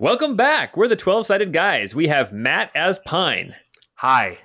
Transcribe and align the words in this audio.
Welcome 0.00 0.36
back. 0.36 0.76
We're 0.76 0.88
the 0.88 0.96
12 0.96 1.26
sided 1.26 1.52
guys. 1.52 1.94
We 1.94 2.06
have 2.08 2.32
Matt 2.32 2.70
as 2.74 2.98
Pine, 3.00 3.56
Hi. 3.96 4.38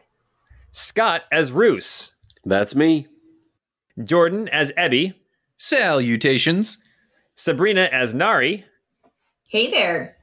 Scott 0.71 1.23
as 1.31 1.51
Roos, 1.51 2.13
That's 2.43 2.73
me. 2.75 3.07
Jordan 4.03 4.47
as 4.49 4.71
Ebby, 4.71 5.13
Salutations. 5.55 6.83
Sabrina 7.35 7.83
as 7.91 8.13
Nari, 8.13 8.65
Hey 9.47 9.69
there. 9.69 10.17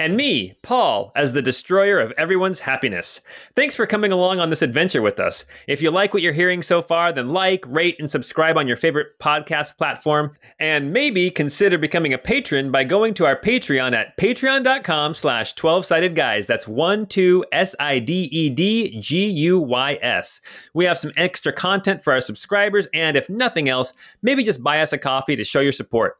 And 0.00 0.16
me, 0.16 0.54
Paul, 0.62 1.12
as 1.14 1.34
the 1.34 1.42
destroyer 1.42 2.00
of 2.00 2.10
everyone's 2.12 2.60
happiness. 2.60 3.20
Thanks 3.54 3.76
for 3.76 3.86
coming 3.86 4.10
along 4.10 4.40
on 4.40 4.48
this 4.48 4.62
adventure 4.62 5.02
with 5.02 5.20
us. 5.20 5.44
If 5.68 5.82
you 5.82 5.90
like 5.90 6.14
what 6.14 6.22
you're 6.22 6.32
hearing 6.32 6.62
so 6.62 6.80
far, 6.80 7.12
then 7.12 7.28
like, 7.28 7.66
rate, 7.66 8.00
and 8.00 8.10
subscribe 8.10 8.56
on 8.56 8.66
your 8.66 8.78
favorite 8.78 9.18
podcast 9.18 9.76
platform, 9.76 10.32
and 10.58 10.90
maybe 10.90 11.30
consider 11.30 11.76
becoming 11.76 12.14
a 12.14 12.18
patron 12.18 12.70
by 12.72 12.82
going 12.82 13.12
to 13.12 13.26
our 13.26 13.38
Patreon 13.38 13.92
at 13.92 14.16
patreon.com 14.16 15.12
slash 15.12 15.54
12-sided 15.54 16.14
guys. 16.16 16.46
That's 16.46 16.66
1, 16.66 17.04
2, 17.04 17.44
S-I-D-E-D, 17.52 19.00
G-U-Y-S. 19.00 20.40
We 20.72 20.86
have 20.86 20.96
some 20.96 21.12
extra 21.14 21.52
content 21.52 22.02
for 22.02 22.14
our 22.14 22.22
subscribers, 22.22 22.88
and 22.94 23.18
if 23.18 23.28
nothing 23.28 23.68
else, 23.68 23.92
maybe 24.22 24.44
just 24.44 24.62
buy 24.62 24.80
us 24.80 24.94
a 24.94 24.98
coffee 24.98 25.36
to 25.36 25.44
show 25.44 25.60
your 25.60 25.72
support. 25.72 26.16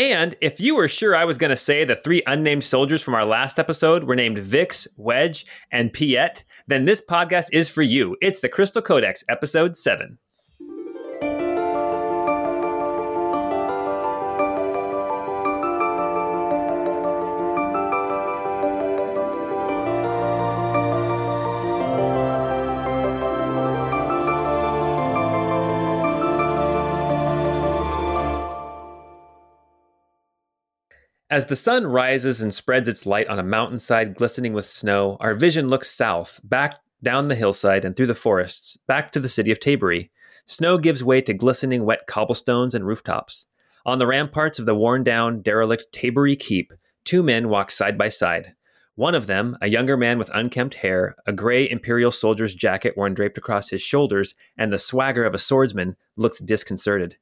And 0.00 0.34
if 0.40 0.58
you 0.58 0.76
were 0.76 0.88
sure 0.88 1.14
I 1.14 1.26
was 1.26 1.36
going 1.36 1.50
to 1.50 1.56
say 1.58 1.84
the 1.84 1.94
three 1.94 2.22
unnamed 2.26 2.64
soldiers 2.64 3.02
from 3.02 3.14
our 3.14 3.26
last 3.26 3.58
episode 3.58 4.04
were 4.04 4.16
named 4.16 4.38
Vix, 4.38 4.88
Wedge, 4.96 5.44
and 5.70 5.92
Piet, 5.92 6.42
then 6.66 6.86
this 6.86 7.02
podcast 7.02 7.48
is 7.52 7.68
for 7.68 7.82
you. 7.82 8.16
It's 8.22 8.40
the 8.40 8.48
Crystal 8.48 8.80
Codex, 8.80 9.22
episode 9.28 9.76
7. 9.76 10.16
As 31.30 31.44
the 31.44 31.54
sun 31.54 31.86
rises 31.86 32.42
and 32.42 32.52
spreads 32.52 32.88
its 32.88 33.06
light 33.06 33.28
on 33.28 33.38
a 33.38 33.44
mountainside 33.44 34.16
glistening 34.16 34.52
with 34.52 34.66
snow, 34.66 35.16
our 35.20 35.32
vision 35.32 35.68
looks 35.68 35.88
south, 35.88 36.40
back 36.42 36.80
down 37.04 37.28
the 37.28 37.36
hillside 37.36 37.84
and 37.84 37.94
through 37.94 38.08
the 38.08 38.16
forests, 38.16 38.76
back 38.88 39.12
to 39.12 39.20
the 39.20 39.28
city 39.28 39.52
of 39.52 39.60
Tabury. 39.60 40.10
Snow 40.44 40.76
gives 40.76 41.04
way 41.04 41.20
to 41.20 41.32
glistening 41.32 41.84
wet 41.84 42.08
cobblestones 42.08 42.74
and 42.74 42.84
rooftops. 42.84 43.46
On 43.86 44.00
the 44.00 44.08
ramparts 44.08 44.58
of 44.58 44.66
the 44.66 44.74
worn 44.74 45.04
down, 45.04 45.40
derelict 45.40 45.92
Tabury 45.92 46.34
Keep, 46.34 46.72
two 47.04 47.22
men 47.22 47.48
walk 47.48 47.70
side 47.70 47.96
by 47.96 48.08
side. 48.08 48.56
One 48.96 49.14
of 49.14 49.28
them, 49.28 49.56
a 49.62 49.68
younger 49.68 49.96
man 49.96 50.18
with 50.18 50.34
unkempt 50.34 50.74
hair, 50.74 51.14
a 51.26 51.32
gray 51.32 51.70
imperial 51.70 52.10
soldier's 52.10 52.56
jacket 52.56 52.96
worn 52.96 53.14
draped 53.14 53.38
across 53.38 53.70
his 53.70 53.80
shoulders, 53.80 54.34
and 54.58 54.72
the 54.72 54.78
swagger 54.80 55.24
of 55.24 55.34
a 55.34 55.38
swordsman, 55.38 55.96
looks 56.16 56.40
disconcerted. 56.40 57.18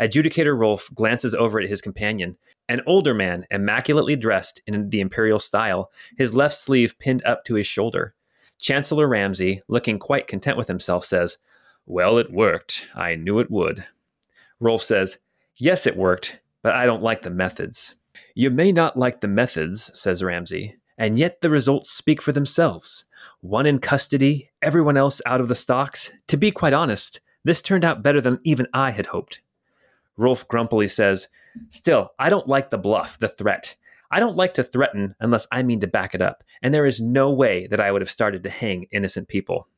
Adjudicator 0.00 0.56
Rolf 0.56 0.90
glances 0.94 1.34
over 1.34 1.58
at 1.58 1.68
his 1.68 1.80
companion, 1.80 2.36
an 2.68 2.82
older 2.86 3.14
man, 3.14 3.44
immaculately 3.50 4.16
dressed 4.16 4.60
in 4.66 4.90
the 4.90 5.00
imperial 5.00 5.38
style, 5.38 5.90
his 6.16 6.34
left 6.34 6.56
sleeve 6.56 6.98
pinned 6.98 7.24
up 7.24 7.44
to 7.44 7.54
his 7.54 7.66
shoulder. 7.66 8.14
Chancellor 8.60 9.06
Ramsay, 9.06 9.62
looking 9.68 9.98
quite 9.98 10.26
content 10.26 10.56
with 10.56 10.68
himself, 10.68 11.04
says, 11.04 11.38
Well, 11.86 12.18
it 12.18 12.32
worked. 12.32 12.86
I 12.94 13.14
knew 13.14 13.38
it 13.38 13.50
would. 13.50 13.86
Rolf 14.58 14.82
says, 14.82 15.18
Yes, 15.56 15.86
it 15.86 15.96
worked, 15.96 16.40
but 16.62 16.74
I 16.74 16.86
don't 16.86 17.02
like 17.02 17.22
the 17.22 17.30
methods. 17.30 17.94
You 18.34 18.50
may 18.50 18.72
not 18.72 18.98
like 18.98 19.20
the 19.20 19.28
methods, 19.28 19.90
says 19.98 20.22
Ramsay, 20.22 20.76
and 20.98 21.18
yet 21.18 21.40
the 21.40 21.50
results 21.50 21.92
speak 21.92 22.20
for 22.20 22.32
themselves. 22.32 23.04
One 23.40 23.66
in 23.66 23.78
custody, 23.78 24.50
everyone 24.62 24.96
else 24.96 25.20
out 25.26 25.40
of 25.40 25.48
the 25.48 25.54
stocks. 25.54 26.12
To 26.28 26.36
be 26.36 26.50
quite 26.50 26.72
honest, 26.72 27.20
this 27.44 27.62
turned 27.62 27.84
out 27.84 28.02
better 28.02 28.20
than 28.20 28.40
even 28.44 28.66
I 28.72 28.90
had 28.90 29.06
hoped. 29.06 29.40
Rolf 30.16 30.46
grumpily 30.48 30.88
says, 30.88 31.28
Still, 31.70 32.10
I 32.18 32.28
don't 32.28 32.48
like 32.48 32.70
the 32.70 32.78
bluff, 32.78 33.18
the 33.18 33.28
threat. 33.28 33.76
I 34.10 34.20
don't 34.20 34.36
like 34.36 34.54
to 34.54 34.64
threaten 34.64 35.14
unless 35.20 35.46
I 35.50 35.62
mean 35.62 35.80
to 35.80 35.86
back 35.86 36.14
it 36.14 36.22
up, 36.22 36.44
and 36.62 36.72
there 36.72 36.86
is 36.86 37.00
no 37.00 37.30
way 37.30 37.66
that 37.66 37.80
I 37.80 37.90
would 37.90 38.02
have 38.02 38.10
started 38.10 38.42
to 38.44 38.50
hang 38.50 38.86
innocent 38.90 39.28
people. 39.28 39.68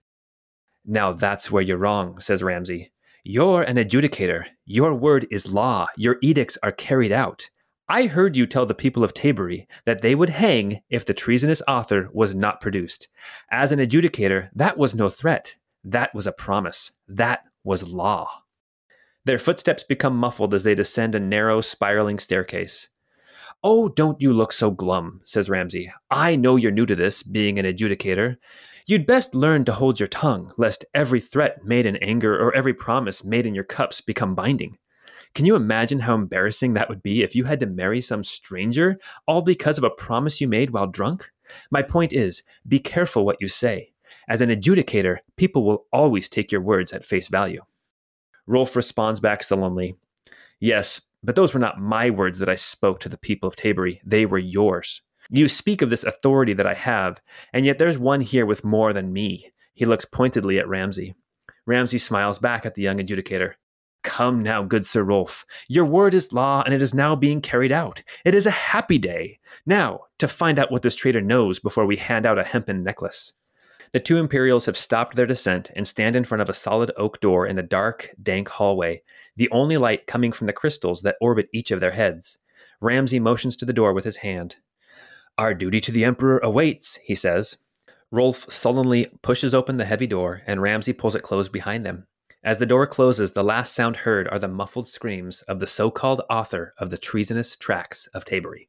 Now 0.85 1.13
that's 1.13 1.51
where 1.51 1.63
you're 1.63 1.79
wrong, 1.79 2.21
says 2.21 2.43
Ramsay. 2.43 2.93
You're 3.25 3.63
an 3.63 3.77
adjudicator. 3.77 4.47
Your 4.65 4.95
word 4.95 5.27
is 5.31 5.53
law. 5.53 5.89
Your 5.97 6.19
edicts 6.23 6.57
are 6.63 6.73
carried 6.73 7.13
out. 7.13 7.51
I 7.89 8.07
heard 8.07 8.37
you 8.37 8.47
tell 8.47 8.67
the 8.67 8.75
people 8.75 9.03
of 9.03 9.15
Tabury 9.15 9.67
that 9.87 10.03
they 10.03 10.15
would 10.15 10.31
hang 10.31 10.83
if 10.91 11.07
the 11.07 11.15
treasonous 11.15 11.63
author 11.67 12.11
was 12.13 12.35
not 12.35 12.61
produced. 12.61 13.09
As 13.51 13.73
an 13.73 13.79
adjudicator, 13.79 14.51
that 14.55 14.77
was 14.77 14.95
no 14.95 15.09
threat. 15.09 15.57
That 15.83 16.15
was 16.15 16.27
a 16.27 16.33
promise. 16.33 16.93
That 17.07 17.45
was 17.65 17.83
law. 17.83 18.45
Their 19.29 19.39
footsteps 19.39 19.83
become 19.83 20.17
muffled 20.17 20.55
as 20.55 20.63
they 20.63 20.75
descend 20.75 21.15
a 21.15 21.21
narrow, 21.21 21.61
spiraling 21.61 22.19
staircase. 22.19 22.89
Oh, 23.63 23.91
don't 23.91 24.23
you 24.23 24.33
look 24.33 24.53
so 24.53 24.71
glum, 24.71 25.21
says 25.27 25.51
Ramsay. 25.51 25.93
I 26.11 26.35
know 26.35 26.57
you're 26.57 26.71
new 26.71 26.87
to 26.87 26.97
this, 26.97 27.23
being 27.23 27.59
an 27.59 27.67
adjudicator. 27.67 28.39
You'd 28.87 29.05
best 29.05 29.35
learn 29.35 29.67
to 29.67 29.75
hold 29.75 30.01
your 30.01 30.07
tongue, 30.07 30.51
lest 30.57 30.87
every 30.95 31.21
threat 31.21 31.63
made 31.63 31.85
in 31.85 31.97
anger 31.97 32.43
or 32.43 32.55
every 32.55 32.73
promise 32.73 33.23
made 33.23 33.45
in 33.45 33.55
your 33.55 33.65
cups 33.65 34.01
become 34.01 34.35
binding. 34.35 34.79
Can 35.35 35.45
you 35.45 35.57
imagine 35.57 35.99
how 35.99 36.15
embarrassing 36.15 36.73
that 36.73 36.89
would 36.89 37.03
be 37.03 37.23
if 37.23 37.35
you 37.35 37.45
had 37.45 37.61
to 37.61 37.67
marry 37.67 38.01
some 38.01 38.25
stranger, 38.25 38.99
all 39.27 39.43
because 39.43 39.77
of 39.77 39.85
a 39.85 39.91
promise 39.91 40.41
you 40.41 40.49
made 40.49 40.71
while 40.71 40.87
drunk? 40.87 41.31
My 41.71 41.83
point 41.83 42.15
is, 42.15 42.45
be 42.67 42.79
careful 42.79 43.27
what 43.27 43.43
you 43.43 43.49
say. 43.49 43.93
As 44.27 44.41
an 44.41 44.49
adjudicator, 44.49 45.19
people 45.37 45.67
will 45.67 45.85
always 45.93 46.31
take 46.31 46.51
your 46.51 46.63
words 46.63 46.95
at 46.95 47.05
face 47.05 47.29
value. 47.29 47.61
Rolf 48.49 48.75
responds 48.75 49.21
back 49.21 49.43
sullenly, 49.43 49.97
Yes, 50.59 51.03
but 51.23 51.37
those 51.37 51.53
were 51.53 51.61
not 51.61 51.81
my 51.81 52.09
words 52.11 52.39
that 52.39 52.49
I 52.49 52.55
spoke 52.55 52.99
to 53.01 53.09
the 53.09 53.19
people 53.19 53.47
of 53.47 53.57
Tabury. 53.57 54.01
They 54.05 54.25
were 54.25 54.39
yours. 54.39 55.03
You 55.31 55.49
speak 55.49 55.83
of 55.83 55.91
this 55.91 56.03
authority 56.03 56.55
that 56.55 56.67
I 56.67 56.75
have, 56.75 57.21
and 57.53 57.67
yet 57.67 57.79
there's 57.79 57.99
one 57.99 58.23
here 58.23 58.47
with 58.47 58.65
more 58.65 58.95
than 58.95 59.13
me. 59.13 59.53
He 59.75 59.85
looks 59.85 60.07
pointedly 60.07 60.59
at 60.59 60.67
Ramsay. 60.67 61.15
Ramsay 61.67 61.99
smiles 61.99 62.39
back 62.39 62.65
at 62.65 62.75
the 62.75 62.83
young 62.83 62.97
adjudicator. 62.99 63.55
Come 64.03 64.43
now, 64.43 64.63
good 64.63 64.87
Sir 64.87 65.03
Rolf. 65.03 65.45
Your 65.69 65.85
word 65.85 66.15
is 66.15 66.33
law, 66.33 66.63
and 66.65 66.73
it 66.73 66.81
is 66.81 66.95
now 66.95 67.15
being 67.15 67.43
carried 67.43 67.73
out. 67.73 68.03
It 68.25 68.35
is 68.35 68.47
a 68.47 68.51
happy 68.51 68.97
day. 68.97 69.39
Now, 69.67 70.05
to 70.19 70.27
find 70.27 70.59
out 70.59 70.73
what 70.73 70.81
this 70.81 70.97
traitor 70.97 71.21
knows 71.21 71.59
before 71.59 71.85
we 71.85 71.97
hand 71.97 72.25
out 72.25 72.39
a 72.39 72.45
hempen 72.45 72.83
necklace. 72.83 73.35
The 73.93 74.01
two 74.01 74.19
Imperials 74.19 74.67
have 74.67 74.77
stopped 74.77 75.17
their 75.17 75.27
descent 75.27 75.71
and 75.75 75.89
stand 75.89 76.15
in 76.15 76.25
front 76.25 76.43
of 76.43 76.51
a 76.51 76.55
solid 76.55 76.93
oak 76.97 77.21
door 77.21 77.47
in 77.47 77.59
a 77.59 77.63
dark, 77.63 78.15
dank 78.23 78.49
hallway, 78.49 79.03
the 79.37 79.51
only 79.51 79.79
light 79.79 80.07
coming 80.07 80.31
from 80.31 80.47
the 80.47 80.53
crystals 80.53 81.03
that 81.03 81.17
orbit 81.21 81.49
each 81.55 81.71
of 81.71 81.81
their 81.81 81.93
heads. 81.93 82.39
Ramsay 82.81 83.19
motions 83.19 83.57
to 83.57 83.65
the 83.65 83.73
door 83.73 83.95
with 83.95 84.05
his 84.05 84.19
hand. 84.19 84.57
Our 85.39 85.55
duty 85.55 85.81
to 85.81 85.93
the 85.93 86.05
Emperor 86.05 86.39
awaits, 86.39 86.99
he 87.03 87.15
says. 87.15 87.59
Rolf 88.11 88.53
sullenly 88.53 89.07
pushes 89.23 89.55
open 89.55 89.79
the 89.79 89.85
heavy 89.85 90.07
door, 90.07 90.43
and 90.47 90.61
Ramsay 90.61 90.93
pulls 90.93 91.15
it 91.15 91.23
closed 91.23 91.53
behind 91.53 91.85
them. 91.85 92.07
As 92.43 92.59
the 92.59 92.67
door 92.67 92.87
closes, 92.87 93.33
the 93.33 93.45
last 93.45 93.75
sound 93.75 93.99
heard 93.99 94.29
are 94.29 94.39
the 94.39 94.49
muffled 94.49 94.89
screams 94.89 95.43
of 95.43 95.61
the 95.61 95.67
so 95.67 95.91
called 95.91 96.23
author 96.31 96.75
of 96.79 96.91
the 96.91 96.99
treasonous 96.99 97.57
tracts 97.57 98.07
of 98.09 98.25
Tabury. 98.25 98.69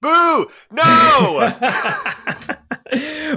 Boo! 0.00 0.48
No! 0.70 1.52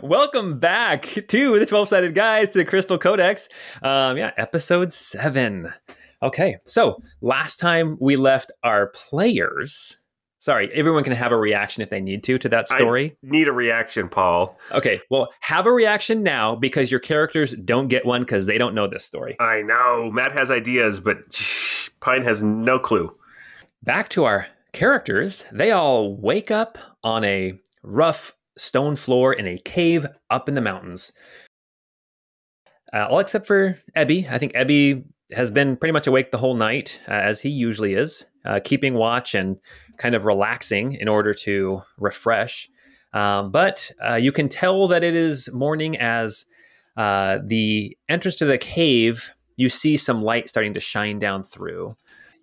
Welcome 0.03 0.59
back 0.59 1.03
to 1.27 1.59
the 1.59 1.65
12 1.65 1.87
sided 1.87 2.13
guys 2.13 2.49
to 2.49 2.57
the 2.57 2.65
Crystal 2.65 2.97
Codex. 2.97 3.47
Um, 3.81 4.17
yeah, 4.17 4.31
episode 4.37 4.91
seven. 4.91 5.73
Okay, 6.21 6.57
so 6.65 7.01
last 7.21 7.57
time 7.59 7.97
we 8.01 8.15
left 8.15 8.51
our 8.63 8.87
players. 8.87 9.99
Sorry, 10.39 10.69
everyone 10.73 11.03
can 11.03 11.13
have 11.13 11.31
a 11.31 11.37
reaction 11.37 11.81
if 11.81 11.89
they 11.89 12.01
need 12.01 12.23
to 12.25 12.37
to 12.37 12.49
that 12.49 12.67
story. 12.67 13.15
I 13.23 13.27
need 13.27 13.47
a 13.47 13.53
reaction, 13.53 14.09
Paul. 14.09 14.57
Okay, 14.71 15.01
well, 15.09 15.33
have 15.41 15.65
a 15.65 15.71
reaction 15.71 16.21
now 16.21 16.55
because 16.55 16.91
your 16.91 16.99
characters 16.99 17.55
don't 17.55 17.87
get 17.87 18.05
one 18.05 18.21
because 18.21 18.45
they 18.45 18.57
don't 18.57 18.75
know 18.75 18.87
this 18.87 19.05
story. 19.05 19.37
I 19.39 19.61
know. 19.61 20.11
Matt 20.11 20.33
has 20.33 20.51
ideas, 20.51 20.99
but 20.99 21.17
Pine 22.01 22.23
has 22.23 22.43
no 22.43 22.77
clue. 22.77 23.15
Back 23.81 24.09
to 24.09 24.25
our 24.25 24.47
characters. 24.73 25.45
They 25.51 25.71
all 25.71 26.15
wake 26.15 26.51
up 26.51 26.77
on 27.03 27.23
a 27.23 27.59
rough 27.81 28.33
stone 28.57 28.95
floor 28.95 29.33
in 29.33 29.45
a 29.47 29.57
cave 29.57 30.05
up 30.29 30.47
in 30.47 30.55
the 30.55 30.61
mountains. 30.61 31.11
Uh, 32.93 33.07
all 33.09 33.19
except 33.19 33.45
for 33.45 33.77
Ebby. 33.95 34.29
I 34.29 34.37
think 34.37 34.53
Ebby 34.53 35.03
has 35.31 35.51
been 35.51 35.75
pretty 35.75 35.91
much 35.91 36.07
awake 36.07 36.31
the 36.31 36.37
whole 36.37 36.55
night, 36.55 36.99
uh, 37.07 37.11
as 37.11 37.41
he 37.41 37.49
usually 37.49 37.93
is, 37.93 38.25
uh, 38.45 38.59
keeping 38.63 38.93
watch 38.93 39.33
and 39.33 39.57
kind 39.97 40.15
of 40.15 40.25
relaxing 40.25 40.93
in 40.93 41.07
order 41.07 41.33
to 41.33 41.81
refresh. 41.97 42.69
Um, 43.13 43.51
but 43.51 43.91
uh, 44.05 44.15
you 44.15 44.31
can 44.31 44.49
tell 44.49 44.87
that 44.87 45.03
it 45.03 45.15
is 45.15 45.51
morning 45.51 45.97
as 45.97 46.45
uh, 46.97 47.39
the 47.43 47.97
entrance 48.07 48.35
to 48.37 48.45
the 48.45 48.57
cave, 48.57 49.31
you 49.57 49.69
see 49.69 49.97
some 49.97 50.21
light 50.21 50.47
starting 50.49 50.73
to 50.73 50.79
shine 50.79 51.17
down 51.17 51.43
through. 51.43 51.95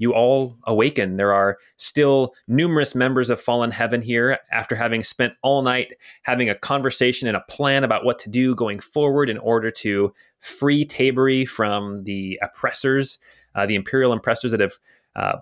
You 0.03 0.13
all 0.13 0.59
awaken. 0.65 1.17
There 1.17 1.33
are 1.33 1.59
still 1.77 2.35
numerous 2.49 2.93
members 2.95 3.31
of 3.31 3.41
Fallen 3.41 3.71
Heaven 3.71 4.03
here 4.03 4.39
after 4.51 4.75
having 4.75 5.05
spent 5.05 5.35
all 5.43 5.63
night 5.63 5.95
having 6.25 6.51
a 6.51 6.57
conversation 6.57 7.29
and 7.29 7.37
a 7.37 7.45
plan 7.49 7.85
about 7.85 8.05
what 8.05 8.19
to 8.19 8.29
do 8.29 8.57
going 8.57 8.81
forward 8.81 9.31
in 9.31 9.39
order 9.39 9.71
to 9.71 10.13
free 10.41 10.85
Tabery 10.85 11.47
from 11.47 12.03
the 12.03 12.37
oppressors, 12.43 13.21
uh, 13.55 13.65
the 13.65 13.77
imperial 13.77 14.13
oppressors 14.13 14.51
that 14.51 14.59
have 14.59 14.73
uh, 15.15 15.39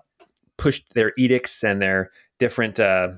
pushed 0.57 0.93
their 0.93 1.11
edicts 1.17 1.63
and 1.63 1.81
their 1.81 2.11
different 2.37 2.79
uh, 2.79 3.09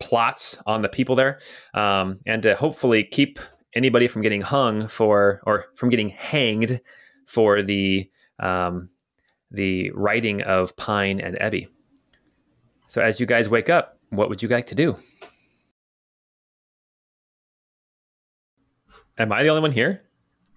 plots 0.00 0.58
on 0.66 0.82
the 0.82 0.88
people 0.88 1.14
there, 1.14 1.38
um, 1.74 2.18
and 2.26 2.42
to 2.42 2.56
hopefully 2.56 3.04
keep 3.04 3.38
anybody 3.72 4.08
from 4.08 4.22
getting 4.22 4.42
hung 4.42 4.88
for 4.88 5.40
or 5.46 5.66
from 5.76 5.90
getting 5.90 6.08
hanged 6.08 6.80
for 7.24 7.62
the 7.62 8.10
um, 8.40 8.88
the 9.56 9.90
writing 9.90 10.42
of 10.42 10.76
Pine 10.76 11.20
and 11.20 11.36
Ebby. 11.38 11.68
So 12.86 13.02
as 13.02 13.18
you 13.18 13.26
guys 13.26 13.48
wake 13.48 13.68
up, 13.68 13.98
what 14.10 14.28
would 14.28 14.42
you 14.42 14.48
like 14.48 14.66
to 14.68 14.74
do? 14.74 14.96
Am 19.18 19.32
I 19.32 19.42
the 19.42 19.48
only 19.48 19.62
one 19.62 19.72
here? 19.72 20.02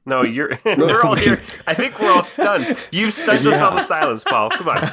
No, 0.09 0.23
you're. 0.23 0.57
we're 0.65 1.01
all 1.03 1.15
here. 1.15 1.39
I 1.67 1.73
think 1.73 1.99
we're 1.99 2.11
all 2.11 2.23
stunned. 2.23 2.65
You've 2.91 3.13
stunned 3.13 3.45
us 3.47 3.61
all 3.61 3.77
to 3.77 3.83
silence, 3.83 4.23
Paul. 4.23 4.49
Come 4.49 4.69
on. 4.69 4.77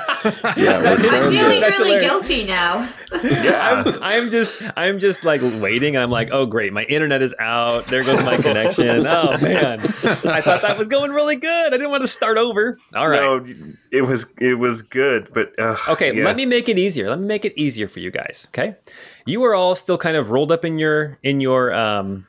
Yeah, 0.57 0.79
we're 0.79 0.89
I'm 0.89 0.99
trying 0.99 1.31
feeling 1.31 1.55
to. 1.57 1.61
That's 1.61 1.79
really 1.79 1.91
hilarious. 1.93 2.11
guilty 2.11 2.45
now. 2.45 2.89
Yeah. 3.23 3.83
I'm, 3.87 4.03
I'm 4.03 4.31
just 4.31 4.63
I'm 4.77 4.99
just 4.99 5.25
like 5.25 5.41
waiting 5.61 5.95
and 5.97 6.03
I'm 6.03 6.11
like, 6.11 6.31
oh 6.33 6.47
great, 6.47 6.73
my 6.73 6.85
internet 6.85 7.23
is 7.23 7.35
out. 7.39 7.87
There 7.87 8.03
goes 8.03 8.23
my 8.23 8.37
connection. 8.37 9.07
Oh 9.07 9.39
man. 9.39 9.81
I 9.81 10.41
thought 10.41 10.63
that 10.63 10.77
was 10.79 10.89
going 10.89 11.13
really 11.13 11.37
good. 11.37 11.67
I 11.67 11.71
didn't 11.77 11.91
want 11.91 12.03
to 12.03 12.09
start 12.09 12.39
over. 12.39 12.79
All 12.95 13.09
right. 13.09 13.21
No, 13.21 13.45
it 13.91 14.03
was 14.03 14.27
it 14.41 14.55
was 14.55 14.83
good, 14.83 15.31
but 15.33 15.57
uh, 15.59 15.77
Okay, 15.89 16.15
yeah. 16.17 16.25
let 16.25 16.37
me 16.37 16.47
make 16.47 16.69
it 16.69 16.79
easier. 16.79 17.09
Let 17.09 17.19
me 17.21 17.27
make 17.27 17.45
it 17.45 17.53
easier 17.57 17.89
for 17.89 18.01
you 18.01 18.11
guys. 18.11 18.47
Okay, 18.51 18.77
you 19.25 19.43
are 19.45 19.55
all 19.55 19.75
still 19.77 19.99
kind 19.99 20.17
of 20.17 20.31
rolled 20.31 20.51
up 20.53 20.65
in 20.65 20.79
your 20.79 21.19
in 21.23 21.41
your 21.41 21.73
um, 21.75 22.27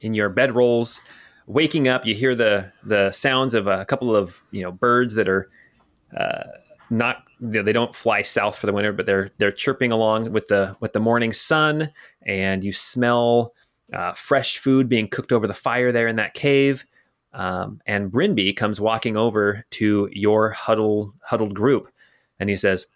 in 0.00 0.14
your 0.14 0.30
bedrolls. 0.30 1.00
Waking 1.48 1.88
up, 1.88 2.04
you 2.04 2.14
hear 2.14 2.34
the 2.34 2.72
the 2.84 3.10
sounds 3.10 3.54
of 3.54 3.66
a 3.66 3.86
couple 3.86 4.14
of 4.14 4.42
you 4.50 4.62
know 4.62 4.70
birds 4.70 5.14
that 5.14 5.30
are 5.30 5.48
uh, 6.14 6.42
not 6.90 7.24
they 7.40 7.72
don't 7.72 7.96
fly 7.96 8.20
south 8.20 8.58
for 8.58 8.66
the 8.66 8.72
winter, 8.72 8.92
but 8.92 9.06
they're 9.06 9.30
they're 9.38 9.50
chirping 9.50 9.90
along 9.90 10.30
with 10.30 10.48
the 10.48 10.76
with 10.80 10.92
the 10.92 11.00
morning 11.00 11.32
sun, 11.32 11.90
and 12.20 12.64
you 12.64 12.72
smell 12.74 13.54
uh, 13.94 14.12
fresh 14.12 14.58
food 14.58 14.90
being 14.90 15.08
cooked 15.08 15.32
over 15.32 15.46
the 15.46 15.54
fire 15.54 15.90
there 15.90 16.06
in 16.06 16.16
that 16.16 16.34
cave. 16.34 16.84
Um, 17.32 17.80
and 17.86 18.12
Brinby 18.12 18.54
comes 18.54 18.78
walking 18.78 19.16
over 19.16 19.64
to 19.70 20.10
your 20.12 20.50
huddled 20.50 21.14
huddled 21.22 21.54
group, 21.54 21.88
and 22.38 22.50
he 22.50 22.56
says, 22.56 22.86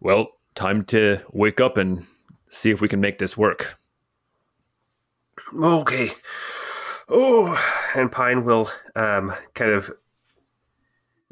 "Well, 0.00 0.28
time 0.54 0.82
to 0.86 1.20
wake 1.30 1.60
up 1.60 1.76
and 1.76 2.06
see 2.48 2.70
if 2.70 2.80
we 2.80 2.88
can 2.88 3.02
make 3.02 3.18
this 3.18 3.36
work." 3.36 3.78
Okay. 5.54 6.12
Oh, 7.08 7.58
and 7.94 8.12
Pine 8.12 8.44
will 8.44 8.70
um, 8.94 9.34
kind 9.54 9.70
of 9.72 9.90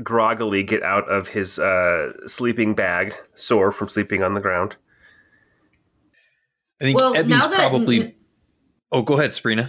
groggily 0.03 0.63
get 0.63 0.83
out 0.83 1.09
of 1.09 1.29
his 1.29 1.59
uh, 1.59 2.13
sleeping 2.27 2.75
bag, 2.75 3.15
sore 3.35 3.71
from 3.73 3.89
sleeping 3.89 4.23
on 4.23 4.35
the 4.35 4.41
ground. 4.41 4.77
I 6.81 6.85
think 6.85 6.99
Well, 6.99 7.15
Ebby's 7.15 7.29
now 7.29 7.47
that- 7.49 7.59
probably. 7.59 8.15
Oh, 8.93 9.03
go 9.03 9.19
ahead, 9.19 9.35
Sabrina. 9.35 9.69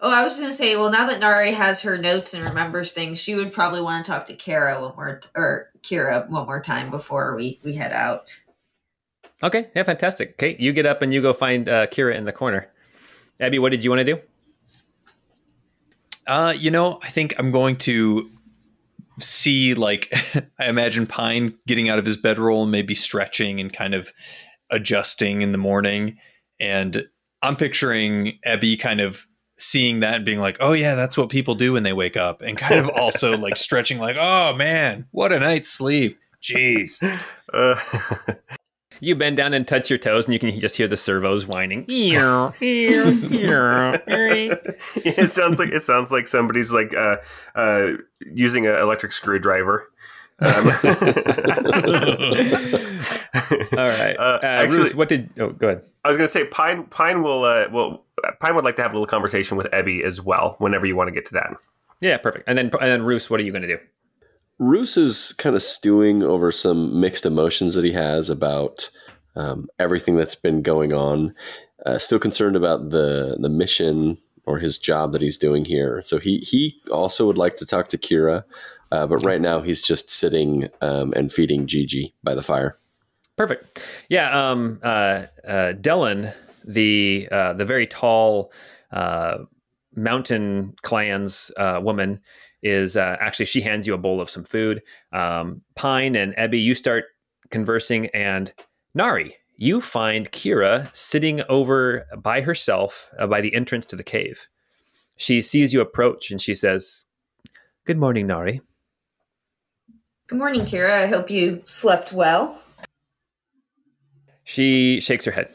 Oh, 0.00 0.10
I 0.10 0.22
was 0.22 0.34
just 0.34 0.42
gonna 0.42 0.52
say, 0.52 0.76
well, 0.76 0.90
now 0.90 1.06
that 1.06 1.18
Nari 1.20 1.52
has 1.52 1.82
her 1.82 1.96
notes 1.96 2.34
and 2.34 2.46
remembers 2.46 2.92
things, 2.92 3.18
she 3.18 3.34
would 3.34 3.52
probably 3.52 3.80
want 3.80 4.04
to 4.04 4.10
talk 4.12 4.26
to 4.26 4.34
Kara 4.34 4.80
one 4.80 4.94
more 4.96 5.20
or 5.34 5.70
Kira 5.82 6.28
one 6.28 6.46
more 6.46 6.60
time 6.60 6.90
before 6.90 7.34
we 7.34 7.58
we 7.64 7.74
head 7.74 7.92
out. 7.92 8.38
Okay, 9.42 9.70
yeah, 9.74 9.82
fantastic. 9.82 10.32
Okay, 10.32 10.56
you 10.58 10.72
get 10.72 10.84
up 10.84 11.00
and 11.00 11.12
you 11.12 11.22
go 11.22 11.32
find 11.32 11.68
uh, 11.68 11.86
Kira 11.86 12.14
in 12.14 12.24
the 12.26 12.32
corner. 12.32 12.70
Abby, 13.40 13.58
what 13.58 13.70
did 13.72 13.82
you 13.82 13.90
want 13.90 14.00
to 14.00 14.04
do? 14.04 14.20
Uh, 16.26 16.54
you 16.56 16.70
know, 16.70 16.98
I 17.02 17.10
think 17.10 17.34
I'm 17.38 17.50
going 17.50 17.76
to 17.76 18.30
see 19.20 19.74
like 19.74 20.12
I 20.58 20.68
imagine 20.68 21.06
Pine 21.06 21.54
getting 21.66 21.88
out 21.88 21.98
of 21.98 22.06
his 22.06 22.16
bedroll 22.16 22.62
and 22.62 22.72
maybe 22.72 22.94
stretching 22.94 23.60
and 23.60 23.72
kind 23.72 23.94
of 23.94 24.12
adjusting 24.70 25.42
in 25.42 25.52
the 25.52 25.58
morning. 25.58 26.18
And 26.60 27.06
I'm 27.42 27.56
picturing 27.56 28.38
Ebby 28.46 28.78
kind 28.78 29.00
of 29.00 29.26
seeing 29.58 30.00
that 30.00 30.16
and 30.16 30.24
being 30.24 30.40
like, 30.40 30.56
oh 30.60 30.72
yeah, 30.72 30.94
that's 30.94 31.16
what 31.16 31.28
people 31.28 31.54
do 31.54 31.74
when 31.74 31.82
they 31.82 31.92
wake 31.92 32.16
up. 32.16 32.42
And 32.42 32.56
kind 32.58 32.80
of 32.80 32.88
also 32.90 33.36
like 33.36 33.56
stretching 33.56 33.98
like, 33.98 34.16
oh 34.18 34.54
man, 34.54 35.06
what 35.10 35.32
a 35.32 35.38
night's 35.38 35.68
sleep. 35.68 36.18
Jeez. 36.42 37.02
Uh, 37.52 37.78
You 39.04 39.14
bend 39.14 39.36
down 39.36 39.52
and 39.54 39.68
touch 39.68 39.90
your 39.90 39.98
toes, 39.98 40.24
and 40.24 40.32
you 40.32 40.38
can 40.40 40.58
just 40.60 40.76
hear 40.76 40.88
the 40.88 40.96
servos 40.96 41.46
whining. 41.46 41.84
it 44.96 45.30
sounds 45.30 45.58
like 45.58 45.68
it 45.70 45.82
sounds 45.82 46.10
like 46.10 46.26
somebody's 46.28 46.72
like 46.72 46.94
uh, 46.94 47.16
uh, 47.54 47.92
using 48.32 48.66
an 48.66 48.74
electric 48.76 49.12
screwdriver. 49.12 49.90
Um, 50.40 50.50
All 53.76 53.88
right. 53.88 54.16
Uh, 54.18 54.38
Uh, 54.42 54.46
actually- 54.46 54.78
Roos, 54.78 54.94
what 54.94 55.08
did? 55.08 55.30
Oh, 55.38 55.50
go 55.50 55.68
ahead. 55.68 55.82
I 56.04 56.08
was 56.08 56.16
going 56.16 56.26
to 56.28 56.32
say 56.32 56.44
Pine 56.44 56.84
Pine 56.84 57.22
will 57.22 57.44
uh, 57.44 57.68
will 57.70 58.04
Pine 58.40 58.54
would 58.54 58.64
like 58.64 58.76
to 58.76 58.82
have 58.82 58.92
a 58.92 58.94
little 58.94 59.06
conversation 59.06 59.56
with 59.56 59.66
Ebby 59.68 60.02
as 60.02 60.20
well. 60.20 60.56
Whenever 60.58 60.86
you 60.86 60.96
want 60.96 61.08
to 61.08 61.12
get 61.14 61.26
to 61.26 61.32
that. 61.34 61.56
Yeah, 62.00 62.16
perfect. 62.18 62.44
And 62.48 62.58
then, 62.58 62.66
and 62.80 62.90
then, 62.90 63.02
Roos, 63.02 63.30
what 63.30 63.40
are 63.40 63.42
you 63.44 63.52
going 63.52 63.62
to 63.62 63.68
do? 63.68 63.78
Roos 64.58 64.96
is 64.96 65.32
kind 65.34 65.56
of 65.56 65.62
stewing 65.62 66.22
over 66.22 66.52
some 66.52 67.00
mixed 67.00 67.26
emotions 67.26 67.74
that 67.74 67.84
he 67.84 67.92
has 67.92 68.30
about 68.30 68.90
um, 69.36 69.68
everything 69.78 70.16
that's 70.16 70.36
been 70.36 70.62
going 70.62 70.92
on. 70.92 71.34
Uh, 71.84 71.98
still 71.98 72.18
concerned 72.18 72.56
about 72.56 72.90
the 72.90 73.36
the 73.40 73.48
mission 73.48 74.18
or 74.46 74.58
his 74.58 74.78
job 74.78 75.12
that 75.12 75.22
he's 75.22 75.36
doing 75.36 75.64
here. 75.64 76.00
So 76.02 76.18
he 76.18 76.38
he 76.38 76.80
also 76.90 77.26
would 77.26 77.38
like 77.38 77.56
to 77.56 77.66
talk 77.66 77.88
to 77.88 77.98
Kira, 77.98 78.44
uh, 78.92 79.06
but 79.06 79.24
right 79.24 79.40
now 79.40 79.60
he's 79.60 79.82
just 79.82 80.08
sitting 80.08 80.68
um, 80.80 81.12
and 81.14 81.32
feeding 81.32 81.66
Gigi 81.66 82.14
by 82.22 82.34
the 82.34 82.42
fire. 82.42 82.78
Perfect. 83.36 83.80
Yeah. 84.08 84.50
Um. 84.50 84.78
Uh. 84.82 85.26
uh 85.46 85.72
Dellen, 85.72 86.32
the 86.64 87.28
uh, 87.30 87.52
the 87.54 87.64
very 87.64 87.86
tall, 87.86 88.52
uh, 88.92 89.38
mountain 89.96 90.74
clans 90.82 91.50
uh, 91.56 91.80
woman, 91.82 92.20
is 92.64 92.96
uh, 92.96 93.16
actually 93.20 93.44
she 93.44 93.60
hands 93.60 93.86
you 93.86 93.94
a 93.94 93.98
bowl 93.98 94.20
of 94.20 94.30
some 94.30 94.42
food. 94.42 94.82
Um, 95.12 95.60
Pine 95.76 96.16
and 96.16 96.34
Ebby, 96.34 96.60
you 96.60 96.74
start 96.74 97.04
conversing, 97.50 98.06
and 98.08 98.52
Nari, 98.94 99.36
you 99.56 99.80
find 99.80 100.32
Kira 100.32 100.88
sitting 100.96 101.42
over 101.48 102.06
by 102.16 102.40
herself 102.40 103.10
uh, 103.18 103.26
by 103.26 103.40
the 103.42 103.54
entrance 103.54 103.86
to 103.86 103.96
the 103.96 104.02
cave. 104.02 104.48
She 105.16 105.42
sees 105.42 105.72
you 105.72 105.80
approach, 105.80 106.30
and 106.30 106.40
she 106.40 106.54
says, 106.54 107.04
"Good 107.84 107.98
morning, 107.98 108.26
Nari." 108.26 108.62
Good 110.26 110.38
morning, 110.38 110.62
Kira. 110.62 111.04
I 111.04 111.06
hope 111.06 111.30
you 111.30 111.60
slept 111.66 112.12
well. 112.12 112.58
She 114.42 115.00
shakes 115.00 115.26
her 115.26 115.32
head. 115.32 115.50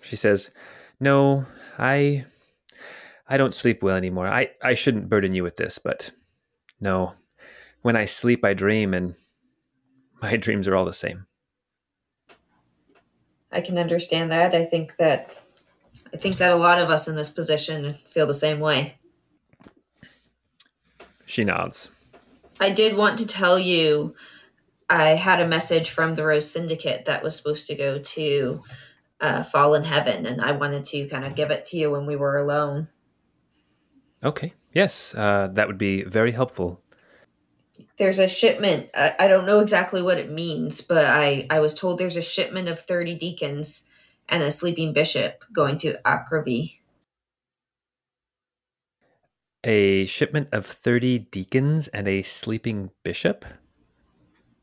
She 0.00 0.16
says, 0.16 0.50
"No, 0.98 1.44
I 1.78 2.24
I 3.28 3.36
don't 3.36 3.54
sleep 3.54 3.82
well 3.82 3.96
anymore. 3.96 4.26
I 4.26 4.50
I 4.62 4.72
shouldn't 4.72 5.10
burden 5.10 5.34
you 5.34 5.42
with 5.42 5.56
this, 5.56 5.78
but 5.78 6.10
no. 6.80 7.14
When 7.82 7.96
I 7.96 8.04
sleep 8.04 8.44
I 8.44 8.54
dream 8.54 8.94
and 8.94 9.14
my 10.22 10.36
dreams 10.36 10.68
are 10.68 10.76
all 10.76 10.84
the 10.84 10.92
same." 10.92 11.26
I 13.52 13.60
can 13.60 13.78
understand 13.78 14.30
that. 14.30 14.54
I 14.54 14.64
think 14.64 14.96
that 14.98 15.36
I 16.12 16.16
think 16.16 16.36
that 16.36 16.52
a 16.52 16.56
lot 16.56 16.78
of 16.78 16.90
us 16.90 17.08
in 17.08 17.16
this 17.16 17.30
position 17.30 17.94
feel 18.06 18.26
the 18.26 18.34
same 18.34 18.60
way. 18.60 18.98
She 21.24 21.44
nods. 21.44 21.90
I 22.58 22.70
did 22.70 22.96
want 22.96 23.18
to 23.18 23.26
tell 23.26 23.58
you 23.58 24.14
I 24.88 25.10
had 25.10 25.40
a 25.40 25.46
message 25.46 25.90
from 25.90 26.14
the 26.14 26.24
Rose 26.24 26.50
Syndicate 26.50 27.04
that 27.04 27.22
was 27.22 27.36
supposed 27.36 27.66
to 27.68 27.76
go 27.76 27.98
to 27.98 28.62
uh, 29.20 29.42
Fallen 29.44 29.84
Heaven, 29.84 30.26
and 30.26 30.40
I 30.40 30.52
wanted 30.52 30.84
to 30.86 31.06
kind 31.08 31.24
of 31.24 31.36
give 31.36 31.50
it 31.50 31.64
to 31.66 31.76
you 31.76 31.90
when 31.92 32.06
we 32.06 32.16
were 32.16 32.36
alone. 32.36 32.88
Okay. 34.24 34.52
Yes, 34.72 35.14
uh, 35.14 35.48
that 35.52 35.66
would 35.66 35.78
be 35.78 36.02
very 36.04 36.32
helpful. 36.32 36.80
There's 37.96 38.18
a 38.18 38.28
shipment. 38.28 38.90
I, 38.94 39.14
I 39.18 39.28
don't 39.28 39.46
know 39.46 39.60
exactly 39.60 40.02
what 40.02 40.18
it 40.18 40.30
means, 40.30 40.80
but 40.80 41.06
I, 41.06 41.46
I 41.50 41.60
was 41.60 41.74
told 41.74 41.98
there's 41.98 42.16
a 42.16 42.22
shipment 42.22 42.68
of 42.68 42.78
30 42.78 43.14
deacons 43.16 43.88
and 44.28 44.42
a 44.42 44.50
sleeping 44.50 44.92
bishop 44.92 45.44
going 45.52 45.76
to 45.78 45.98
Akravi. 46.04 46.76
A 49.64 50.06
shipment 50.06 50.48
of 50.52 50.64
30 50.64 51.18
deacons 51.18 51.88
and 51.88 52.08
a 52.08 52.22
sleeping 52.22 52.90
bishop, 53.02 53.44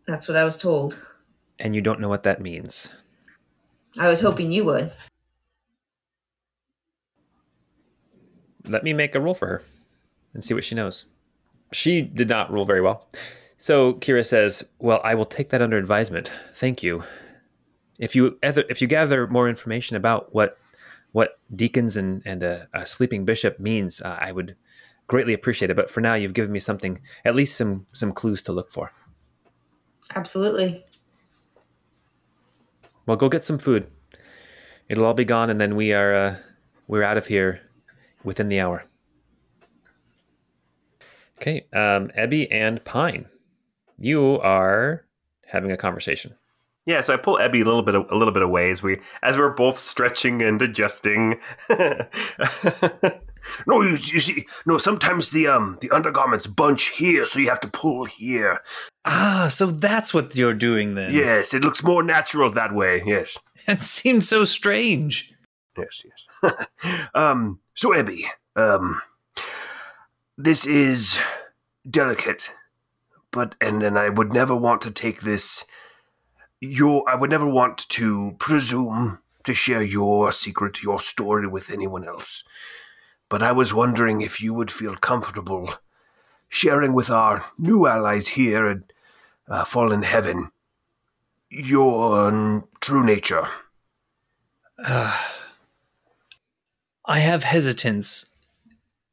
That's 0.08 0.28
what 0.28 0.38
I 0.38 0.44
was 0.44 0.58
told. 0.58 1.00
and 1.60 1.76
you 1.76 1.82
don't 1.82 2.00
know 2.00 2.10
what 2.10 2.24
that 2.24 2.42
means. 2.42 2.92
I 3.98 4.10
was 4.10 4.22
hoping 4.22 4.52
you 4.52 4.64
would. 4.66 4.92
Let 8.68 8.84
me 8.84 8.94
make 8.94 9.14
a 9.16 9.20
roll 9.20 9.34
for 9.36 9.48
her 9.48 9.64
and 10.34 10.44
see 10.44 10.54
what 10.54 10.64
she 10.64 10.76
knows. 10.76 11.06
She 11.72 12.02
did 12.02 12.30
not 12.30 12.52
rule 12.52 12.66
very 12.66 12.82
well. 12.82 13.08
So 13.58 13.94
Kira 13.94 14.26
says, 14.26 14.64
"Well, 14.80 15.02
I 15.04 15.16
will 15.16 15.26
take 15.26 15.50
that 15.50 15.62
under 15.62 15.78
advisement. 15.78 16.32
Thank 16.54 16.84
you. 16.84 17.04
If 17.98 18.16
you 18.16 18.38
if 18.44 18.82
you 18.82 18.88
gather 18.88 19.28
more 19.28 19.50
information 19.50 19.98
about 19.98 20.34
what 20.34 20.58
what 21.12 21.40
deacons 21.54 21.98
and 21.98 22.22
and 22.26 22.44
a, 22.44 22.68
a 22.74 22.86
sleeping 22.86 23.26
bishop 23.26 23.60
means, 23.60 24.02
uh, 24.02 24.18
I 24.22 24.32
would 24.32 24.56
greatly 25.08 25.34
appreciate 25.34 25.72
it. 25.72 25.76
But 25.76 25.90
for 25.90 26.02
now, 26.02 26.14
you've 26.14 26.34
given 26.34 26.52
me 26.52 26.60
something, 26.60 27.02
at 27.26 27.36
least 27.36 27.58
some 27.58 27.88
some 27.92 28.12
clues 28.12 28.42
to 28.44 28.52
look 28.52 28.70
for. 28.70 28.92
Absolutely. 30.16 30.86
Well, 33.06 33.18
go 33.18 33.30
get 33.30 33.44
some 33.44 33.58
food. 33.58 33.88
It'll 34.90 35.06
all 35.06 35.14
be 35.14 35.26
gone, 35.26 35.50
and 35.50 35.60
then 35.60 35.76
we 35.76 35.94
are 35.94 36.14
uh, 36.14 36.36
we're 36.88 37.04
out 37.04 37.18
of 37.18 37.28
here 37.28 37.62
within 38.24 38.50
the 38.50 38.62
hour. 38.62 38.86
Okay, 41.40 41.68
um, 41.74 42.10
Ebby 42.18 42.48
and 42.52 42.84
Pine, 42.84 43.28
you 43.98 44.40
are 44.40 45.06
having 45.48 45.72
a 45.72 45.78
conversation. 45.78 46.36
Yeah, 46.88 47.02
so 47.02 47.14
I 47.14 47.18
pull 47.18 47.36
Ebby 47.36 47.62
a 47.62 47.66
little 47.66 47.84
bit 47.84 47.96
a 47.96 48.16
little 48.16 48.34
bit 48.34 48.44
away 48.44 48.72
as 48.72 48.82
we 48.82 49.00
as 49.22 49.38
we're 49.38 49.50
both 49.50 49.78
stretching 49.78 50.42
and 50.42 50.62
adjusting. 50.62 51.38
no, 53.68 53.82
you, 53.82 53.98
you 54.02 54.20
see, 54.22 54.48
no. 54.66 54.78
Sometimes 54.78 55.32
the 55.32 55.48
um 55.48 55.78
the 55.82 55.92
undergarments 55.92 56.48
bunch 56.48 56.90
here, 56.90 57.26
so 57.26 57.40
you 57.40 57.50
have 57.50 57.60
to 57.60 57.68
pull 57.68 58.06
here. 58.06 58.62
Ah, 59.04 59.50
so 59.52 59.68
that's 59.68 60.14
what 60.14 60.34
you're 60.36 60.54
doing 60.54 60.96
then. 60.96 61.14
Yes, 61.14 61.54
it 61.54 61.62
looks 61.62 61.84
more 61.84 62.04
natural 62.04 62.50
that 62.52 62.74
way. 62.74 63.04
Yes. 63.06 63.38
It 63.70 63.84
seems 63.84 64.30
so 64.30 64.46
strange. 64.46 65.30
Yes, 65.78 66.06
yes. 66.06 66.66
um, 67.14 67.60
so 67.74 67.90
Ebby, 67.90 68.24
um, 68.56 69.02
this 70.38 70.66
is 70.66 71.20
delicate, 71.90 72.52
but 73.32 73.56
and 73.60 73.84
and 73.84 73.98
I 73.98 74.10
would 74.10 74.34
never 74.34 74.56
want 74.56 74.82
to 74.82 74.92
take 74.92 75.22
this. 75.22 75.66
Your, 76.60 77.08
I 77.08 77.16
would 77.16 77.30
never 77.30 77.48
want 77.48 77.88
to 77.90 78.36
presume 78.40 79.20
to 79.44 79.54
share 79.54 79.84
your 79.84 80.32
secret, 80.32 80.82
your 80.82 81.00
story 81.00 81.48
with 81.48 81.70
anyone 81.70 82.04
else. 82.04 82.44
But 83.30 83.44
I 83.44 83.52
was 83.52 83.74
wondering 83.74 84.22
if 84.22 84.42
you 84.42 84.54
would 84.54 84.72
feel 84.72 84.96
comfortable 84.96 85.76
sharing 86.50 86.94
with 86.94 87.10
our 87.10 87.46
new 87.58 87.86
allies 87.86 88.30
here 88.30 88.68
at 88.68 88.80
uh, 89.48 89.66
Fallen 89.66 90.04
Heaven 90.04 90.52
your 91.50 92.28
um, 92.28 92.68
true 92.82 93.04
nature. 93.04 93.48
Uh, 94.84 95.18
I 97.06 97.20
have 97.20 97.44
hesitance 97.44 98.34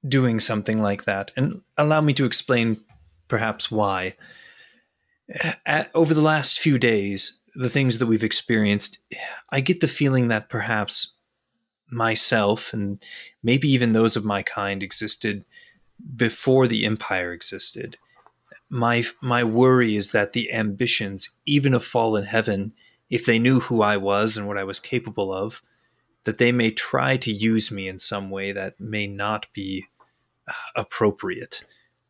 doing 0.07 0.41
something 0.41 0.81
like 0.81 1.05
that, 1.05 1.31
and 1.37 1.63
allow 1.77 2.01
me 2.01 2.13
to 2.15 2.25
explain 2.25 2.81
perhaps 3.29 3.71
why. 3.71 4.15
At, 5.65 5.91
over 5.95 6.13
the 6.13 6.21
last 6.21 6.59
few 6.59 6.79
days, 6.79 7.41
the 7.55 7.71
things 7.71 7.99
that 7.99 8.07
we've 8.07 8.25
experienced, 8.25 8.99
I 9.51 9.61
get 9.61 9.81
the 9.81 9.89
feeling 9.89 10.29
that 10.29 10.49
perhaps 10.49 11.15
myself 11.91 12.73
and 12.73 13.03
maybe 13.43 13.69
even 13.69 13.93
those 13.93 14.17
of 14.17 14.25
my 14.25 14.43
kind 14.43 14.83
existed 14.83 15.45
before 16.17 16.67
the 16.67 16.85
empire 16.85 17.33
existed. 17.33 17.97
My 18.71 19.05
my 19.23 19.45
worry 19.45 19.95
is 19.97 20.11
that 20.11 20.33
the 20.33 20.53
ambitions, 20.53 21.31
even 21.47 21.75
of 21.75 21.85
fallen 21.85 22.25
heaven, 22.25 22.73
if 23.09 23.25
they 23.25 23.39
knew 23.39 23.61
who 23.61 23.83
I 23.83 23.97
was 23.97 24.37
and 24.37 24.47
what 24.49 24.59
I 24.59 24.65
was 24.65 24.81
capable 24.81 25.33
of, 25.33 25.63
that 26.25 26.39
they 26.39 26.51
may 26.51 26.71
try 26.71 27.17
to 27.19 27.31
use 27.31 27.71
me 27.71 27.87
in 27.87 27.99
some 27.99 28.31
way 28.31 28.53
that 28.53 28.81
may 28.81 29.07
not 29.07 29.47
be 29.53 29.87
appropriate. 30.77 31.65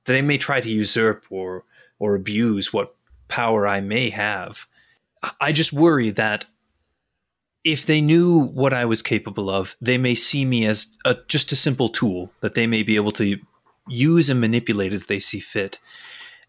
That 0.05 0.13
they 0.13 0.23
may 0.23 0.39
try 0.39 0.61
to 0.61 0.69
usurp 0.69 1.25
or 1.31 1.65
or 1.99 2.15
abuse 2.15 2.73
what 2.73 2.95
power 3.29 3.67
I 3.67 3.81
may 3.81 4.11
have. 4.11 4.67
I 5.41 5.53
just 5.53 5.73
worry 5.73 6.11
that 6.11 6.47
if 7.65 7.87
they 7.87 8.01
knew 8.03 8.41
what 8.41 8.75
I 8.75 8.85
was 8.85 9.03
capable 9.03 9.49
of, 9.49 9.75
they 9.81 9.97
may 9.97 10.15
see 10.15 10.45
me 10.45 10.67
as 10.67 10.89
a, 11.05 11.17
just 11.29 11.51
a 11.51 11.57
simple 11.57 11.89
tool 11.89 12.31
that 12.43 12.55
they 12.55 12.67
may 12.67 12.83
be 12.83 12.97
able 12.97 13.13
to 13.13 13.39
use 13.89 14.29
and 14.29 14.41
manipulate 14.41 14.93
as 14.93 15.07
they 15.07 15.19
see 15.19 15.41
fit. 15.41 15.79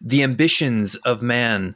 The 0.01 0.23
ambitions 0.23 0.95
of 0.95 1.21
man 1.21 1.75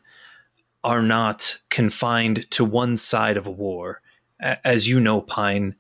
are 0.84 1.02
not 1.02 1.60
confined 1.70 2.50
to 2.52 2.66
one 2.66 2.98
side 2.98 3.38
of 3.38 3.48
a 3.48 3.52
war. 3.52 4.02
As 4.40 4.88
you 4.88 5.00
know, 5.00 5.22
Pine, 5.22 5.76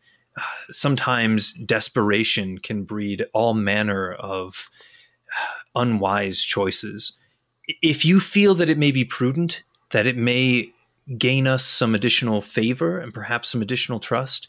sometimes 0.72 1.54
desperation 1.54 2.58
can 2.58 2.84
breed 2.84 3.26
all 3.34 3.54
manner 3.54 4.14
of 4.14 4.70
uh, 5.30 5.82
unwise 5.82 6.42
choices. 6.42 7.18
If 7.82 8.06
you 8.06 8.20
feel 8.20 8.56
that 8.56 8.70
it 8.70 8.78
may 8.78 8.92
be 8.92 9.06
prudent, 9.06 9.64
that 9.92 10.08
it 10.08 10.18
may 10.18 10.72
gain 11.18 11.48
us 11.48 11.66
some 11.66 11.96
additional 11.96 12.42
favor 12.42 13.00
and 13.00 13.14
perhaps 13.14 13.50
some 13.50 13.62
additional 13.62 14.00
trust, 14.00 14.48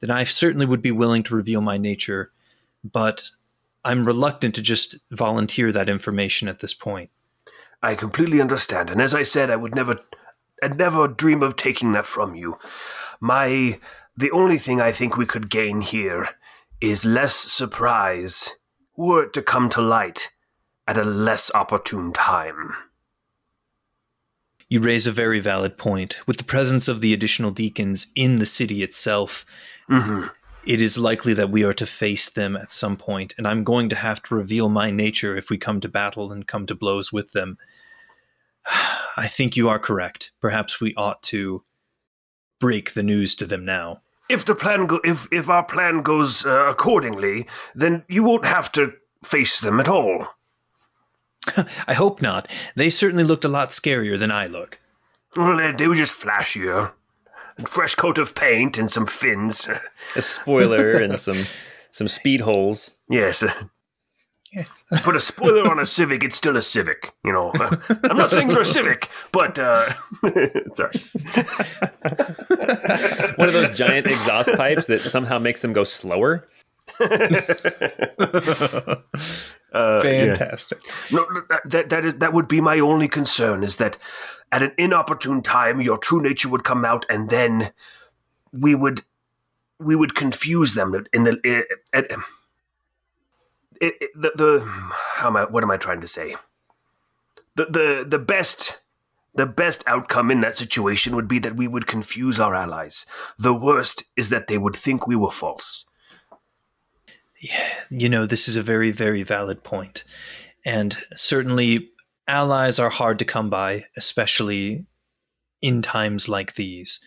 then 0.00 0.10
I 0.10 0.24
certainly 0.24 0.66
would 0.66 0.82
be 0.82 0.90
willing 0.92 1.22
to 1.24 1.34
reveal 1.34 1.60
my 1.60 1.76
nature. 1.76 2.30
But 2.84 3.30
I'm 3.84 4.04
reluctant 4.04 4.54
to 4.56 4.62
just 4.62 4.96
volunteer 5.10 5.72
that 5.72 5.88
information 5.88 6.48
at 6.48 6.60
this 6.60 6.74
point. 6.74 7.10
I 7.82 7.94
completely 7.94 8.40
understand, 8.40 8.90
and 8.90 9.00
as 9.00 9.14
I 9.14 9.22
said, 9.22 9.50
I 9.50 9.56
would 9.56 9.74
never, 9.74 10.00
I'd 10.62 10.76
never 10.76 11.06
dream 11.06 11.42
of 11.42 11.56
taking 11.56 11.92
that 11.92 12.06
from 12.06 12.34
you. 12.34 12.58
My, 13.20 13.78
the 14.18 14.32
only 14.32 14.58
thing 14.58 14.80
I 14.80 14.90
think 14.90 15.16
we 15.16 15.26
could 15.26 15.48
gain 15.48 15.80
here 15.80 16.30
is 16.80 17.04
less 17.04 17.36
surprise, 17.36 18.56
were 18.96 19.22
it 19.22 19.32
to 19.34 19.42
come 19.42 19.68
to 19.70 19.80
light 19.80 20.30
at 20.88 20.98
a 20.98 21.04
less 21.04 21.52
opportune 21.54 22.12
time. 22.12 22.74
You 24.68 24.80
raise 24.80 25.06
a 25.06 25.12
very 25.12 25.38
valid 25.38 25.78
point. 25.78 26.18
With 26.26 26.36
the 26.36 26.44
presence 26.44 26.88
of 26.88 27.00
the 27.00 27.14
additional 27.14 27.52
deacons 27.52 28.08
in 28.16 28.40
the 28.40 28.46
city 28.46 28.82
itself, 28.82 29.46
mm-hmm. 29.88 30.26
it 30.66 30.80
is 30.80 30.98
likely 30.98 31.32
that 31.34 31.50
we 31.50 31.62
are 31.62 31.74
to 31.74 31.86
face 31.86 32.28
them 32.28 32.56
at 32.56 32.72
some 32.72 32.96
point, 32.96 33.34
and 33.38 33.46
I'm 33.46 33.62
going 33.62 33.88
to 33.90 33.96
have 33.96 34.20
to 34.24 34.34
reveal 34.34 34.68
my 34.68 34.90
nature 34.90 35.36
if 35.36 35.48
we 35.48 35.58
come 35.58 35.78
to 35.78 35.88
battle 35.88 36.32
and 36.32 36.44
come 36.44 36.66
to 36.66 36.74
blows 36.74 37.12
with 37.12 37.30
them. 37.30 37.56
I 39.16 39.28
think 39.28 39.56
you 39.56 39.68
are 39.68 39.78
correct. 39.78 40.32
Perhaps 40.40 40.80
we 40.80 40.92
ought 40.96 41.22
to 41.24 41.62
break 42.58 42.94
the 42.94 43.04
news 43.04 43.36
to 43.36 43.46
them 43.46 43.64
now. 43.64 44.02
If 44.28 44.44
the 44.44 44.54
plan 44.54 44.86
go- 44.86 45.00
if 45.04 45.26
if 45.32 45.48
our 45.48 45.64
plan 45.64 46.02
goes 46.02 46.44
uh, 46.44 46.66
accordingly, 46.68 47.46
then 47.74 48.04
you 48.08 48.22
won't 48.22 48.44
have 48.44 48.70
to 48.72 48.92
face 49.24 49.58
them 49.60 49.80
at 49.80 49.88
all. 49.88 50.28
I 51.86 51.94
hope 51.94 52.20
not. 52.20 52.48
They 52.76 52.90
certainly 52.90 53.24
looked 53.24 53.44
a 53.44 53.48
lot 53.48 53.70
scarier 53.70 54.18
than 54.18 54.30
I 54.30 54.46
look. 54.46 54.78
Well, 55.36 55.56
they, 55.56 55.72
they 55.72 55.86
were 55.86 55.94
just 55.96 56.18
flashier. 56.20 56.92
A 57.58 57.66
fresh 57.66 57.94
coat 57.94 58.18
of 58.18 58.34
paint 58.34 58.78
and 58.78 58.90
some 58.90 59.06
fins. 59.06 59.68
A 60.14 60.22
spoiler 60.22 60.92
and 61.02 61.18
some 61.20 61.46
some 61.90 62.08
speed 62.08 62.42
holes. 62.42 62.98
Yes. 63.08 63.42
Put 65.02 65.16
a 65.16 65.20
spoiler 65.20 65.70
on 65.70 65.78
a 65.78 65.86
Civic, 65.86 66.24
it's 66.24 66.36
still 66.36 66.56
a 66.56 66.62
Civic. 66.62 67.12
You 67.24 67.32
know, 67.32 67.50
I'm 68.04 68.16
not 68.16 68.30
saying 68.30 68.48
they're 68.48 68.60
a 68.60 68.64
Civic, 68.64 69.10
but 69.32 69.58
uh, 69.58 69.92
sorry. 70.74 70.92
One 73.36 73.48
of 73.48 73.54
those 73.54 73.76
giant 73.76 74.06
exhaust 74.06 74.50
pipes 74.52 74.86
that 74.86 75.00
somehow 75.02 75.38
makes 75.38 75.60
them 75.60 75.72
go 75.72 75.84
slower. 75.84 76.48
Uh, 79.70 80.00
Fantastic. 80.00 80.80
Yeah. 81.10 81.18
No, 81.18 81.42
that 81.66 81.90
that 81.90 82.04
is 82.04 82.14
that 82.14 82.32
would 82.32 82.48
be 82.48 82.60
my 82.60 82.80
only 82.80 83.06
concern 83.06 83.62
is 83.62 83.76
that 83.76 83.98
at 84.50 84.62
an 84.62 84.72
inopportune 84.78 85.42
time 85.42 85.82
your 85.82 85.98
true 85.98 86.22
nature 86.22 86.48
would 86.48 86.64
come 86.64 86.86
out, 86.86 87.04
and 87.10 87.28
then 87.28 87.72
we 88.50 88.74
would 88.74 89.02
we 89.78 89.94
would 89.94 90.14
confuse 90.14 90.74
them 90.74 91.04
in 91.12 91.24
the 91.24 91.38
it, 91.92 92.12
it, 93.80 93.94
it, 94.00 94.10
the 94.14 94.32
the 94.36 94.60
how 95.16 95.28
am 95.28 95.36
I 95.36 95.44
what 95.44 95.62
am 95.62 95.70
I 95.70 95.76
trying 95.76 96.00
to 96.00 96.08
say? 96.08 96.36
The 97.56 97.66
the 97.66 98.06
the 98.08 98.18
best 98.18 98.80
the 99.34 99.46
best 99.46 99.84
outcome 99.86 100.30
in 100.30 100.40
that 100.40 100.56
situation 100.56 101.14
would 101.14 101.28
be 101.28 101.38
that 101.40 101.56
we 101.56 101.68
would 101.68 101.86
confuse 101.86 102.40
our 102.40 102.54
allies. 102.54 103.06
The 103.38 103.54
worst 103.54 104.04
is 104.16 104.30
that 104.30 104.48
they 104.48 104.58
would 104.58 104.76
think 104.76 105.06
we 105.06 105.16
were 105.16 105.30
false 105.30 105.84
Yeah, 107.40 107.74
you 107.90 108.08
know, 108.08 108.26
this 108.26 108.48
is 108.48 108.56
a 108.56 108.62
very, 108.62 108.90
very 108.90 109.22
valid 109.22 109.62
point. 109.64 110.04
And 110.64 110.96
certainly, 111.16 111.90
allies 112.26 112.78
are 112.78 112.90
hard 112.90 113.18
to 113.20 113.24
come 113.24 113.50
by, 113.50 113.86
especially 113.96 114.86
in 115.62 115.82
times 115.82 116.28
like 116.28 116.54
these. 116.54 117.00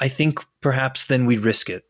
I 0.00 0.08
think 0.08 0.40
perhaps 0.60 1.06
then 1.06 1.26
we 1.26 1.38
risk 1.38 1.70
it. 1.70 1.84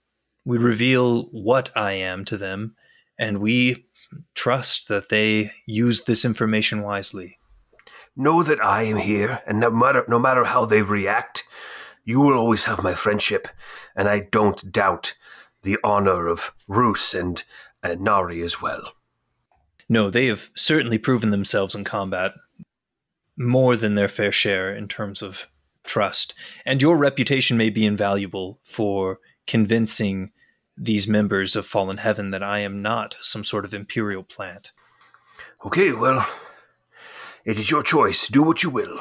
We 0.44 0.58
reveal 0.58 1.24
what 1.32 1.70
I 1.76 1.92
am 1.92 2.24
to 2.26 2.36
them, 2.38 2.76
and 3.18 3.38
we 3.38 3.86
trust 4.34 4.88
that 4.88 5.08
they 5.08 5.52
use 5.66 6.04
this 6.04 6.24
information 6.24 6.82
wisely. 6.82 7.38
Know 8.14 8.42
that 8.42 8.64
I 8.64 8.82
am 8.84 8.96
here, 8.96 9.42
and 9.46 9.60
no 9.60 9.70
matter, 9.70 10.04
no 10.08 10.18
matter 10.18 10.44
how 10.44 10.64
they 10.64 10.82
react, 10.82 11.44
you 12.04 12.20
will 12.20 12.38
always 12.38 12.64
have 12.64 12.82
my 12.82 12.94
friendship, 12.94 13.48
and 13.94 14.08
I 14.08 14.20
don't 14.20 14.72
doubt 14.72 15.14
the 15.62 15.78
honor 15.82 16.28
of 16.28 16.52
Roos 16.68 17.14
and, 17.14 17.42
and 17.82 18.00
Nari 18.00 18.42
as 18.42 18.62
well. 18.62 18.92
No, 19.88 20.10
they 20.10 20.26
have 20.26 20.50
certainly 20.54 20.98
proven 20.98 21.30
themselves 21.30 21.74
in 21.74 21.84
combat. 21.84 22.32
more 23.36 23.76
than 23.76 23.94
their 23.94 24.08
fair 24.08 24.32
share 24.32 24.74
in 24.74 24.88
terms 24.88 25.22
of 25.22 25.46
trust. 25.84 26.34
And 26.64 26.80
your 26.82 26.96
reputation 26.96 27.56
may 27.56 27.70
be 27.70 27.86
invaluable 27.86 28.58
for 28.64 29.20
convincing 29.46 30.32
these 30.76 31.08
members 31.08 31.56
of 31.56 31.66
Fallen 31.66 31.98
Heaven 31.98 32.30
that 32.30 32.42
I 32.42 32.60
am 32.60 32.82
not 32.82 33.16
some 33.20 33.44
sort 33.44 33.64
of 33.64 33.72
imperial 33.74 34.22
plant. 34.22 34.72
Okay, 35.64 35.92
well, 35.92 36.26
it 37.44 37.58
is 37.58 37.70
your 37.70 37.82
choice. 37.82 38.28
Do 38.28 38.42
what 38.42 38.62
you 38.62 38.70
will. 38.70 39.00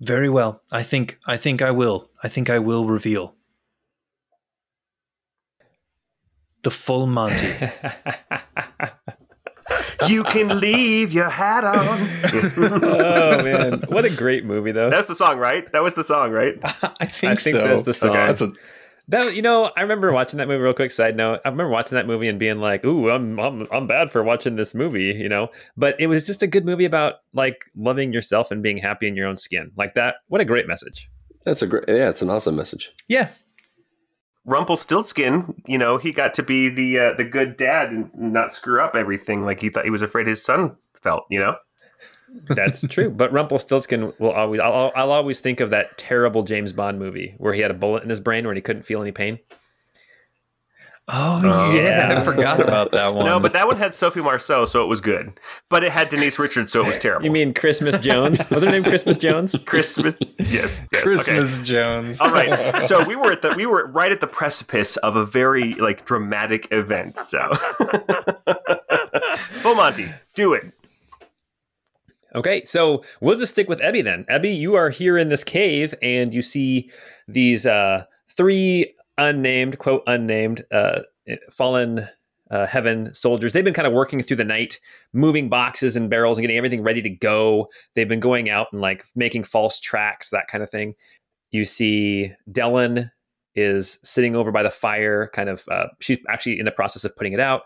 Very 0.00 0.28
well. 0.28 0.62
I 0.70 0.82
think 0.82 1.18
I 1.26 1.36
think 1.36 1.62
I 1.62 1.70
will. 1.70 2.10
I 2.22 2.28
think 2.28 2.50
I 2.50 2.58
will 2.58 2.86
reveal. 2.86 3.36
The 6.62 6.70
full 6.70 7.06
Monty. 7.06 7.54
You 10.08 10.24
can 10.24 10.58
leave 10.60 11.12
your 11.12 11.28
hat 11.28 11.64
on. 11.64 11.76
oh 11.78 13.42
man, 13.42 13.82
what 13.88 14.04
a 14.04 14.10
great 14.10 14.44
movie 14.44 14.72
though. 14.72 14.90
That's 14.90 15.06
the 15.06 15.14
song, 15.14 15.38
right? 15.38 15.70
That 15.72 15.82
was 15.82 15.94
the 15.94 16.04
song, 16.04 16.32
right? 16.32 16.56
I 16.64 16.68
think, 17.06 17.32
I 17.32 17.34
think 17.36 17.38
so. 17.40 17.62
that's 17.62 17.82
the 17.82 17.94
song. 17.94 18.10
Okay. 18.10 18.26
That's 18.26 18.42
a- 18.42 18.52
That 19.08 19.34
you 19.34 19.42
know, 19.42 19.70
I 19.76 19.82
remember 19.82 20.12
watching 20.12 20.38
that 20.38 20.48
movie. 20.48 20.62
Real 20.62 20.74
quick 20.74 20.90
side 20.90 21.16
note: 21.16 21.40
I 21.44 21.48
remember 21.48 21.70
watching 21.70 21.96
that 21.96 22.06
movie 22.06 22.28
and 22.28 22.38
being 22.38 22.58
like, 22.58 22.84
"Ooh, 22.84 23.10
I'm 23.10 23.38
I'm 23.38 23.66
I'm 23.72 23.86
bad 23.86 24.10
for 24.10 24.22
watching 24.22 24.56
this 24.56 24.74
movie," 24.74 25.04
you 25.04 25.28
know. 25.28 25.48
But 25.76 26.00
it 26.00 26.06
was 26.06 26.26
just 26.26 26.42
a 26.42 26.46
good 26.46 26.64
movie 26.64 26.84
about 26.84 27.14
like 27.34 27.64
loving 27.76 28.12
yourself 28.12 28.50
and 28.50 28.62
being 28.62 28.78
happy 28.78 29.08
in 29.08 29.16
your 29.16 29.26
own 29.26 29.36
skin. 29.36 29.72
Like 29.76 29.94
that. 29.94 30.16
What 30.28 30.40
a 30.40 30.44
great 30.44 30.66
message. 30.66 31.10
That's 31.44 31.62
a 31.62 31.66
great. 31.66 31.84
Yeah, 31.88 32.08
it's 32.08 32.22
an 32.22 32.30
awesome 32.30 32.56
message. 32.56 32.92
yeah. 33.08 33.28
Rumpelstiltskin, 34.44 35.62
you 35.66 35.78
know, 35.78 35.98
he 35.98 36.10
got 36.12 36.34
to 36.34 36.42
be 36.42 36.68
the 36.68 36.98
uh, 36.98 37.12
the 37.14 37.24
good 37.24 37.56
dad 37.56 37.90
and 37.90 38.10
not 38.14 38.52
screw 38.52 38.80
up 38.80 38.96
everything 38.96 39.44
like 39.44 39.60
he 39.60 39.68
thought 39.68 39.84
he 39.84 39.90
was 39.90 40.02
afraid 40.02 40.26
his 40.26 40.44
son 40.44 40.76
felt, 41.00 41.24
you 41.30 41.38
know? 41.38 41.54
That's 42.44 42.82
true. 42.88 43.10
But 43.10 43.32
Rumpelstiltskin 43.32 44.12
will 44.18 44.32
always. 44.32 44.60
I'll, 44.60 44.92
I'll 44.96 45.10
always 45.12 45.40
think 45.40 45.60
of 45.60 45.70
that 45.70 45.96
terrible 45.98 46.42
James 46.42 46.72
Bond 46.72 46.98
movie 46.98 47.34
where 47.38 47.52
he 47.54 47.60
had 47.60 47.70
a 47.70 47.74
bullet 47.74 48.02
in 48.02 48.10
his 48.10 48.20
brain 48.20 48.44
where 48.44 48.54
he 48.54 48.60
couldn't 48.60 48.82
feel 48.82 49.00
any 49.02 49.12
pain. 49.12 49.38
Oh, 51.08 51.40
Oh. 51.44 51.74
yeah. 51.76 52.16
I 52.20 52.24
forgot 52.24 52.60
about 52.60 52.92
that 52.92 53.08
one. 53.14 53.24
No, 53.26 53.40
but 53.40 53.52
that 53.54 53.66
one 53.66 53.76
had 53.76 53.92
Sophie 53.94 54.20
Marceau, 54.22 54.64
so 54.66 54.84
it 54.84 54.86
was 54.86 55.00
good. 55.00 55.38
But 55.68 55.82
it 55.82 55.90
had 55.90 56.08
Denise 56.10 56.38
Richards, 56.38 56.72
so 56.72 56.80
it 56.82 56.86
was 56.86 56.98
terrible. 57.00 57.24
You 57.24 57.32
mean 57.32 57.52
Christmas 57.54 57.98
Jones? 57.98 58.38
Was 58.50 58.62
her 58.62 58.70
name 58.70 58.84
Christmas 58.84 59.18
Jones? 59.18 59.56
Christmas? 59.66 60.14
Yes. 60.38 60.52
yes 60.52 60.82
okay. 60.94 61.02
Christmas 61.02 61.58
Jones. 61.60 62.20
All 62.20 62.30
right. 62.30 62.82
So 62.86 63.04
we 63.04 63.16
were 63.16 63.32
at 63.32 63.42
the 63.42 63.50
we 63.56 63.66
were 63.66 63.86
right 63.88 64.12
at 64.12 64.20
the 64.20 64.26
precipice 64.28 64.96
of 64.98 65.16
a 65.16 65.24
very 65.24 65.74
like 65.74 66.04
dramatic 66.04 66.68
event. 66.70 67.16
So 67.16 67.50
Full 69.60 69.74
Monty, 69.74 70.08
do 70.34 70.54
it. 70.54 70.72
Okay, 72.34 72.64
so 72.64 73.04
we'll 73.20 73.36
just 73.36 73.52
stick 73.52 73.68
with 73.68 73.80
Ebby 73.80 74.02
then. 74.02 74.24
Ebby, 74.24 74.56
you 74.56 74.74
are 74.74 74.88
here 74.90 75.18
in 75.18 75.28
this 75.28 75.44
cave 75.44 75.94
and 76.00 76.32
you 76.32 76.40
see 76.40 76.90
these 77.28 77.66
uh, 77.66 78.04
three 78.30 78.94
unnamed, 79.18 79.78
quote, 79.78 80.02
unnamed, 80.06 80.64
uh, 80.70 81.00
fallen 81.50 82.08
uh, 82.50 82.66
heaven 82.66 83.12
soldiers. 83.12 83.52
They've 83.52 83.64
been 83.64 83.74
kind 83.74 83.86
of 83.86 83.92
working 83.92 84.22
through 84.22 84.38
the 84.38 84.44
night, 84.44 84.80
moving 85.12 85.48
boxes 85.48 85.94
and 85.94 86.08
barrels 86.08 86.38
and 86.38 86.42
getting 86.42 86.56
everything 86.56 86.82
ready 86.82 87.02
to 87.02 87.10
go. 87.10 87.68
They've 87.94 88.08
been 88.08 88.20
going 88.20 88.48
out 88.48 88.68
and 88.72 88.80
like 88.80 89.04
making 89.14 89.44
false 89.44 89.78
tracks, 89.78 90.30
that 90.30 90.48
kind 90.48 90.62
of 90.62 90.70
thing. 90.70 90.94
You 91.50 91.66
see 91.66 92.32
Dellen 92.50 93.10
is 93.54 93.98
sitting 94.02 94.34
over 94.34 94.50
by 94.50 94.62
the 94.62 94.70
fire, 94.70 95.30
kind 95.34 95.50
of, 95.50 95.64
uh, 95.70 95.88
she's 96.00 96.18
actually 96.28 96.58
in 96.58 96.64
the 96.64 96.72
process 96.72 97.04
of 97.04 97.14
putting 97.16 97.34
it 97.34 97.40
out. 97.40 97.62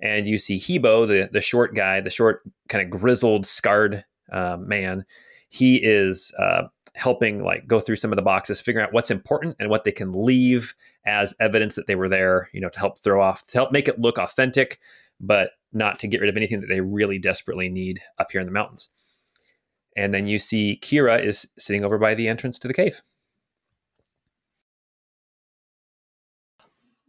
And 0.00 0.28
you 0.28 0.38
see 0.38 0.58
Hebo, 0.58 1.08
the, 1.08 1.28
the 1.32 1.40
short 1.40 1.74
guy, 1.74 2.00
the 2.00 2.10
short, 2.10 2.42
kind 2.68 2.84
of 2.84 3.00
grizzled, 3.00 3.46
scarred 3.46 4.04
uh, 4.30 4.56
man. 4.56 5.04
He 5.48 5.76
is 5.76 6.32
uh, 6.38 6.64
helping 6.94 7.42
like 7.42 7.66
go 7.66 7.80
through 7.80 7.96
some 7.96 8.12
of 8.12 8.16
the 8.16 8.22
boxes, 8.22 8.60
figuring 8.60 8.86
out 8.86 8.92
what's 8.92 9.10
important 9.10 9.56
and 9.58 9.70
what 9.70 9.84
they 9.84 9.92
can 9.92 10.12
leave 10.12 10.74
as 11.04 11.34
evidence 11.40 11.74
that 11.74 11.86
they 11.86 11.96
were 11.96 12.08
there, 12.08 12.48
you 12.52 12.60
know, 12.60 12.68
to 12.68 12.78
help 12.78 12.98
throw 12.98 13.22
off, 13.22 13.46
to 13.48 13.58
help 13.58 13.72
make 13.72 13.88
it 13.88 14.00
look 14.00 14.18
authentic, 14.18 14.78
but 15.20 15.52
not 15.72 15.98
to 15.98 16.06
get 16.06 16.20
rid 16.20 16.30
of 16.30 16.36
anything 16.36 16.60
that 16.60 16.68
they 16.68 16.80
really 16.80 17.18
desperately 17.18 17.68
need 17.68 18.00
up 18.18 18.30
here 18.30 18.40
in 18.40 18.46
the 18.46 18.52
mountains. 18.52 18.88
And 19.96 20.14
then 20.14 20.26
you 20.26 20.38
see 20.38 20.78
Kira 20.80 21.22
is 21.22 21.48
sitting 21.58 21.84
over 21.84 21.98
by 21.98 22.14
the 22.14 22.28
entrance 22.28 22.58
to 22.60 22.68
the 22.68 22.74
cave. 22.74 23.02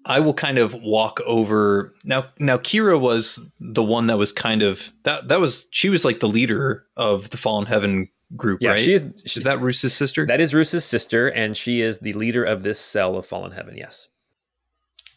I 0.05 0.19
will 0.19 0.33
kind 0.33 0.57
of 0.57 0.73
walk 0.75 1.19
over 1.25 1.93
now. 2.05 2.25
Now, 2.39 2.57
Kira 2.57 2.99
was 2.99 3.51
the 3.59 3.83
one 3.83 4.07
that 4.07 4.17
was 4.17 4.31
kind 4.31 4.61
of 4.63 4.91
that. 5.03 5.27
That 5.27 5.39
was 5.39 5.67
she 5.71 5.89
was 5.89 6.05
like 6.05 6.19
the 6.21 6.27
leader 6.29 6.85
of 6.97 7.29
the 7.31 7.37
Fallen 7.37 7.65
Heaven 7.65 8.09
group, 8.35 8.61
Yeah, 8.61 8.71
right? 8.71 8.79
she's, 8.79 9.01
Is 9.35 9.43
that 9.43 9.59
Roos's 9.59 9.93
sister? 9.93 10.25
that 10.27 10.39
is 10.39 10.53
Roos's 10.53 10.85
sister, 10.85 11.27
and 11.27 11.57
she 11.57 11.81
is 11.81 11.99
the 11.99 12.13
leader 12.13 12.43
of 12.43 12.63
this 12.63 12.79
cell 12.79 13.17
of 13.17 13.25
fallen 13.25 13.51
heaven. 13.51 13.75
Yes. 13.75 14.07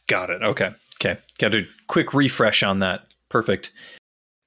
Got 0.07 0.31
it. 0.31 0.43
Okay. 0.43 0.73
Okay. 1.01 1.21
Got 1.39 1.55
a 1.55 1.67
quick 1.89 2.13
refresh 2.15 2.63
on 2.63 2.79
that. 2.81 3.07
Perfect. 3.29 3.71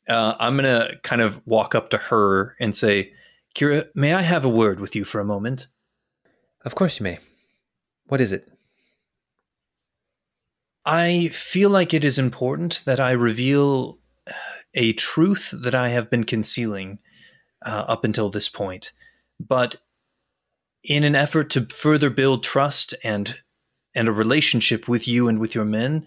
Uh, 0.07 0.35
I'm 0.39 0.55
gonna 0.55 0.91
kind 1.03 1.21
of 1.21 1.41
walk 1.47 1.75
up 1.75 1.89
to 1.91 1.97
her 1.97 2.55
and 2.59 2.75
say, 2.75 3.13
Kira, 3.55 3.87
may 3.95 4.13
I 4.13 4.21
have 4.21 4.43
a 4.45 4.49
word 4.49 4.79
with 4.79 4.95
you 4.95 5.05
for 5.05 5.19
a 5.19 5.25
moment? 5.25 5.67
Of 6.63 6.75
course 6.75 6.99
you 6.99 7.03
may. 7.05 7.19
What 8.07 8.19
is 8.21 8.31
it? 8.31 8.47
I 10.85 11.29
feel 11.29 11.69
like 11.69 11.93
it 11.93 12.03
is 12.03 12.19
important 12.19 12.83
that 12.85 12.99
I 12.99 13.11
reveal 13.11 13.99
a 14.75 14.93
truth 14.93 15.49
that 15.53 15.73
I 15.73 15.89
have 15.89 16.09
been 16.09 16.25
concealing 16.25 16.99
uh, 17.65 17.85
up 17.87 18.03
until 18.03 18.29
this 18.29 18.49
point. 18.49 18.91
But 19.39 19.77
in 20.83 21.03
an 21.03 21.15
effort 21.15 21.49
to 21.51 21.65
further 21.65 22.09
build 22.09 22.43
trust 22.43 22.93
and 23.03 23.37
and 23.97 24.09
a 24.09 24.11
relationship 24.11 24.89
with 24.89 25.07
you 25.07 25.29
and 25.29 25.39
with 25.39 25.55
your 25.55 25.63
men, 25.63 26.05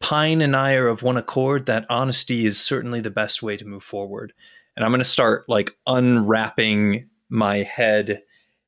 Pine 0.00 0.40
and 0.40 0.54
I 0.54 0.74
are 0.74 0.86
of 0.86 1.02
one 1.02 1.16
accord 1.16 1.66
that 1.66 1.86
honesty 1.88 2.46
is 2.46 2.60
certainly 2.60 3.00
the 3.00 3.10
best 3.10 3.42
way 3.42 3.56
to 3.56 3.64
move 3.64 3.82
forward. 3.82 4.32
And 4.76 4.84
I'm 4.84 4.90
going 4.90 4.98
to 4.98 5.04
start 5.04 5.48
like 5.48 5.76
unwrapping 5.86 7.08
my 7.28 7.58
head 7.58 8.22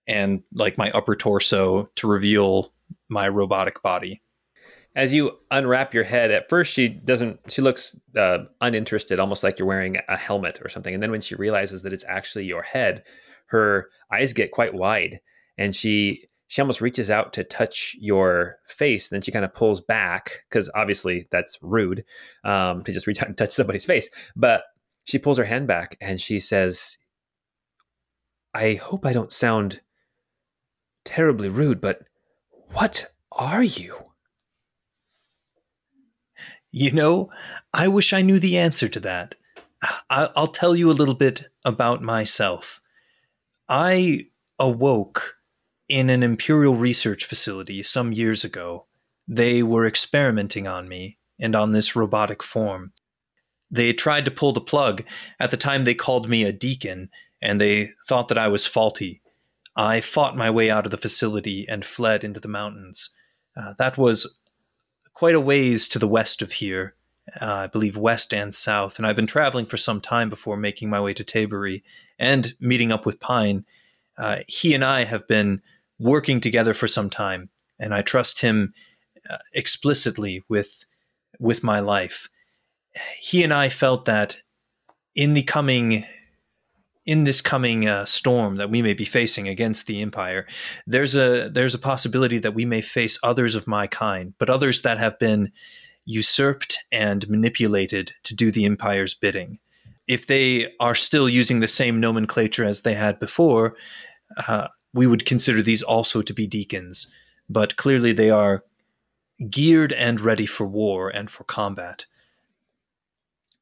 and 0.06 0.42
like 0.52 0.78
my 0.78 0.90
upper 0.92 1.14
torso 1.14 1.90
to 1.96 2.06
reveal 2.06 2.72
my 3.08 3.28
robotic 3.28 3.82
body. 3.82 4.22
As 4.96 5.12
you 5.12 5.32
unwrap 5.50 5.92
your 5.92 6.04
head, 6.04 6.30
at 6.30 6.48
first 6.48 6.72
she 6.72 6.88
doesn't. 6.88 7.38
She 7.52 7.60
looks 7.60 7.94
uh, 8.16 8.38
uninterested, 8.62 9.20
almost 9.20 9.44
like 9.44 9.58
you're 9.58 9.68
wearing 9.68 9.98
a 10.08 10.16
helmet 10.16 10.58
or 10.64 10.70
something. 10.70 10.94
And 10.94 11.02
then 11.02 11.10
when 11.10 11.20
she 11.20 11.34
realizes 11.34 11.82
that 11.82 11.92
it's 11.92 12.04
actually 12.08 12.46
your 12.46 12.62
head, 12.62 13.04
her 13.48 13.90
eyes 14.10 14.32
get 14.32 14.52
quite 14.52 14.72
wide, 14.72 15.20
and 15.58 15.76
she 15.76 16.28
she 16.46 16.62
almost 16.62 16.80
reaches 16.80 17.10
out 17.10 17.34
to 17.34 17.44
touch 17.44 17.94
your 18.00 18.56
face. 18.66 19.10
Then 19.10 19.20
she 19.20 19.30
kind 19.30 19.44
of 19.44 19.54
pulls 19.54 19.82
back 19.82 20.44
because 20.48 20.70
obviously 20.74 21.28
that's 21.30 21.58
rude 21.60 22.02
um, 22.42 22.82
to 22.84 22.92
just 22.92 23.06
reach 23.06 23.20
out 23.20 23.28
and 23.28 23.36
touch 23.36 23.50
somebody's 23.50 23.84
face. 23.84 24.08
But 24.34 24.62
she 25.04 25.18
pulls 25.18 25.36
her 25.36 25.44
hand 25.44 25.66
back 25.66 25.98
and 26.00 26.18
she 26.18 26.40
says, 26.40 26.96
"I 28.54 28.74
hope 28.74 29.04
I 29.04 29.12
don't 29.12 29.30
sound 29.30 29.82
terribly 31.04 31.50
rude, 31.50 31.82
but 31.82 32.00
what 32.72 33.12
are 33.30 33.62
you?" 33.62 33.98
You 36.78 36.90
know, 36.90 37.30
I 37.72 37.88
wish 37.88 38.12
I 38.12 38.20
knew 38.20 38.38
the 38.38 38.58
answer 38.58 38.86
to 38.86 39.00
that. 39.00 39.34
I'll 40.10 40.48
tell 40.48 40.76
you 40.76 40.90
a 40.90 40.92
little 40.92 41.14
bit 41.14 41.48
about 41.64 42.02
myself. 42.02 42.82
I 43.66 44.26
awoke 44.58 45.36
in 45.88 46.10
an 46.10 46.22
Imperial 46.22 46.76
research 46.76 47.24
facility 47.24 47.82
some 47.82 48.12
years 48.12 48.44
ago. 48.44 48.84
They 49.26 49.62
were 49.62 49.86
experimenting 49.86 50.68
on 50.68 50.86
me 50.86 51.16
and 51.40 51.56
on 51.56 51.72
this 51.72 51.96
robotic 51.96 52.42
form. 52.42 52.92
They 53.70 53.94
tried 53.94 54.26
to 54.26 54.30
pull 54.30 54.52
the 54.52 54.60
plug. 54.60 55.02
At 55.40 55.50
the 55.50 55.56
time, 55.56 55.84
they 55.84 55.94
called 55.94 56.28
me 56.28 56.44
a 56.44 56.52
deacon, 56.52 57.08
and 57.40 57.58
they 57.58 57.92
thought 58.06 58.28
that 58.28 58.36
I 58.36 58.48
was 58.48 58.66
faulty. 58.66 59.22
I 59.74 60.02
fought 60.02 60.36
my 60.36 60.50
way 60.50 60.68
out 60.68 60.84
of 60.84 60.90
the 60.90 60.98
facility 60.98 61.64
and 61.70 61.86
fled 61.86 62.22
into 62.22 62.38
the 62.38 62.48
mountains. 62.48 63.14
Uh, 63.56 63.72
that 63.78 63.96
was 63.96 64.40
quite 65.16 65.34
a 65.34 65.40
ways 65.40 65.88
to 65.88 65.98
the 65.98 66.06
west 66.06 66.42
of 66.42 66.52
here, 66.52 66.94
uh, 67.40 67.54
I 67.54 67.66
believe 67.68 67.96
west 67.96 68.34
and 68.34 68.54
south, 68.54 68.98
and 68.98 69.06
I've 69.06 69.16
been 69.16 69.26
traveling 69.26 69.64
for 69.64 69.78
some 69.78 69.98
time 69.98 70.28
before 70.28 70.58
making 70.58 70.90
my 70.90 71.00
way 71.00 71.14
to 71.14 71.24
Tabery 71.24 71.82
and 72.18 72.52
meeting 72.60 72.92
up 72.92 73.06
with 73.06 73.18
Pine. 73.18 73.64
Uh, 74.18 74.40
he 74.46 74.74
and 74.74 74.84
I 74.84 75.04
have 75.04 75.26
been 75.26 75.62
working 75.98 76.38
together 76.38 76.74
for 76.74 76.86
some 76.86 77.08
time, 77.08 77.48
and 77.78 77.94
I 77.94 78.02
trust 78.02 78.42
him 78.42 78.74
uh, 79.28 79.38
explicitly 79.54 80.44
with 80.50 80.84
with 81.40 81.64
my 81.64 81.80
life. 81.80 82.28
He 83.18 83.42
and 83.42 83.54
I 83.54 83.70
felt 83.70 84.04
that 84.04 84.42
in 85.14 85.32
the 85.32 85.42
coming 85.42 86.04
in 87.06 87.24
this 87.24 87.40
coming 87.40 87.86
uh, 87.88 88.04
storm 88.04 88.56
that 88.56 88.70
we 88.70 88.82
may 88.82 88.92
be 88.94 89.04
facing 89.04 89.48
against 89.48 89.86
the 89.86 90.02
empire, 90.02 90.46
there's 90.86 91.14
a 91.14 91.48
there's 91.48 91.74
a 91.74 91.78
possibility 91.78 92.38
that 92.38 92.54
we 92.54 92.64
may 92.64 92.82
face 92.82 93.18
others 93.22 93.54
of 93.54 93.66
my 93.66 93.86
kind, 93.86 94.34
but 94.38 94.50
others 94.50 94.82
that 94.82 94.98
have 94.98 95.18
been 95.18 95.52
usurped 96.04 96.78
and 96.92 97.28
manipulated 97.28 98.12
to 98.22 98.34
do 98.34 98.50
the 98.50 98.64
empire's 98.64 99.14
bidding. 99.14 99.58
if 100.06 100.26
they 100.26 100.72
are 100.78 100.94
still 100.94 101.28
using 101.28 101.60
the 101.60 101.68
same 101.68 102.00
nomenclature 102.00 102.64
as 102.64 102.82
they 102.82 102.94
had 102.94 103.18
before, 103.18 103.74
uh, 104.48 104.68
we 104.94 105.06
would 105.06 105.26
consider 105.26 105.62
these 105.62 105.82
also 105.82 106.22
to 106.22 106.32
be 106.32 106.46
deacons. 106.46 107.12
But 107.48 107.76
clearly, 107.76 108.12
they 108.12 108.30
are 108.30 108.64
geared 109.50 109.92
and 109.92 110.20
ready 110.20 110.46
for 110.46 110.66
war 110.66 111.10
and 111.10 111.30
for 111.30 111.44
combat. 111.44 112.06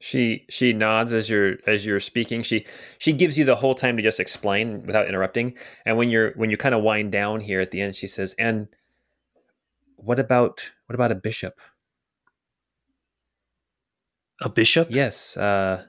She 0.04 0.44
she 0.50 0.74
nods 0.74 1.14
as 1.14 1.30
you're 1.30 1.54
as 1.66 1.86
you're 1.86 1.98
speaking. 1.98 2.42
She 2.42 2.66
she 2.98 3.14
gives 3.14 3.38
you 3.38 3.46
the 3.46 3.56
whole 3.56 3.74
time 3.74 3.96
to 3.96 4.02
just 4.02 4.20
explain 4.20 4.84
without 4.84 5.08
interrupting. 5.08 5.54
And 5.86 5.96
when 5.96 6.10
you're 6.10 6.32
when 6.32 6.50
you 6.50 6.58
kind 6.58 6.74
of 6.74 6.82
wind 6.82 7.10
down 7.10 7.40
here 7.40 7.58
at 7.58 7.70
the 7.70 7.80
end, 7.80 7.96
she 7.96 8.06
says, 8.06 8.34
"And 8.38 8.68
what 9.96 10.18
about 10.18 10.72
what 10.84 10.94
about 10.94 11.10
a 11.10 11.14
bishop?" 11.14 11.58
A 14.42 14.50
bishop? 14.50 14.88
Yes, 14.90 15.38
uh, 15.38 15.86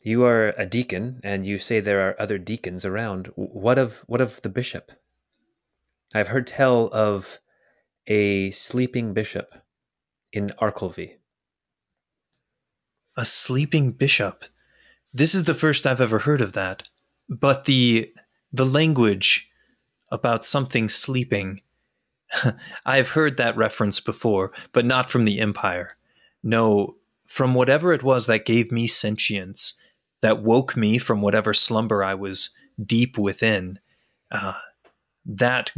you 0.00 0.24
are 0.24 0.48
a 0.58 0.66
deacon, 0.66 1.20
and 1.22 1.46
you 1.46 1.60
say 1.60 1.78
there 1.78 2.08
are 2.08 2.20
other 2.20 2.38
deacons 2.38 2.84
around. 2.84 3.30
What 3.36 3.78
of 3.78 4.02
what 4.08 4.20
of 4.20 4.42
the 4.42 4.48
bishop? 4.48 4.90
I've 6.12 6.28
heard 6.28 6.48
tell 6.48 6.88
of 6.92 7.38
a 8.08 8.50
sleeping 8.50 9.14
bishop 9.14 9.54
in 10.32 10.52
Arkelvy. 10.60 11.18
A 13.16 13.24
sleeping 13.24 13.92
bishop. 13.92 14.44
This 15.12 15.34
is 15.34 15.44
the 15.44 15.54
first 15.54 15.86
I've 15.86 16.00
ever 16.00 16.20
heard 16.20 16.40
of 16.40 16.52
that. 16.54 16.84
But 17.28 17.64
the 17.64 18.12
the 18.52 18.66
language 18.66 19.50
about 20.10 20.46
something 20.46 20.88
sleeping. 20.88 21.60
I've 22.86 23.10
heard 23.10 23.36
that 23.36 23.56
reference 23.56 24.00
before, 24.00 24.52
but 24.72 24.84
not 24.84 25.10
from 25.10 25.24
the 25.24 25.40
Empire. 25.40 25.96
No, 26.42 26.96
from 27.26 27.54
whatever 27.54 27.92
it 27.92 28.02
was 28.02 28.26
that 28.26 28.44
gave 28.44 28.70
me 28.70 28.86
sentience, 28.86 29.74
that 30.20 30.42
woke 30.42 30.76
me 30.76 30.98
from 30.98 31.20
whatever 31.20 31.52
slumber 31.52 32.04
I 32.04 32.14
was 32.14 32.54
deep 32.84 33.18
within. 33.18 33.80
Uh, 34.30 34.54
that 35.26 35.72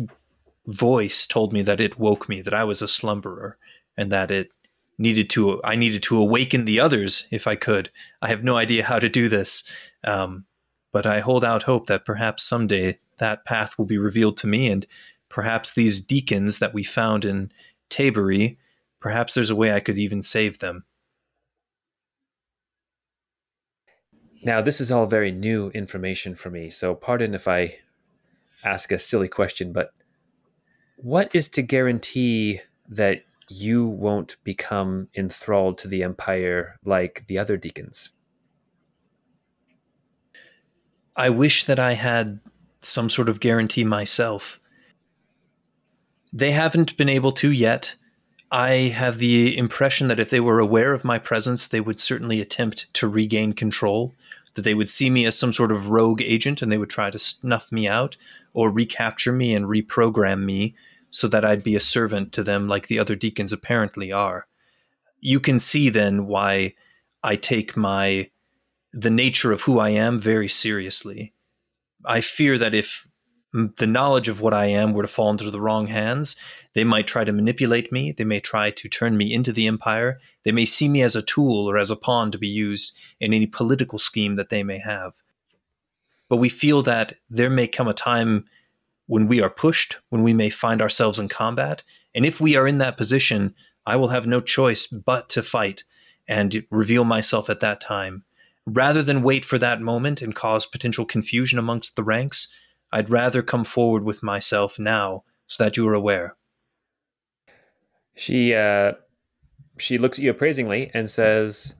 voice 0.66 1.26
told 1.26 1.52
me 1.52 1.62
that 1.62 1.80
it 1.80 1.98
woke 1.98 2.28
me, 2.28 2.42
that 2.42 2.54
I 2.54 2.64
was 2.64 2.82
a 2.82 2.86
slumberer, 2.86 3.54
and 3.96 4.12
that 4.12 4.30
it 4.30 4.50
needed 4.98 5.28
to 5.30 5.60
I 5.62 5.76
needed 5.76 6.02
to 6.04 6.18
awaken 6.18 6.64
the 6.64 6.80
others 6.80 7.26
if 7.30 7.46
I 7.46 7.56
could. 7.56 7.90
I 8.22 8.28
have 8.28 8.44
no 8.44 8.56
idea 8.56 8.84
how 8.84 8.98
to 8.98 9.08
do 9.08 9.28
this, 9.28 9.64
um, 10.04 10.46
but 10.92 11.06
I 11.06 11.20
hold 11.20 11.44
out 11.44 11.64
hope 11.64 11.86
that 11.86 12.04
perhaps 12.04 12.42
someday 12.42 12.98
that 13.18 13.44
path 13.44 13.78
will 13.78 13.86
be 13.86 13.98
revealed 13.98 14.36
to 14.38 14.46
me, 14.46 14.70
and 14.70 14.86
perhaps 15.28 15.72
these 15.72 16.00
deacons 16.00 16.58
that 16.58 16.74
we 16.74 16.82
found 16.82 17.24
in 17.24 17.50
Tabery, 17.90 18.56
perhaps 19.00 19.34
there's 19.34 19.50
a 19.50 19.56
way 19.56 19.72
I 19.72 19.80
could 19.80 19.98
even 19.98 20.22
save 20.22 20.58
them. 20.58 20.84
Now, 24.42 24.60
this 24.60 24.80
is 24.80 24.92
all 24.92 25.06
very 25.06 25.32
new 25.32 25.70
information 25.70 26.34
for 26.34 26.50
me, 26.50 26.70
so 26.70 26.94
pardon 26.94 27.34
if 27.34 27.48
I 27.48 27.78
ask 28.64 28.92
a 28.92 28.98
silly 28.98 29.28
question, 29.28 29.72
but 29.72 29.92
what 30.96 31.34
is 31.34 31.48
to 31.50 31.62
guarantee 31.62 32.60
that 32.88 33.22
you 33.48 33.86
won't 33.86 34.36
become 34.44 35.08
enthralled 35.16 35.78
to 35.78 35.88
the 35.88 36.02
empire 36.02 36.76
like 36.84 37.24
the 37.28 37.38
other 37.38 37.56
deacons. 37.56 38.10
I 41.16 41.30
wish 41.30 41.64
that 41.64 41.78
I 41.78 41.92
had 41.92 42.40
some 42.80 43.08
sort 43.08 43.28
of 43.28 43.40
guarantee 43.40 43.84
myself. 43.84 44.60
They 46.32 46.50
haven't 46.50 46.96
been 46.96 47.08
able 47.08 47.32
to 47.32 47.50
yet. 47.50 47.94
I 48.50 48.92
have 48.94 49.18
the 49.18 49.56
impression 49.56 50.08
that 50.08 50.20
if 50.20 50.30
they 50.30 50.40
were 50.40 50.60
aware 50.60 50.92
of 50.92 51.04
my 51.04 51.18
presence, 51.18 51.66
they 51.66 51.80
would 51.80 52.00
certainly 52.00 52.40
attempt 52.40 52.92
to 52.94 53.08
regain 53.08 53.54
control, 53.54 54.14
that 54.54 54.62
they 54.62 54.74
would 54.74 54.88
see 54.88 55.10
me 55.10 55.24
as 55.24 55.38
some 55.38 55.52
sort 55.52 55.72
of 55.72 55.88
rogue 55.88 56.22
agent 56.22 56.62
and 56.62 56.70
they 56.70 56.78
would 56.78 56.90
try 56.90 57.10
to 57.10 57.18
snuff 57.18 57.72
me 57.72 57.88
out 57.88 58.16
or 58.52 58.70
recapture 58.70 59.32
me 59.32 59.54
and 59.54 59.66
reprogram 59.66 60.44
me 60.44 60.74
so 61.16 61.26
that 61.28 61.46
I'd 61.46 61.62
be 61.62 61.74
a 61.74 61.80
servant 61.80 62.34
to 62.34 62.44
them 62.44 62.68
like 62.68 62.88
the 62.88 62.98
other 62.98 63.16
deacons 63.16 63.50
apparently 63.50 64.12
are. 64.12 64.46
You 65.18 65.40
can 65.40 65.58
see 65.58 65.88
then 65.88 66.26
why 66.26 66.74
I 67.22 67.36
take 67.36 67.74
my 67.74 68.30
the 68.92 69.08
nature 69.08 69.50
of 69.50 69.62
who 69.62 69.78
I 69.78 69.88
am 69.90 70.18
very 70.18 70.46
seriously. 70.46 71.32
I 72.04 72.20
fear 72.20 72.58
that 72.58 72.74
if 72.74 73.08
the 73.54 73.86
knowledge 73.86 74.28
of 74.28 74.42
what 74.42 74.52
I 74.52 74.66
am 74.66 74.92
were 74.92 75.04
to 75.04 75.08
fall 75.08 75.30
into 75.30 75.50
the 75.50 75.58
wrong 75.58 75.86
hands, 75.86 76.36
they 76.74 76.84
might 76.84 77.06
try 77.06 77.24
to 77.24 77.32
manipulate 77.32 77.90
me. 77.90 78.12
They 78.12 78.24
may 78.24 78.40
try 78.40 78.70
to 78.70 78.86
turn 78.86 79.16
me 79.16 79.32
into 79.32 79.54
the 79.54 79.66
empire. 79.66 80.20
They 80.44 80.52
may 80.52 80.66
see 80.66 80.86
me 80.86 81.00
as 81.00 81.16
a 81.16 81.22
tool 81.22 81.66
or 81.66 81.78
as 81.78 81.90
a 81.90 81.96
pawn 81.96 82.30
to 82.32 82.38
be 82.38 82.46
used 82.46 82.94
in 83.20 83.32
any 83.32 83.46
political 83.46 83.98
scheme 83.98 84.36
that 84.36 84.50
they 84.50 84.62
may 84.62 84.80
have. 84.80 85.14
But 86.28 86.36
we 86.36 86.50
feel 86.50 86.82
that 86.82 87.14
there 87.30 87.48
may 87.48 87.68
come 87.68 87.88
a 87.88 87.94
time 87.94 88.44
when 89.06 89.26
we 89.26 89.40
are 89.40 89.50
pushed, 89.50 89.98
when 90.08 90.22
we 90.22 90.34
may 90.34 90.50
find 90.50 90.82
ourselves 90.82 91.18
in 91.18 91.28
combat. 91.28 91.82
And 92.14 92.24
if 92.24 92.40
we 92.40 92.56
are 92.56 92.66
in 92.66 92.78
that 92.78 92.96
position, 92.96 93.54
I 93.84 93.96
will 93.96 94.08
have 94.08 94.26
no 94.26 94.40
choice 94.40 94.86
but 94.86 95.28
to 95.30 95.42
fight 95.42 95.84
and 96.28 96.64
reveal 96.70 97.04
myself 97.04 97.48
at 97.48 97.60
that 97.60 97.80
time. 97.80 98.24
Rather 98.66 99.02
than 99.02 99.22
wait 99.22 99.44
for 99.44 99.58
that 99.58 99.80
moment 99.80 100.20
and 100.20 100.34
cause 100.34 100.66
potential 100.66 101.04
confusion 101.04 101.58
amongst 101.58 101.94
the 101.94 102.02
ranks, 102.02 102.52
I'd 102.92 103.10
rather 103.10 103.42
come 103.42 103.64
forward 103.64 104.02
with 104.02 104.22
myself 104.22 104.78
now 104.78 105.22
so 105.46 105.62
that 105.62 105.76
you 105.76 105.86
are 105.88 105.94
aware. 105.94 106.36
She 108.16 108.54
uh, 108.54 108.94
she 109.78 109.98
looks 109.98 110.18
at 110.18 110.24
you 110.24 110.30
appraisingly 110.30 110.90
and 110.94 111.08
says, 111.08 111.74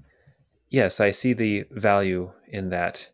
"Yes, 0.69 1.01
I 1.01 1.11
see 1.11 1.33
the 1.33 1.65
value 1.71 2.33
in 2.47 2.69
that. 2.71 3.09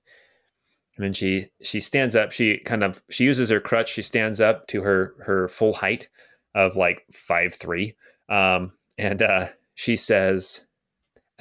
And 0.96 1.04
then 1.04 1.12
she 1.12 1.46
she 1.62 1.80
stands 1.80 2.14
up. 2.14 2.32
She 2.32 2.58
kind 2.58 2.84
of 2.84 3.02
she 3.08 3.24
uses 3.24 3.48
her 3.48 3.60
crutch. 3.60 3.90
She 3.92 4.02
stands 4.02 4.40
up 4.40 4.66
to 4.68 4.82
her 4.82 5.14
her 5.24 5.48
full 5.48 5.74
height 5.74 6.08
of 6.54 6.76
like 6.76 7.06
five 7.12 7.54
three, 7.54 7.96
um, 8.28 8.72
and 8.98 9.22
uh, 9.22 9.48
she 9.74 9.96
says, 9.96 10.66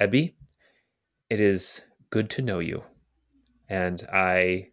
"Ebby, 0.00 0.34
it 1.28 1.38
is 1.38 1.82
good 2.08 2.30
to 2.30 2.42
know 2.42 2.60
you, 2.60 2.84
and 3.68 4.06
I 4.10 4.68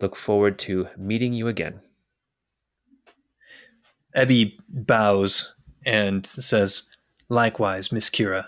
look 0.00 0.16
forward 0.16 0.58
to 0.60 0.88
meeting 0.96 1.34
you 1.34 1.46
again." 1.46 1.80
Ebby 4.16 4.56
bows 4.66 5.54
and 5.84 6.26
says, 6.26 6.88
"Likewise, 7.28 7.92
Miss 7.92 8.08
Kira. 8.08 8.46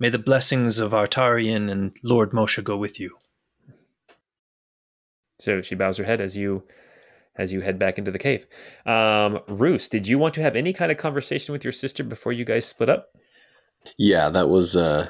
May 0.00 0.08
the 0.08 0.18
blessings 0.18 0.78
of 0.78 0.92
Artarian 0.92 1.70
and 1.70 1.94
Lord 2.02 2.30
Moshe 2.30 2.64
go 2.64 2.78
with 2.78 2.98
you." 2.98 3.18
So 5.38 5.62
she 5.62 5.74
bows 5.74 5.96
her 5.98 6.04
head 6.04 6.20
as 6.20 6.36
you 6.36 6.64
as 7.36 7.52
you 7.52 7.60
head 7.60 7.78
back 7.78 7.98
into 7.98 8.10
the 8.10 8.18
cave. 8.18 8.46
Um, 8.84 9.40
Roos, 9.46 9.88
did 9.88 10.08
you 10.08 10.18
want 10.18 10.34
to 10.34 10.42
have 10.42 10.56
any 10.56 10.72
kind 10.72 10.90
of 10.90 10.98
conversation 10.98 11.52
with 11.52 11.62
your 11.62 11.72
sister 11.72 12.02
before 12.02 12.32
you 12.32 12.44
guys 12.44 12.66
split 12.66 12.88
up? 12.88 13.16
Yeah, 13.96 14.28
that 14.30 14.48
was. 14.48 14.74
Uh, 14.74 15.08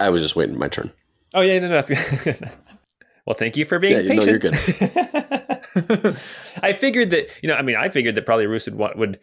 I 0.00 0.10
was 0.10 0.22
just 0.22 0.36
waiting 0.36 0.58
my 0.58 0.68
turn. 0.68 0.92
Oh 1.32 1.40
yeah, 1.40 1.58
no, 1.60 1.68
no, 1.68 1.80
that's 1.80 2.24
good. 2.24 2.50
well, 3.26 3.34
thank 3.34 3.56
you 3.56 3.64
for 3.64 3.78
being 3.78 4.04
yeah, 4.04 4.20
patient. 4.20 4.26
No, 4.26 4.30
you're 4.30 4.38
good. 4.38 6.16
I 6.62 6.72
figured 6.72 7.10
that 7.10 7.28
you 7.42 7.48
know, 7.48 7.54
I 7.54 7.62
mean, 7.62 7.76
I 7.76 7.88
figured 7.88 8.16
that 8.16 8.26
probably 8.26 8.46
Roos 8.46 8.66
would 8.66 8.76
want 8.76 8.98
would 8.98 9.20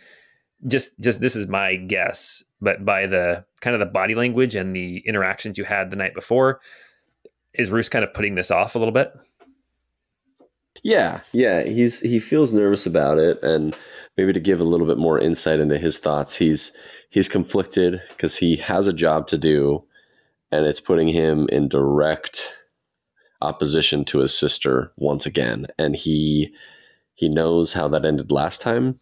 just 0.68 0.98
just 1.00 1.20
this 1.20 1.36
is 1.36 1.48
my 1.48 1.76
guess, 1.76 2.44
but 2.62 2.86
by 2.86 3.08
the 3.08 3.46
kind 3.62 3.74
of 3.74 3.80
the 3.80 3.86
body 3.86 4.16
language 4.16 4.56
and 4.56 4.76
the 4.76 5.00
interactions 5.00 5.58
you 5.58 5.66
had 5.66 5.90
the 5.90 5.96
night 5.96 6.14
before, 6.14 6.62
is 7.54 7.70
Roos 7.70 7.90
kind 7.90 8.04
of 8.04 8.14
putting 8.14 8.36
this 8.36 8.52
off 8.52 8.76
a 8.76 8.80
little 8.80 8.94
bit? 8.94 9.12
Yeah, 10.84 11.22
yeah, 11.32 11.64
he's 11.64 12.00
he 12.00 12.20
feels 12.20 12.54
nervous 12.54 12.86
about 12.88 13.20
it, 13.20 13.42
and 13.44 13.76
maybe 14.18 14.34
to 14.34 14.40
give 14.40 14.60
a 14.60 14.66
little 14.66 14.88
bit 14.88 14.98
more 14.98 15.20
insight 15.20 15.60
into 15.60 15.78
his 15.78 16.00
thoughts, 16.00 16.36
he's 16.36 16.72
he's 17.10 17.28
conflicted 17.30 18.02
because 18.10 18.38
he 18.38 18.56
has 18.58 18.88
a 18.88 18.94
job 18.94 19.28
to 19.28 19.38
do, 19.38 19.84
and 20.52 20.66
it's 20.66 20.80
putting 20.80 21.08
him 21.08 21.48
in 21.50 21.70
direct 21.70 22.54
opposition 23.42 24.06
to 24.06 24.20
his 24.20 24.38
sister 24.38 24.92
once 24.98 25.26
again, 25.28 25.68
and 25.78 25.96
he 25.96 26.52
he 27.14 27.30
knows 27.30 27.74
how 27.74 27.88
that 27.88 28.06
ended 28.06 28.32
last 28.32 28.60
time, 28.62 29.00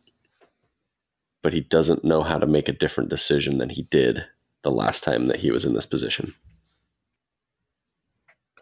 but 1.41 1.53
he 1.53 1.61
doesn't 1.61 2.03
know 2.03 2.23
how 2.23 2.37
to 2.37 2.45
make 2.47 2.67
a 2.67 2.73
different 2.73 3.09
decision 3.09 3.57
than 3.57 3.69
he 3.69 3.83
did 3.83 4.25
the 4.63 4.71
last 4.71 5.03
time 5.05 5.27
that 5.27 5.39
he 5.39 5.51
was 5.51 5.63
in 5.63 5.73
this 5.73 5.85
position. 5.85 6.33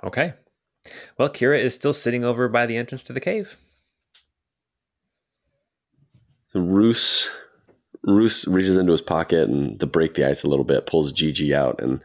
Okay, 0.04 0.34
well, 1.18 1.30
Kira 1.30 1.60
is 1.60 1.74
still 1.74 1.94
sitting 1.94 2.24
over 2.24 2.48
by 2.48 2.66
the 2.66 2.78
entrance 2.78 3.04
to 3.04 3.14
the 3.14 3.20
cave. 3.20 3.58
So 6.50 6.60
Roos 6.60 7.30
Roos 8.04 8.48
reaches 8.48 8.78
into 8.78 8.94
his 8.94 9.02
pocket 9.02 9.50
and 9.50 9.80
to 9.80 9.86
break 9.86 10.14
the 10.14 10.28
ice 10.28 10.44
a 10.44 10.48
little 10.48 10.66
bit, 10.66 10.86
pulls 10.88 11.12
Gigi 11.12 11.54
out 11.54 11.82
and 11.82 12.02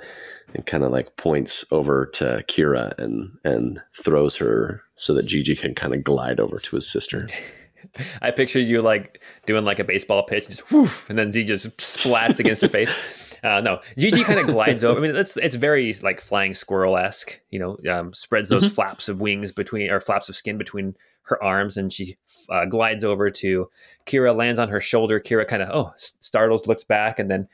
and 0.54 0.66
kind 0.66 0.84
of 0.84 0.92
like 0.92 1.16
points 1.16 1.64
over 1.70 2.06
to 2.06 2.44
Kira 2.48 2.96
and 2.98 3.38
and 3.44 3.80
throws 3.94 4.36
her 4.36 4.82
so 4.96 5.14
that 5.14 5.26
Gigi 5.26 5.56
can 5.56 5.74
kind 5.74 5.94
of 5.94 6.04
glide 6.04 6.40
over 6.40 6.58
to 6.58 6.76
his 6.76 6.90
sister. 6.90 7.28
I 8.22 8.30
picture 8.30 8.60
you 8.60 8.80
like 8.80 9.22
doing 9.46 9.64
like 9.64 9.78
a 9.78 9.84
baseball 9.84 10.22
pitch, 10.24 10.48
just 10.48 10.70
woof, 10.70 11.08
and 11.10 11.18
then 11.18 11.32
Z 11.32 11.44
just 11.44 11.76
splats 11.78 12.38
against 12.38 12.62
her 12.62 12.68
face. 12.68 12.92
Uh, 13.42 13.60
no, 13.60 13.80
Gigi 13.98 14.22
kind 14.22 14.38
of 14.38 14.46
glides 14.46 14.84
over. 14.84 14.98
I 14.98 15.02
mean, 15.02 15.16
it's 15.16 15.36
it's 15.36 15.56
very 15.56 15.92
like 16.02 16.20
flying 16.20 16.54
squirrel 16.54 16.96
esque. 16.96 17.40
You 17.50 17.58
know, 17.58 17.76
um, 17.92 18.12
spreads 18.12 18.48
those 18.48 18.64
Mhm. 18.66 18.74
flaps 18.74 19.08
of 19.08 19.20
wings 19.20 19.50
between 19.50 19.90
or 19.90 20.00
flaps 20.00 20.28
of 20.28 20.36
skin 20.36 20.58
between 20.58 20.96
her 21.22 21.42
arms, 21.42 21.76
and 21.76 21.92
she 21.92 22.16
uh, 22.50 22.64
glides 22.66 23.02
over 23.02 23.30
to 23.30 23.68
Kira, 24.06 24.34
lands 24.34 24.60
on 24.60 24.68
her 24.68 24.80
shoulder. 24.80 25.18
Kira 25.18 25.46
kind 25.48 25.62
of 25.62 25.70
oh 25.72 25.92
startles, 25.96 26.66
looks 26.68 26.84
back, 26.84 27.18
and 27.18 27.28
then 27.30 27.48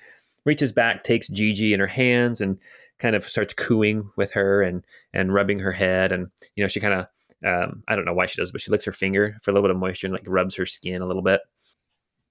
reaches 0.44 0.72
back, 0.72 1.05
takes 1.05 1.29
Gigi 1.29 1.72
in 1.72 1.81
her 1.81 1.87
hands, 1.87 2.40
and 2.42 2.59
kind 2.98 3.16
of 3.16 3.24
starts 3.24 3.55
cooing 3.55 4.11
with 4.16 4.33
her 4.33 4.61
and 4.62 4.85
and 5.14 5.33
rubbing 5.33 5.61
her 5.61 5.72
head, 5.72 6.12
and 6.12 6.31
you 6.55 6.62
know 6.62 6.68
she 6.68 6.81
kind 6.81 6.94
of 6.94 7.07
um, 7.46 7.83
I 7.88 7.96
don't 7.96 8.05
know 8.05 8.12
why 8.14 8.27
she 8.27 8.37
does, 8.40 8.53
but 8.53 8.61
she 8.61 8.70
licks 8.70 8.85
her 8.85 8.92
finger 8.92 9.38
for 9.40 9.53
a 9.53 9.55
little 9.55 9.66
bit 9.68 9.74
of 9.74 9.81
moisture 9.81 10.07
and 10.09 10.12
like 10.14 10.24
rubs 10.27 10.57
her 10.57 10.66
skin 10.66 11.01
a 11.01 11.07
little 11.07 11.22
bit. 11.22 11.40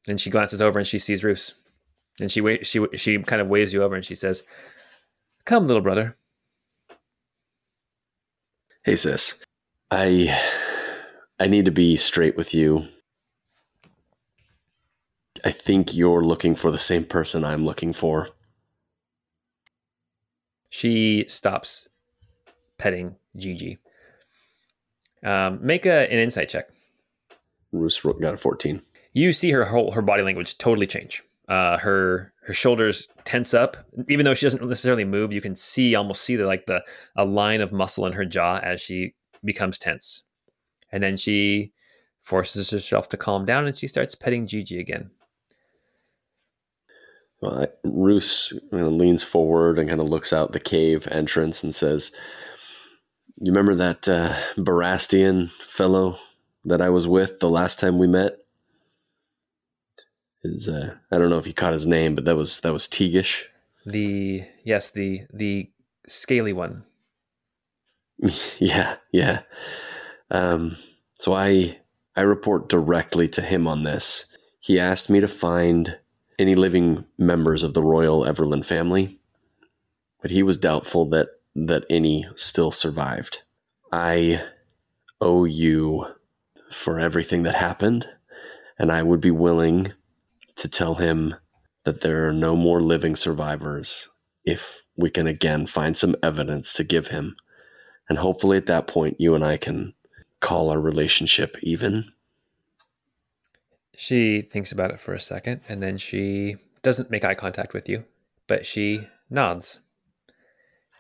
Then 0.06 0.18
she 0.18 0.30
glances 0.30 0.62
over 0.62 0.78
and 0.78 0.88
she 0.88 1.00
sees 1.00 1.24
Roos. 1.24 1.54
And 2.20 2.32
she 2.32 2.60
she 2.64 2.86
she 2.96 3.20
kind 3.20 3.42
of 3.42 3.48
waves 3.48 3.74
you 3.74 3.84
over 3.84 3.96
and 3.96 4.06
she 4.06 4.16
says, 4.16 4.44
"Come, 5.46 5.68
little 5.68 5.84
brother." 5.84 6.16
Hey 8.84 8.96
sis, 8.96 9.40
I 9.92 10.36
I 11.40 11.48
need 11.48 11.66
to 11.66 11.72
be 11.72 11.96
straight 11.96 12.38
with 12.38 12.54
you. 12.54 12.86
I 15.46 15.52
think 15.52 15.96
you're 15.96 16.24
looking 16.24 16.56
for 16.56 16.72
the 16.72 16.80
same 16.80 17.06
person 17.06 17.46
I'm 17.46 17.66
looking 17.66 17.94
for. 17.94 18.30
She 20.70 21.26
stops 21.28 21.90
petting 22.78 23.16
Gigi. 23.36 23.78
Um, 25.24 25.60
make 25.62 25.86
a, 25.86 26.12
an 26.12 26.20
insight 26.20 26.50
check. 26.50 26.70
Roos 27.72 28.04
ro- 28.04 28.14
got 28.14 28.34
a 28.34 28.38
14. 28.38 28.82
You 29.14 29.34
see 29.34 29.52
her 29.52 29.66
whole 29.66 29.92
her 29.92 30.02
body 30.02 30.24
language 30.24 30.58
totally 30.58 30.88
change. 30.88 31.24
Uh, 31.48 31.78
her 31.78 32.34
her 32.46 32.54
shoulders 32.54 33.08
tense 33.24 33.54
up, 33.54 33.78
even 34.10 34.26
though 34.26 34.34
she 34.34 34.46
doesn't 34.46 34.68
necessarily 34.68 35.06
move. 35.06 35.32
You 35.32 35.42
can 35.42 35.56
see 35.56 35.96
almost 35.96 36.24
see 36.24 36.36
the 36.36 36.46
like 36.46 36.66
the 36.66 36.84
a 37.16 37.26
line 37.26 37.62
of 37.62 37.72
muscle 37.72 38.06
in 38.06 38.14
her 38.14 38.26
jaw 38.26 38.58
as 38.58 38.82
she 38.82 39.14
becomes 39.44 39.78
tense, 39.78 40.24
and 40.92 41.02
then 41.02 41.16
she 41.18 41.72
forces 42.22 42.72
herself 42.72 43.08
to 43.08 43.16
calm 43.16 43.46
down 43.46 43.66
and 43.66 43.78
she 43.78 43.88
starts 43.88 44.14
petting 44.14 44.46
Gigi 44.46 44.80
again. 44.80 45.12
Well, 47.42 47.68
Roos 47.84 48.52
you 48.52 48.78
know, 48.78 48.90
leans 48.90 49.24
forward 49.24 49.80
and 49.80 49.88
kind 49.88 50.02
of 50.02 50.10
looks 50.10 50.34
out 50.34 50.52
the 50.52 50.60
cave 50.60 51.08
entrance 51.12 51.64
and 51.64 51.74
says, 51.74 52.12
"You 53.40 53.52
remember 53.52 53.76
that 53.76 54.08
uh, 54.08 54.36
Barastian 54.58 55.52
fellow 55.52 56.18
that 56.66 56.82
I 56.82 56.90
was 56.90 57.08
with 57.08 57.40
the 57.40 57.50
last 57.50 57.80
time 57.80 57.98
we 57.98 58.08
met? 58.08 58.38
Is 60.44 60.68
uh, 60.68 60.96
I 61.12 61.18
don't 61.18 61.30
know 61.30 61.40
if 61.40 61.48
you 61.48 61.54
caught 61.54 61.74
his 61.74 61.88
name, 61.88 62.16
but 62.16 62.26
that 62.26 62.36
was 62.36 62.60
that 62.62 62.74
was 62.74 62.88
Teagish. 62.88 63.44
The 63.86 64.44
yes, 64.64 64.92
the 64.92 65.22
the 65.34 65.70
scaly 66.08 66.54
one. 66.54 66.84
yeah, 68.60 68.98
yeah. 69.12 69.42
Um, 70.30 70.78
so 71.20 71.34
I 71.34 71.80
I 72.16 72.22
report 72.22 72.70
directly 72.70 73.28
to 73.30 73.42
him 73.42 73.68
on 73.68 73.84
this. 73.84 74.26
He 74.60 74.80
asked 74.80 75.10
me 75.10 75.20
to 75.22 75.28
find 75.28 75.98
any 76.40 76.56
living 76.56 77.06
members 77.18 77.64
of 77.64 77.74
the 77.74 77.84
royal 77.84 78.22
Everlyn 78.22 78.66
family, 78.66 79.20
but 80.22 80.32
he 80.32 80.44
was 80.44 80.58
doubtful 80.58 81.06
that 81.10 81.30
that 81.56 81.86
any 81.90 82.26
still 82.36 82.72
survived. 82.72 83.40
I 83.92 84.44
owe 85.20 85.46
you 85.46 86.06
for 86.72 87.00
everything 87.00 87.44
that 87.44 87.56
happened, 87.56 88.08
and 88.78 88.92
I 88.92 89.02
would 89.02 89.22
be 89.22 89.32
willing 89.32 89.94
to 90.58 90.68
tell 90.68 90.96
him 90.96 91.36
that 91.84 92.02
there 92.02 92.28
are 92.28 92.34
no 92.34 92.56
more 92.56 92.82
living 92.82 93.16
survivors 93.16 94.10
if 94.44 94.84
we 94.96 95.10
can 95.10 95.28
again 95.28 95.66
find 95.66 95.96
some 95.96 96.16
evidence 96.22 96.74
to 96.74 96.84
give 96.84 97.08
him. 97.08 97.36
And 98.10 98.18
hopefully 98.18 98.58
at 98.58 98.66
that 98.66 98.88
point, 98.88 99.20
you 99.20 99.36
and 99.36 99.44
I 99.44 99.58
can 99.58 99.94
call 100.40 100.70
our 100.70 100.80
relationship 100.80 101.56
even. 101.62 102.12
She 103.96 104.42
thinks 104.42 104.72
about 104.72 104.92
it 104.92 105.00
for 105.00 105.14
a 105.14 105.20
second 105.20 105.62
and 105.68 105.82
then 105.82 105.98
she 105.98 106.56
doesn't 106.82 107.12
make 107.12 107.24
eye 107.24 107.36
contact 107.36 107.74
with 107.74 107.90
you, 107.90 108.06
but 108.48 108.66
she 108.66 109.08
nods. 109.30 109.80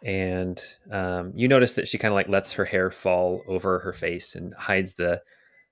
And 0.04 0.62
um, 0.91 1.34
you 1.36 1.48
notice 1.48 1.74
that 1.74 1.88
she 1.88 1.98
kind 1.98 2.12
of 2.12 2.15
like 2.15 2.30
lets 2.30 2.54
her 2.54 2.65
hair 2.65 2.91
fall 2.91 3.43
over 3.48 3.80
her 3.80 3.93
face 3.93 4.36
and 4.36 4.54
hides 4.54 4.93
the 4.93 5.22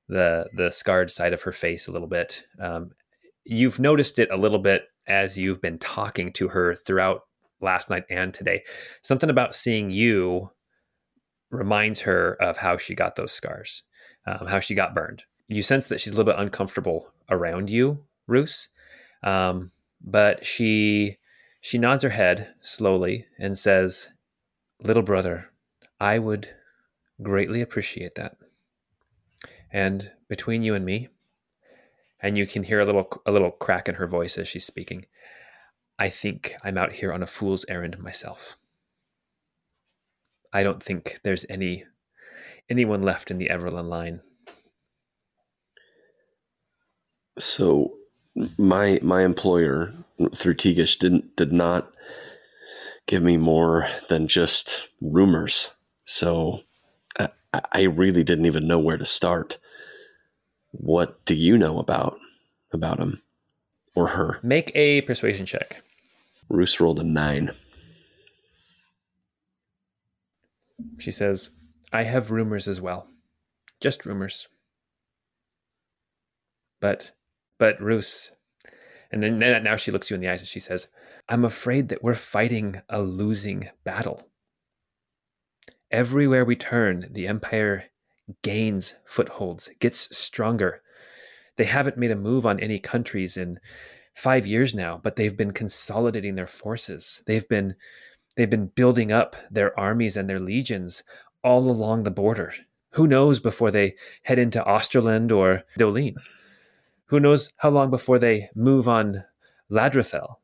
the 0.08 0.50
the 0.54 0.71
scarred 0.71 1.12
side 1.12 1.34
of 1.34 1.43
her 1.43 1.52
face 1.52 1.88
a 1.88 1.91
little 1.91 2.08
bit. 2.08 2.43
Um, 2.60 2.91
you've 3.46 3.80
noticed 3.80 4.20
it 4.20 4.30
a 4.32 4.38
little 4.38 4.60
bit 4.60 4.88
as 5.08 5.38
you've 5.38 5.62
been 5.62 5.78
talking 5.78 6.32
to 6.34 6.50
her 6.50 6.76
throughout 6.76 7.22
last 7.62 7.90
night 7.90 8.04
and 8.10 8.34
today. 8.34 8.64
Something 9.02 9.30
about 9.30 9.56
seeing 9.56 9.92
you 9.92 10.52
reminds 11.52 12.02
her 12.02 12.34
of 12.42 12.58
how 12.58 12.78
she 12.78 12.96
got 12.96 13.16
those 13.16 13.32
scars, 13.32 13.84
um, 14.26 14.48
how 14.48 14.60
she 14.60 14.74
got 14.74 14.96
burned. 14.96 15.24
You 15.48 15.62
sense 15.62 15.88
that 15.88 16.00
she's 16.00 16.14
a 16.14 16.16
little 16.16 16.32
bit 16.32 16.42
uncomfortable 16.42 17.14
around 17.30 17.70
you, 17.70 18.06
Roos, 18.28 18.70
um, 19.24 19.72
but 20.02 20.46
she 20.46 21.18
she 21.62 21.78
nods 21.78 22.04
her 22.04 22.10
head 22.10 22.54
slowly 22.62 23.26
and 23.40 23.58
says, 23.58 24.10
"Little 24.84 25.04
brother, 25.04 25.52
I 26.00 26.20
would 26.20 26.50
greatly 27.22 27.62
appreciate 27.62 28.16
that." 28.16 28.38
And 29.72 30.12
between 30.28 30.64
you 30.64 30.74
and 30.74 30.86
me, 30.86 31.10
and 32.26 32.40
you 32.40 32.48
can 32.48 32.64
hear 32.64 32.80
a 32.80 32.86
little 32.86 33.22
a 33.28 33.32
little 33.32 33.52
crack 33.52 33.88
in 33.88 33.96
her 33.96 34.08
voice 34.08 34.36
as 34.40 34.48
she's 34.48 34.66
speaking. 34.66 35.06
I 36.00 36.10
think 36.10 36.56
I'm 36.64 36.76
out 36.76 36.94
here 36.94 37.14
on 37.14 37.22
a 37.22 37.28
fool's 37.28 37.66
errand 37.70 38.00
myself. 38.00 38.58
I 40.52 40.64
don't 40.64 40.82
think 40.82 41.20
there's 41.22 41.46
any 41.50 41.84
anyone 42.68 43.04
left 43.04 43.30
in 43.30 43.38
the 43.38 43.50
Everlyn 43.50 43.88
line. 43.88 44.22
So 47.38 47.94
my 48.58 49.00
my 49.04 49.22
employer 49.22 49.94
through 50.34 50.56
Teagish 50.56 50.98
didn't 50.98 51.36
did 51.36 51.54
not 51.54 51.94
give 53.06 53.22
me 53.22 53.38
more 53.38 53.88
than 54.10 54.28
just 54.28 54.88
rumors. 55.00 55.70
So 56.06 56.62
I, 57.20 57.30
I 57.72 57.82
really 57.84 58.24
didn't 58.24 58.48
even 58.48 58.68
know 58.68 58.80
where 58.80 58.98
to 58.98 59.06
start. 59.06 59.60
What 60.78 61.24
do 61.26 61.36
you 61.36 61.58
know 61.58 61.80
about 61.80 62.20
about 62.72 63.00
him 63.00 63.22
or 63.96 64.10
her? 64.10 64.40
Make 64.44 64.72
a 64.76 65.02
persuasion 65.02 65.46
check. 65.46 65.84
Roos 66.50 66.80
rolled 66.80 67.00
a 67.00 67.04
nine. 67.04 67.52
She 70.98 71.12
says, 71.12 71.52
I 71.94 72.04
have 72.04 72.32
rumors 72.32 72.68
as 72.68 72.82
well. 72.82 73.08
Just 73.80 74.06
rumors. 74.06 74.48
But, 76.80 77.14
but 77.58 77.82
Roos, 77.82 78.32
and 79.12 79.24
then 79.24 79.40
then 79.40 79.64
now 79.64 79.78
she 79.78 79.92
looks 79.92 80.10
you 80.10 80.16
in 80.16 80.22
the 80.22 80.30
eyes 80.30 80.42
and 80.42 80.48
she 80.48 80.60
says, 80.60 80.88
I'm 81.30 81.46
afraid 81.46 81.90
that 81.90 82.04
we're 82.04 82.14
fighting 82.14 82.82
a 82.90 83.02
losing 83.02 83.70
battle. 83.84 84.30
Everywhere 85.90 86.44
we 86.44 86.56
turn, 86.56 87.08
the 87.10 87.28
Empire 87.28 87.86
gains 88.42 88.96
footholds, 89.06 89.70
gets 89.80 90.16
stronger. 90.16 90.82
They 91.58 91.66
haven't 91.66 91.98
made 91.98 92.12
a 92.12 92.16
move 92.16 92.46
on 92.46 92.60
any 92.60 92.80
countries 92.80 93.38
in 93.38 93.60
five 94.14 94.46
years 94.46 94.74
now, 94.74 95.00
but 95.02 95.16
they've 95.16 95.38
been 95.38 95.52
consolidating 95.52 96.36
their 96.36 96.48
forces. 96.48 97.22
They've 97.28 97.48
been 97.48 97.76
they've 98.36 98.50
been 98.50 98.68
building 98.68 99.12
up 99.12 99.36
their 99.50 99.78
armies 99.80 100.18
and 100.18 100.30
their 100.30 100.40
legions 100.40 101.04
all 101.44 101.70
along 101.70 102.04
the 102.04 102.12
border. 102.12 102.54
Who 102.92 103.08
knows 103.08 103.40
before 103.40 103.72
they 103.72 103.96
head 104.24 104.40
into 104.40 104.64
Osterland 104.64 105.32
or 105.32 105.64
Dolin? 105.78 106.16
Who 107.08 107.20
knows 107.20 107.52
how 107.58 107.70
long 107.70 107.90
before 107.90 108.20
they 108.20 108.50
move 108.56 108.88
on 108.88 109.26
Ladrafel? 109.72 110.36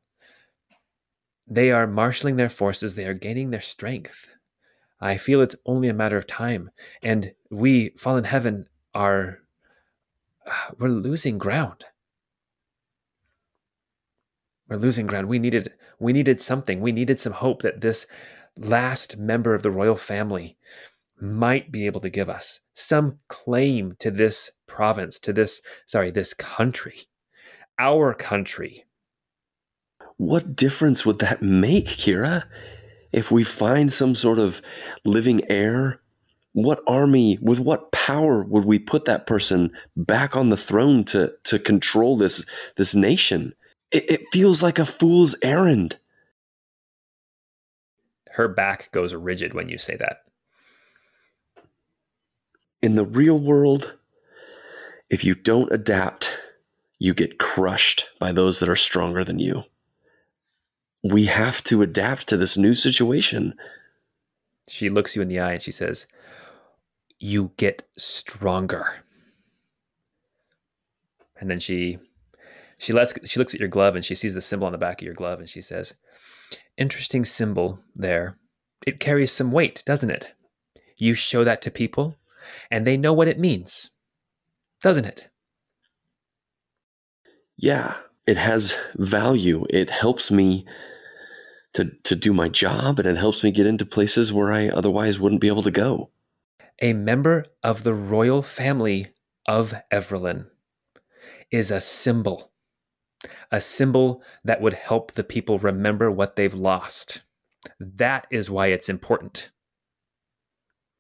They 1.47 1.71
are 1.71 1.87
marshaling 1.87 2.35
their 2.35 2.49
forces, 2.49 2.95
they 2.95 3.05
are 3.05 3.13
gaining 3.13 3.49
their 3.49 3.61
strength. 3.61 4.29
I 5.01 5.17
feel 5.17 5.41
it's 5.41 5.55
only 5.65 5.89
a 5.89 5.93
matter 5.93 6.17
of 6.17 6.27
time. 6.27 6.69
And 7.01 7.33
we, 7.49 7.89
Fallen 7.97 8.25
Heaven, 8.25 8.67
are. 8.93 9.39
We're 10.77 10.87
losing 10.89 11.37
ground. 11.37 11.85
We're 14.69 14.77
losing 14.77 15.07
ground. 15.07 15.27
We 15.27 15.39
needed 15.39 15.73
we 15.99 16.13
needed 16.13 16.41
something. 16.41 16.79
We 16.79 16.91
needed 16.91 17.19
some 17.19 17.33
hope 17.33 17.61
that 17.61 17.81
this 17.81 18.07
last 18.57 19.17
member 19.17 19.53
of 19.53 19.63
the 19.63 19.71
royal 19.71 19.97
family 19.97 20.57
might 21.19 21.71
be 21.71 21.85
able 21.85 22.01
to 22.01 22.09
give 22.09 22.29
us 22.29 22.61
some 22.73 23.19
claim 23.27 23.95
to 23.99 24.09
this 24.09 24.51
province, 24.67 25.19
to 25.19 25.33
this 25.33 25.61
sorry, 25.85 26.09
this 26.09 26.33
country. 26.33 27.01
Our 27.77 28.13
country. 28.13 28.85
What 30.17 30.55
difference 30.55 31.05
would 31.05 31.19
that 31.19 31.41
make, 31.41 31.85
Kira? 31.85 32.43
If 33.11 33.31
we 33.31 33.43
find 33.43 33.91
some 33.91 34.15
sort 34.15 34.39
of 34.39 34.61
living 35.03 35.41
heir, 35.49 35.99
what 36.53 36.81
army, 36.87 37.37
with 37.41 37.59
what 37.59 37.91
power 37.91 38.43
would 38.43 38.65
we 38.65 38.79
put 38.79 39.05
that 39.05 39.25
person 39.25 39.71
back 39.95 40.35
on 40.35 40.49
the 40.49 40.57
throne 40.57 41.03
to, 41.05 41.33
to 41.45 41.59
control 41.59 42.17
this, 42.17 42.45
this 42.77 42.95
nation? 42.95 43.53
It, 43.91 44.09
it 44.09 44.21
feels 44.31 44.61
like 44.63 44.79
a 44.79 44.85
fool's 44.85 45.35
errand. 45.41 45.97
her 48.33 48.47
back 48.47 48.91
goes 48.91 49.13
rigid 49.13 49.53
when 49.53 49.69
you 49.69 49.77
say 49.77 49.95
that. 49.97 50.23
In 52.81 52.95
the 52.95 53.05
real 53.05 53.37
world, 53.37 53.95
if 55.09 55.23
you 55.23 55.35
don't 55.35 55.71
adapt, 55.71 56.39
you 56.97 57.13
get 57.13 57.39
crushed 57.39 58.07
by 58.19 58.31
those 58.31 58.59
that 58.59 58.69
are 58.69 58.75
stronger 58.75 59.23
than 59.23 59.39
you. 59.39 59.63
We 61.03 61.25
have 61.25 61.63
to 61.65 61.81
adapt 61.81 62.27
to 62.27 62.37
this 62.37 62.57
new 62.57 62.75
situation. 62.75 63.55
She 64.69 64.89
looks 64.89 65.15
you 65.15 65.21
in 65.21 65.27
the 65.27 65.39
eye 65.39 65.53
and 65.53 65.61
she 65.61 65.71
says, 65.71 66.05
You 67.19 67.51
get 67.57 67.83
stronger. 67.97 69.03
And 71.39 71.49
then 71.49 71.59
she 71.59 71.97
she 72.77 72.93
lets 72.93 73.13
she 73.25 73.39
looks 73.39 73.53
at 73.53 73.59
your 73.59 73.69
glove 73.69 73.95
and 73.95 74.05
she 74.05 74.15
sees 74.15 74.33
the 74.33 74.41
symbol 74.41 74.65
on 74.65 74.71
the 74.71 74.77
back 74.77 75.01
of 75.01 75.05
your 75.05 75.15
glove 75.15 75.39
and 75.39 75.49
she 75.49 75.61
says, 75.61 75.93
Interesting 76.77 77.25
symbol 77.25 77.79
there. 77.95 78.37
It 78.85 78.99
carries 78.99 79.31
some 79.31 79.51
weight, 79.51 79.83
doesn't 79.85 80.09
it? 80.09 80.33
You 80.97 81.15
show 81.15 81.43
that 81.43 81.61
to 81.63 81.71
people 81.71 82.17
and 82.69 82.85
they 82.85 82.97
know 82.97 83.13
what 83.13 83.27
it 83.27 83.39
means. 83.39 83.91
Doesn't 84.81 85.05
it? 85.05 85.29
Yeah, 87.57 87.95
it 88.25 88.37
has 88.37 88.75
value. 88.95 89.65
It 89.69 89.89
helps 89.91 90.31
me 90.31 90.65
to 91.73 91.91
to 92.03 92.15
do 92.15 92.33
my 92.33 92.49
job 92.49 92.99
and 92.99 93.07
it 93.07 93.17
helps 93.17 93.43
me 93.43 93.51
get 93.51 93.65
into 93.65 93.85
places 93.85 94.33
where 94.33 94.51
I 94.51 94.69
otherwise 94.69 95.19
wouldn't 95.19 95.41
be 95.41 95.47
able 95.47 95.63
to 95.63 95.71
go. 95.71 96.11
A 96.81 96.93
member 96.93 97.45
of 97.63 97.83
the 97.83 97.93
royal 97.93 98.41
family 98.41 99.07
of 99.47 99.73
Everlyn 99.91 100.47
is 101.51 101.71
a 101.71 101.79
symbol. 101.79 102.51
A 103.51 103.61
symbol 103.61 104.23
that 104.43 104.61
would 104.61 104.73
help 104.73 105.11
the 105.11 105.23
people 105.23 105.59
remember 105.59 106.09
what 106.09 106.35
they've 106.35 106.53
lost. 106.53 107.21
That 107.79 108.25
is 108.31 108.49
why 108.49 108.67
it's 108.67 108.89
important. 108.89 109.49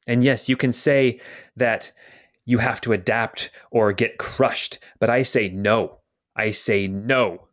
And 0.07 0.23
yes, 0.23 0.49
you 0.49 0.55
can 0.55 0.73
say 0.73 1.19
that 1.55 1.91
you 2.45 2.59
have 2.59 2.81
to 2.81 2.93
adapt 2.93 3.49
or 3.71 3.93
get 3.93 4.17
crushed, 4.17 4.77
but 4.99 5.09
I 5.09 5.23
say 5.23 5.49
no. 5.49 5.99
I 6.35 6.51
say 6.51 6.87
no. 6.87 7.47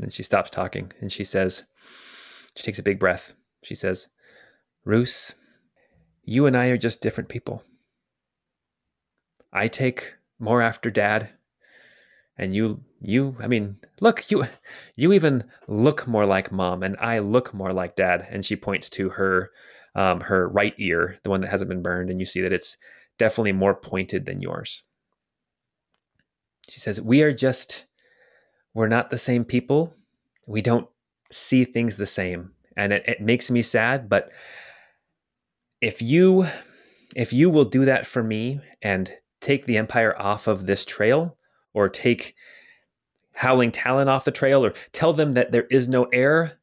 And 0.00 0.12
she 0.12 0.22
stops 0.22 0.50
talking 0.50 0.92
and 1.00 1.12
she 1.12 1.24
says, 1.24 1.64
she 2.56 2.62
takes 2.62 2.78
a 2.78 2.82
big 2.82 2.98
breath. 2.98 3.34
She 3.62 3.74
says, 3.74 4.08
Roos, 4.84 5.34
you 6.24 6.46
and 6.46 6.56
I 6.56 6.66
are 6.68 6.76
just 6.76 7.02
different 7.02 7.28
people. 7.28 7.62
I 9.52 9.68
take 9.68 10.14
more 10.38 10.62
after 10.62 10.90
dad. 10.90 11.30
And 12.38 12.54
you, 12.54 12.82
you, 13.00 13.36
I 13.40 13.46
mean, 13.46 13.76
look, 14.00 14.30
you, 14.30 14.44
you 14.96 15.12
even 15.12 15.44
look 15.68 16.06
more 16.06 16.24
like 16.24 16.50
mom, 16.50 16.82
and 16.82 16.96
I 16.98 17.18
look 17.18 17.52
more 17.52 17.72
like 17.72 17.94
dad. 17.94 18.26
And 18.30 18.44
she 18.44 18.56
points 18.56 18.88
to 18.90 19.10
her, 19.10 19.50
um, 19.94 20.22
her 20.22 20.48
right 20.48 20.74
ear, 20.78 21.18
the 21.22 21.30
one 21.30 21.42
that 21.42 21.50
hasn't 21.50 21.68
been 21.68 21.82
burned, 21.82 22.10
and 22.10 22.18
you 22.18 22.26
see 22.26 22.40
that 22.40 22.52
it's 22.52 22.78
definitely 23.18 23.52
more 23.52 23.74
pointed 23.74 24.24
than 24.24 24.40
yours. 24.40 24.82
She 26.68 26.80
says, 26.80 27.00
We 27.00 27.22
are 27.22 27.34
just, 27.34 27.84
we're 28.74 28.88
not 28.88 29.10
the 29.10 29.18
same 29.18 29.44
people. 29.44 29.94
We 30.46 30.62
don't 30.62 30.88
see 31.30 31.64
things 31.64 31.96
the 31.96 32.06
same. 32.06 32.52
And 32.76 32.92
it, 32.92 33.04
it 33.06 33.20
makes 33.20 33.50
me 33.50 33.62
sad, 33.62 34.08
but 34.08 34.30
if 35.80 36.00
you 36.00 36.46
if 37.14 37.32
you 37.32 37.50
will 37.50 37.66
do 37.66 37.84
that 37.84 38.06
for 38.06 38.22
me 38.22 38.60
and 38.80 39.12
take 39.40 39.66
the 39.66 39.76
empire 39.76 40.18
off 40.18 40.46
of 40.46 40.66
this 40.66 40.86
trail 40.86 41.36
or 41.74 41.88
take 41.88 42.34
howling 43.34 43.72
talon 43.72 44.08
off 44.08 44.24
the 44.24 44.30
trail 44.30 44.64
or 44.64 44.72
tell 44.92 45.12
them 45.12 45.32
that 45.32 45.52
there 45.52 45.66
is 45.70 45.88
no 45.88 46.04
heir 46.12 46.58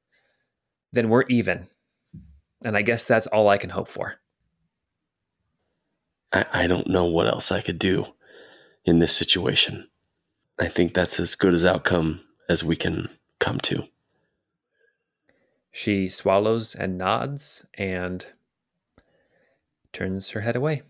then 0.92 1.10
we're 1.10 1.24
even 1.24 1.68
and 2.64 2.78
i 2.78 2.82
guess 2.82 3.06
that's 3.06 3.28
all 3.28 3.50
i 3.50 3.58
can 3.58 3.72
hope 3.72 3.88
for 3.88 4.20
I, 6.32 6.46
I 6.54 6.68
don't 6.68 6.88
know 6.88 7.06
what 7.06 7.28
else 7.28 7.52
I 7.52 7.62
could 7.62 7.80
do 7.80 8.06
in 8.86 9.00
this 9.00 9.16
situation. 9.16 9.88
I 10.60 10.68
think 10.68 10.94
that's 10.94 11.20
as 11.20 11.36
good 11.36 11.54
as 11.54 11.66
outcome 11.66 12.22
as 12.50 12.64
we 12.64 12.76
can 12.76 13.10
come 13.40 13.60
to. 13.60 13.88
she 15.72 16.10
swallows 16.10 16.76
and 16.76 16.98
nods 16.98 17.66
and 17.76 18.26
turns 19.94 20.30
her 20.30 20.42
head 20.42 20.56
away. 20.56 20.82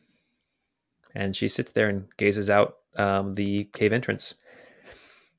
And 1.13 1.35
she 1.35 1.47
sits 1.47 1.71
there 1.71 1.89
and 1.89 2.07
gazes 2.17 2.49
out 2.49 2.77
um, 2.95 3.35
the 3.35 3.65
cave 3.65 3.93
entrance. 3.93 4.35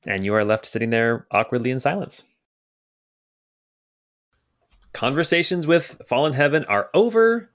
And 0.07 0.23
you 0.23 0.33
are 0.33 0.45
left 0.45 0.65
sitting 0.65 0.89
there 0.89 1.27
awkwardly 1.31 1.71
in 1.71 1.79
silence. 1.79 2.23
Conversations 4.93 5.67
with 5.67 6.01
fallen 6.07 6.33
heaven 6.33 6.65
are 6.65 6.89
over. 6.93 7.49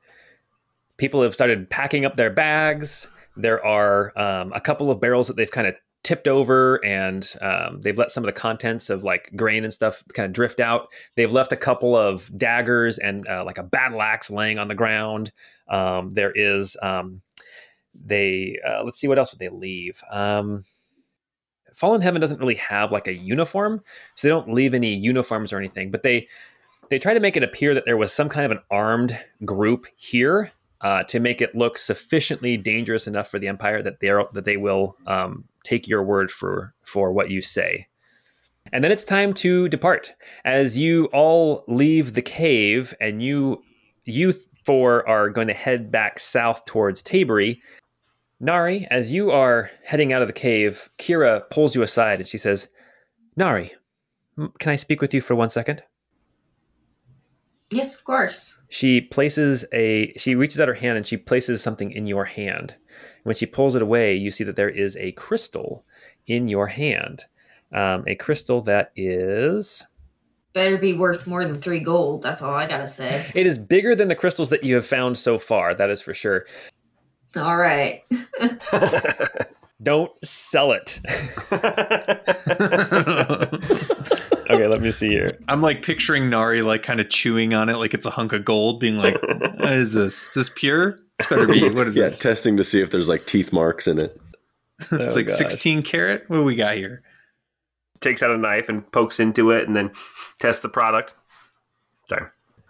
People 0.96 1.22
have 1.22 1.34
started 1.34 1.70
packing 1.70 2.04
up 2.04 2.16
their 2.16 2.30
bags. 2.30 3.08
There 3.36 3.64
are 3.64 4.12
um, 4.18 4.52
a 4.52 4.60
couple 4.60 4.90
of 4.90 5.00
barrels 5.00 5.28
that 5.28 5.36
they've 5.36 5.50
kind 5.50 5.66
of 5.66 5.74
tipped 6.06 6.28
over 6.28 6.76
and 6.84 7.34
um, 7.40 7.80
they've 7.80 7.98
let 7.98 8.12
some 8.12 8.22
of 8.22 8.26
the 8.26 8.40
contents 8.40 8.90
of 8.90 9.02
like 9.02 9.32
grain 9.34 9.64
and 9.64 9.74
stuff 9.74 10.04
kind 10.14 10.24
of 10.24 10.32
drift 10.32 10.60
out. 10.60 10.92
They've 11.16 11.32
left 11.32 11.50
a 11.50 11.56
couple 11.56 11.96
of 11.96 12.30
daggers 12.38 12.96
and 12.96 13.26
uh, 13.26 13.42
like 13.44 13.58
a 13.58 13.64
battle 13.64 14.00
axe 14.00 14.30
laying 14.30 14.56
on 14.56 14.68
the 14.68 14.76
ground. 14.76 15.32
Um, 15.66 16.12
there 16.12 16.30
is 16.32 16.76
um, 16.80 17.22
they 17.92 18.56
uh, 18.64 18.84
let's 18.84 19.00
see 19.00 19.08
what 19.08 19.18
else 19.18 19.32
would 19.32 19.40
they 19.40 19.48
leave? 19.48 20.00
Um, 20.08 20.64
fallen 21.74 22.02
heaven 22.02 22.20
doesn't 22.20 22.38
really 22.38 22.54
have 22.54 22.92
like 22.92 23.08
a 23.08 23.12
uniform 23.12 23.82
so 24.14 24.28
they 24.28 24.32
don't 24.32 24.48
leave 24.48 24.74
any 24.74 24.94
uniforms 24.94 25.52
or 25.52 25.58
anything 25.58 25.90
but 25.90 26.02
they 26.02 26.26
they 26.88 26.98
try 26.98 27.12
to 27.12 27.20
make 27.20 27.36
it 27.36 27.42
appear 27.42 27.74
that 27.74 27.84
there 27.84 27.98
was 27.98 28.14
some 28.14 28.30
kind 28.30 28.46
of 28.46 28.52
an 28.52 28.62
armed 28.70 29.18
group 29.44 29.86
here 29.94 30.52
uh, 30.86 31.02
to 31.02 31.18
make 31.18 31.42
it 31.42 31.52
look 31.56 31.78
sufficiently 31.78 32.56
dangerous 32.56 33.08
enough 33.08 33.28
for 33.28 33.40
the 33.40 33.48
empire 33.48 33.82
that 33.82 33.98
they 33.98 34.08
are 34.08 34.28
that 34.34 34.44
they 34.44 34.56
will 34.56 34.96
um, 35.08 35.42
take 35.64 35.88
your 35.88 36.00
word 36.04 36.30
for 36.30 36.74
for 36.84 37.10
what 37.10 37.28
you 37.28 37.42
say. 37.42 37.88
And 38.72 38.84
then 38.84 38.92
it's 38.92 39.02
time 39.02 39.34
to 39.34 39.68
depart. 39.68 40.14
As 40.44 40.78
you 40.78 41.06
all 41.06 41.64
leave 41.66 42.14
the 42.14 42.22
cave, 42.22 42.94
and 43.00 43.20
you 43.20 43.64
you 44.04 44.32
four 44.64 45.06
are 45.08 45.28
going 45.28 45.48
to 45.48 45.54
head 45.54 45.90
back 45.90 46.20
south 46.20 46.64
towards 46.66 47.02
Tabery. 47.02 47.58
Nari, 48.38 48.86
as 48.88 49.10
you 49.10 49.32
are 49.32 49.72
heading 49.86 50.12
out 50.12 50.22
of 50.22 50.28
the 50.28 50.40
cave, 50.48 50.88
Kira 50.98 51.50
pulls 51.50 51.74
you 51.74 51.82
aside 51.82 52.20
and 52.20 52.28
she 52.28 52.38
says, 52.38 52.68
"Nari, 53.34 53.72
can 54.60 54.70
I 54.70 54.76
speak 54.76 55.00
with 55.00 55.12
you 55.12 55.20
for 55.20 55.34
one 55.34 55.48
second? 55.48 55.82
Yes, 57.70 57.94
of 57.94 58.04
course. 58.04 58.62
she 58.68 59.00
places 59.00 59.64
a 59.72 60.12
she 60.16 60.34
reaches 60.36 60.60
out 60.60 60.68
her 60.68 60.74
hand 60.74 60.96
and 60.96 61.06
she 61.06 61.16
places 61.16 61.62
something 61.62 61.90
in 61.90 62.06
your 62.06 62.26
hand 62.26 62.76
when 63.24 63.34
she 63.34 63.46
pulls 63.46 63.74
it 63.74 63.82
away 63.82 64.14
you 64.14 64.30
see 64.30 64.44
that 64.44 64.54
there 64.56 64.70
is 64.70 64.96
a 64.96 65.12
crystal 65.12 65.84
in 66.26 66.46
your 66.48 66.68
hand 66.68 67.24
um, 67.72 68.04
a 68.06 68.14
crystal 68.14 68.60
that 68.62 68.92
is 68.94 69.84
Better 70.52 70.78
be 70.78 70.94
worth 70.94 71.26
more 71.26 71.44
than 71.44 71.54
three 71.54 71.80
gold. 71.80 72.22
That's 72.22 72.40
all 72.40 72.54
I 72.54 72.66
gotta 72.66 72.88
say. 72.88 73.30
it 73.34 73.46
is 73.46 73.58
bigger 73.58 73.94
than 73.94 74.08
the 74.08 74.14
crystals 74.14 74.48
that 74.50 74.64
you 74.64 74.76
have 74.76 74.86
found 74.86 75.18
so 75.18 75.38
far 75.38 75.74
that 75.74 75.90
is 75.90 76.00
for 76.00 76.14
sure 76.14 76.46
All 77.36 77.56
right. 77.56 78.02
don't 79.82 80.12
sell 80.24 80.72
it 80.72 81.00
okay 84.50 84.66
let 84.66 84.80
me 84.80 84.92
see 84.92 85.08
here 85.08 85.38
I'm 85.48 85.60
like 85.60 85.82
picturing 85.82 86.28
Nari 86.30 86.62
like 86.62 86.82
kind 86.82 87.00
of 87.00 87.08
chewing 87.08 87.54
on 87.54 87.68
it 87.68 87.76
like 87.76 87.94
it's 87.94 88.06
a 88.06 88.10
hunk 88.10 88.32
of 88.32 88.44
gold, 88.44 88.80
being 88.80 88.96
like, 88.96 89.20
"What 89.58 89.72
is 89.72 89.92
this? 89.94 90.28
Is 90.28 90.34
this 90.34 90.48
pure? 90.54 90.98
This 91.18 91.28
better 91.28 91.46
be. 91.46 91.70
What 91.70 91.86
is 91.86 91.96
yeah, 91.96 92.04
this? 92.04 92.18
testing 92.18 92.56
to 92.58 92.64
see 92.64 92.80
if 92.82 92.90
there's 92.90 93.08
like 93.08 93.26
teeth 93.26 93.52
marks 93.52 93.86
in 93.86 93.98
it. 94.00 94.20
it's 94.80 94.92
Oh, 94.92 95.16
like 95.16 95.28
gosh. 95.28 95.36
16 95.38 95.82
carat. 95.82 96.24
What 96.28 96.36
do 96.36 96.42
we 96.44 96.54
got 96.56 96.76
here? 96.76 97.02
Takes 98.00 98.22
out 98.22 98.30
a 98.30 98.36
knife 98.36 98.68
and 98.68 98.90
pokes 98.92 99.18
into 99.20 99.50
it, 99.50 99.66
and 99.66 99.74
then 99.74 99.90
tests 100.38 100.60
the 100.60 100.68
product. 100.68 101.14
Sorry. 102.08 102.26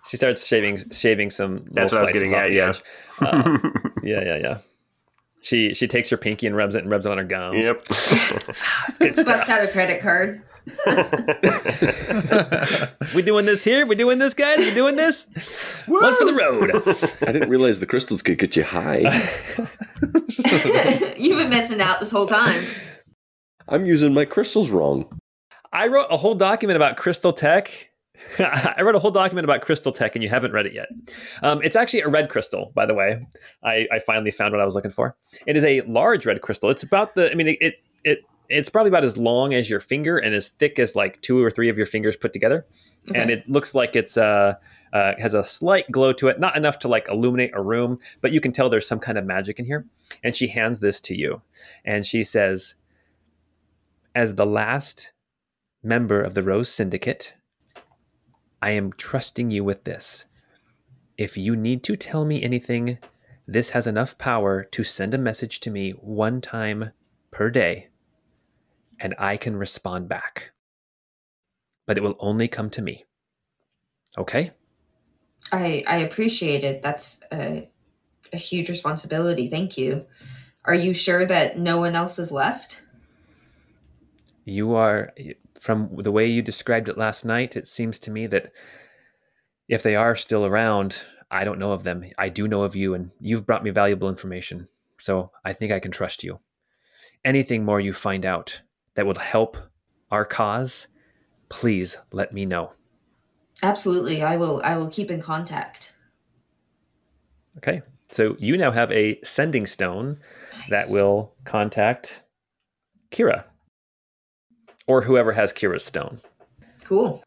she 0.08 0.16
starts 0.16 0.46
shaving 0.46 0.78
shaving 0.92 1.30
some 1.30 1.64
That's 1.72 1.90
what 1.92 1.98
I 1.98 2.02
was 2.02 2.12
getting 2.12 2.34
at, 2.34 2.52
yeah. 2.52 2.72
Uh, 3.20 3.58
yeah 4.02 4.22
yeah 4.24 4.36
yeah 4.36 4.58
she 5.42 5.74
she 5.74 5.86
takes 5.86 6.08
her 6.10 6.16
pinky 6.16 6.46
and 6.46 6.56
rubs 6.56 6.74
it 6.74 6.82
and 6.82 6.90
rubs 6.90 7.04
it 7.06 7.12
on 7.12 7.18
her 7.18 7.24
gums 7.24 7.64
Yep. 7.64 7.82
Good 8.98 9.14
Bust 9.16 9.44
stuff. 9.44 9.48
out 9.50 9.64
a 9.64 9.68
credit 9.68 10.00
card. 10.00 10.42
we 13.14 13.22
doing 13.22 13.46
this 13.46 13.62
here 13.62 13.86
we 13.86 13.94
doing 13.94 14.18
this 14.18 14.34
guys 14.34 14.58
we 14.58 14.74
doing 14.74 14.96
this 14.96 15.28
one 15.86 16.16
for 16.16 16.24
the 16.24 16.34
road 16.34 16.72
I 17.22 17.32
didn't 17.32 17.48
realize 17.48 17.78
the 17.78 17.86
crystals 17.86 18.22
could 18.22 18.38
get 18.38 18.56
you 18.56 18.64
high. 18.64 19.00
You've 21.18 21.38
been 21.38 21.50
missing 21.50 21.80
out 21.80 22.00
this 22.00 22.10
whole 22.10 22.26
time. 22.26 22.62
I'm 23.68 23.86
using 23.86 24.14
my 24.14 24.24
crystals 24.24 24.70
wrong. 24.70 25.20
I 25.72 25.88
wrote 25.88 26.06
a 26.10 26.16
whole 26.16 26.34
document 26.34 26.76
about 26.76 26.96
Crystal 26.96 27.32
Tech. 27.32 27.90
I 28.38 28.80
wrote 28.82 28.94
a 28.94 28.98
whole 28.98 29.10
document 29.10 29.44
about 29.44 29.62
Crystal 29.62 29.92
Tech, 29.92 30.14
and 30.14 30.22
you 30.22 30.28
haven't 30.28 30.52
read 30.52 30.66
it 30.66 30.72
yet. 30.72 30.88
Um, 31.42 31.60
it's 31.62 31.76
actually 31.76 32.00
a 32.00 32.08
red 32.08 32.30
crystal, 32.30 32.72
by 32.74 32.86
the 32.86 32.94
way. 32.94 33.26
I, 33.62 33.86
I 33.92 33.98
finally 33.98 34.30
found 34.30 34.52
what 34.52 34.60
I 34.60 34.64
was 34.64 34.74
looking 34.74 34.90
for. 34.90 35.16
It 35.46 35.56
is 35.56 35.64
a 35.64 35.82
large 35.82 36.26
red 36.26 36.40
crystal. 36.40 36.70
It's 36.70 36.82
about 36.82 37.14
the. 37.14 37.30
I 37.30 37.34
mean, 37.34 37.48
it, 37.48 37.58
it 37.60 37.74
it 38.04 38.18
it's 38.48 38.68
probably 38.68 38.88
about 38.88 39.04
as 39.04 39.16
long 39.18 39.54
as 39.54 39.68
your 39.68 39.80
finger 39.80 40.16
and 40.16 40.34
as 40.34 40.48
thick 40.48 40.78
as 40.78 40.94
like 40.94 41.20
two 41.22 41.42
or 41.42 41.50
three 41.50 41.68
of 41.68 41.76
your 41.76 41.86
fingers 41.86 42.16
put 42.16 42.32
together. 42.32 42.66
and 43.14 43.30
it 43.30 43.48
looks 43.48 43.74
like 43.74 43.94
it's 43.94 44.16
uh, 44.16 44.54
uh, 44.92 45.12
has 45.18 45.32
a 45.32 45.44
slight 45.44 45.90
glow 45.92 46.12
to 46.12 46.28
it, 46.28 46.40
not 46.40 46.56
enough 46.56 46.78
to 46.80 46.88
like 46.88 47.08
illuminate 47.08 47.52
a 47.54 47.62
room, 47.62 48.00
but 48.20 48.32
you 48.32 48.40
can 48.40 48.50
tell 48.50 48.68
there's 48.68 48.88
some 48.88 48.98
kind 48.98 49.16
of 49.16 49.24
magic 49.24 49.58
in 49.58 49.64
here. 49.64 49.86
And 50.24 50.34
she 50.34 50.48
hands 50.48 50.80
this 50.80 51.00
to 51.02 51.16
you, 51.16 51.42
and 51.84 52.04
she 52.04 52.24
says, 52.24 52.74
"As 54.14 54.34
the 54.34 54.46
last 54.46 55.12
member 55.82 56.20
of 56.20 56.34
the 56.34 56.42
Rose 56.42 56.68
Syndicate, 56.68 57.34
I 58.60 58.70
am 58.70 58.92
trusting 58.92 59.50
you 59.50 59.62
with 59.62 59.84
this. 59.84 60.24
If 61.16 61.36
you 61.36 61.54
need 61.54 61.84
to 61.84 61.96
tell 61.96 62.24
me 62.24 62.42
anything, 62.42 62.98
this 63.46 63.70
has 63.70 63.86
enough 63.86 64.18
power 64.18 64.64
to 64.64 64.82
send 64.82 65.14
a 65.14 65.18
message 65.18 65.60
to 65.60 65.70
me 65.70 65.92
one 65.92 66.40
time 66.40 66.90
per 67.30 67.50
day, 67.50 67.88
and 69.00 69.14
I 69.18 69.36
can 69.36 69.56
respond 69.56 70.08
back. 70.08 70.50
But 71.86 71.96
it 71.96 72.02
will 72.02 72.16
only 72.18 72.48
come 72.48 72.70
to 72.70 72.82
me. 72.82 73.04
Okay? 74.18 74.52
I 75.52 75.84
I 75.86 75.98
appreciate 75.98 76.64
it. 76.64 76.82
That's 76.82 77.22
a, 77.32 77.68
a 78.32 78.36
huge 78.36 78.68
responsibility. 78.68 79.48
Thank 79.48 79.78
you. 79.78 80.06
Are 80.64 80.74
you 80.74 80.92
sure 80.92 81.24
that 81.26 81.58
no 81.58 81.78
one 81.78 81.94
else 81.94 82.18
is 82.18 82.32
left? 82.32 82.82
You 84.44 84.74
are, 84.74 85.12
from 85.60 85.90
the 85.96 86.12
way 86.12 86.26
you 86.26 86.42
described 86.42 86.88
it 86.88 86.98
last 86.98 87.24
night, 87.24 87.56
it 87.56 87.68
seems 87.68 87.98
to 88.00 88.10
me 88.10 88.26
that 88.26 88.52
if 89.68 89.82
they 89.82 89.96
are 89.96 90.16
still 90.16 90.44
around, 90.44 91.02
I 91.30 91.44
don't 91.44 91.58
know 91.58 91.72
of 91.72 91.84
them. 91.84 92.04
I 92.18 92.28
do 92.28 92.46
know 92.46 92.62
of 92.62 92.76
you, 92.76 92.94
and 92.94 93.10
you've 93.20 93.46
brought 93.46 93.64
me 93.64 93.70
valuable 93.70 94.08
information. 94.08 94.68
So 94.98 95.30
I 95.44 95.52
think 95.52 95.72
I 95.72 95.80
can 95.80 95.90
trust 95.90 96.24
you. 96.24 96.40
Anything 97.24 97.64
more 97.64 97.80
you 97.80 97.92
find 97.92 98.24
out 98.24 98.62
that 98.96 99.06
would 99.06 99.18
help 99.18 99.56
our 100.10 100.24
cause, 100.24 100.88
please 101.48 101.98
let 102.12 102.32
me 102.32 102.44
know. 102.44 102.72
Absolutely. 103.62 104.22
I 104.22 104.36
will 104.36 104.60
I 104.64 104.76
will 104.76 104.88
keep 104.88 105.10
in 105.10 105.22
contact. 105.22 105.94
Okay. 107.58 107.82
So 108.10 108.36
you 108.38 108.56
now 108.56 108.70
have 108.70 108.92
a 108.92 109.20
sending 109.22 109.66
stone 109.66 110.18
that 110.68 110.88
will 110.90 111.34
contact 111.44 112.22
Kira 113.10 113.44
or 114.86 115.02
whoever 115.02 115.32
has 115.32 115.52
Kira's 115.52 115.84
stone. 115.84 116.20
Cool. 116.84 117.22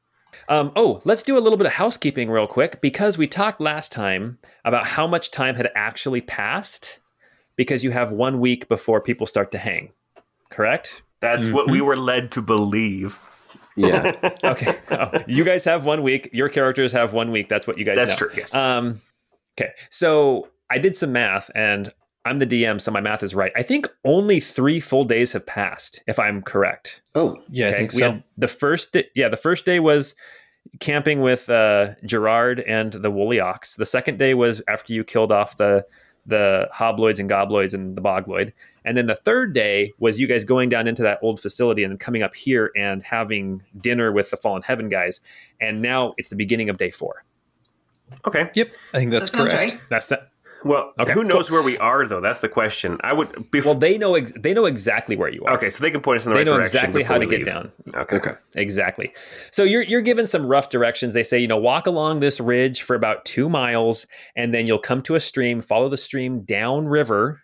Um, 0.48 0.72
oh, 0.76 1.02
let's 1.04 1.24
do 1.24 1.38
a 1.38 1.42
little 1.42 1.58
bit 1.58 1.68
of 1.68 1.74
housekeeping 1.74 2.30
real 2.30 2.48
quick 2.48 2.80
because 2.82 3.18
we 3.18 3.28
talked 3.28 3.60
last 3.60 3.92
time 3.92 4.40
about 4.64 4.88
how 4.88 5.06
much 5.06 5.32
time 5.32 5.56
had 5.56 5.70
actually 5.76 6.22
passed 6.22 7.00
because 7.56 7.84
you 7.84 7.92
have 7.92 8.12
one 8.12 8.40
week 8.40 8.70
before 8.70 9.02
people 9.02 9.28
start 9.28 9.52
to 9.52 9.58
hang. 9.58 9.92
Correct? 10.50 11.04
That's 11.22 11.50
what 11.50 11.70
we 11.70 11.82
were 11.82 11.98
led 11.98 12.32
to 12.32 12.42
believe. 12.42 13.18
Yeah. 13.76 14.14
Okay. 14.44 14.78
Oh, 14.92 15.12
you 15.28 15.44
guys 15.44 15.64
have 15.66 15.86
one 15.86 16.02
week. 16.04 16.30
Your 16.34 16.50
characters 16.50 16.92
have 16.92 17.14
one 17.14 17.32
week. 17.32 17.50
That's 17.50 17.68
what 17.68 17.78
you 17.78 17.86
guys 17.86 17.98
That's 17.98 18.12
know. 18.12 18.28
true. 18.28 18.32
Yes. 18.38 18.54
Um, 18.54 19.02
okay, 19.60 19.72
so 19.90 20.48
I 20.70 20.78
did 20.80 20.96
some 20.98 21.12
math, 21.12 21.50
and 21.56 21.88
I'm 22.26 22.38
the 22.40 22.48
DM, 22.48 22.82
so 22.82 22.92
my 22.92 23.00
math 23.02 23.22
is 23.24 23.34
right. 23.36 23.52
I 23.56 23.64
think 23.64 23.88
only 24.06 24.40
three 24.40 24.80
full 24.80 25.06
days 25.06 25.32
have 25.34 25.46
passed, 25.46 26.02
if 26.08 26.20
I'm 26.20 26.42
correct. 26.42 27.02
Oh, 27.16 27.38
Yeah, 27.50 27.68
I 27.68 27.70
Okay, 27.70 27.78
think 27.80 27.94
we 27.94 28.00
so. 28.00 28.12
had 28.12 28.24
the 28.38 28.48
first, 28.48 28.94
day, 28.94 29.06
yeah, 29.16 29.30
the 29.30 29.38
first 29.38 29.66
day 29.66 29.80
was 29.80 30.16
camping 30.80 31.22
with 31.22 31.50
uh, 31.50 31.92
Gerard 32.06 32.60
and 32.62 32.92
the 32.94 33.12
Woolly 33.12 33.40
Ox. 33.40 33.76
The 33.76 33.86
second 33.86 34.20
day 34.20 34.34
was 34.34 34.62
after 34.68 34.94
you 34.94 35.04
killed 35.04 35.32
off 35.32 35.58
the 35.58 35.86
the 36.30 36.70
hobloids 36.74 37.20
and 37.20 37.30
gobloids 37.30 37.74
and 37.74 37.96
the 37.96 38.02
bogloid, 38.02 38.54
and 38.86 38.98
then 38.98 39.08
the 39.08 39.16
third 39.16 39.54
day 39.54 39.92
was 40.00 40.20
you 40.20 40.28
guys 40.28 40.44
going 40.44 40.70
down 40.70 40.88
into 40.88 41.02
that 41.04 41.20
old 41.22 41.40
facility 41.40 41.84
and 41.84 41.92
then 41.92 41.98
coming 41.98 42.24
up 42.24 42.36
here 42.36 42.72
and 42.76 43.04
having 43.04 43.62
dinner 43.80 44.12
with 44.12 44.32
the 44.32 44.38
Fallen 44.38 44.62
Heaven 44.62 44.90
guys. 44.90 45.20
And 45.60 45.82
now 45.82 46.14
it's 46.18 46.30
the 46.30 46.36
beginning 46.36 46.70
of 46.70 46.78
day 46.78 46.92
four. 46.92 47.24
okay. 48.26 48.50
Yep, 48.54 48.72
I 48.94 48.98
think 48.98 49.12
that's 49.12 49.30
that 49.32 49.38
correct. 49.38 49.54
right. 49.56 49.82
That's 49.90 50.08
that. 50.08 50.30
Well, 50.66 50.92
Okay, 51.00 51.14
who 51.14 51.24
knows 51.24 51.50
where 51.50 51.62
we 51.62 51.78
are 51.78 52.06
though? 52.06 52.20
That's 52.20 52.40
the 52.40 52.50
question. 52.50 52.98
I 53.02 53.14
would. 53.14 53.30
Bef- 53.30 53.64
Well, 53.66 53.76
they 53.76 53.98
know 53.98 54.16
ex- 54.16 54.34
they 54.38 54.54
know 54.54 54.66
exactly 54.66 55.16
where 55.16 55.30
you 55.30 55.44
are. 55.46 55.54
okay, 55.54 55.70
so 55.70 55.82
they 55.82 55.90
can 55.92 56.02
point 56.02 56.20
us 56.20 56.26
in 56.26 56.32
the 56.32 56.36
they 56.36 56.50
right 56.50 56.58
direction. 56.58 56.92
They 56.92 56.94
know 56.94 57.00
exactly 57.00 57.04
how 57.04 57.20
we 57.20 57.26
to 57.28 57.38
get 57.38 57.46
down. 57.46 57.72
Okay. 57.96 58.16
okay. 58.18 58.32
Exactly. 58.56 59.14
So 59.52 59.64
you're 59.64 59.84
you're 59.84 60.02
given 60.02 60.28
some 60.28 60.46
rough 60.46 60.70
directions. 60.70 61.14
They 61.14 61.24
say, 61.24 61.40
you 61.40 61.48
know, 61.48 61.58
walk 61.58 61.88
along 61.88 62.20
this 62.20 62.40
ridge 62.42 62.82
for 62.82 62.96
about 62.96 63.24
two 63.24 63.48
miles, 63.50 64.06
and 64.36 64.54
then 64.54 64.68
you'll 64.68 64.80
come 64.80 65.02
to 65.04 65.16
a 65.16 65.20
stream. 65.22 65.62
Follow 65.62 65.88
the 65.88 65.98
stream 65.98 66.42
down 66.42 66.88
river, 66.88 67.42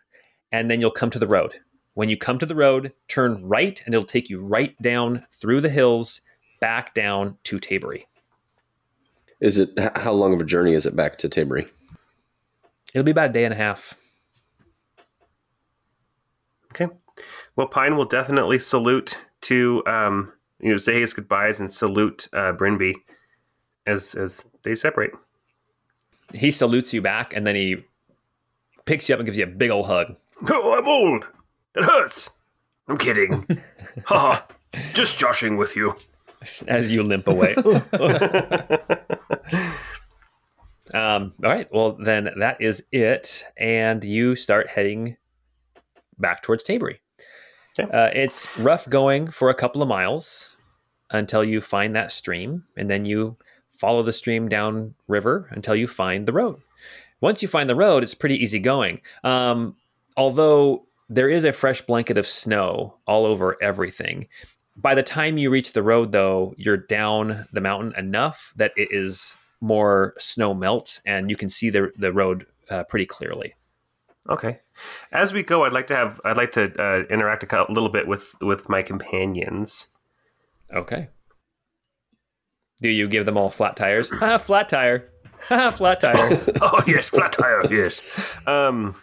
and 0.52 0.70
then 0.70 0.82
you'll 0.82 0.92
come 0.92 1.10
to 1.12 1.20
the 1.20 1.28
road. 1.28 1.56
When 1.94 2.10
you 2.10 2.18
come 2.18 2.38
to 2.40 2.46
the 2.46 2.56
road, 2.56 2.92
turn 3.08 3.46
right, 3.46 3.82
and 3.86 3.96
it'll 3.96 4.06
take 4.06 4.30
you 4.30 4.42
right 4.42 4.76
down 4.82 5.26
through 5.32 5.62
the 5.62 5.70
hills, 5.70 6.20
back 6.60 6.94
down 6.94 7.38
to 7.46 7.58
Tabery. 7.60 8.04
Is 9.40 9.58
it 9.58 9.70
how 9.96 10.12
long 10.12 10.34
of 10.34 10.42
a 10.42 10.46
journey 10.46 10.74
is 10.74 10.86
it 10.86 10.96
back 10.96 11.18
to 11.20 11.30
Tabery? 11.30 11.70
It'll 12.96 13.04
be 13.04 13.12
about 13.12 13.32
a 13.32 13.34
day 13.34 13.44
and 13.44 13.54
a 13.54 13.58
half. 13.58 13.98
Okay. 16.72 16.88
Well, 17.58 17.68
Pine 17.68 17.98
will 17.98 18.06
definitely 18.06 18.58
salute 18.58 19.20
to 19.42 19.84
um, 19.86 20.32
you 20.62 20.72
know 20.72 20.78
say 20.78 21.02
his 21.02 21.14
goodbyes 21.14 21.60
and 21.60 21.74
salute 21.74 22.30
uh, 22.32 22.54
Brinby 22.54 22.96
as 23.86 24.16
as 24.16 24.46
they 24.64 24.76
separate. 24.76 25.12
He 26.34 26.52
salutes 26.52 26.94
you 26.94 27.02
back, 27.02 27.36
and 27.36 27.46
then 27.46 27.56
he 27.56 27.84
picks 28.86 29.10
you 29.10 29.16
up 29.16 29.20
and 29.20 29.26
gives 29.26 29.38
you 29.38 29.44
a 29.44 29.48
big 29.48 29.72
old 29.72 29.88
hug. 29.88 30.16
Oh, 30.50 30.78
I'm 30.78 30.88
old. 30.88 31.28
It 31.76 31.84
hurts. 31.84 32.30
I'm 32.88 32.98
kidding. 32.98 33.62
Haha. 34.06 34.42
Just 34.94 35.20
joshing 35.20 35.58
with 35.58 35.76
you. 35.76 35.98
as 36.66 36.92
you 36.92 37.04
limp 37.04 37.28
away. 37.28 37.56
um, 40.96 41.34
all 41.44 41.52
right. 41.52 41.68
Well, 41.72 41.98
then 42.00 42.30
that 42.38 42.62
is 42.62 42.84
it. 42.92 43.44
And 43.58 44.04
you 44.04 44.36
start 44.36 44.70
heading 44.70 45.18
back 46.18 46.42
towards 46.42 46.64
Tabery. 46.64 46.98
Okay. 47.78 47.92
Uh, 47.92 48.10
it's 48.14 48.48
rough 48.58 48.90
going 48.90 49.30
for 49.30 49.50
a 49.50 49.54
couple 49.54 49.82
of 49.82 49.88
miles 49.88 50.56
until 51.12 51.44
you 51.44 51.60
find 51.60 51.96
that 51.96 52.12
stream. 52.12 52.64
And 52.78 52.90
then 52.90 53.06
you 53.06 53.38
follow 53.72 54.04
the 54.04 54.14
stream 54.14 54.48
down 54.48 54.96
river 55.08 55.50
until 55.52 55.76
you 55.76 55.88
find 55.88 56.26
the 56.26 56.34
road. 56.34 56.62
Once 57.20 57.42
you 57.42 57.48
find 57.48 57.70
the 57.70 57.76
road, 57.76 58.02
it's 58.02 58.14
pretty 58.14 58.42
easy 58.42 58.60
going. 58.60 59.02
Um, 59.24 59.76
although 60.16 60.88
there 61.10 61.30
is 61.30 61.44
a 61.44 61.52
fresh 61.52 61.82
blanket 61.82 62.18
of 62.18 62.28
snow 62.28 62.96
all 63.06 63.26
over 63.26 63.62
everything 63.62 64.28
by 64.76 64.94
the 64.96 65.04
time 65.04 65.38
you 65.38 65.50
reach 65.50 65.74
the 65.74 65.84
road 65.84 66.12
though 66.12 66.54
you're 66.58 66.78
down 66.78 67.46
the 67.54 67.62
mountain 67.62 67.94
enough 67.98 68.54
that 68.56 68.74
it 68.76 68.90
is 68.92 69.38
more 69.62 70.14
snow 70.18 70.54
melt 70.54 71.02
and 71.06 71.30
you 71.30 71.36
can 71.36 71.50
see 71.50 71.70
the, 71.70 71.92
the 71.98 72.12
road 72.12 72.46
uh, 72.70 72.84
pretty 72.84 73.06
clearly 73.06 73.54
Okay. 74.28 74.60
As 75.12 75.34
we 75.34 75.44
go, 75.44 75.66
I'd 75.66 75.74
like 75.74 75.86
to 75.88 75.96
have 75.96 76.20
I'd 76.26 76.36
like 76.36 76.52
to 76.54 76.74
uh, 76.82 77.04
interact 77.12 77.44
a 77.44 77.72
little 77.72 77.90
bit 77.90 78.08
with 78.08 78.34
with 78.42 78.68
my 78.68 78.82
companions. 78.82 79.88
okay 80.74 81.10
do 82.82 82.90
you 82.90 83.08
give 83.08 83.26
them 83.26 83.38
all 83.38 83.50
flat 83.50 83.76
tires 83.76 84.12
ah 84.22 84.38
flat 84.38 84.68
tire 84.70 85.10
ah 85.50 85.72
flat 85.72 86.00
tire 86.00 86.44
oh 86.62 86.84
yes, 86.88 87.10
flat 87.10 87.32
tire. 87.32 87.72
Yes. 87.72 88.02
Um, 88.48 88.96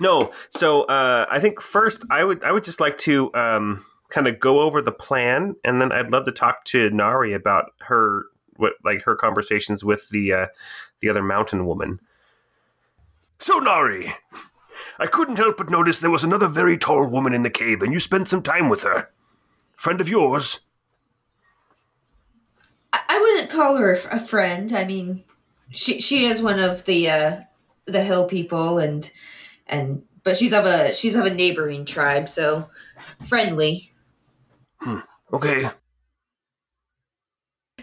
no. 0.00 0.32
So 0.50 0.82
uh, 0.84 1.26
I 1.30 1.40
think 1.40 1.60
first 1.60 2.04
I 2.10 2.24
would 2.24 2.42
I 2.44 2.52
would 2.52 2.64
just 2.64 2.80
like 2.80 2.98
to 2.98 3.32
um, 3.34 3.84
kind 4.10 4.26
of 4.26 4.38
go 4.38 4.60
over 4.60 4.82
the 4.82 4.92
plan, 4.92 5.56
and 5.64 5.80
then 5.80 5.92
I'd 5.92 6.10
love 6.12 6.24
to 6.24 6.32
talk 6.32 6.64
to 6.66 6.90
Nari 6.90 7.32
about 7.32 7.72
her 7.80 8.26
what 8.58 8.74
like 8.84 9.02
her 9.02 9.16
conversations 9.16 9.84
with 9.84 10.08
the 10.10 10.32
uh, 10.32 10.46
the 11.00 11.08
other 11.08 11.22
mountain 11.22 11.66
woman. 11.66 12.00
So 13.38 13.58
Nari, 13.58 14.14
I 14.98 15.06
couldn't 15.06 15.36
help 15.36 15.56
but 15.56 15.70
notice 15.70 15.98
there 15.98 16.10
was 16.10 16.24
another 16.24 16.48
very 16.48 16.76
tall 16.76 17.06
woman 17.06 17.32
in 17.32 17.42
the 17.42 17.50
cave, 17.50 17.82
and 17.82 17.92
you 17.92 18.00
spent 18.00 18.28
some 18.28 18.42
time 18.42 18.68
with 18.68 18.82
her. 18.82 19.08
Friend 19.76 20.00
of 20.00 20.08
yours? 20.08 20.60
I, 22.92 23.00
I 23.08 23.20
wouldn't 23.20 23.50
call 23.50 23.76
her 23.76 23.94
a 23.94 24.16
a 24.16 24.20
friend. 24.20 24.72
I 24.72 24.84
mean, 24.84 25.24
she 25.70 26.00
she 26.00 26.26
is 26.26 26.42
one 26.42 26.58
of 26.58 26.84
the 26.84 27.08
uh, 27.08 27.40
the 27.86 28.02
hill 28.02 28.26
people, 28.26 28.78
and 28.78 29.10
and 29.66 30.02
but 30.24 30.36
she's 30.36 30.52
of 30.52 30.66
a 30.66 30.94
she's 30.94 31.14
of 31.16 31.24
a 31.24 31.34
neighboring 31.34 31.84
tribe, 31.84 32.28
so 32.28 32.68
friendly. 33.24 33.92
Hmm. 34.80 34.98
Okay. 35.32 35.70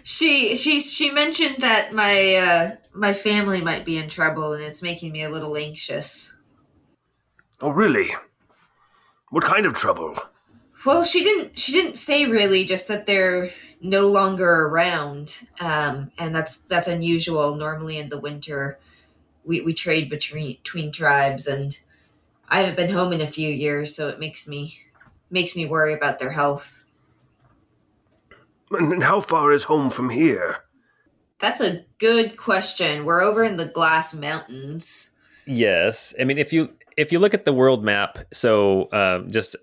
She 0.07 0.55
she 0.55 0.81
she 0.81 1.09
mentioned 1.09 1.63
that 1.63 1.91
my 1.91 2.35
uh, 2.35 2.75
my 2.93 3.11
family 3.11 3.59
might 3.59 3.85
be 3.85 3.97
in 3.97 4.07
trouble, 4.07 4.53
and 4.53 4.61
it's 4.61 4.83
making 4.83 5.11
me 5.11 5.23
a 5.23 5.31
little 5.31 5.57
anxious. 5.57 6.37
Oh 7.59 7.71
really? 7.71 8.15
What 9.31 9.43
kind 9.43 9.65
of 9.65 9.73
trouble? 9.73 10.15
Well, 10.85 11.05
she 11.05 11.23
didn't 11.23 11.57
she 11.57 11.71
didn't 11.71 11.97
say 11.97 12.27
really, 12.27 12.65
just 12.65 12.87
that 12.87 13.07
they're 13.07 13.49
no 13.81 14.05
longer 14.07 14.67
around, 14.67 15.47
um, 15.59 16.11
and 16.19 16.35
that's 16.35 16.57
that's 16.57 16.87
unusual. 16.87 17.55
Normally 17.55 17.97
in 17.97 18.09
the 18.09 18.19
winter, 18.19 18.77
we 19.43 19.61
we 19.61 19.73
trade 19.73 20.07
between 20.07 20.57
between 20.57 20.91
tribes, 20.91 21.47
and 21.47 21.79
I 22.47 22.59
haven't 22.59 22.77
been 22.77 22.93
home 22.93 23.11
in 23.11 23.21
a 23.21 23.27
few 23.27 23.49
years, 23.49 23.95
so 23.95 24.07
it 24.09 24.19
makes 24.19 24.47
me 24.47 24.81
makes 25.31 25.55
me 25.55 25.65
worry 25.65 25.95
about 25.95 26.19
their 26.19 26.33
health. 26.33 26.84
And 28.71 29.03
how 29.03 29.19
far 29.19 29.51
is 29.51 29.65
home 29.65 29.89
from 29.89 30.09
here? 30.09 30.63
That's 31.39 31.61
a 31.61 31.85
good 31.99 32.37
question. 32.37 33.05
We're 33.05 33.21
over 33.21 33.43
in 33.43 33.57
the 33.57 33.65
Glass 33.65 34.13
Mountains. 34.13 35.11
Yes, 35.45 36.13
I 36.19 36.23
mean 36.23 36.37
if 36.37 36.51
you 36.51 36.69
if 36.97 37.11
you 37.11 37.19
look 37.19 37.33
at 37.33 37.45
the 37.45 37.53
world 37.53 37.83
map, 37.83 38.19
so 38.33 38.87
um, 38.91 39.29
just 39.29 39.55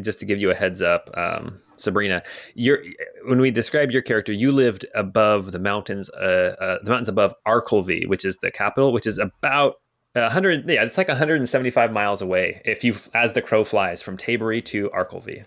just 0.00 0.18
to 0.18 0.24
give 0.24 0.40
you 0.40 0.50
a 0.50 0.54
heads 0.54 0.82
up, 0.82 1.08
um, 1.14 1.60
Sabrina, 1.76 2.22
you're 2.54 2.82
when 3.26 3.40
we 3.40 3.50
described 3.50 3.92
your 3.92 4.02
character, 4.02 4.32
you 4.32 4.52
lived 4.52 4.84
above 4.94 5.52
the 5.52 5.58
mountains, 5.58 6.10
uh, 6.10 6.56
uh, 6.60 6.78
the 6.82 6.90
mountains 6.90 7.08
above 7.08 7.34
Arkelvy, 7.46 8.06
which 8.06 8.24
is 8.24 8.38
the 8.38 8.50
capital, 8.50 8.92
which 8.92 9.06
is 9.06 9.18
about 9.18 9.76
100. 10.14 10.68
Yeah, 10.68 10.82
it's 10.82 10.98
like 10.98 11.08
175 11.08 11.92
miles 11.92 12.20
away 12.20 12.60
if 12.64 12.82
you 12.84 12.94
as 13.14 13.32
the 13.32 13.42
crow 13.42 13.64
flies 13.64 14.02
from 14.02 14.16
Tabery 14.16 14.64
to 14.66 14.90
Arkelvy. 14.90 15.44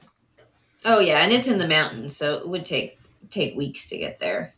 Oh 0.85 0.99
yeah, 0.99 1.21
and 1.21 1.31
it's 1.31 1.47
in 1.47 1.59
the 1.59 1.67
mountains, 1.67 2.15
so 2.15 2.37
it 2.37 2.47
would 2.47 2.65
take 2.65 2.97
take 3.33 3.55
weeks 3.55 3.89
to 3.89 3.97
get 3.97 4.19
there. 4.19 4.53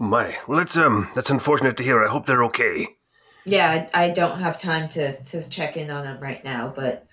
Oh 0.00 0.04
my, 0.04 0.36
well, 0.48 0.58
that's 0.58 0.76
um, 0.76 1.08
that's 1.14 1.30
unfortunate 1.30 1.76
to 1.76 1.84
hear. 1.84 2.04
I 2.04 2.08
hope 2.08 2.26
they're 2.26 2.44
okay. 2.44 2.88
Yeah, 3.44 3.88
I, 3.94 4.04
I 4.06 4.10
don't 4.10 4.40
have 4.40 4.58
time 4.58 4.88
to 4.88 5.14
to 5.14 5.48
check 5.48 5.76
in 5.76 5.90
on 5.90 6.04
them 6.04 6.20
right 6.20 6.44
now, 6.44 6.72
but 6.74 7.06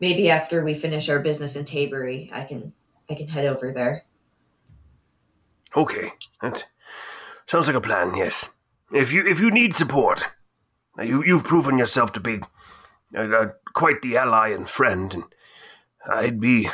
maybe 0.00 0.30
after 0.30 0.64
we 0.64 0.74
finish 0.74 1.08
our 1.08 1.18
business 1.18 1.56
in 1.56 1.64
Tabery, 1.64 2.30
I 2.32 2.44
can 2.44 2.72
I 3.10 3.14
can 3.14 3.28
head 3.28 3.46
over 3.46 3.72
there. 3.72 4.04
Okay, 5.76 6.12
that 6.40 6.66
sounds 7.46 7.66
like 7.66 7.76
a 7.76 7.80
plan. 7.80 8.16
Yes, 8.16 8.50
if 8.92 9.12
you 9.12 9.26
if 9.26 9.38
you 9.40 9.50
need 9.50 9.74
support, 9.74 10.28
you 10.98 11.22
you've 11.24 11.44
proven 11.44 11.78
yourself 11.78 12.12
to 12.12 12.20
be 12.20 12.40
uh, 13.14 13.20
uh, 13.20 13.46
quite 13.74 14.00
the 14.00 14.16
ally 14.16 14.48
and 14.48 14.68
friend, 14.68 15.14
and 15.14 15.24
I'd 16.10 16.40
be 16.40 16.70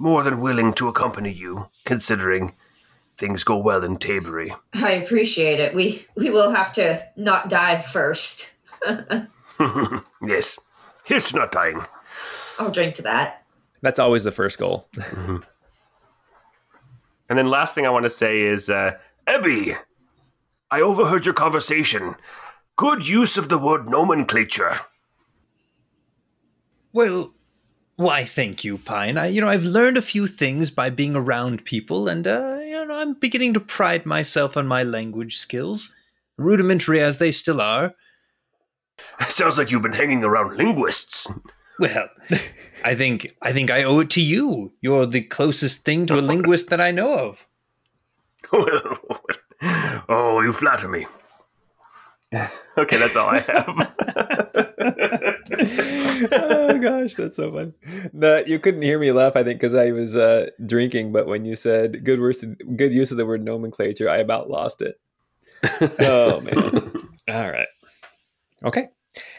more 0.00 0.22
than 0.22 0.40
willing 0.40 0.72
to 0.72 0.88
accompany 0.88 1.30
you, 1.30 1.68
considering 1.84 2.54
things 3.18 3.44
go 3.44 3.58
well 3.58 3.84
in 3.84 3.98
Tabery. 3.98 4.56
I 4.72 4.92
appreciate 4.92 5.60
it. 5.60 5.74
We 5.74 6.06
we 6.16 6.30
will 6.30 6.52
have 6.52 6.72
to 6.74 7.04
not 7.16 7.50
die 7.50 7.82
first. 7.82 8.54
yes, 10.26 10.58
here's 11.04 11.30
to 11.30 11.36
not 11.36 11.52
dying. 11.52 11.84
I'll 12.58 12.70
drink 12.70 12.94
to 12.94 13.02
that. 13.02 13.44
That's 13.82 13.98
always 13.98 14.24
the 14.24 14.32
first 14.32 14.58
goal. 14.58 14.88
And 17.30 17.38
then 17.38 17.46
last 17.46 17.76
thing 17.76 17.86
I 17.86 17.90
want 17.90 18.02
to 18.06 18.10
say 18.10 18.42
is, 18.42 18.68
uh, 18.68 18.94
Ebby, 19.24 19.78
I 20.68 20.80
overheard 20.80 21.24
your 21.24 21.32
conversation. 21.32 22.16
Good 22.74 23.06
use 23.06 23.38
of 23.38 23.48
the 23.48 23.56
word 23.56 23.88
nomenclature. 23.88 24.80
Well, 26.92 27.32
why, 28.00 28.24
thank 28.24 28.64
you, 28.64 28.78
Pine. 28.78 29.18
I, 29.18 29.26
you 29.26 29.42
know, 29.42 29.48
I've 29.48 29.64
learned 29.64 29.98
a 29.98 30.02
few 30.02 30.26
things 30.26 30.70
by 30.70 30.88
being 30.88 31.14
around 31.14 31.66
people, 31.66 32.08
and 32.08 32.26
uh, 32.26 32.58
you 32.64 32.86
know, 32.86 32.94
I'm 32.94 33.12
beginning 33.12 33.52
to 33.54 33.60
pride 33.60 34.06
myself 34.06 34.56
on 34.56 34.66
my 34.66 34.82
language 34.82 35.36
skills, 35.36 35.94
rudimentary 36.38 36.98
as 37.02 37.18
they 37.18 37.30
still 37.30 37.60
are. 37.60 37.94
Sounds 39.28 39.58
like 39.58 39.70
you've 39.70 39.82
been 39.82 39.92
hanging 39.92 40.24
around 40.24 40.56
linguists. 40.56 41.28
Well, 41.78 42.08
I 42.84 42.94
think 42.94 43.36
I 43.42 43.52
think 43.52 43.70
I 43.70 43.82
owe 43.82 44.00
it 44.00 44.08
to 44.10 44.22
you. 44.22 44.72
You're 44.80 45.04
the 45.04 45.20
closest 45.20 45.84
thing 45.84 46.06
to 46.06 46.18
a 46.18 46.22
linguist 46.22 46.70
that 46.70 46.80
I 46.80 46.92
know 46.92 47.12
of. 47.12 47.46
oh, 50.08 50.40
you 50.40 50.54
flatter 50.54 50.88
me. 50.88 51.06
Okay, 52.78 52.96
that's 52.96 53.16
all 53.16 53.28
I 53.28 53.40
have. 53.40 55.26
oh 56.32 56.78
gosh, 56.80 57.14
that's 57.14 57.36
so 57.36 57.50
fun. 57.52 57.74
The, 58.12 58.44
you 58.46 58.58
couldn't 58.58 58.82
hear 58.82 58.98
me 58.98 59.10
laugh, 59.12 59.36
I 59.36 59.42
think, 59.42 59.60
because 59.60 59.74
I 59.74 59.90
was 59.90 60.14
uh, 60.14 60.50
drinking. 60.64 61.12
But 61.12 61.26
when 61.26 61.44
you 61.44 61.54
said 61.54 62.04
good 62.04 62.20
words, 62.20 62.44
good 62.76 62.92
use 62.92 63.10
of 63.10 63.16
the 63.16 63.26
word 63.26 63.44
nomenclature, 63.44 64.08
I 64.08 64.18
about 64.18 64.50
lost 64.50 64.82
it. 64.82 65.00
Oh 66.00 66.40
man! 66.40 67.08
all 67.28 67.50
right, 67.50 67.68
okay. 68.64 68.88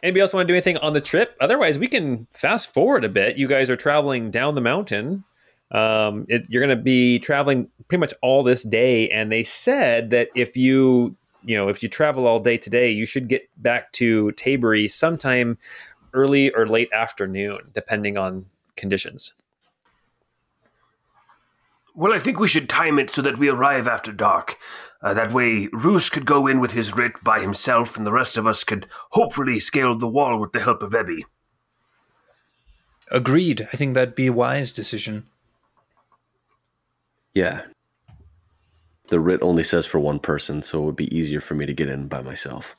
Anybody 0.04 0.22
else 0.22 0.34
want 0.34 0.48
to 0.48 0.52
do 0.52 0.56
anything 0.56 0.78
on 0.78 0.94
the 0.94 1.02
trip? 1.02 1.36
Otherwise, 1.40 1.80
we 1.80 1.88
can 1.88 2.28
fast 2.34 2.74
forward 2.74 3.06
a 3.06 3.10
bit. 3.10 3.38
You 3.38 3.48
guys 3.48 3.70
are 3.70 3.78
traveling 3.78 4.30
down 4.30 4.56
the 4.56 4.62
mountain. 4.62 5.24
Um, 5.72 6.26
it, 6.28 6.46
you're 6.50 6.62
going 6.66 6.78
to 6.78 6.84
be 6.84 7.20
traveling 7.20 7.70
pretty 7.88 8.02
much 8.02 8.14
all 8.22 8.44
this 8.44 8.64
day, 8.64 9.10
and 9.10 9.32
they 9.32 9.44
said 9.44 10.10
that 10.10 10.30
if 10.36 10.58
you 10.58 11.16
you 11.44 11.58
know 11.58 11.70
if 11.70 11.82
you 11.82 11.90
travel 11.90 12.28
all 12.28 12.40
day 12.40 12.58
today, 12.58 12.92
you 12.92 13.06
should 13.06 13.28
get 13.28 13.48
back 13.58 13.92
to 13.94 14.32
Tabery 14.34 14.92
sometime 14.92 15.58
early 16.14 16.52
or 16.52 16.68
late 16.68 16.92
afternoon, 16.94 17.72
depending 17.74 18.18
on 18.18 18.46
conditions. 18.76 19.34
Well, 21.94 22.14
I 22.14 22.20
think 22.20 22.40
we 22.40 22.48
should 22.48 22.70
time 22.70 23.00
it 23.00 23.10
so 23.10 23.22
that 23.22 23.38
we 23.38 23.50
arrive 23.50 23.88
after 23.88 24.12
dark. 24.12 24.58
Uh, 25.02 25.14
that 25.14 25.34
way, 25.34 25.68
Roos 25.74 26.10
could 26.10 26.26
go 26.26 26.48
in 26.48 26.60
with 26.60 26.72
his 26.74 26.96
writ 26.96 27.24
by 27.24 27.40
himself, 27.40 27.98
and 27.98 28.06
the 28.06 28.12
rest 28.12 28.38
of 28.38 28.48
us 28.48 28.64
could 28.64 28.88
hopefully 29.12 29.60
scale 29.60 29.98
the 29.98 30.08
wall 30.08 30.40
with 30.40 30.52
the 30.52 30.62
help 30.62 30.84
of 30.84 30.92
Ebby. 30.92 31.24
Agreed. 33.10 33.68
I 33.74 33.78
think 33.78 33.94
that'd 33.94 34.16
be 34.16 34.28
a 34.28 34.34
wise 34.34 34.72
decision. 34.72 35.26
Yeah. 37.34 37.64
The 39.10 39.20
writ 39.20 39.42
only 39.42 39.64
says 39.64 39.86
for 39.86 40.00
one 40.00 40.20
person, 40.20 40.64
so 40.64 40.82
it 40.82 40.86
would 40.86 40.96
be 40.96 41.16
easier 41.16 41.42
for 41.42 41.56
me 41.56 41.66
to 41.66 41.74
get 41.74 41.90
in 41.90 42.08
by 42.08 42.22
myself. 42.22 42.78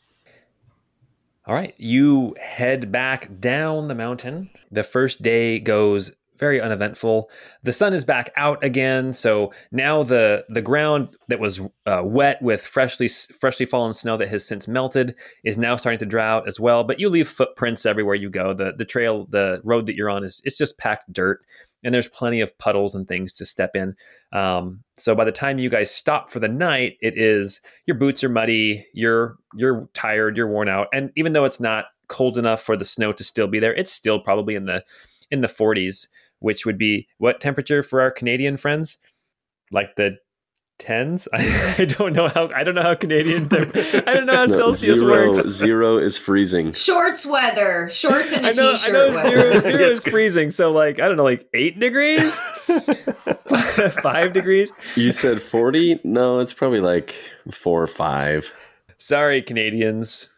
All 1.45 1.55
right, 1.55 1.74
you 1.76 2.36
head 2.40 2.93
back 2.93 3.40
down 3.40 3.88
the 3.88 3.97
mountain. 3.97 4.51
The 4.70 4.84
first 4.84 5.22
day 5.22 5.59
goes 5.59 6.12
very 6.38 6.61
uneventful. 6.61 7.30
The 7.62 7.72
sun 7.72 7.95
is 7.95 8.05
back 8.05 8.32
out 8.36 8.62
again, 8.62 9.12
so 9.12 9.53
now 9.70 10.03
the 10.03 10.45
the 10.49 10.62
ground 10.62 11.16
that 11.28 11.40
was 11.40 11.61
uh, 11.86 12.03
wet 12.05 12.40
with 12.43 12.62
freshly 12.62 13.09
freshly 13.09 13.66
fallen 13.66 13.93
snow 13.93 14.16
that 14.16 14.28
has 14.28 14.47
since 14.47 14.68
melted 14.68 15.14
is 15.45 15.59
now 15.59 15.76
starting 15.76 15.99
to 15.99 16.07
dry 16.07 16.28
out 16.28 16.47
as 16.47 16.61
well. 16.61 16.84
But 16.84 17.01
you 17.01 17.09
leave 17.09 17.28
footprints 17.28 17.86
everywhere 17.86 18.14
you 18.14 18.30
go. 18.30 18.55
the 18.55 18.72
The 18.76 18.84
trail, 18.84 19.26
the 19.28 19.61
road 19.64 19.86
that 19.86 19.97
you're 19.97 20.11
on 20.11 20.24
is 20.24 20.40
it's 20.45 20.59
just 20.59 20.78
packed 20.78 21.12
dirt, 21.12 21.40
and 21.85 21.95
there's 21.95 22.09
plenty 22.09 22.41
of 22.41 22.57
puddles 22.59 22.95
and 22.95 23.09
things 23.09 23.33
to 23.35 23.45
step 23.45 23.74
in. 23.74 23.95
Um, 24.33 24.85
so 24.97 25.14
by 25.14 25.24
the 25.24 25.33
time 25.33 25.59
you 25.59 25.68
guys 25.68 25.91
stop 25.91 26.30
for 26.30 26.41
the 26.41 26.49
night, 26.49 26.97
it 27.01 27.18
is 27.18 27.61
your 27.87 27.97
boots 27.97 28.22
are 28.22 28.28
muddy, 28.28 28.87
you're 28.93 29.37
you're 29.57 29.89
tired, 29.95 30.37
you're 30.37 30.49
worn 30.49 30.68
out, 30.68 30.89
and 30.93 31.11
even 31.16 31.33
though 31.33 31.45
it's 31.45 31.61
not 31.61 31.87
cold 32.09 32.37
enough 32.37 32.62
for 32.62 32.76
the 32.76 32.85
snow 32.85 33.12
to 33.12 33.24
still 33.24 33.47
be 33.47 33.59
there, 33.59 33.74
it's 33.74 33.93
still 33.93 34.20
probably 34.20 34.55
in 34.55 34.66
the 34.66 34.85
in 35.30 35.41
the 35.41 35.49
40s 35.49 36.09
which 36.43 36.66
would 36.66 36.76
be 36.76 37.09
what 37.18 37.41
temperature 37.41 37.83
for 37.83 38.01
our 38.01 38.11
Canadian 38.11 38.57
friends? 38.57 38.99
Like 39.72 39.97
the 39.97 40.18
tens? 40.83 41.28
I, 41.33 41.76
I 41.78 41.85
don't 41.85 42.12
know 42.12 42.28
how 42.28 42.49
I 42.55 42.64
don't 42.64 42.74
know 42.74 42.83
how 42.83 42.95
Canadian 42.95 43.49
temp- 43.49 43.76
I 43.76 44.14
don't 44.14 44.26
know 44.26 44.35
how 44.35 44.45
no, 44.47 44.57
Celsius 44.57 44.99
zero, 44.99 45.30
works. 45.30 45.49
Zero 45.49 45.99
is 45.99 46.18
freezing. 46.18 46.72
Shorts 46.72 47.24
weather, 47.24 47.89
shorts 47.91 48.33
and 48.33 48.45
a 48.47 48.49
I 48.49 48.53
know, 48.53 48.72
t-shirt 48.72 48.89
I 48.89 48.93
know 48.93 49.14
weather. 49.14 49.30
zero, 49.30 49.61
zero 49.61 49.85
is 49.85 50.03
freezing. 50.05 50.51
So 50.51 50.70
like 50.72 51.01
I 51.01 51.07
don't 51.09 51.16
know, 51.16 51.24
like 51.24 51.49
eight 51.55 51.78
degrees, 51.78 52.35
five 54.03 54.33
degrees. 54.33 54.72
You 54.97 55.12
said 55.12 55.41
forty? 55.41 56.01
No, 56.05 56.41
it's 56.41 56.53
probably 56.53 56.80
like 56.80 57.14
four 57.53 57.83
or 57.83 57.87
five. 57.87 58.53
Sorry, 58.99 59.41
Canadians. 59.43 60.28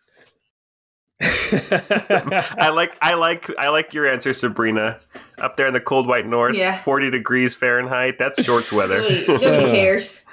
I 1.21 2.71
like 2.75 2.93
I 3.01 3.15
like 3.15 3.51
I 3.59 3.69
like 3.69 3.95
your 3.95 4.07
answer, 4.07 4.33
Sabrina. 4.33 5.01
Up 5.39 5.57
there 5.57 5.67
in 5.67 5.73
the 5.75 5.81
cold 5.81 6.07
white 6.07 6.27
north, 6.27 6.55
Yeah. 6.55 6.79
forty 6.83 7.11
degrees 7.11 7.55
Fahrenheit. 7.57 8.19
That's 8.19 8.43
shorts 8.43 8.73
weather. 8.73 9.01
Wait, 9.01 9.29
nobody 9.29 9.67
cares. 9.71 10.25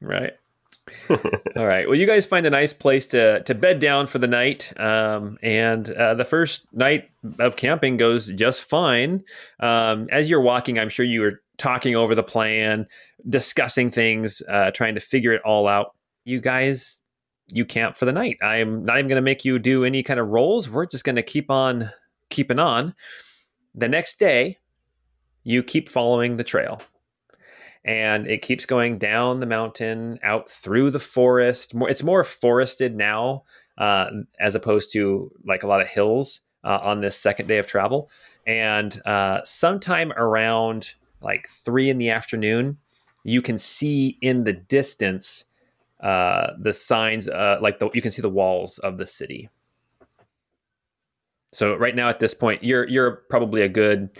Right. 0.00 0.32
All 1.10 1.66
right. 1.66 1.86
Well, 1.88 1.96
you 1.96 2.06
guys 2.06 2.26
find 2.26 2.46
a 2.46 2.50
nice 2.50 2.72
place 2.72 3.06
to 3.08 3.42
to 3.42 3.54
bed 3.54 3.80
down 3.80 4.06
for 4.06 4.18
the 4.18 4.28
night, 4.28 4.72
um, 4.80 5.36
and 5.42 5.88
uh, 5.90 6.14
the 6.14 6.24
first 6.24 6.66
night 6.72 7.10
of 7.38 7.56
camping 7.56 7.96
goes 7.96 8.28
just 8.32 8.62
fine. 8.62 9.24
Um, 9.60 10.08
as 10.10 10.30
you're 10.30 10.40
walking, 10.40 10.78
I'm 10.78 10.88
sure 10.88 11.04
you 11.04 11.20
were 11.22 11.42
talking 11.58 11.96
over 11.96 12.14
the 12.14 12.22
plan, 12.22 12.86
discussing 13.28 13.90
things, 13.90 14.42
uh, 14.48 14.70
trying 14.70 14.94
to 14.94 15.00
figure 15.00 15.32
it 15.32 15.42
all 15.44 15.66
out. 15.66 15.94
You 16.24 16.40
guys, 16.40 17.00
you 17.52 17.64
camp 17.64 17.96
for 17.96 18.04
the 18.04 18.12
night. 18.12 18.36
I'm 18.42 18.84
not 18.84 18.98
even 18.98 19.08
going 19.08 19.16
to 19.16 19.22
make 19.22 19.44
you 19.44 19.58
do 19.58 19.84
any 19.84 20.02
kind 20.02 20.20
of 20.20 20.28
rolls. 20.28 20.68
We're 20.68 20.86
just 20.86 21.04
going 21.04 21.16
to 21.16 21.22
keep 21.22 21.50
on 21.50 21.90
keeping 22.30 22.58
on. 22.58 22.94
The 23.76 23.88
next 23.88 24.18
day, 24.18 24.58
you 25.44 25.62
keep 25.62 25.88
following 25.88 26.38
the 26.38 26.44
trail 26.44 26.80
and 27.84 28.26
it 28.26 28.42
keeps 28.42 28.66
going 28.66 28.98
down 28.98 29.38
the 29.38 29.46
mountain 29.46 30.18
out 30.22 30.50
through 30.50 30.90
the 30.90 30.98
forest. 30.98 31.72
It's 31.74 32.02
more 32.02 32.24
forested 32.24 32.96
now 32.96 33.44
uh, 33.78 34.10
as 34.40 34.54
opposed 34.54 34.92
to 34.94 35.30
like 35.44 35.62
a 35.62 35.66
lot 35.68 35.82
of 35.82 35.88
hills 35.88 36.40
uh, 36.64 36.80
on 36.82 37.00
this 37.00 37.16
second 37.16 37.46
day 37.46 37.58
of 37.58 37.66
travel. 37.66 38.10
And 38.46 39.00
uh, 39.06 39.42
sometime 39.44 40.12
around 40.16 40.94
like 41.20 41.46
three 41.48 41.90
in 41.90 41.98
the 41.98 42.10
afternoon 42.10 42.78
you 43.24 43.42
can 43.42 43.58
see 43.58 44.18
in 44.20 44.44
the 44.44 44.52
distance 44.52 45.46
uh, 46.00 46.52
the 46.58 46.72
signs 46.72 47.28
uh, 47.28 47.58
like 47.60 47.78
the, 47.78 47.90
you 47.92 48.00
can 48.00 48.10
see 48.10 48.22
the 48.22 48.30
walls 48.30 48.78
of 48.78 48.96
the 48.96 49.06
city 49.06 49.48
so 51.52 51.74
right 51.74 51.94
now 51.94 52.08
at 52.08 52.20
this 52.20 52.34
point 52.34 52.62
you're 52.62 52.88
you're 52.88 53.22
probably 53.28 53.62
a 53.62 53.68
good 53.68 54.10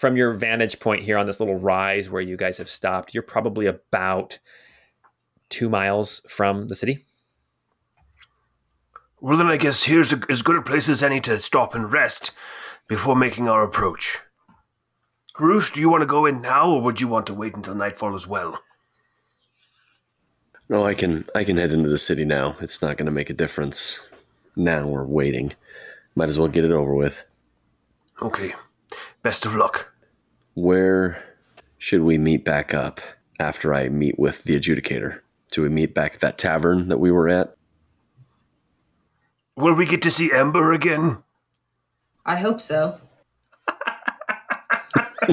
from 0.00 0.16
your 0.16 0.32
vantage 0.32 0.80
point 0.80 1.02
here 1.02 1.18
on 1.18 1.26
this 1.26 1.40
little 1.40 1.58
rise 1.58 2.08
where 2.08 2.22
you 2.22 2.34
guys 2.34 2.56
have 2.56 2.70
stopped, 2.70 3.12
you're 3.12 3.22
probably 3.22 3.66
about 3.66 4.38
two 5.50 5.68
miles 5.68 6.22
from 6.26 6.68
the 6.68 6.74
city. 6.74 7.04
Well, 9.20 9.36
then 9.36 9.48
I 9.48 9.58
guess 9.58 9.82
here's 9.82 10.10
a, 10.10 10.20
as 10.30 10.40
good 10.40 10.56
a 10.56 10.62
place 10.62 10.88
as 10.88 11.02
any 11.02 11.20
to 11.20 11.38
stop 11.38 11.74
and 11.74 11.92
rest 11.92 12.30
before 12.88 13.14
making 13.14 13.46
our 13.46 13.62
approach. 13.62 14.20
Roos, 15.38 15.70
do 15.70 15.80
you 15.80 15.90
want 15.90 16.00
to 16.00 16.06
go 16.06 16.24
in 16.24 16.40
now, 16.40 16.70
or 16.70 16.80
would 16.80 17.02
you 17.02 17.08
want 17.08 17.26
to 17.26 17.34
wait 17.34 17.54
until 17.54 17.74
nightfall 17.74 18.14
as 18.14 18.26
well? 18.26 18.58
No, 20.70 20.86
I 20.86 20.94
can 20.94 21.26
I 21.34 21.44
can 21.44 21.58
head 21.58 21.72
into 21.72 21.90
the 21.90 21.98
city 21.98 22.24
now. 22.24 22.56
It's 22.62 22.80
not 22.80 22.96
going 22.96 23.04
to 23.04 23.12
make 23.12 23.28
a 23.28 23.34
difference 23.34 24.00
now 24.56 24.84
or 24.84 25.04
waiting. 25.04 25.52
Might 26.14 26.28
as 26.28 26.38
well 26.38 26.48
get 26.48 26.64
it 26.64 26.70
over 26.72 26.94
with. 26.94 27.24
Okay. 28.20 28.54
Best 29.22 29.46
of 29.46 29.54
luck. 29.54 29.92
Where 30.54 31.22
should 31.78 32.02
we 32.02 32.18
meet 32.18 32.44
back 32.44 32.74
up 32.74 33.00
after 33.38 33.74
I 33.74 33.88
meet 33.88 34.18
with 34.18 34.44
the 34.44 34.58
adjudicator? 34.58 35.20
Do 35.52 35.62
we 35.62 35.68
meet 35.68 35.94
back 35.94 36.14
at 36.14 36.20
that 36.20 36.38
tavern 36.38 36.88
that 36.88 36.98
we 36.98 37.10
were 37.10 37.28
at? 37.28 37.56
Will 39.56 39.74
we 39.74 39.86
get 39.86 40.02
to 40.02 40.10
see 40.10 40.32
Ember 40.32 40.72
again? 40.72 41.22
I 42.24 42.36
hope 42.36 42.60
so. 42.60 43.00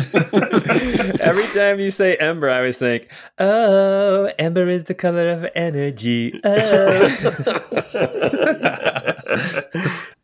Every 1.21 1.47
time 1.53 1.79
you 1.79 1.91
say 1.91 2.17
ember, 2.17 2.49
I 2.49 2.57
always 2.57 2.77
think, 2.77 3.07
oh, 3.39 4.29
ember 4.37 4.67
is 4.67 4.83
the 4.83 4.93
color 4.93 5.29
of 5.29 5.47
energy. 5.55 6.39
Oh. 6.43 7.09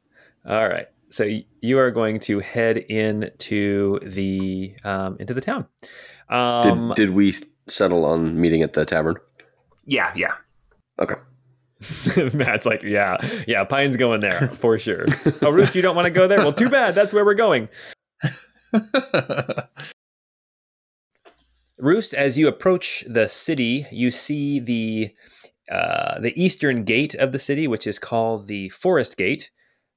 All 0.47 0.67
right. 0.67 0.87
So 1.09 1.29
you 1.61 1.79
are 1.79 1.91
going 1.91 2.19
to 2.21 2.39
head 2.39 2.77
into 2.77 3.99
the 3.99 4.75
um, 4.83 5.17
into 5.19 5.33
the 5.33 5.41
town. 5.41 5.67
Um, 6.29 6.93
did, 6.95 7.07
did 7.07 7.15
we 7.15 7.33
settle 7.67 8.05
on 8.05 8.39
meeting 8.39 8.63
at 8.63 8.73
the 8.73 8.85
tavern? 8.85 9.17
Yeah, 9.85 10.11
yeah. 10.15 10.33
Okay. 10.99 11.15
Matt's 12.33 12.65
like, 12.65 12.83
yeah, 12.83 13.17
yeah, 13.47 13.63
Pine's 13.63 13.97
going 13.97 14.21
there 14.21 14.49
for 14.55 14.79
sure. 14.79 15.05
oh, 15.41 15.51
Roos, 15.51 15.75
you 15.75 15.81
don't 15.81 15.95
want 15.95 16.05
to 16.07 16.13
go 16.13 16.27
there? 16.27 16.39
Well, 16.39 16.53
too 16.53 16.69
bad. 16.69 16.95
That's 16.95 17.13
where 17.13 17.25
we're 17.25 17.33
going. 17.33 17.69
Roos, 21.77 22.13
as 22.13 22.37
you 22.37 22.47
approach 22.47 23.03
the 23.07 23.27
city, 23.27 23.85
you 23.91 24.09
see 24.11 24.59
the 24.59 25.13
uh, 25.71 26.19
the 26.19 26.33
eastern 26.41 26.83
gate 26.83 27.15
of 27.15 27.31
the 27.31 27.39
city, 27.39 27.67
which 27.67 27.87
is 27.87 27.99
called 27.99 28.47
the 28.47 28.69
Forest 28.69 29.17
Gate. 29.17 29.51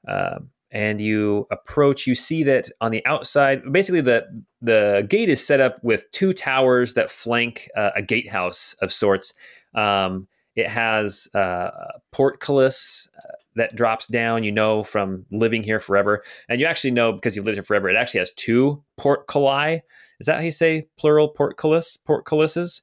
Uh, 0.07 0.39
and 0.71 1.01
you 1.01 1.47
approach, 1.51 2.07
you 2.07 2.15
see 2.15 2.43
that 2.43 2.69
on 2.81 2.91
the 2.91 3.05
outside, 3.07 3.73
basically 3.73 4.01
the 4.01 4.27
the 4.61 5.07
gate 5.09 5.29
is 5.29 5.47
set 5.47 5.61
up 5.61 5.83
with 5.83 6.11
two 6.11 6.33
towers 6.33 6.95
that 6.95 7.11
flank 7.11 7.69
uh, 7.77 7.91
a 7.95 8.03
gatehouse 8.03 8.75
of 8.83 8.93
sorts. 8.93 9.33
Um, 9.75 10.27
it 10.57 10.69
has 10.69 11.29
uh, 11.35 11.71
portcullis 12.13 13.09
uh, 13.17 13.33
that 13.55 13.77
drops 13.77 14.07
down. 14.07 14.43
You 14.43 14.53
know 14.53 14.83
from 14.83 15.27
living 15.31 15.63
here 15.63 15.79
forever, 15.81 16.23
and 16.49 16.61
you 16.61 16.67
actually 16.67 16.91
know 16.91 17.13
because 17.13 17.37
you've 17.37 17.47
lived 17.47 17.57
here 17.57 17.63
forever. 17.63 17.89
It 17.89 17.97
actually 17.97 18.21
has 18.21 18.33
two 18.33 18.83
portculli. 18.99 19.83
Is 20.19 20.27
that 20.27 20.37
how 20.37 20.43
you 20.43 20.51
say 20.51 20.89
plural 20.99 21.29
portcullis? 21.29 21.97
Portcullises. 21.97 22.81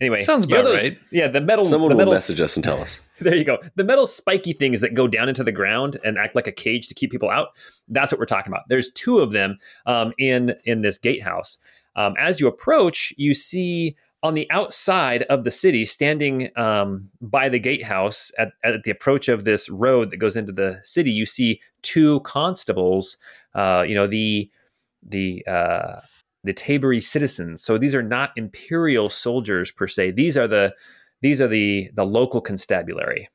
Anyway, 0.00 0.20
Sounds 0.22 0.46
you 0.48 0.54
know 0.54 0.60
about 0.60 0.70
those- 0.72 0.82
right. 0.82 0.98
Yeah, 1.10 1.28
the 1.28 1.40
metal. 1.40 1.64
Someone 1.64 1.90
the 1.90 1.96
will 1.96 2.12
message 2.12 2.40
us 2.40 2.56
and 2.56 2.64
tell 2.64 2.80
us. 2.80 3.00
there 3.20 3.34
you 3.34 3.44
go. 3.44 3.58
The 3.76 3.84
metal 3.84 4.06
spiky 4.06 4.52
things 4.52 4.80
that 4.80 4.94
go 4.94 5.08
down 5.08 5.28
into 5.28 5.44
the 5.44 5.52
ground 5.52 5.98
and 6.04 6.18
act 6.18 6.34
like 6.34 6.46
a 6.46 6.52
cage 6.52 6.88
to 6.88 6.94
keep 6.94 7.10
people 7.10 7.30
out. 7.30 7.48
That's 7.88 8.12
what 8.12 8.18
we're 8.18 8.26
talking 8.26 8.52
about. 8.52 8.68
There's 8.68 8.90
two 8.92 9.20
of 9.20 9.32
them 9.32 9.58
um, 9.86 10.12
in 10.18 10.54
in 10.64 10.82
this 10.82 10.98
gatehouse. 10.98 11.58
Um, 11.94 12.14
as 12.18 12.40
you 12.40 12.46
approach, 12.46 13.14
you 13.16 13.32
see 13.32 13.96
on 14.22 14.34
the 14.34 14.50
outside 14.50 15.22
of 15.24 15.44
the 15.44 15.50
city, 15.50 15.86
standing 15.86 16.50
um, 16.56 17.10
by 17.20 17.48
the 17.48 17.58
gatehouse 17.58 18.32
at, 18.38 18.52
at 18.64 18.82
the 18.82 18.90
approach 18.90 19.28
of 19.28 19.44
this 19.44 19.68
road 19.68 20.10
that 20.10 20.16
goes 20.16 20.36
into 20.36 20.52
the 20.52 20.80
city, 20.82 21.10
you 21.10 21.24
see 21.24 21.60
two 21.82 22.20
constables. 22.20 23.16
Uh, 23.54 23.84
you 23.86 23.94
know 23.94 24.06
the 24.06 24.50
the 25.02 25.44
uh, 25.46 26.00
the 26.46 26.54
Tabery 26.54 27.02
citizens. 27.02 27.62
So 27.62 27.78
these 27.78 27.94
are 27.94 28.02
not 28.02 28.30
imperial 28.36 29.08
soldiers 29.08 29.70
per 29.70 29.86
se. 29.86 30.12
These 30.12 30.36
are 30.36 30.48
the 30.48 30.74
these 31.20 31.40
are 31.40 31.48
the 31.48 31.90
the 31.94 32.04
local 32.04 32.40
constabulary 32.40 33.28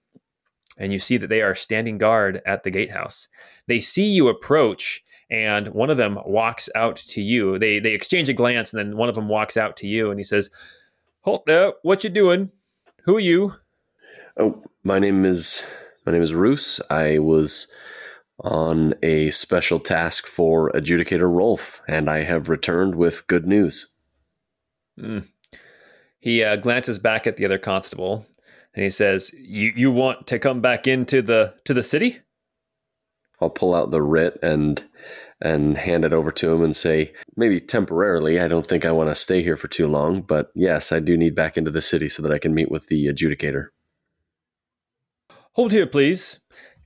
and 0.77 0.93
you 0.93 0.99
see 0.99 1.17
that 1.17 1.27
they 1.27 1.41
are 1.41 1.53
standing 1.53 1.97
guard 1.97 2.41
at 2.45 2.63
the 2.63 2.69
gatehouse 2.69 3.27
they 3.67 3.79
see 3.79 4.05
you 4.05 4.29
approach 4.29 5.03
and 5.29 5.67
one 5.69 5.89
of 5.89 5.97
them 5.97 6.17
walks 6.25 6.69
out 6.75 6.95
to 6.95 7.21
you 7.21 7.57
they 7.57 7.79
they 7.79 7.93
exchange 7.93 8.29
a 8.29 8.33
glance 8.33 8.71
and 8.71 8.79
then 8.79 8.97
one 8.97 9.09
of 9.09 9.15
them 9.15 9.27
walks 9.27 9.57
out 9.57 9.75
to 9.75 9.87
you 9.87 10.11
and 10.11 10.19
he 10.19 10.23
says 10.23 10.51
hold 11.21 11.49
up 11.49 11.79
what 11.81 12.03
you 12.03 12.09
doing 12.09 12.51
who 13.03 13.17
are 13.17 13.19
you 13.19 13.55
Oh, 14.37 14.63
my 14.83 14.97
name 14.97 15.25
is 15.25 15.63
my 16.05 16.11
name 16.11 16.21
is 16.21 16.33
Roos. 16.33 16.79
I 16.89 17.19
was 17.19 17.67
on 18.41 18.93
a 19.03 19.31
special 19.31 19.79
task 19.79 20.25
for 20.25 20.71
adjudicator 20.71 21.31
Rolf, 21.31 21.81
and 21.87 22.09
I 22.09 22.23
have 22.23 22.49
returned 22.49 22.95
with 22.95 23.27
good 23.27 23.47
news. 23.47 23.93
Hmm. 24.99 25.19
he 26.19 26.43
uh, 26.43 26.57
glances 26.57 26.99
back 26.99 27.25
at 27.25 27.37
the 27.37 27.45
other 27.45 27.57
constable 27.57 28.25
and 28.75 28.83
he 28.83 28.89
says 28.89 29.31
you 29.33 29.71
you 29.73 29.89
want 29.89 30.27
to 30.27 30.37
come 30.37 30.59
back 30.59 30.85
into 30.85 31.21
the 31.21 31.55
to 31.63 31.73
the 31.73 31.81
city 31.81 32.19
I'll 33.41 33.49
pull 33.49 33.73
out 33.73 33.89
the 33.89 34.01
writ 34.01 34.37
and 34.43 34.83
and 35.41 35.77
hand 35.77 36.05
it 36.05 36.13
over 36.13 36.31
to 36.31 36.53
him 36.53 36.63
and 36.63 36.75
say, 36.75 37.13
maybe 37.35 37.59
temporarily, 37.59 38.39
I 38.39 38.47
don't 38.47 38.67
think 38.67 38.85
I 38.85 38.91
want 38.91 39.09
to 39.09 39.15
stay 39.15 39.41
here 39.41 39.57
for 39.57 39.67
too 39.67 39.87
long, 39.87 40.21
but 40.21 40.51
yes, 40.53 40.91
I 40.91 40.99
do 40.99 41.17
need 41.17 41.33
back 41.33 41.57
into 41.57 41.71
the 41.71 41.81
city 41.81 42.07
so 42.07 42.21
that 42.21 42.31
I 42.31 42.37
can 42.37 42.53
meet 42.53 42.69
with 42.69 42.87
the 42.87 43.07
adjudicator. 43.07 43.69
hold 45.53 45.71
here, 45.71 45.87
please. 45.87 46.39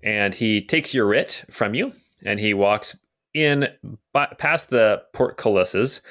And 0.05 0.35
he 0.35 0.61
takes 0.61 0.93
your 0.93 1.07
writ 1.07 1.43
from 1.49 1.73
you 1.73 1.93
and 2.23 2.39
he 2.39 2.53
walks 2.53 2.97
in 3.33 3.67
by, 4.13 4.27
past 4.37 4.69
the 4.69 5.01
portcullises. 5.13 6.01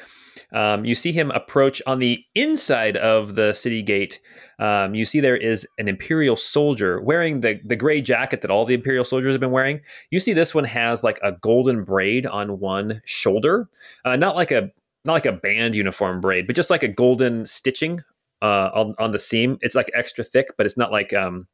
Um, 0.52 0.84
you 0.84 0.96
see 0.96 1.12
him 1.12 1.30
approach 1.30 1.80
on 1.86 2.00
the 2.00 2.24
inside 2.34 2.96
of 2.96 3.36
the 3.36 3.52
city 3.52 3.82
gate. 3.82 4.20
Um, 4.58 4.94
you 4.94 5.04
see 5.04 5.20
there 5.20 5.36
is 5.36 5.66
an 5.78 5.88
imperial 5.88 6.36
soldier 6.36 7.00
wearing 7.00 7.40
the, 7.40 7.60
the 7.64 7.76
gray 7.76 8.02
jacket 8.02 8.42
that 8.42 8.50
all 8.50 8.64
the 8.64 8.74
imperial 8.74 9.04
soldiers 9.04 9.32
have 9.32 9.40
been 9.40 9.52
wearing. 9.52 9.80
You 10.10 10.18
see 10.18 10.32
this 10.32 10.54
one 10.54 10.64
has 10.64 11.04
like 11.04 11.20
a 11.22 11.32
golden 11.32 11.84
braid 11.84 12.26
on 12.26 12.58
one 12.58 13.00
shoulder, 13.04 13.68
uh, 14.04 14.16
not 14.16 14.34
like 14.34 14.50
a 14.50 14.70
not 15.06 15.12
like 15.12 15.26
a 15.26 15.32
band 15.32 15.74
uniform 15.74 16.20
braid, 16.20 16.46
but 16.46 16.56
just 16.56 16.70
like 16.70 16.82
a 16.82 16.88
golden 16.88 17.46
stitching 17.46 18.02
uh, 18.42 18.70
on 18.74 18.94
on 18.98 19.12
the 19.12 19.18
seam. 19.18 19.58
It's 19.60 19.74
like 19.74 19.90
extra 19.94 20.24
thick, 20.24 20.48
but 20.56 20.66
it's 20.66 20.76
not 20.76 20.90
like 20.90 21.12
um, 21.12 21.46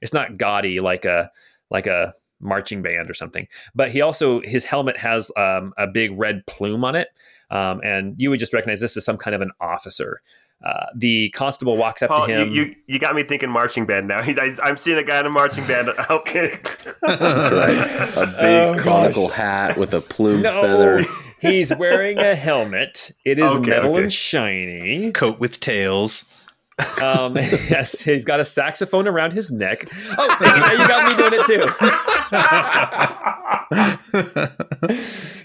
it's 0.00 0.12
not 0.12 0.36
gaudy 0.36 0.78
like 0.80 1.04
a 1.04 1.30
like 1.70 1.86
a 1.86 2.14
marching 2.40 2.82
band 2.82 3.10
or 3.10 3.14
something. 3.14 3.48
But 3.74 3.90
he 3.90 4.00
also 4.00 4.40
his 4.42 4.64
helmet 4.64 4.96
has 4.98 5.30
um, 5.36 5.72
a 5.76 5.86
big 5.86 6.18
red 6.18 6.46
plume 6.46 6.84
on 6.84 6.94
it, 6.96 7.08
um, 7.50 7.80
and 7.82 8.14
you 8.18 8.30
would 8.30 8.38
just 8.40 8.52
recognize 8.52 8.80
this 8.80 8.96
as 8.96 9.04
some 9.04 9.16
kind 9.16 9.34
of 9.34 9.40
an 9.40 9.50
officer. 9.60 10.20
Uh, 10.64 10.86
the 10.96 11.30
constable 11.30 11.76
walks 11.76 12.02
up 12.02 12.08
Paul, 12.08 12.26
to 12.26 12.32
him. 12.32 12.52
you 12.52 12.74
you 12.88 12.98
got 12.98 13.14
me 13.14 13.22
thinking 13.22 13.48
marching 13.48 13.86
band 13.86 14.08
now. 14.08 14.18
I, 14.20 14.56
I'm 14.62 14.76
seeing 14.76 14.98
a 14.98 15.04
guy 15.04 15.20
in 15.20 15.26
a 15.26 15.30
marching 15.30 15.64
band 15.66 15.88
outfit. 16.10 16.76
Right? 17.02 18.12
A 18.16 18.26
big 18.40 18.44
Oh, 18.44 18.74
gosh. 18.74 18.82
conical 18.84 19.28
hat 19.28 19.76
with 19.76 19.94
a 19.94 20.00
plume 20.00 20.42
no, 20.42 20.60
feather. 20.60 21.02
he's 21.40 21.72
wearing 21.76 22.18
a 22.18 22.34
helmet. 22.34 23.12
It 23.24 23.38
is 23.38 23.52
Okay, 23.52 23.70
metal 23.70 23.92
okay. 23.92 24.02
and 24.02 24.12
shiny. 24.12 25.12
Coat 25.12 25.38
with 25.38 25.60
tails. 25.60 26.24
Um, 27.02 27.34
yes, 27.36 28.00
he's 28.02 28.24
got 28.24 28.38
a 28.40 28.44
saxophone 28.44 29.08
around 29.08 29.32
his 29.32 29.50
neck. 29.50 29.88
Oh, 30.16 30.36
now 30.40 30.70
you 30.72 30.78
got 30.88 31.08
me 31.08 31.16
doing 31.16 31.32
it 31.34 31.44
too. 31.46 31.62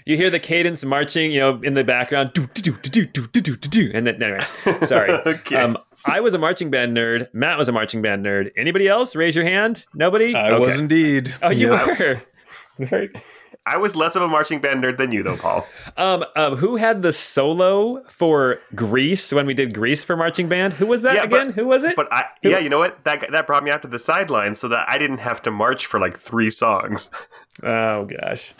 you 0.06 0.16
hear 0.16 0.30
the 0.30 0.38
cadence 0.40 0.84
marching, 0.84 1.32
you 1.32 1.40
know, 1.40 1.60
in 1.62 1.74
the 1.74 1.82
background, 1.84 2.32
do, 2.34 2.46
do, 2.54 2.62
do, 2.62 2.72
do, 2.72 3.06
do, 3.06 3.26
do, 3.26 3.40
do, 3.40 3.56
do, 3.56 3.68
do. 3.68 3.90
and 3.94 4.06
then 4.06 4.22
anyway, 4.22 4.44
sorry. 4.86 5.10
Okay. 5.26 5.56
Um, 5.56 5.76
I 6.06 6.20
was 6.20 6.34
a 6.34 6.38
marching 6.38 6.70
band 6.70 6.96
nerd. 6.96 7.28
Matt 7.32 7.58
was 7.58 7.68
a 7.68 7.72
marching 7.72 8.02
band 8.02 8.24
nerd. 8.24 8.50
Anybody 8.56 8.86
else? 8.88 9.16
Raise 9.16 9.34
your 9.34 9.44
hand. 9.44 9.84
Nobody. 9.94 10.34
I 10.34 10.50
Okay. 10.52 10.64
was 10.64 10.78
indeed. 10.78 11.34
Oh, 11.42 11.50
you 11.50 11.72
Yep. 11.72 11.98
were. 11.98 12.22
Very 12.86 13.10
I 13.66 13.78
was 13.78 13.96
less 13.96 14.14
of 14.14 14.20
a 14.22 14.28
marching 14.28 14.60
band 14.60 14.84
nerd 14.84 14.98
than 14.98 15.10
you, 15.10 15.22
though, 15.22 15.36
Paul. 15.38 15.66
Um, 15.96 16.24
um, 16.34 16.56
who 16.56 16.76
had 16.76 17.02
the 17.02 17.12
solo 17.12 18.02
for 18.08 18.58
Grease 18.74 19.32
when 19.32 19.46
we 19.46 19.54
did 19.54 19.72
Grease 19.72 20.02
for 20.02 20.16
marching 20.16 20.48
band? 20.48 20.72
Who 20.74 20.86
was 20.86 21.02
that 21.02 21.14
Yeah, 21.14 21.26
but- 21.26 21.40
again? 21.42 21.52
who 21.54 21.66
was 21.66 21.84
it? 21.84 21.94
But 21.96 22.12
I, 22.12 22.24
yeah, 22.42 22.58
you 22.58 22.68
know 22.68 22.78
what? 22.80 23.02
That 23.04 23.24
that 23.30 23.46
brought 23.46 23.62
me 23.62 23.70
out 23.70 23.80
to 23.82 23.88
the 23.88 23.98
sidelines 24.00 24.58
so 24.58 24.66
that 24.68 24.86
I 24.88 24.98
didn't 24.98 25.18
have 25.18 25.40
to 25.42 25.50
march 25.52 25.86
for 25.86 26.00
like 26.00 26.18
three 26.18 26.50
songs. 26.50 27.08
oh 27.62 28.04
gosh. 28.06 28.54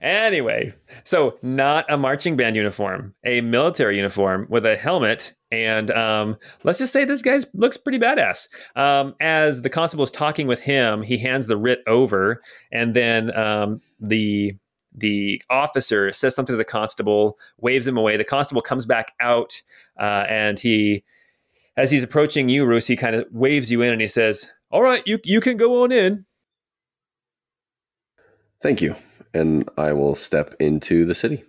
Anyway, 0.00 0.72
so 1.04 1.38
not 1.42 1.84
a 1.88 1.96
marching 1.96 2.36
band 2.36 2.54
uniform, 2.54 3.14
a 3.24 3.40
military 3.40 3.96
uniform 3.96 4.46
with 4.48 4.64
a 4.64 4.76
helmet, 4.76 5.34
and 5.50 5.90
um, 5.90 6.36
let's 6.62 6.78
just 6.78 6.92
say 6.92 7.04
this 7.04 7.22
guy 7.22 7.40
looks 7.54 7.76
pretty 7.76 7.98
badass. 7.98 8.48
Um, 8.76 9.14
as 9.20 9.62
the 9.62 9.70
constable 9.70 10.04
is 10.04 10.10
talking 10.10 10.46
with 10.46 10.60
him, 10.60 11.02
he 11.02 11.18
hands 11.18 11.46
the 11.46 11.56
writ 11.56 11.80
over, 11.86 12.42
and 12.70 12.94
then 12.94 13.36
um, 13.36 13.80
the 13.98 14.54
the 14.94 15.42
officer 15.50 16.12
says 16.12 16.34
something 16.34 16.52
to 16.52 16.56
the 16.56 16.64
constable, 16.64 17.38
waves 17.60 17.86
him 17.86 17.96
away. 17.96 18.16
The 18.16 18.24
constable 18.24 18.62
comes 18.62 18.86
back 18.86 19.12
out, 19.20 19.62
uh, 19.98 20.24
and 20.28 20.58
he, 20.58 21.04
as 21.76 21.90
he's 21.90 22.02
approaching 22.02 22.48
you, 22.48 22.64
Roos, 22.64 22.86
he 22.86 22.96
kind 22.96 23.14
of 23.14 23.26
waves 23.30 23.70
you 23.70 23.82
in, 23.82 23.92
and 23.92 24.00
he 24.00 24.08
says, 24.08 24.52
"All 24.70 24.82
right, 24.82 25.02
you 25.06 25.18
you 25.24 25.40
can 25.40 25.56
go 25.56 25.82
on 25.82 25.92
in." 25.92 26.24
Thank 28.60 28.82
you. 28.82 28.96
And 29.38 29.68
I 29.76 29.92
will 29.92 30.14
step 30.14 30.54
into 30.58 31.04
the 31.04 31.14
city. 31.14 31.44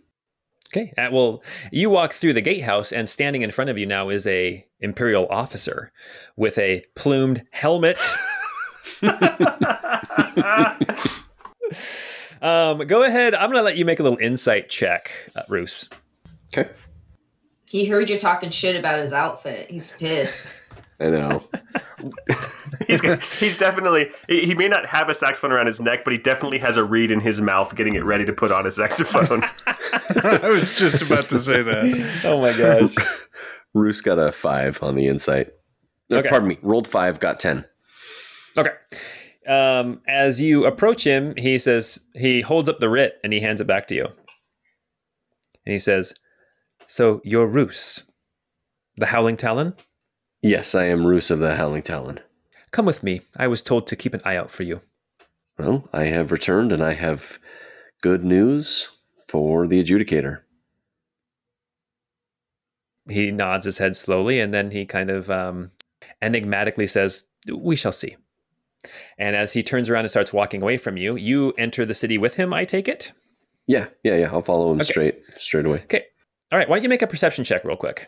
Okay. 0.72 0.94
Uh, 0.98 1.10
well, 1.12 1.44
you 1.72 1.90
walk 1.90 2.14
through 2.14 2.34
the 2.34 2.42
gatehouse, 2.42 2.92
and 2.92 3.10
standing 3.10 3.42
in 3.42 3.50
front 3.50 3.72
of 3.72 3.78
you 3.80 3.88
now 3.88 4.10
is 4.10 4.28
a 4.28 4.66
imperial 4.80 5.28
officer 5.30 5.92
with 6.36 6.60
a 6.60 6.84
plumed 6.96 7.44
helmet. 7.52 7.98
um, 12.42 12.86
go 12.86 13.04
ahead. 13.04 13.34
I'm 13.34 13.50
going 13.50 13.60
to 13.60 13.64
let 13.64 13.78
you 13.78 13.86
make 13.86 14.00
a 14.00 14.04
little 14.04 14.20
insight 14.20 14.70
check, 14.70 15.12
uh, 15.36 15.42
Roos. 15.50 15.90
Okay. 16.54 16.70
He 17.70 17.86
heard 17.86 18.10
you 18.10 18.20
talking 18.20 18.52
shit 18.52 18.76
about 18.76 19.00
his 19.00 19.14
outfit. 19.14 19.72
He's 19.72 19.92
pissed. 19.94 20.56
I 21.02 21.06
know. 21.06 21.44
he's 22.88 23.02
he's 23.40 23.58
definitely 23.58 24.10
he 24.28 24.46
he 24.46 24.56
may 24.56 24.68
not 24.68 24.86
have 24.88 25.08
a 25.10 25.14
saxophone 25.14 25.52
around 25.52 25.68
his 25.68 25.80
neck, 25.80 26.04
but 26.04 26.12
he 26.12 26.20
definitely 26.20 26.60
has 26.60 26.76
a 26.76 26.84
reed 26.84 27.10
in 27.10 27.22
his 27.22 27.42
mouth, 27.42 27.74
getting 27.76 27.96
it 27.96 28.04
ready 28.04 28.26
to 28.26 28.34
put 28.34 28.52
on 28.52 28.68
a 28.68 28.72
saxophone. 28.72 29.44
I 30.24 30.50
was 30.50 30.76
just 30.76 31.02
about 31.02 31.30
to 31.30 31.40
say 31.40 31.62
that. 31.62 32.22
Oh 32.26 32.42
my 32.42 32.56
gosh. 32.58 32.94
Roos 33.74 34.02
got 34.02 34.20
a 34.20 34.32
five 34.32 34.82
on 34.84 34.96
the 34.96 35.08
insight. 35.08 35.54
No, 36.10 36.18
Okay. 36.20 36.30
Pardon 36.30 36.50
me. 36.50 36.58
Rolled 36.62 36.88
five, 36.88 37.20
got 37.20 37.40
10. 37.40 37.66
Okay. 38.58 38.72
Um, 39.48 40.02
as 40.08 40.42
you 40.42 40.66
approach 40.66 41.06
him, 41.06 41.34
he 41.38 41.58
says 41.60 42.02
he 42.14 42.42
holds 42.42 42.68
up 42.68 42.80
the 42.80 42.90
writ 42.90 43.20
and 43.24 43.32
he 43.32 43.40
hands 43.40 43.62
it 43.62 43.68
back 43.68 43.88
to 43.88 43.96
you. 43.96 44.06
And 45.66 45.74
he 45.74 45.80
says, 45.80 46.14
"So 46.88 47.22
you're 47.24 47.48
Roos, 47.48 48.04
the 48.96 49.08
Howling 49.08 49.38
Talon. 49.38 49.76
Yes, 50.42 50.74
I 50.76 50.86
am 50.86 51.06
Roos 51.06 51.30
of 51.30 51.40
the 51.40 51.56
Howling 51.58 51.82
Talon. 51.84 52.20
Come 52.72 52.86
with 52.86 53.04
me. 53.04 53.22
I 53.36 53.48
was 53.48 53.62
told 53.62 53.88
to 53.88 53.96
keep 53.96 54.14
an 54.14 54.22
eye 54.24 54.36
out 54.38 54.52
for 54.52 54.64
you." 54.64 54.82
Well, 55.58 55.90
I 55.92 56.06
have 56.06 56.32
returned 56.32 56.72
and 56.72 56.82
I 56.82 56.94
have 56.94 57.40
good 58.02 58.24
news 58.24 58.90
for 59.28 59.68
the 59.68 59.84
adjudicator. 59.84 60.42
He 63.10 63.32
nods 63.32 63.66
his 63.66 63.80
head 63.80 63.96
slowly, 63.98 64.40
and 64.40 64.54
then 64.54 64.72
he 64.72 64.86
kind 64.86 65.10
of 65.10 65.30
um, 65.30 65.72
enigmatically 66.22 66.88
says, 66.88 67.24
"We 67.54 67.76
shall 67.76 67.92
see." 67.92 68.16
And 69.18 69.36
as 69.36 69.54
he 69.54 69.64
turns 69.64 69.90
around 69.90 70.06
and 70.06 70.12
starts 70.12 70.32
walking 70.32 70.62
away 70.62 70.78
from 70.78 70.96
you, 70.96 71.16
you 71.18 71.52
enter 71.58 71.86
the 71.86 71.96
city 71.96 72.18
with 72.18 72.36
him. 72.36 72.54
I 72.54 72.64
take 72.66 72.88
it. 72.88 73.12
Yeah, 73.68 73.88
yeah, 74.04 74.16
yeah. 74.16 74.30
I'll 74.32 74.42
follow 74.42 74.72
him 74.72 74.78
Okay. 74.80 74.84
straight 74.92 75.20
straight 75.36 75.66
away. 75.66 75.80
Okay. 75.84 76.06
All 76.52 76.58
right. 76.58 76.70
Why 76.70 76.78
don't 76.78 76.84
you 76.84 76.90
make 76.90 77.02
a 77.02 77.08
perception 77.08 77.44
check 77.44 77.64
real 77.66 77.76
quick? 77.76 78.08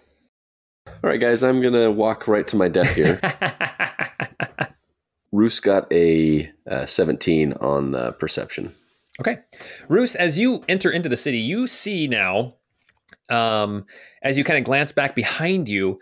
All 0.88 0.94
right, 1.04 1.20
guys, 1.20 1.44
I'm 1.44 1.62
going 1.62 1.74
to 1.74 1.92
walk 1.92 2.28
right 2.28 2.48
to 2.48 2.56
my 2.56 2.68
death 2.68 2.96
here. 2.96 3.20
Roos 5.32 5.60
got 5.60 5.92
a 5.92 6.52
uh, 6.70 6.86
17 6.86 7.54
on 7.54 7.92
the 7.92 8.12
perception. 8.14 8.74
Okay. 9.20 9.38
Roos, 9.88 10.16
as 10.16 10.38
you 10.38 10.64
enter 10.68 10.90
into 10.90 11.10
the 11.10 11.18
city, 11.18 11.38
you 11.38 11.68
see 11.68 12.08
now, 12.08 12.56
um, 13.30 13.86
as 14.24 14.38
you 14.38 14.44
kind 14.44 14.58
of 14.58 14.66
glance 14.66 14.92
back 14.92 15.16
behind 15.16 15.70
you, 15.70 16.00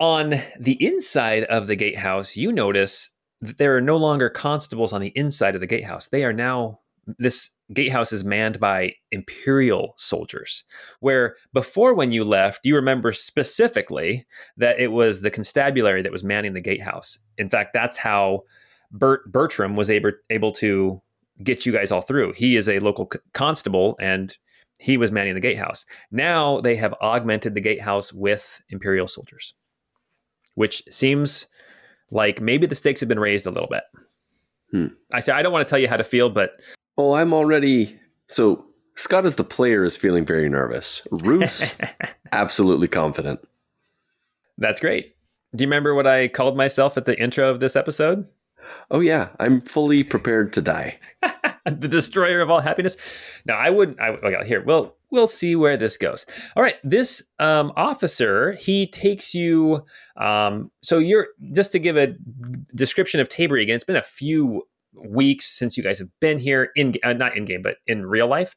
on 0.00 0.34
the 0.58 0.76
inside 0.80 1.44
of 1.44 1.66
the 1.66 1.76
gatehouse, 1.76 2.36
you 2.36 2.52
notice 2.52 3.10
that 3.40 3.58
there 3.58 3.76
are 3.76 3.80
no 3.80 3.96
longer 3.96 4.28
constables 4.28 4.92
on 4.92 5.00
the 5.00 5.12
inside 5.16 5.54
of 5.54 5.60
the 5.60 5.66
gatehouse. 5.66 6.08
They 6.08 6.24
are 6.24 6.32
now, 6.32 6.80
this 7.18 7.50
gatehouse 7.72 8.12
is 8.12 8.24
manned 8.24 8.60
by 8.60 8.94
Imperial 9.10 9.94
soldiers. 9.96 10.64
Where 11.00 11.36
before, 11.52 11.94
when 11.94 12.12
you 12.12 12.24
left, 12.24 12.60
you 12.64 12.74
remember 12.74 13.12
specifically 13.12 14.26
that 14.56 14.78
it 14.78 14.92
was 14.92 15.20
the 15.20 15.30
constabulary 15.30 16.02
that 16.02 16.12
was 16.12 16.24
manning 16.24 16.54
the 16.54 16.60
gatehouse. 16.60 17.18
In 17.38 17.48
fact, 17.48 17.72
that's 17.72 17.96
how 17.96 18.42
Bert 18.90 19.30
Bertram 19.30 19.76
was 19.76 19.90
able, 19.90 20.12
able 20.30 20.52
to 20.52 21.00
get 21.42 21.66
you 21.66 21.72
guys 21.72 21.90
all 21.90 22.02
through. 22.02 22.32
He 22.32 22.56
is 22.56 22.68
a 22.68 22.78
local 22.78 23.08
c- 23.12 23.18
constable 23.32 23.96
and 24.00 24.36
he 24.78 24.96
was 24.96 25.10
manning 25.10 25.34
the 25.34 25.40
gatehouse. 25.40 25.86
Now 26.10 26.60
they 26.60 26.76
have 26.76 26.94
augmented 27.00 27.54
the 27.54 27.60
gatehouse 27.60 28.12
with 28.12 28.60
imperial 28.68 29.08
soldiers, 29.08 29.54
which 30.54 30.82
seems 30.90 31.46
like 32.10 32.40
maybe 32.40 32.66
the 32.66 32.74
stakes 32.74 33.00
have 33.00 33.08
been 33.08 33.18
raised 33.18 33.46
a 33.46 33.50
little 33.50 33.68
bit. 33.68 33.82
Hmm. 34.70 34.86
I 35.12 35.20
say 35.20 35.32
I 35.32 35.42
don't 35.42 35.52
want 35.52 35.66
to 35.66 35.70
tell 35.70 35.78
you 35.78 35.88
how 35.88 35.96
to 35.96 36.04
feel, 36.04 36.30
but 36.30 36.60
Oh, 36.96 37.14
I'm 37.14 37.32
already. 37.32 37.98
So, 38.28 38.66
Scott, 38.96 39.26
as 39.26 39.36
the 39.36 39.44
player, 39.44 39.84
is 39.84 39.96
feeling 39.96 40.24
very 40.24 40.48
nervous. 40.48 41.06
Roos, 41.10 41.74
absolutely 42.32 42.88
confident. 42.88 43.40
that's 44.58 44.80
great. 44.80 45.16
Do 45.54 45.62
you 45.62 45.68
remember 45.68 45.94
what 45.94 46.06
I 46.06 46.28
called 46.28 46.56
myself 46.56 46.96
at 46.96 47.04
the 47.04 47.20
intro 47.20 47.48
of 47.50 47.60
this 47.60 47.76
episode? 47.76 48.26
Oh, 48.90 49.00
yeah, 49.00 49.30
I'm 49.38 49.60
fully 49.60 50.02
prepared 50.04 50.52
to 50.54 50.62
die. 50.62 50.98
the 51.64 51.88
destroyer 51.88 52.40
of 52.40 52.50
all 52.50 52.60
happiness. 52.60 52.96
No, 53.46 53.54
I 53.54 53.70
wouldn't. 53.70 54.00
I 54.00 54.08
okay, 54.10 54.46
here. 54.46 54.62
We'll 54.62 54.94
we'll 55.10 55.26
see 55.26 55.56
where 55.56 55.76
this 55.76 55.96
goes. 55.96 56.26
All 56.56 56.62
right, 56.62 56.76
this 56.82 57.28
um, 57.38 57.72
officer 57.76 58.52
he 58.52 58.86
takes 58.86 59.34
you. 59.34 59.84
Um, 60.16 60.70
so 60.82 60.98
you're 60.98 61.28
just 61.52 61.72
to 61.72 61.78
give 61.78 61.96
a 61.96 62.14
description 62.74 63.20
of 63.20 63.28
Tabor 63.28 63.56
again. 63.56 63.76
It's 63.76 63.84
been 63.84 63.96
a 63.96 64.02
few 64.02 64.66
weeks 64.94 65.46
since 65.46 65.76
you 65.76 65.82
guys 65.82 65.98
have 65.98 66.08
been 66.20 66.38
here 66.38 66.70
in 66.76 66.94
uh, 67.02 67.12
not 67.12 67.36
in 67.36 67.44
game, 67.44 67.62
but 67.62 67.76
in 67.86 68.06
real 68.06 68.26
life. 68.26 68.54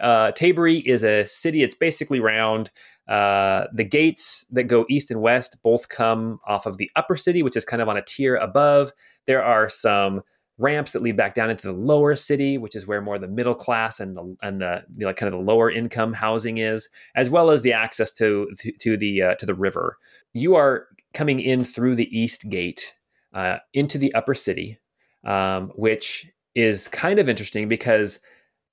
Uh, 0.00 0.30
Tabery 0.32 0.82
is 0.84 1.02
a 1.02 1.24
city. 1.24 1.62
It's 1.62 1.74
basically 1.74 2.20
round. 2.20 2.70
Uh, 3.08 3.66
the 3.72 3.84
gates 3.84 4.44
that 4.50 4.64
go 4.64 4.84
east 4.90 5.12
and 5.12 5.20
west 5.20 5.58
both 5.62 5.88
come 5.88 6.40
off 6.46 6.66
of 6.66 6.76
the 6.76 6.90
upper 6.96 7.16
city, 7.16 7.42
which 7.42 7.56
is 7.56 7.64
kind 7.64 7.80
of 7.80 7.88
on 7.88 7.96
a 7.96 8.02
tier 8.02 8.34
above. 8.36 8.92
There 9.26 9.44
are 9.44 9.68
some 9.68 10.22
ramps 10.58 10.92
that 10.92 11.02
lead 11.02 11.16
back 11.16 11.34
down 11.34 11.50
into 11.50 11.66
the 11.66 11.72
lower 11.72 12.16
city, 12.16 12.58
which 12.58 12.74
is 12.74 12.86
where 12.86 13.00
more 13.00 13.18
the 13.18 13.28
middle 13.28 13.54
class 13.54 14.00
and 14.00 14.16
the 14.16 14.36
and 14.42 14.60
the 14.60 14.84
you 14.96 15.00
know, 15.00 15.06
like 15.06 15.16
kind 15.16 15.32
of 15.32 15.38
the 15.38 15.44
lower 15.44 15.70
income 15.70 16.14
housing 16.14 16.58
is, 16.58 16.88
as 17.14 17.30
well 17.30 17.50
as 17.50 17.62
the 17.62 17.72
access 17.72 18.12
to 18.12 18.48
to, 18.58 18.72
to 18.72 18.96
the 18.96 19.22
uh, 19.22 19.34
to 19.36 19.46
the 19.46 19.54
river. 19.54 19.98
You 20.32 20.56
are 20.56 20.88
coming 21.14 21.40
in 21.40 21.64
through 21.64 21.94
the 21.94 22.18
east 22.18 22.48
gate 22.48 22.94
uh, 23.32 23.58
into 23.72 23.98
the 23.98 24.12
upper 24.14 24.34
city, 24.34 24.78
um, 25.26 25.70
which 25.74 26.26
is 26.54 26.88
kind 26.88 27.18
of 27.18 27.28
interesting 27.28 27.68
because 27.68 28.20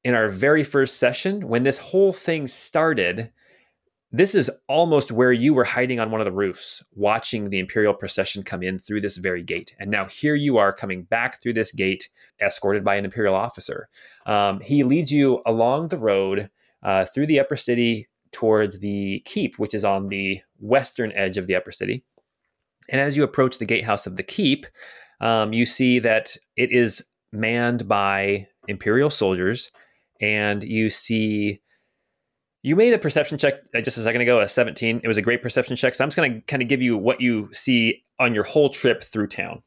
in 0.05 0.13
our 0.13 0.29
very 0.29 0.63
first 0.63 0.97
session, 0.97 1.47
when 1.47 1.63
this 1.63 1.77
whole 1.77 2.13
thing 2.13 2.47
started, 2.47 3.31
this 4.11 4.35
is 4.35 4.51
almost 4.67 5.11
where 5.11 5.31
you 5.33 5.53
were 5.53 5.63
hiding 5.63 5.99
on 5.99 6.11
one 6.11 6.21
of 6.21 6.25
the 6.25 6.31
roofs, 6.31 6.83
watching 6.93 7.49
the 7.49 7.59
Imperial 7.59 7.93
procession 7.93 8.43
come 8.43 8.61
in 8.61 8.77
through 8.77 9.01
this 9.01 9.17
very 9.17 9.41
gate. 9.41 9.75
And 9.79 9.89
now 9.89 10.05
here 10.05 10.35
you 10.35 10.57
are 10.57 10.71
coming 10.71 11.03
back 11.03 11.41
through 11.41 11.53
this 11.53 11.71
gate, 11.71 12.09
escorted 12.39 12.83
by 12.83 12.95
an 12.95 13.05
Imperial 13.05 13.33
officer. 13.33 13.89
Um, 14.27 14.59
he 14.59 14.83
leads 14.83 15.11
you 15.11 15.41
along 15.45 15.87
the 15.87 15.97
road 15.97 16.51
uh, 16.83 17.05
through 17.05 17.27
the 17.27 17.39
upper 17.39 17.57
city 17.57 18.07
towards 18.31 18.79
the 18.79 19.21
keep, 19.25 19.57
which 19.57 19.73
is 19.73 19.83
on 19.83 20.09
the 20.09 20.41
western 20.59 21.11
edge 21.13 21.37
of 21.37 21.47
the 21.47 21.55
upper 21.55 21.71
city. 21.71 22.03
And 22.89 23.01
as 23.01 23.17
you 23.17 23.23
approach 23.23 23.57
the 23.57 23.65
gatehouse 23.65 24.05
of 24.05 24.17
the 24.17 24.23
keep, 24.23 24.67
um, 25.21 25.53
you 25.53 25.65
see 25.65 25.99
that 25.99 26.35
it 26.55 26.71
is 26.71 27.05
manned 27.31 27.87
by 27.87 28.47
Imperial 28.67 29.09
soldiers, 29.09 29.71
and 30.21 30.63
you 30.63 30.89
see 30.89 31.61
you 32.63 32.77
made 32.77 32.93
a 32.93 32.97
perception 32.97 33.37
check 33.37 33.55
uh, 33.75 33.81
just 33.81 33.97
a 33.97 34.03
second 34.03 34.21
ago, 34.21 34.39
a 34.39 34.47
17. 34.47 35.01
It 35.03 35.07
was 35.07 35.17
a 35.17 35.21
great 35.21 35.41
perception 35.41 35.75
check. 35.75 35.95
So 35.95 36.03
I'm 36.03 36.09
just 36.09 36.17
going 36.17 36.33
to 36.33 36.41
kind 36.41 36.61
of 36.61 36.69
give 36.69 36.81
you 36.81 36.97
what 36.97 37.19
you 37.19 37.49
see 37.53 38.03
on 38.19 38.33
your 38.33 38.45
whole 38.45 38.69
trip 38.69 39.03
through 39.03 39.27
town. 39.27 39.61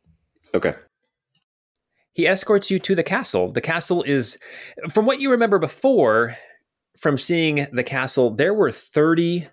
Okay. 0.55 0.75
He 2.15 2.27
escorts 2.27 2.71
you 2.71 2.79
to 2.79 2.95
the 2.95 3.03
castle. 3.03 3.53
The 3.53 3.61
castle 3.61 4.03
is, 4.03 4.39
from 4.91 5.05
what 5.05 5.21
you 5.21 5.31
remember 5.31 5.59
before, 5.59 6.39
from 6.99 7.19
seeing 7.19 7.67
the 7.71 7.85
castle, 7.85 8.31
there 8.31 8.55
were 8.55 8.73
30 8.73 9.49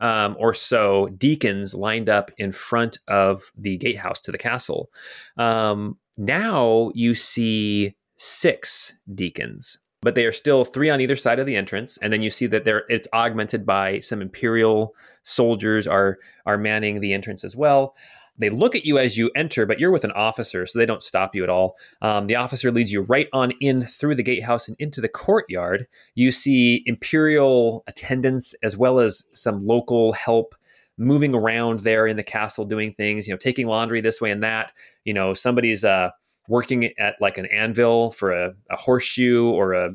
um, 0.00 0.36
or 0.38 0.54
so 0.54 1.08
deacons 1.16 1.74
lined 1.74 2.08
up 2.08 2.30
in 2.38 2.52
front 2.52 2.98
of 3.08 3.50
the 3.56 3.76
gatehouse 3.76 4.20
to 4.20 4.32
the 4.32 4.38
castle. 4.38 4.90
Um, 5.36 5.98
now 6.16 6.90
you 6.94 7.14
see 7.14 7.96
six 8.16 8.94
deacons, 9.14 9.78
but 10.02 10.14
they 10.14 10.24
are 10.24 10.32
still 10.32 10.64
three 10.64 10.90
on 10.90 11.00
either 11.00 11.16
side 11.16 11.38
of 11.38 11.46
the 11.46 11.56
entrance. 11.56 11.96
And 11.98 12.12
then 12.12 12.22
you 12.22 12.30
see 12.30 12.46
that 12.46 12.64
there 12.64 12.84
it's 12.88 13.08
augmented 13.12 13.64
by 13.64 14.00
some 14.00 14.20
imperial 14.20 14.94
soldiers 15.22 15.86
are 15.86 16.18
are 16.46 16.58
manning 16.58 17.00
the 17.00 17.12
entrance 17.12 17.44
as 17.44 17.56
well. 17.56 17.94
They 18.38 18.50
look 18.50 18.74
at 18.74 18.84
you 18.84 18.98
as 18.98 19.16
you 19.16 19.30
enter, 19.34 19.66
but 19.66 19.80
you're 19.80 19.90
with 19.90 20.04
an 20.04 20.12
officer, 20.12 20.66
so 20.66 20.78
they 20.78 20.86
don't 20.86 21.02
stop 21.02 21.34
you 21.34 21.42
at 21.42 21.50
all. 21.50 21.76
Um, 22.00 22.26
the 22.26 22.36
officer 22.36 22.70
leads 22.70 22.92
you 22.92 23.02
right 23.02 23.28
on 23.32 23.52
in 23.60 23.84
through 23.84 24.14
the 24.14 24.22
gatehouse 24.22 24.68
and 24.68 24.76
into 24.78 25.00
the 25.00 25.08
courtyard. 25.08 25.86
You 26.14 26.32
see 26.32 26.82
imperial 26.86 27.84
attendants 27.86 28.54
as 28.62 28.76
well 28.76 29.00
as 29.00 29.24
some 29.32 29.66
local 29.66 30.12
help 30.12 30.54
moving 30.96 31.34
around 31.34 31.80
there 31.80 32.06
in 32.06 32.16
the 32.16 32.22
castle, 32.22 32.64
doing 32.64 32.92
things. 32.92 33.26
You 33.26 33.34
know, 33.34 33.38
taking 33.38 33.66
laundry 33.66 34.00
this 34.00 34.20
way 34.20 34.30
and 34.30 34.42
that. 34.42 34.72
You 35.04 35.14
know, 35.14 35.34
somebody's 35.34 35.84
uh, 35.84 36.10
working 36.48 36.92
at 36.98 37.16
like 37.20 37.38
an 37.38 37.46
anvil 37.46 38.10
for 38.10 38.30
a, 38.30 38.54
a 38.70 38.76
horseshoe 38.76 39.48
or 39.48 39.72
a 39.72 39.90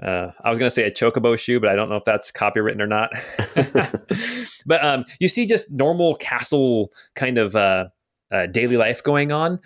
uh, 0.00 0.30
I 0.42 0.50
was 0.50 0.58
going 0.58 0.68
to 0.68 0.74
say 0.74 0.84
a 0.84 0.90
chocobo 0.90 1.38
shoe, 1.38 1.60
but 1.60 1.68
I 1.68 1.76
don't 1.76 1.88
know 1.88 1.96
if 1.96 2.04
that's 2.04 2.32
copywritten 2.32 2.80
or 2.80 2.86
not. 2.86 3.12
but 4.66 4.84
um, 4.84 5.04
you 5.20 5.28
see 5.28 5.46
just 5.46 5.70
normal 5.70 6.14
castle 6.16 6.92
kind 7.14 7.38
of 7.38 7.54
uh, 7.54 7.86
uh, 8.30 8.46
daily 8.46 8.76
life 8.76 9.02
going 9.02 9.32
on. 9.32 9.60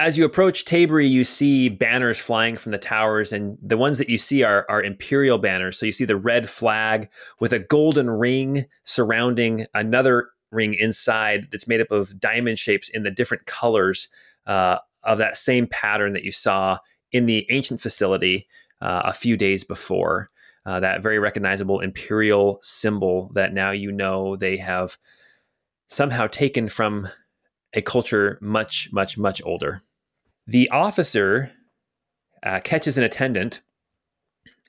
As 0.00 0.16
you 0.16 0.24
approach 0.24 0.64
Tabery, 0.64 1.08
you 1.08 1.24
see 1.24 1.68
banners 1.68 2.20
flying 2.20 2.56
from 2.56 2.70
the 2.70 2.78
towers, 2.78 3.32
and 3.32 3.58
the 3.60 3.76
ones 3.76 3.98
that 3.98 4.08
you 4.08 4.18
see 4.18 4.44
are, 4.44 4.64
are 4.68 4.82
imperial 4.82 5.38
banners. 5.38 5.78
So 5.78 5.86
you 5.86 5.92
see 5.92 6.04
the 6.04 6.16
red 6.16 6.48
flag 6.48 7.10
with 7.40 7.52
a 7.52 7.58
golden 7.58 8.08
ring 8.08 8.66
surrounding 8.84 9.66
another 9.74 10.30
ring 10.52 10.74
inside 10.74 11.48
that's 11.50 11.66
made 11.66 11.80
up 11.80 11.90
of 11.90 12.20
diamond 12.20 12.58
shapes 12.58 12.88
in 12.88 13.02
the 13.02 13.10
different 13.10 13.46
colors 13.46 14.08
uh, 14.46 14.78
of 15.02 15.18
that 15.18 15.36
same 15.36 15.66
pattern 15.66 16.12
that 16.12 16.24
you 16.24 16.32
saw 16.32 16.78
in 17.10 17.26
the 17.26 17.46
ancient 17.50 17.80
facility 17.80 18.46
uh, 18.80 19.02
a 19.04 19.12
few 19.12 19.36
days 19.36 19.64
before. 19.64 20.30
Uh, 20.66 20.80
that 20.80 21.02
very 21.02 21.18
recognizable 21.18 21.80
imperial 21.80 22.58
symbol 22.62 23.30
that 23.32 23.54
now 23.54 23.70
you 23.70 23.90
know 23.90 24.36
they 24.36 24.58
have 24.58 24.98
somehow 25.86 26.26
taken 26.26 26.68
from 26.68 27.08
a 27.72 27.82
culture 27.82 28.38
much, 28.40 28.90
much, 28.92 29.16
much 29.16 29.40
older. 29.44 29.82
The 30.46 30.68
officer 30.70 31.52
uh, 32.42 32.60
catches 32.60 32.96
an 32.98 33.04
attendant 33.04 33.60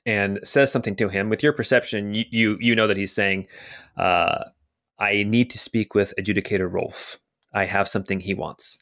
and 0.06 0.40
says 0.42 0.72
something 0.72 0.96
to 0.96 1.08
him. 1.08 1.28
With 1.28 1.42
your 1.42 1.52
perception, 1.52 2.14
you 2.14 2.24
you, 2.30 2.56
you 2.60 2.74
know 2.74 2.86
that 2.86 2.96
he's 2.96 3.12
saying, 3.12 3.46
uh, 3.96 4.44
"I 4.98 5.22
need 5.22 5.50
to 5.50 5.58
speak 5.58 5.94
with 5.94 6.14
Adjudicator 6.18 6.70
Rolf. 6.70 7.18
I 7.52 7.66
have 7.66 7.88
something 7.88 8.20
he 8.20 8.34
wants." 8.34 8.78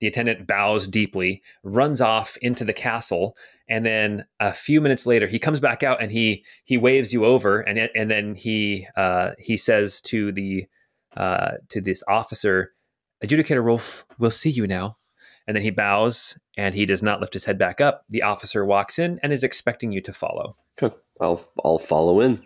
The 0.00 0.06
attendant 0.06 0.46
bows 0.46 0.86
deeply, 0.86 1.42
runs 1.64 2.00
off 2.00 2.36
into 2.40 2.64
the 2.64 2.72
castle, 2.72 3.36
and 3.68 3.84
then 3.84 4.24
a 4.40 4.52
few 4.52 4.80
minutes 4.80 5.06
later, 5.06 5.26
he 5.26 5.38
comes 5.38 5.60
back 5.60 5.82
out 5.82 6.02
and 6.02 6.10
he 6.10 6.44
he 6.64 6.76
waves 6.76 7.12
you 7.12 7.24
over, 7.24 7.60
and 7.60 7.78
and 7.94 8.10
then 8.10 8.34
he 8.34 8.86
uh, 8.96 9.32
he 9.38 9.56
says 9.56 10.00
to 10.02 10.32
the 10.32 10.66
uh, 11.16 11.52
to 11.68 11.80
this 11.80 12.02
officer, 12.08 12.72
"Adjudicator 13.24 13.62
Rolf 13.62 14.06
we'll 14.18 14.30
see 14.30 14.50
you 14.50 14.66
now." 14.66 14.96
And 15.46 15.56
then 15.56 15.64
he 15.64 15.70
bows 15.70 16.38
and 16.58 16.74
he 16.74 16.84
does 16.84 17.02
not 17.02 17.20
lift 17.20 17.32
his 17.32 17.46
head 17.46 17.56
back 17.56 17.80
up. 17.80 18.04
The 18.10 18.22
officer 18.22 18.66
walks 18.66 18.98
in 18.98 19.18
and 19.22 19.32
is 19.32 19.42
expecting 19.42 19.92
you 19.92 20.02
to 20.02 20.12
follow. 20.12 20.56
Okay. 20.80 20.94
I'll 21.20 21.42
I'll 21.64 21.78
follow 21.78 22.20
in. 22.20 22.42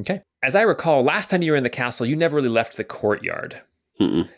Okay. 0.00 0.22
As 0.42 0.54
I 0.54 0.62
recall, 0.62 1.02
last 1.02 1.30
time 1.30 1.42
you 1.42 1.52
were 1.52 1.56
in 1.56 1.62
the 1.62 1.70
castle, 1.70 2.04
you 2.04 2.16
never 2.16 2.36
really 2.36 2.48
left 2.48 2.76
the 2.76 2.84
courtyard. 2.84 3.62
Mm-mm. 4.00 4.28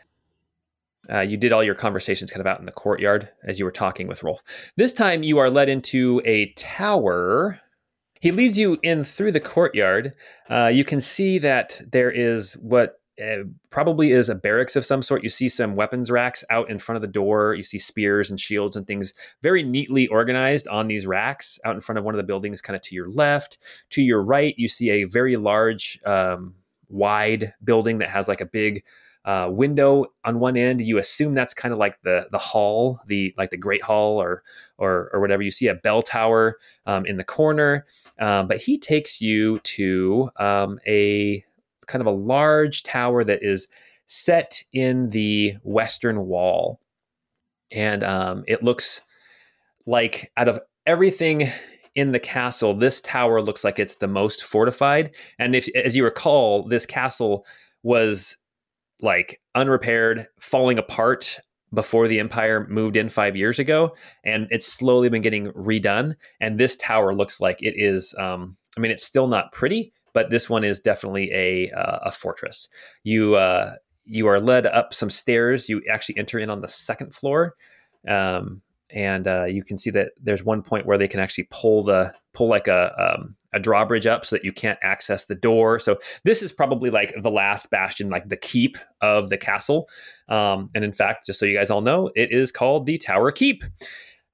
Uh, 1.12 1.20
you 1.20 1.36
did 1.36 1.52
all 1.52 1.64
your 1.64 1.74
conversations 1.74 2.30
kind 2.30 2.40
of 2.40 2.46
out 2.46 2.60
in 2.60 2.66
the 2.66 2.72
courtyard 2.72 3.28
as 3.44 3.58
you 3.58 3.64
were 3.64 3.70
talking 3.70 4.06
with 4.06 4.22
Rolf. 4.22 4.42
This 4.76 4.92
time 4.92 5.22
you 5.22 5.38
are 5.38 5.50
led 5.50 5.68
into 5.68 6.20
a 6.24 6.52
tower. 6.52 7.60
He 8.20 8.32
leads 8.32 8.58
you 8.58 8.78
in 8.82 9.04
through 9.04 9.32
the 9.32 9.40
courtyard. 9.40 10.14
Uh, 10.50 10.70
you 10.72 10.84
can 10.84 11.00
see 11.00 11.38
that 11.38 11.80
there 11.90 12.10
is 12.10 12.54
what 12.54 13.00
uh, 13.22 13.44
probably 13.70 14.12
is 14.12 14.28
a 14.28 14.34
barracks 14.34 14.76
of 14.76 14.86
some 14.86 15.02
sort. 15.02 15.22
You 15.22 15.28
see 15.28 15.48
some 15.48 15.74
weapons 15.74 16.10
racks 16.10 16.44
out 16.50 16.70
in 16.70 16.78
front 16.78 16.96
of 16.96 17.02
the 17.02 17.08
door. 17.08 17.54
You 17.54 17.64
see 17.64 17.78
spears 17.78 18.30
and 18.30 18.38
shields 18.38 18.76
and 18.76 18.86
things 18.86 19.12
very 19.42 19.62
neatly 19.62 20.06
organized 20.08 20.68
on 20.68 20.88
these 20.88 21.06
racks 21.06 21.58
out 21.64 21.74
in 21.74 21.80
front 21.80 21.98
of 21.98 22.04
one 22.04 22.14
of 22.14 22.18
the 22.18 22.24
buildings, 22.24 22.60
kind 22.60 22.76
of 22.76 22.82
to 22.82 22.94
your 22.94 23.08
left. 23.08 23.58
To 23.90 24.02
your 24.02 24.22
right, 24.22 24.54
you 24.56 24.68
see 24.68 24.90
a 24.90 25.04
very 25.04 25.36
large, 25.36 25.98
um, 26.04 26.54
wide 26.88 27.52
building 27.62 27.98
that 27.98 28.08
has 28.08 28.28
like 28.28 28.40
a 28.40 28.46
big 28.46 28.82
uh, 29.24 29.48
window 29.50 30.06
on 30.24 30.40
one 30.40 30.56
end. 30.56 30.80
You 30.80 30.98
assume 30.98 31.34
that's 31.34 31.54
kind 31.54 31.72
of 31.72 31.78
like 31.78 32.00
the 32.02 32.28
the 32.30 32.38
hall, 32.38 33.00
the 33.06 33.34
like 33.36 33.50
the 33.50 33.56
Great 33.56 33.82
Hall 33.82 34.20
or 34.20 34.42
or 34.78 35.10
or 35.12 35.20
whatever. 35.20 35.42
You 35.42 35.50
see 35.50 35.68
a 35.68 35.74
bell 35.74 36.02
tower 36.02 36.58
um, 36.86 37.06
in 37.06 37.16
the 37.16 37.24
corner, 37.24 37.86
um, 38.18 38.48
but 38.48 38.58
he 38.58 38.78
takes 38.78 39.20
you 39.20 39.58
to 39.60 40.30
um, 40.36 40.78
a 40.86 41.44
kind 41.86 42.00
of 42.00 42.06
a 42.06 42.10
large 42.10 42.82
tower 42.82 43.24
that 43.24 43.42
is 43.42 43.68
set 44.06 44.62
in 44.72 45.10
the 45.10 45.56
western 45.62 46.26
wall, 46.26 46.80
and 47.70 48.02
um, 48.02 48.44
it 48.46 48.62
looks 48.62 49.02
like 49.86 50.30
out 50.36 50.48
of 50.48 50.60
everything 50.86 51.50
in 51.94 52.12
the 52.12 52.20
castle, 52.20 52.74
this 52.74 53.00
tower 53.00 53.42
looks 53.42 53.64
like 53.64 53.80
it's 53.80 53.96
the 53.96 54.06
most 54.06 54.44
fortified. 54.44 55.10
And 55.36 55.56
if, 55.56 55.68
as 55.74 55.96
you 55.96 56.04
recall, 56.04 56.62
this 56.62 56.86
castle 56.86 57.44
was 57.82 58.36
like 59.00 59.40
unrepaired, 59.54 60.26
falling 60.40 60.78
apart 60.78 61.38
before 61.72 62.08
the 62.08 62.18
empire 62.18 62.66
moved 62.68 62.96
in 62.96 63.08
five 63.08 63.36
years 63.36 63.58
ago, 63.58 63.94
and 64.24 64.46
it's 64.50 64.66
slowly 64.66 65.08
been 65.08 65.22
getting 65.22 65.52
redone. 65.52 66.14
And 66.40 66.58
this 66.58 66.76
tower 66.76 67.14
looks 67.14 67.40
like 67.40 67.58
it 67.60 67.74
is. 67.76 68.14
Um, 68.18 68.56
I 68.76 68.80
mean, 68.80 68.90
it's 68.90 69.04
still 69.04 69.28
not 69.28 69.52
pretty, 69.52 69.92
but 70.12 70.30
this 70.30 70.48
one 70.48 70.64
is 70.64 70.80
definitely 70.80 71.30
a 71.32 71.70
uh, 71.70 71.98
a 72.04 72.12
fortress. 72.12 72.68
You 73.02 73.36
uh, 73.36 73.74
you 74.04 74.26
are 74.26 74.40
led 74.40 74.66
up 74.66 74.94
some 74.94 75.10
stairs. 75.10 75.68
You 75.68 75.82
actually 75.90 76.16
enter 76.16 76.38
in 76.38 76.50
on 76.50 76.60
the 76.60 76.68
second 76.68 77.14
floor. 77.14 77.54
Um, 78.06 78.62
and 78.90 79.28
uh, 79.28 79.44
you 79.44 79.62
can 79.62 79.76
see 79.76 79.90
that 79.90 80.12
there's 80.20 80.42
one 80.42 80.62
point 80.62 80.86
where 80.86 80.96
they 80.96 81.08
can 81.08 81.20
actually 81.20 81.48
pull 81.50 81.82
the 81.82 82.14
pull 82.38 82.48
like 82.48 82.68
a 82.68 83.16
um, 83.18 83.34
a 83.52 83.58
drawbridge 83.58 84.06
up 84.06 84.24
so 84.24 84.36
that 84.36 84.44
you 84.44 84.52
can't 84.52 84.78
access 84.80 85.24
the 85.24 85.34
door. 85.34 85.80
So 85.80 85.98
this 86.22 86.40
is 86.40 86.52
probably 86.52 86.88
like 86.88 87.12
the 87.20 87.30
last 87.30 87.68
bastion, 87.70 88.08
like 88.08 88.28
the 88.28 88.36
keep 88.36 88.78
of 89.00 89.28
the 89.28 89.36
castle. 89.36 89.88
Um, 90.28 90.68
and 90.74 90.84
in 90.84 90.92
fact, 90.92 91.26
just 91.26 91.40
so 91.40 91.46
you 91.46 91.56
guys 91.56 91.70
all 91.70 91.80
know, 91.80 92.10
it 92.14 92.30
is 92.30 92.52
called 92.52 92.86
the 92.86 92.96
Tower 92.96 93.32
Keep. 93.32 93.64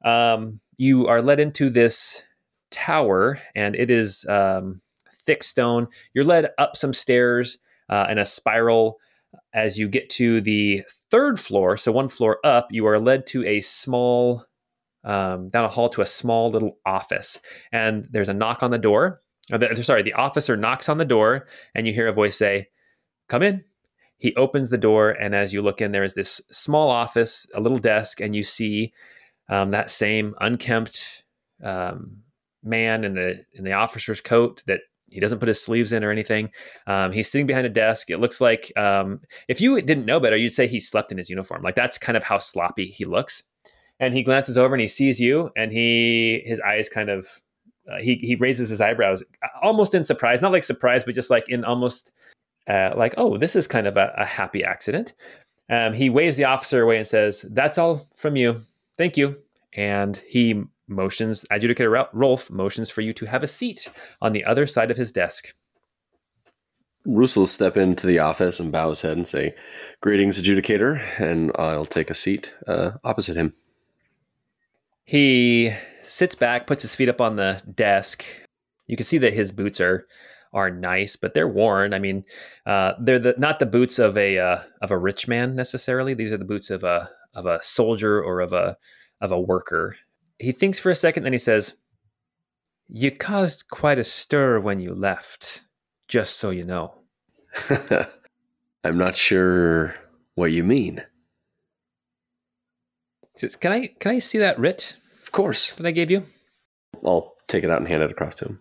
Um, 0.05 0.61
you 0.77 1.07
are 1.07 1.23
led 1.23 1.41
into 1.41 1.71
this 1.71 2.25
tower, 2.71 3.41
and 3.55 3.75
it 3.75 3.91
is 3.91 4.27
um, 4.29 4.83
thick 5.15 5.43
stone. 5.43 5.89
You're 6.13 6.25
led 6.25 6.51
up 6.59 6.77
some 6.77 6.93
stairs 6.93 7.59
uh, 7.89 8.07
in 8.11 8.19
a 8.19 8.27
spiral. 8.27 8.99
As 9.53 9.79
you 9.79 9.89
get 9.89 10.11
to 10.11 10.41
the 10.41 10.83
third 11.11 11.41
floor, 11.41 11.77
so 11.77 11.91
one 11.91 12.09
floor 12.09 12.39
up, 12.45 12.69
you 12.71 12.87
are 12.87 13.01
led 13.01 13.27
to 13.29 13.45
a 13.47 13.61
small 13.63 14.45
um, 15.05 15.49
down 15.51 15.65
a 15.65 15.69
hall 15.69 15.89
to 15.91 16.03
a 16.03 16.07
small 16.07 16.51
little 16.51 16.79
office. 16.85 17.39
And 17.73 18.07
there's 18.11 18.29
a 18.29 18.35
knock 18.35 18.63
on 18.63 18.71
the 18.71 18.79
door. 18.79 19.21
The, 19.51 19.83
sorry, 19.83 20.03
the 20.03 20.15
officer 20.15 20.57
knocks 20.57 20.89
on 20.89 20.99
the 20.99 21.05
door, 21.05 21.47
and 21.75 21.87
you 21.87 21.93
hear 21.93 22.09
a 22.09 22.13
voice 22.13 22.37
say, 22.37 22.69
Come 23.29 23.43
in. 23.43 23.65
He 24.17 24.35
opens 24.37 24.71
the 24.71 24.79
door, 24.79 25.11
and 25.11 25.35
as 25.35 25.53
you 25.53 25.61
look 25.61 25.81
in, 25.81 25.93
there 25.93 26.05
is 26.05 26.15
this 26.15 26.41
small 26.51 26.89
office, 26.89 27.47
a 27.55 27.61
little 27.61 27.79
desk, 27.79 28.21
and 28.21 28.35
you 28.35 28.43
see 28.43 28.93
um, 29.49 29.71
that 29.73 29.91
same 29.91 30.35
unkempt 30.41 31.25
um, 31.63 32.23
man 32.63 33.05
in 33.05 33.15
the 33.15 33.45
in 33.53 33.65
the 33.65 33.73
officer's 33.73 34.21
coat 34.21 34.63
that 34.67 34.81
he 35.11 35.21
doesn't 35.21 35.41
put 35.41 35.49
his 35.49 35.63
sleeves 35.63 35.93
in 35.93 36.03
or 36.03 36.11
anything. 36.11 36.51
Um, 36.87 37.13
he's 37.13 37.31
sitting 37.31 37.47
behind 37.47 37.67
a 37.67 37.71
desk. 37.71 38.11
It 38.11 38.19
looks 38.19 38.41
like 38.41 38.73
um, 38.77 39.21
if 39.49 39.61
you 39.61 39.81
didn't 39.83 40.07
know 40.07 40.21
better, 40.21 40.37
you'd 40.37 40.51
say 40.51 40.67
he 40.67 40.81
slept 40.81 41.13
in 41.13 41.19
his 41.19 41.29
uniform. 41.29 41.63
Like 41.63 41.75
that's 41.75 41.99
kind 41.99 42.17
of 42.17 42.25
how 42.25 42.39
sloppy 42.39 42.87
he 42.87 43.05
looks 43.05 43.43
and 44.01 44.15
he 44.15 44.23
glances 44.23 44.59
over 44.59 44.75
and 44.75 44.83
he 44.83 44.89
sees 44.89 45.21
you 45.21 45.51
and 45.57 45.73
he 45.73 46.43
his 46.45 46.61
eyes 46.61 46.89
kind 46.89 47.09
of 47.09 47.27
uh, 47.91 48.01
he 48.01 48.17
he 48.17 48.35
raises 48.37 48.69
his 48.69 48.81
eyebrows 48.81 49.23
almost 49.63 49.95
in 49.95 50.05
surprise 50.05 50.41
not 50.41 50.53
like 50.53 50.65
surprise 50.65 51.05
but 51.05 51.15
just 51.15 51.31
like 51.31 51.49
in 51.49 51.65
almost 51.65 52.13
uh, 52.69 52.93
like 52.97 53.15
oh 53.17 53.37
this 53.37 53.55
is 53.57 53.67
kind 53.67 53.87
of 53.87 53.97
a, 53.97 54.13
a 54.17 54.25
happy 54.25 54.65
accident. 54.65 55.15
Um, 55.71 55.95
he 55.95 56.11
waves 56.11 56.37
the 56.37 56.45
officer 56.45 56.83
away 56.83 56.99
and 56.99 57.07
says 57.07 57.43
that's 57.51 57.79
all 57.79 58.07
from 58.15 58.37
you. 58.37 58.63
Thank 58.99 59.17
you. 59.17 59.37
And 59.73 60.17
he 60.29 60.65
motions 60.87 61.45
adjudicator 61.51 62.09
rolf 62.13 62.51
motions 62.51 62.91
for 62.91 63.01
you 63.01 63.13
to 63.15 63.27
have 63.27 63.43
a 63.43 63.47
seat 63.47 63.89
on 64.21 64.33
the 64.33 64.45
other 64.45 64.67
side 64.67 64.91
of 64.91 64.97
his 64.97 65.13
desk. 65.13 65.55
Roos 67.07 67.37
will 67.37 67.47
step 67.47 67.77
into 67.77 68.07
the 68.07 68.19
office 68.19 68.59
and 68.59 68.73
bow 68.73 68.89
his 68.89 69.03
head 69.03 69.17
and 69.17 69.29
say, 69.29 69.55
Greetings, 70.01 70.41
adjudicator, 70.41 71.03
and 71.19 71.53
I'll 71.57 71.85
take 71.85 72.09
a 72.09 72.15
seat 72.15 72.55
uh, 72.67 72.93
opposite 73.05 73.37
him. 73.37 73.53
He 75.05 75.73
sits 76.03 76.35
back, 76.35 76.67
puts 76.67 76.83
his 76.83 76.97
feet 76.97 77.09
up 77.09 77.21
on 77.21 77.37
the 77.37 77.63
desk. 77.73 78.25
You 78.87 78.97
can 78.97 79.05
see 79.05 79.19
that 79.19 79.33
his 79.33 79.53
boots 79.53 79.81
are 79.81 80.07
are 80.53 80.71
nice, 80.71 81.17
but 81.17 81.35
they're 81.35 81.49
worn. 81.49 81.93
I 81.93 81.99
mean, 81.99 82.25
uh, 82.65 82.93
they're 83.01 83.19
the 83.19 83.35
not 83.37 83.59
the 83.59 83.67
boots 83.67 83.99
of 83.99 84.17
a 84.17 84.39
uh, 84.39 84.59
of 84.81 84.91
a 84.91 84.99
rich 84.99 85.27
man 85.27 85.55
necessarily. 85.55 86.15
These 86.15 86.33
are 86.33 86.39
the 86.39 86.45
boots 86.45 86.71
of 86.71 86.85
a 86.85 87.11
of 87.35 87.45
a 87.45 87.63
soldier 87.63 88.23
or 88.23 88.41
of 88.41 88.53
a 88.53 88.77
of 89.21 89.33
a 89.33 89.41
worker. 89.41 89.97
He 90.39 90.53
thinks 90.53 90.79
for 90.79 90.91
a 90.91 90.97
second, 90.97 91.25
then 91.25 91.33
he 91.33 91.39
says, 91.39 91.79
"You 92.89 93.11
caused 93.11 93.69
quite 93.71 93.99
a 93.99 94.05
stir 94.05 94.61
when 94.61 94.81
you 94.81 94.95
left. 94.95 95.63
Just 96.09 96.37
so 96.37 96.51
you 96.51 96.65
know." 96.65 97.01
I'm 98.85 98.99
not 98.99 99.15
sure 99.15 99.95
what 100.35 100.53
you 100.53 100.63
mean. 100.63 101.05
Says, 103.37 103.57
can 103.57 103.73
I 103.73 103.89
can 103.99 104.13
I 104.13 104.19
see 104.19 104.39
that 104.39 104.59
writ? 104.59 104.97
Of 105.23 105.33
course. 105.33 105.73
That 105.73 105.87
I 105.87 105.91
gave 105.91 106.11
you. 106.11 106.25
I'll 107.05 107.35
take 107.49 107.65
it 107.65 107.71
out 107.71 107.79
and 107.79 107.89
hand 107.89 108.03
it 108.03 108.11
across 108.11 108.35
to 108.37 108.47
him. 108.47 108.61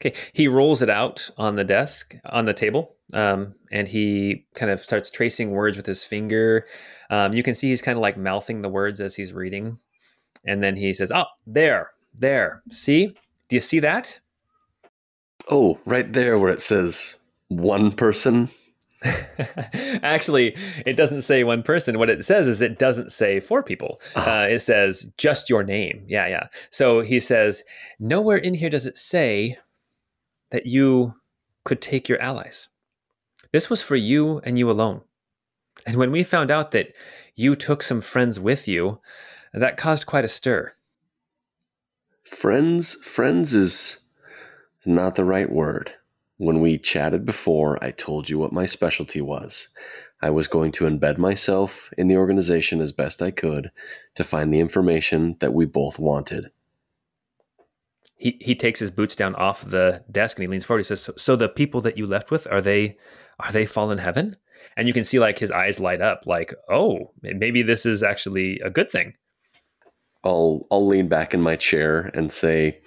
Okay. 0.00 0.14
He 0.32 0.48
rolls 0.48 0.82
it 0.82 0.90
out 0.90 1.30
on 1.36 1.56
the 1.56 1.64
desk 1.64 2.16
on 2.24 2.46
the 2.46 2.54
table, 2.54 2.96
um, 3.12 3.54
and 3.70 3.86
he 3.88 4.46
kind 4.54 4.72
of 4.72 4.80
starts 4.80 5.10
tracing 5.10 5.50
words 5.50 5.76
with 5.76 5.86
his 5.86 6.04
finger. 6.04 6.66
Um, 7.08 7.32
you 7.32 7.42
can 7.42 7.54
see 7.54 7.68
he's 7.68 7.82
kind 7.82 7.96
of 7.96 8.02
like 8.02 8.16
mouthing 8.16 8.62
the 8.62 8.68
words 8.68 9.00
as 9.00 9.14
he's 9.14 9.32
reading, 9.32 9.78
and 10.44 10.60
then 10.60 10.76
he 10.76 10.92
says, 10.92 11.12
"Oh, 11.12 11.26
there, 11.46 11.90
there. 12.14 12.62
See, 12.70 13.14
Do 13.48 13.56
you 13.56 13.60
see 13.60 13.80
that? 13.80 14.20
Oh, 15.50 15.78
right 15.84 16.10
there 16.10 16.38
where 16.38 16.52
it 16.52 16.60
says 16.60 17.18
one 17.48 17.92
person. 17.92 18.48
Actually, 20.02 20.56
it 20.86 20.96
doesn't 20.96 21.22
say 21.22 21.44
one 21.44 21.62
person. 21.62 21.98
What 21.98 22.10
it 22.10 22.24
says 22.24 22.46
is 22.46 22.60
it 22.60 22.78
doesn't 22.78 23.12
say 23.12 23.40
four 23.40 23.62
people. 23.62 24.00
Uh, 24.14 24.46
it 24.50 24.60
says 24.60 25.10
just 25.16 25.50
your 25.50 25.64
name. 25.64 26.04
Yeah, 26.08 26.26
yeah. 26.26 26.46
So 26.70 27.00
he 27.00 27.20
says, 27.20 27.62
nowhere 27.98 28.36
in 28.36 28.54
here 28.54 28.70
does 28.70 28.86
it 28.86 28.96
say 28.96 29.58
that 30.50 30.66
you 30.66 31.14
could 31.64 31.80
take 31.80 32.08
your 32.08 32.20
allies. 32.20 32.68
This 33.52 33.68
was 33.68 33.82
for 33.82 33.96
you 33.96 34.40
and 34.44 34.58
you 34.58 34.70
alone. 34.70 35.02
And 35.86 35.96
when 35.96 36.12
we 36.12 36.22
found 36.22 36.50
out 36.50 36.70
that 36.70 36.92
you 37.34 37.56
took 37.56 37.82
some 37.82 38.00
friends 38.00 38.38
with 38.38 38.68
you, 38.68 39.00
that 39.52 39.76
caused 39.76 40.06
quite 40.06 40.24
a 40.24 40.28
stir. 40.28 40.72
Friends, 42.24 42.94
friends 42.94 43.52
is 43.52 43.98
is 44.80 44.86
not 44.86 45.14
the 45.14 45.24
right 45.24 45.50
word. 45.50 45.94
When 46.42 46.60
we 46.60 46.76
chatted 46.76 47.24
before, 47.24 47.78
I 47.84 47.92
told 47.92 48.28
you 48.28 48.36
what 48.36 48.52
my 48.52 48.66
specialty 48.66 49.20
was. 49.20 49.68
I 50.20 50.30
was 50.30 50.48
going 50.48 50.72
to 50.72 50.86
embed 50.86 51.16
myself 51.16 51.88
in 51.96 52.08
the 52.08 52.16
organization 52.16 52.80
as 52.80 52.90
best 52.90 53.22
I 53.22 53.30
could 53.30 53.70
to 54.16 54.24
find 54.24 54.52
the 54.52 54.58
information 54.58 55.36
that 55.38 55.54
we 55.54 55.66
both 55.66 56.00
wanted. 56.00 56.50
He 58.16 58.38
he 58.40 58.56
takes 58.56 58.80
his 58.80 58.90
boots 58.90 59.14
down 59.14 59.36
off 59.36 59.64
the 59.64 60.02
desk 60.10 60.36
and 60.36 60.42
he 60.42 60.48
leans 60.48 60.64
forward. 60.64 60.80
He 60.80 60.84
says, 60.84 61.02
"So, 61.02 61.12
so 61.16 61.36
the 61.36 61.48
people 61.48 61.80
that 61.82 61.96
you 61.96 62.08
left 62.08 62.32
with 62.32 62.48
are 62.50 62.60
they 62.60 62.96
are 63.38 63.52
they 63.52 63.64
fallen 63.64 63.98
heaven?" 63.98 64.34
And 64.76 64.88
you 64.88 64.92
can 64.92 65.04
see 65.04 65.20
like 65.20 65.38
his 65.38 65.52
eyes 65.52 65.78
light 65.78 66.00
up, 66.00 66.22
like, 66.26 66.52
"Oh, 66.68 67.12
maybe 67.22 67.62
this 67.62 67.86
is 67.86 68.02
actually 68.02 68.58
a 68.64 68.68
good 68.68 68.90
thing." 68.90 69.14
I'll 70.24 70.66
I'll 70.72 70.84
lean 70.84 71.06
back 71.06 71.34
in 71.34 71.40
my 71.40 71.54
chair 71.54 72.10
and 72.14 72.32
say 72.32 72.80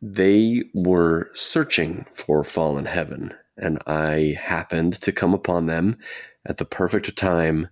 they 0.00 0.64
were 0.74 1.30
searching 1.34 2.06
for 2.14 2.44
fallen 2.44 2.86
heaven 2.86 3.34
and 3.58 3.78
I 3.86 4.36
happened 4.40 4.94
to 4.94 5.12
come 5.12 5.34
upon 5.34 5.66
them 5.66 5.98
at 6.46 6.58
the 6.58 6.64
perfect 6.64 7.16
time 7.16 7.68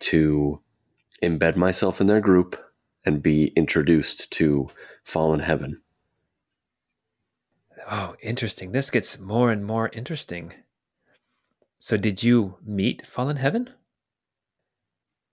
to 0.00 0.60
embed 1.22 1.56
myself 1.56 2.00
in 2.00 2.06
their 2.06 2.20
group 2.20 2.62
and 3.04 3.22
be 3.22 3.46
introduced 3.56 4.30
to 4.32 4.70
fallen 5.02 5.40
heaven. 5.40 5.80
Oh, 7.90 8.14
interesting. 8.22 8.72
This 8.72 8.90
gets 8.90 9.18
more 9.18 9.50
and 9.50 9.64
more 9.64 9.88
interesting. 9.92 10.52
So, 11.80 11.96
did 11.96 12.22
you 12.22 12.56
meet 12.64 13.06
fallen 13.06 13.36
heaven? 13.36 13.70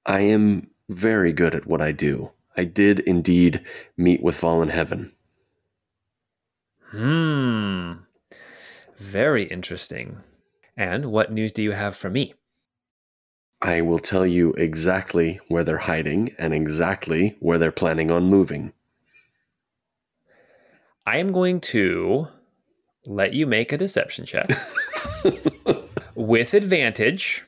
I 0.06 0.22
am 0.22 0.70
very 0.88 1.34
good 1.34 1.54
at 1.54 1.68
what 1.68 1.82
I 1.82 1.92
do. 1.92 2.32
I 2.56 2.64
did 2.64 3.02
indeed 3.02 3.64
meet 3.98 4.24
with 4.24 4.38
fallen 4.38 4.70
heaven. 4.70 5.12
Hmm. 6.92 7.94
Very 8.98 9.44
interesting. 9.44 10.22
And 10.76 11.08
what 11.08 11.32
news 11.32 11.52
do 11.52 11.62
you 11.62 11.72
have 11.72 11.96
for 11.96 12.10
me? 12.10 12.34
I 13.62 13.82
will 13.82 14.00
tell 14.00 14.26
you 14.26 14.54
exactly 14.54 15.40
where 15.48 15.64
they're 15.64 15.80
hiding 15.80 16.34
and 16.38 16.54
exactly 16.54 17.36
where 17.40 17.58
they're 17.58 17.72
planning 17.72 18.12
on 18.12 18.26
moving. 18.26 18.74
I 21.06 21.18
am 21.18 21.32
going 21.32 21.62
to 21.62 22.28
let 23.06 23.34
you 23.34 23.48
make 23.48 23.72
a 23.72 23.78
deception 23.78 24.26
check 24.26 24.48
with 26.16 26.54
advantage. 26.54 27.46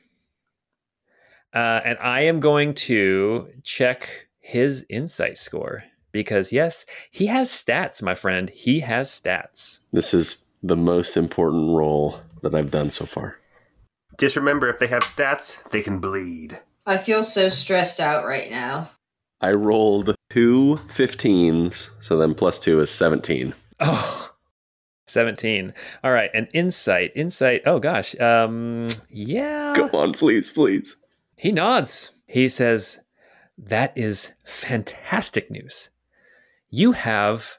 Uh, 1.54 1.80
and 1.84 1.98
I 1.98 2.22
am 2.22 2.40
going 2.40 2.74
to 2.74 3.48
check 3.62 4.28
his 4.40 4.84
insight 4.88 5.38
score 5.38 5.84
because, 6.12 6.52
yes, 6.52 6.84
he 7.10 7.26
has 7.26 7.50
stats, 7.50 8.02
my 8.02 8.14
friend. 8.14 8.50
He 8.50 8.80
has 8.80 9.10
stats. 9.10 9.80
This 9.92 10.12
is 10.14 10.44
the 10.62 10.76
most 10.76 11.16
important 11.16 11.76
role 11.76 12.20
that 12.42 12.54
I've 12.54 12.70
done 12.70 12.90
so 12.90 13.06
far. 13.06 13.36
Just 14.18 14.36
remember, 14.36 14.68
if 14.68 14.78
they 14.78 14.88
have 14.88 15.02
stats, 15.02 15.58
they 15.70 15.82
can 15.82 15.98
bleed. 15.98 16.60
I 16.86 16.98
feel 16.98 17.22
so 17.22 17.48
stressed 17.48 18.00
out 18.00 18.24
right 18.26 18.50
now. 18.50 18.90
I 19.40 19.52
rolled 19.52 20.14
two 20.28 20.80
15s, 20.88 21.88
so 22.00 22.18
then 22.18 22.34
plus 22.34 22.58
two 22.58 22.80
is 22.80 22.90
17. 22.90 23.54
Oh, 23.80 24.30
17. 25.06 25.74
All 26.04 26.12
right. 26.12 26.30
And 26.32 26.48
insight. 26.52 27.12
Insight. 27.14 27.62
Oh, 27.66 27.78
gosh. 27.78 28.18
Um, 28.20 28.88
yeah. 29.08 29.74
Go 29.76 29.88
on, 29.92 30.12
please, 30.12 30.50
please. 30.50 30.96
He 31.36 31.52
nods. 31.52 32.12
He 32.26 32.48
says, 32.48 33.00
That 33.58 33.96
is 33.96 34.32
fantastic 34.44 35.50
news. 35.50 35.89
You 36.70 36.92
have 36.92 37.58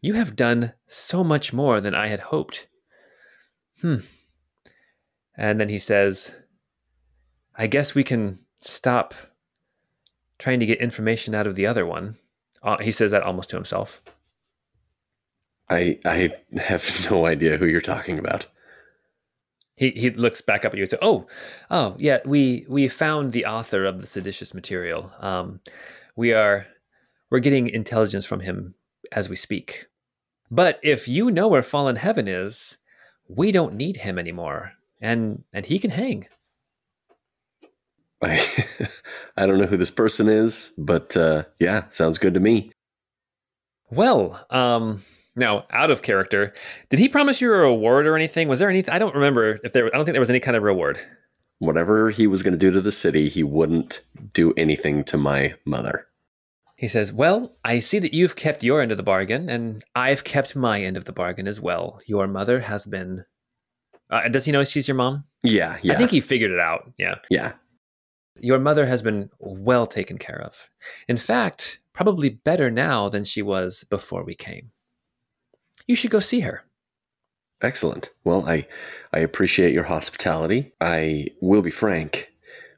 you 0.00 0.14
have 0.14 0.36
done 0.36 0.72
so 0.86 1.24
much 1.24 1.52
more 1.52 1.80
than 1.80 1.94
I 1.94 2.08
had 2.08 2.20
hoped. 2.20 2.66
Hmm. 3.80 3.96
And 5.36 5.60
then 5.60 5.68
he 5.68 5.78
says, 5.78 6.34
I 7.56 7.66
guess 7.66 7.94
we 7.94 8.04
can 8.04 8.38
stop 8.60 9.14
trying 10.38 10.60
to 10.60 10.66
get 10.66 10.80
information 10.80 11.34
out 11.34 11.46
of 11.46 11.56
the 11.56 11.66
other 11.66 11.84
one. 11.84 12.16
Uh, 12.62 12.78
he 12.78 12.92
says 12.92 13.10
that 13.10 13.22
almost 13.22 13.50
to 13.50 13.56
himself. 13.56 14.02
I 15.68 15.98
I 16.04 16.30
have 16.58 17.06
no 17.10 17.26
idea 17.26 17.56
who 17.56 17.66
you're 17.66 17.80
talking 17.80 18.18
about. 18.18 18.46
He 19.74 19.90
he 19.90 20.10
looks 20.10 20.40
back 20.40 20.64
up 20.64 20.72
at 20.72 20.78
you 20.78 20.84
and 20.84 20.90
says, 20.90 21.00
"Oh, 21.02 21.26
oh 21.70 21.96
yeah, 21.98 22.18
we 22.24 22.64
we 22.68 22.88
found 22.88 23.32
the 23.32 23.44
author 23.44 23.84
of 23.84 24.00
the 24.00 24.06
seditious 24.06 24.54
material. 24.54 25.12
Um, 25.20 25.60
we 26.14 26.32
are 26.32 26.66
we're 27.30 27.40
getting 27.40 27.68
intelligence 27.68 28.26
from 28.26 28.40
him 28.40 28.74
as 29.12 29.28
we 29.28 29.36
speak. 29.36 29.86
But 30.50 30.78
if 30.82 31.08
you 31.08 31.30
know 31.30 31.48
where 31.48 31.62
fallen 31.62 31.96
heaven 31.96 32.28
is, 32.28 32.78
we 33.28 33.50
don't 33.50 33.74
need 33.74 33.98
him 33.98 34.18
anymore, 34.18 34.72
and 35.00 35.44
and 35.52 35.66
he 35.66 35.78
can 35.78 35.90
hang." 35.90 36.26
I 38.22 38.42
I 39.36 39.46
don't 39.46 39.58
know 39.58 39.66
who 39.66 39.76
this 39.76 39.90
person 39.90 40.28
is, 40.28 40.70
but 40.78 41.16
uh, 41.16 41.44
yeah, 41.58 41.84
sounds 41.90 42.18
good 42.18 42.34
to 42.34 42.40
me. 42.40 42.72
Well, 43.90 44.44
um, 44.50 45.02
now 45.34 45.66
out 45.70 45.90
of 45.90 46.02
character, 46.02 46.52
did 46.88 46.98
he 46.98 47.08
promise 47.08 47.40
you 47.40 47.52
a 47.52 47.58
reward 47.58 48.06
or 48.06 48.16
anything? 48.16 48.48
Was 48.48 48.58
there 48.58 48.70
anything? 48.70 48.92
I 48.92 48.98
don't 48.98 49.14
remember 49.14 49.60
if 49.62 49.72
there. 49.72 49.86
I 49.86 49.96
don't 49.96 50.04
think 50.04 50.14
there 50.14 50.20
was 50.20 50.30
any 50.30 50.40
kind 50.40 50.56
of 50.56 50.62
reward. 50.62 50.98
Whatever 51.58 52.10
he 52.10 52.26
was 52.26 52.42
going 52.42 52.52
to 52.52 52.58
do 52.58 52.70
to 52.70 52.80
the 52.80 52.92
city, 52.92 53.28
he 53.28 53.42
wouldn't 53.42 54.00
do 54.34 54.52
anything 54.56 55.04
to 55.04 55.16
my 55.16 55.54
mother. 55.64 56.06
He 56.76 56.88
says, 56.88 57.12
"Well, 57.12 57.56
I 57.64 57.80
see 57.80 57.98
that 57.98 58.12
you've 58.12 58.36
kept 58.36 58.62
your 58.62 58.80
end 58.82 58.90
of 58.90 58.98
the 58.98 59.02
bargain, 59.02 59.48
and 59.48 59.82
I've 59.94 60.24
kept 60.24 60.54
my 60.54 60.82
end 60.82 60.96
of 60.96 61.04
the 61.04 61.12
bargain 61.12 61.48
as 61.48 61.60
well. 61.60 62.00
Your 62.06 62.26
mother 62.26 62.60
has 62.60 62.86
been. 62.86 63.24
Uh, 64.10 64.28
does 64.28 64.44
he 64.44 64.52
know 64.52 64.62
she's 64.62 64.86
your 64.86 64.94
mom? 64.94 65.24
Yeah, 65.42 65.78
yeah, 65.82 65.94
I 65.94 65.96
think 65.96 66.10
he 66.10 66.20
figured 66.20 66.50
it 66.50 66.60
out. 66.60 66.92
Yeah, 66.98 67.16
yeah. 67.30 67.54
Your 68.38 68.58
mother 68.58 68.86
has 68.86 69.00
been 69.00 69.30
well 69.38 69.86
taken 69.86 70.18
care 70.18 70.40
of. 70.40 70.68
In 71.08 71.16
fact, 71.16 71.80
probably 71.94 72.28
better 72.28 72.70
now 72.70 73.08
than 73.08 73.24
she 73.24 73.40
was 73.40 73.84
before 73.84 74.22
we 74.22 74.34
came. 74.34 74.72
You 75.86 75.96
should 75.96 76.10
go 76.10 76.20
see 76.20 76.40
her. 76.40 76.64
Excellent. 77.62 78.10
Well, 78.22 78.46
I 78.46 78.66
I 79.12 79.20
appreciate 79.20 79.72
your 79.72 79.84
hospitality. 79.84 80.72
I 80.80 81.28
will 81.40 81.62
be 81.62 81.70
frank. 81.70 82.30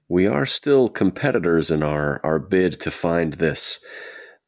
We 0.08 0.26
are 0.26 0.46
still 0.46 0.88
competitors 0.88 1.70
in 1.70 1.82
our, 1.82 2.20
our 2.24 2.38
bid 2.38 2.80
to 2.80 2.90
find 2.90 3.34
this 3.34 3.80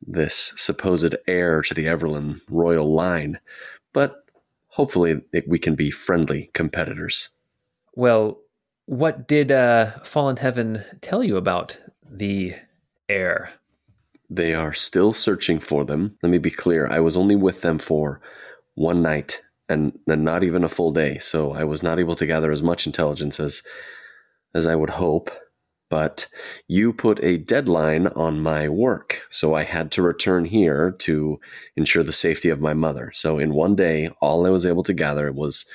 this 0.01 0.55
supposed 0.57 1.15
heir 1.27 1.61
to 1.61 1.75
the 1.75 1.85
Everlyn 1.85 2.41
royal 2.49 2.91
line, 2.91 3.39
but 3.93 4.25
hopefully 4.69 5.21
it, 5.31 5.47
we 5.47 5.59
can 5.59 5.75
be 5.75 5.91
friendly 5.91 6.51
competitors. 6.55 7.29
Well, 7.95 8.39
what 8.87 9.29
did 9.29 9.53
uh, 9.53 9.91
Fallen 10.03 10.39
Heaven 10.39 10.85
tell 11.03 11.23
you 11.23 11.37
about 11.37 11.79
the 12.03 12.55
heir? 13.11 13.51
They 14.31 14.55
are 14.55 14.73
still 14.73 15.13
searching 15.13 15.61
for 15.61 15.85
them. 15.85 16.17
Let 16.23 16.31
me 16.31 16.39
be 16.39 16.51
clear. 16.51 16.89
I 16.89 17.01
was 17.01 17.17
only 17.17 17.37
with 17.37 17.61
them 17.61 17.79
for 17.79 18.23
one 18.75 19.03
night 19.03 19.43
and, 19.69 19.99
and 20.07 20.25
not 20.25 20.43
even 20.43 20.65
a 20.65 20.69
full 20.69 20.93
day, 20.93 21.19
so 21.19 21.53
I 21.53 21.65
was 21.65 21.83
not 21.83 21.99
able 21.99 22.17
to 22.17 22.27
gather 22.27 22.51
as 22.51 22.63
much 22.63 22.87
intelligence 22.87 23.39
as 23.39 23.63
as 24.55 24.67
I 24.67 24.75
would 24.75 24.91
hope. 24.91 25.31
But 25.91 26.29
you 26.69 26.93
put 26.93 27.23
a 27.23 27.37
deadline 27.37 28.07
on 28.07 28.41
my 28.41 28.69
work, 28.69 29.23
so 29.29 29.55
I 29.55 29.65
had 29.65 29.91
to 29.93 30.03
return 30.03 30.47
here 30.47 30.93
to 31.01 31.39
ensure 31.77 32.05
the 32.05 32.13
safety 32.13 32.49
of 32.49 32.61
my 32.61 32.73
mother. 32.73 33.11
So 33.13 33.39
in 33.39 33.53
one 33.53 33.75
day, 33.75 34.09
all 34.21 34.47
I 34.47 34.51
was 34.51 34.65
able 34.65 34.85
to 34.85 34.95
gather 34.95 35.31
was 35.33 35.67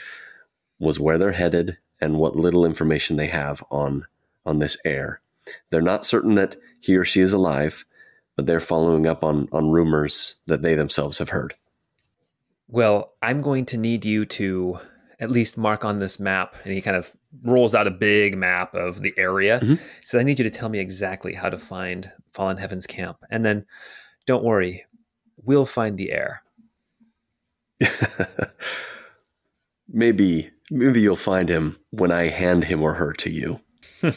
was 0.80 1.00
where 1.00 1.18
they're 1.18 1.34
headed 1.34 1.78
and 2.02 2.18
what 2.18 2.36
little 2.36 2.66
information 2.66 3.18
they 3.18 3.28
have 3.28 3.62
on 3.70 4.08
on 4.46 4.60
this 4.60 4.78
heir. 4.86 5.22
They're 5.70 5.82
not 5.82 6.06
certain 6.06 6.36
that 6.36 6.56
he 6.80 6.96
or 6.96 7.06
she 7.06 7.20
is 7.20 7.34
alive, 7.34 7.86
but 8.38 8.46
they're 8.46 8.62
following 8.62 9.06
up 9.06 9.22
on 9.22 9.50
on 9.52 9.70
rumors 9.70 10.36
that 10.48 10.62
they 10.62 10.76
themselves 10.76 11.18
have 11.18 11.30
heard. 11.30 11.56
Well, 12.70 13.14
I'm 13.22 13.42
going 13.42 13.66
to 13.68 13.78
need 13.78 14.06
you 14.06 14.26
to 14.26 14.80
at 15.20 15.32
least 15.32 15.58
mark 15.58 15.86
on 15.86 16.00
this 16.00 16.20
map. 16.20 16.56
And 16.64 16.74
he 16.74 16.82
kind 16.82 16.98
of 16.98 17.16
rolls 17.44 17.76
out 17.76 17.88
a 17.88 17.92
big 17.92 18.38
map 18.38 18.74
of 18.74 19.02
the 19.02 19.14
area. 19.18 19.60
Mhm. 19.60 19.80
So 20.04 20.20
I 20.20 20.24
need 20.24 20.40
you 20.40 20.44
to 20.44 20.50
tell 20.50 20.70
me 20.70 20.80
exactly 20.80 21.34
how 21.34 21.50
to 21.50 21.58
find 21.58 22.12
Fallen 22.34 22.58
Heaven's 22.58 22.88
camp. 22.88 23.18
And 23.30 23.46
then 23.46 23.66
don't 24.26 24.44
worry, 24.44 24.86
we'll 25.38 25.66
find 25.66 25.98
the 25.98 26.12
heir. 26.12 26.42
maybe 29.88 30.52
maybe 30.72 31.02
you'll 31.02 31.16
find 31.16 31.50
him 31.50 31.78
when 31.92 32.12
I 32.12 32.28
hand 32.28 32.66
him 32.66 32.82
or 32.82 32.96
her 32.96 33.14
to 33.14 33.30
you. 33.30 33.60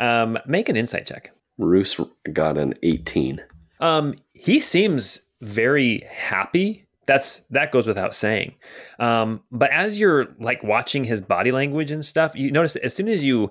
Um, 0.00 0.38
make 0.46 0.68
an 0.68 0.76
insight 0.76 1.06
check. 1.06 1.32
Roos 1.58 2.00
got 2.32 2.56
an 2.56 2.74
18. 2.84 3.42
Um, 3.80 4.14
he 4.32 4.60
seems 4.60 5.22
very 5.40 6.04
happy. 6.08 6.86
That's 7.08 7.40
that 7.48 7.72
goes 7.72 7.86
without 7.86 8.14
saying. 8.14 8.54
Um, 8.98 9.42
but 9.50 9.70
as 9.70 9.98
you're 9.98 10.28
like 10.38 10.62
watching 10.62 11.04
his 11.04 11.22
body 11.22 11.50
language 11.50 11.90
and 11.90 12.04
stuff, 12.04 12.36
you 12.36 12.52
notice 12.52 12.76
as 12.76 12.94
soon 12.94 13.08
as 13.08 13.24
you 13.24 13.50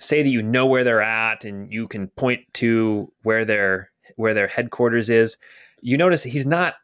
say 0.00 0.22
that 0.22 0.28
you 0.30 0.42
know 0.42 0.64
where 0.64 0.84
they're 0.84 1.02
at 1.02 1.44
and 1.44 1.70
you 1.70 1.86
can 1.86 2.08
point 2.08 2.40
to 2.54 3.12
where 3.22 3.44
their 3.44 3.90
where 4.16 4.32
their 4.32 4.48
headquarters 4.48 5.10
is, 5.10 5.36
you 5.82 5.98
notice 5.98 6.22
he's 6.22 6.46
not 6.46 6.76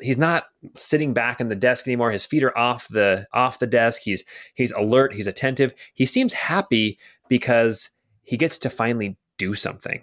he's 0.00 0.18
not 0.18 0.46
sitting 0.74 1.14
back 1.14 1.40
in 1.40 1.46
the 1.46 1.54
desk 1.54 1.86
anymore. 1.86 2.10
His 2.10 2.26
feet 2.26 2.42
are 2.42 2.58
off 2.58 2.88
the 2.88 3.28
off 3.32 3.60
the 3.60 3.68
desk. 3.68 4.00
He's 4.02 4.24
he's 4.54 4.72
alert. 4.72 5.14
He's 5.14 5.28
attentive. 5.28 5.72
He 5.94 6.06
seems 6.06 6.32
happy 6.32 6.98
because 7.28 7.90
he 8.24 8.36
gets 8.36 8.58
to 8.58 8.68
finally 8.68 9.16
do 9.38 9.54
something. 9.54 10.02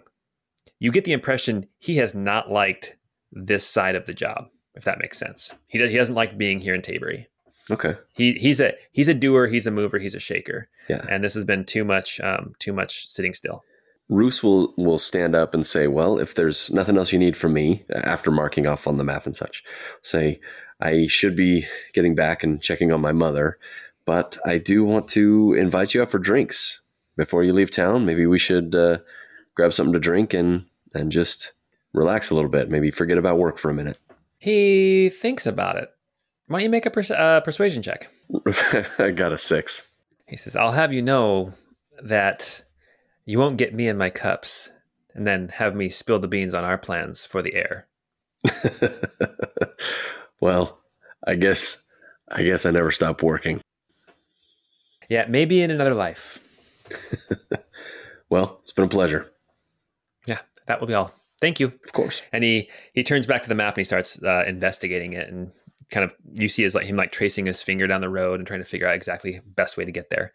You 0.80 0.94
get 0.94 1.04
the 1.04 1.12
impression 1.12 1.68
he 1.80 1.98
has 1.98 2.16
not 2.16 2.50
liked 2.50 2.96
this 3.34 3.68
side 3.68 3.96
of 3.96 4.06
the 4.06 4.14
job, 4.14 4.48
if 4.80 4.86
that 4.86 4.98
makes 4.98 5.18
sense. 5.18 5.54
He 5.68 5.78
does, 5.78 5.92
he 5.92 5.98
doesn't 5.98 6.16
like 6.16 6.38
being 6.38 6.62
here 6.62 6.74
in 6.74 6.82
Tabery. 6.82 7.26
Okay. 7.70 7.96
He 8.14 8.34
he's 8.34 8.62
a 8.62 8.74
he's 8.94 9.10
a 9.10 9.14
doer. 9.14 9.48
He's 9.48 9.68
a 9.68 9.72
mover. 9.72 10.00
He's 10.00 10.16
a 10.16 10.22
shaker. 10.22 10.70
Yeah. 10.88 11.06
And 11.10 11.22
this 11.22 11.34
has 11.34 11.44
been 11.44 11.66
too 11.66 11.84
much 11.84 12.20
um, 12.22 12.56
too 12.60 12.72
much 12.72 13.10
sitting 13.10 13.34
still. 13.34 13.64
Roos 14.08 14.42
will 14.42 14.74
will 14.78 14.98
stand 14.98 15.36
up 15.36 15.54
and 15.54 15.68
say, 15.68 15.86
"Well, 15.86 16.18
if 16.18 16.34
there's 16.34 16.72
nothing 16.72 16.98
else 16.98 17.12
you 17.12 17.20
need 17.20 17.36
from 17.36 17.54
me 17.54 17.84
after 17.94 18.32
marking 18.32 18.66
off 18.66 18.88
on 18.88 18.98
the 18.98 19.04
map 19.04 19.26
and 19.26 19.36
such, 19.36 19.64
say 20.02 20.40
I 20.80 21.08
should 21.08 21.36
be 21.36 21.68
getting 21.94 22.16
back 22.16 22.42
and 22.42 22.62
checking 22.62 22.94
on 22.94 23.02
my 23.02 23.12
mother, 23.12 23.60
but 24.06 24.38
I 24.46 24.58
do 24.58 24.86
want 24.86 25.10
to 25.10 25.54
invite 25.54 25.94
you 25.94 26.02
out 26.02 26.10
for 26.10 26.20
drinks 26.20 26.80
before 27.18 27.44
you 27.44 27.52
leave 27.52 27.70
town. 27.70 28.06
Maybe 28.06 28.26
we 28.26 28.40
should 28.40 28.74
uh, 28.74 29.00
grab 29.54 29.74
something 29.74 29.94
to 29.94 30.00
drink 30.00 30.34
and 30.34 30.66
and 30.96 31.12
just 31.12 31.52
relax 31.94 32.32
a 32.32 32.36
little 32.36 32.50
bit. 32.50 32.72
Maybe 32.72 32.90
forget 32.90 33.18
about 33.18 33.38
work 33.38 33.60
for 33.60 33.70
a 33.70 33.76
minute." 33.76 34.00
He 34.40 35.10
thinks 35.10 35.46
about 35.46 35.76
it. 35.76 35.90
Why 36.48 36.60
don't 36.60 36.64
you 36.64 36.70
make 36.70 36.86
a 36.86 36.90
pers- 36.90 37.12
uh, 37.12 37.42
persuasion 37.42 37.84
check? 37.84 38.10
I 38.98 39.12
got 39.12 39.34
a 39.34 39.38
six. 39.38 39.92
He 40.26 40.38
says, 40.38 40.56
"I'll 40.56 40.72
have 40.72 40.92
you 40.94 41.02
know 41.02 41.54
that 42.02 42.64
you 43.26 43.38
won't 43.38 43.58
get 43.58 43.74
me 43.74 43.88
in 43.88 43.98
my 43.98 44.10
cups, 44.10 44.72
and 45.14 45.28
then 45.28 45.50
have 45.50 45.76
me 45.76 45.90
spill 45.90 46.20
the 46.20 46.28
beans 46.28 46.54
on 46.54 46.64
our 46.64 46.78
plans 46.78 47.26
for 47.26 47.42
the 47.42 47.54
heir." 47.54 47.88
well, 50.42 50.80
I 51.28 51.36
guess 51.36 51.86
I 52.28 52.44
guess 52.44 52.66
I 52.66 52.72
never 52.72 52.92
stopped 52.92 53.22
working. 53.22 53.62
Yeah, 55.10 55.26
maybe 55.28 55.62
in 55.62 55.72
another 55.72 55.94
life. 55.94 56.44
Well, 58.30 58.60
it's 58.62 58.72
been 58.72 58.86
a 58.86 58.90
pleasure. 58.90 59.32
Yeah, 60.28 60.40
that 60.68 60.80
will 60.80 60.88
be 60.88 60.94
all. 60.94 61.12
Thank 61.40 61.60
you. 61.60 61.68
Of 61.86 61.94
course. 61.94 62.22
And 62.32 62.44
he 62.44 62.70
he 62.94 63.04
turns 63.04 63.28
back 63.28 63.42
to 63.44 63.50
the 63.50 63.56
map 63.56 63.76
and 63.76 63.82
he 63.82 63.86
starts 63.86 64.22
uh, 64.24 64.44
investigating 64.48 65.14
it 65.14 65.30
and 65.30 65.52
kind 65.90 66.04
of 66.04 66.14
you 66.34 66.48
see 66.50 66.64
is 66.64 66.76
like 66.76 66.86
him 66.86 66.96
like 66.98 67.12
tracing 67.12 67.46
his 67.46 67.62
finger 67.62 67.88
down 67.88 68.02
the 68.02 68.10
road 68.10 68.40
and 68.40 68.48
trying 68.48 68.60
to 68.60 68.66
figure 68.66 68.88
out 68.88 68.96
exactly 68.96 69.42
best 69.56 69.78
way 69.78 69.86
to 69.86 69.92
get 69.92 70.10
there. 70.10 70.34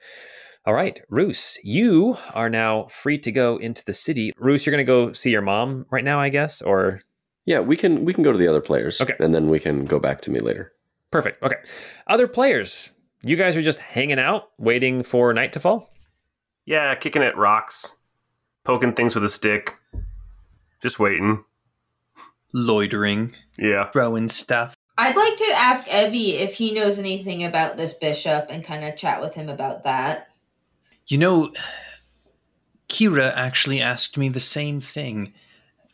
All 0.66 0.72
right, 0.74 0.98
Roos, 1.10 1.58
you 1.62 2.16
are 2.32 2.48
now 2.48 2.84
free 2.86 3.18
to 3.18 3.30
go 3.30 3.58
into 3.58 3.84
the 3.84 3.92
city. 3.92 4.32
Roos, 4.38 4.64
you're 4.64 4.74
going 4.74 4.84
to 4.84 4.90
go 4.90 5.12
see 5.12 5.30
your 5.30 5.42
mom 5.42 5.84
right 5.90 6.02
now, 6.02 6.18
I 6.18 6.30
guess, 6.30 6.62
or 6.62 7.00
Yeah, 7.44 7.60
we 7.60 7.76
can 7.76 8.04
we 8.06 8.14
can 8.14 8.24
go 8.24 8.32
to 8.32 8.38
the 8.38 8.48
other 8.48 8.62
players. 8.62 9.00
Okay. 9.00 9.14
And 9.20 9.34
then 9.34 9.50
we 9.50 9.60
can 9.60 9.84
go 9.84 9.98
back 9.98 10.22
to 10.22 10.30
me 10.30 10.40
later. 10.40 10.72
perfect. 11.10 11.42
Okay, 11.42 11.56
other 12.06 12.26
players, 12.26 12.90
you 13.22 13.36
guys 13.36 13.56
are 13.58 13.62
just 13.62 13.78
hanging 13.78 14.18
out, 14.18 14.50
waiting 14.58 15.02
for 15.02 15.34
night 15.34 15.52
to 15.52 15.60
fall. 15.60 15.90
Yeah, 16.64 16.94
kicking 16.94 17.22
at 17.22 17.36
rocks, 17.36 17.98
poking 18.64 18.94
things 18.94 19.14
with 19.14 19.24
a 19.24 19.30
stick, 19.30 19.74
just 20.84 20.98
waiting. 20.98 21.42
Loitering, 22.52 23.34
Yeah. 23.58 23.90
throwing 23.90 24.28
stuff. 24.28 24.76
I'd 24.98 25.16
like 25.16 25.36
to 25.36 25.52
ask 25.56 25.86
Ebby 25.88 26.34
if 26.38 26.56
he 26.56 26.72
knows 26.74 26.98
anything 26.98 27.42
about 27.42 27.78
this 27.78 27.94
bishop 27.94 28.46
and 28.50 28.62
kind 28.62 28.84
of 28.84 28.94
chat 28.96 29.22
with 29.22 29.32
him 29.32 29.48
about 29.48 29.82
that. 29.84 30.28
You 31.06 31.16
know, 31.16 31.52
Kira 32.88 33.32
actually 33.34 33.80
asked 33.80 34.18
me 34.18 34.28
the 34.28 34.40
same 34.40 34.82
thing. 34.82 35.32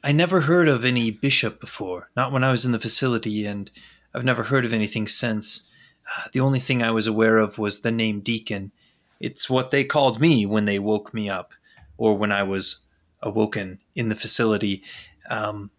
I 0.02 0.10
never 0.10 0.40
heard 0.42 0.66
of 0.66 0.84
any 0.84 1.12
bishop 1.12 1.60
before, 1.60 2.10
not 2.16 2.32
when 2.32 2.42
I 2.42 2.50
was 2.50 2.64
in 2.64 2.72
the 2.72 2.80
facility, 2.80 3.46
and 3.46 3.70
I've 4.12 4.24
never 4.24 4.42
heard 4.42 4.64
of 4.64 4.72
anything 4.72 5.06
since. 5.06 5.70
Uh, 6.04 6.28
the 6.32 6.40
only 6.40 6.58
thing 6.58 6.82
I 6.82 6.90
was 6.90 7.06
aware 7.06 7.38
of 7.38 7.58
was 7.58 7.80
the 7.80 7.92
name 7.92 8.20
Deacon. 8.20 8.72
It's 9.20 9.48
what 9.48 9.70
they 9.70 9.84
called 9.84 10.20
me 10.20 10.46
when 10.46 10.64
they 10.64 10.80
woke 10.80 11.14
me 11.14 11.30
up, 11.30 11.54
or 11.96 12.18
when 12.18 12.32
I 12.32 12.42
was 12.42 12.84
awoken 13.22 13.78
in 13.94 14.08
the 14.08 14.14
facility. 14.14 14.82
Um, 15.28 15.70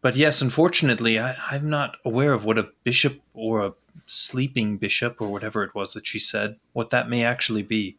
but 0.00 0.16
yes, 0.16 0.42
unfortunately, 0.42 1.18
I, 1.18 1.36
I'm 1.50 1.70
not 1.70 1.96
aware 2.04 2.32
of 2.32 2.44
what 2.44 2.58
a 2.58 2.72
bishop 2.84 3.20
or 3.34 3.60
a 3.60 3.74
sleeping 4.06 4.76
bishop 4.76 5.20
or 5.20 5.28
whatever 5.28 5.62
it 5.62 5.74
was 5.74 5.94
that 5.94 6.06
she 6.06 6.18
said, 6.18 6.56
what 6.72 6.90
that 6.90 7.08
may 7.08 7.24
actually 7.24 7.62
be. 7.62 7.98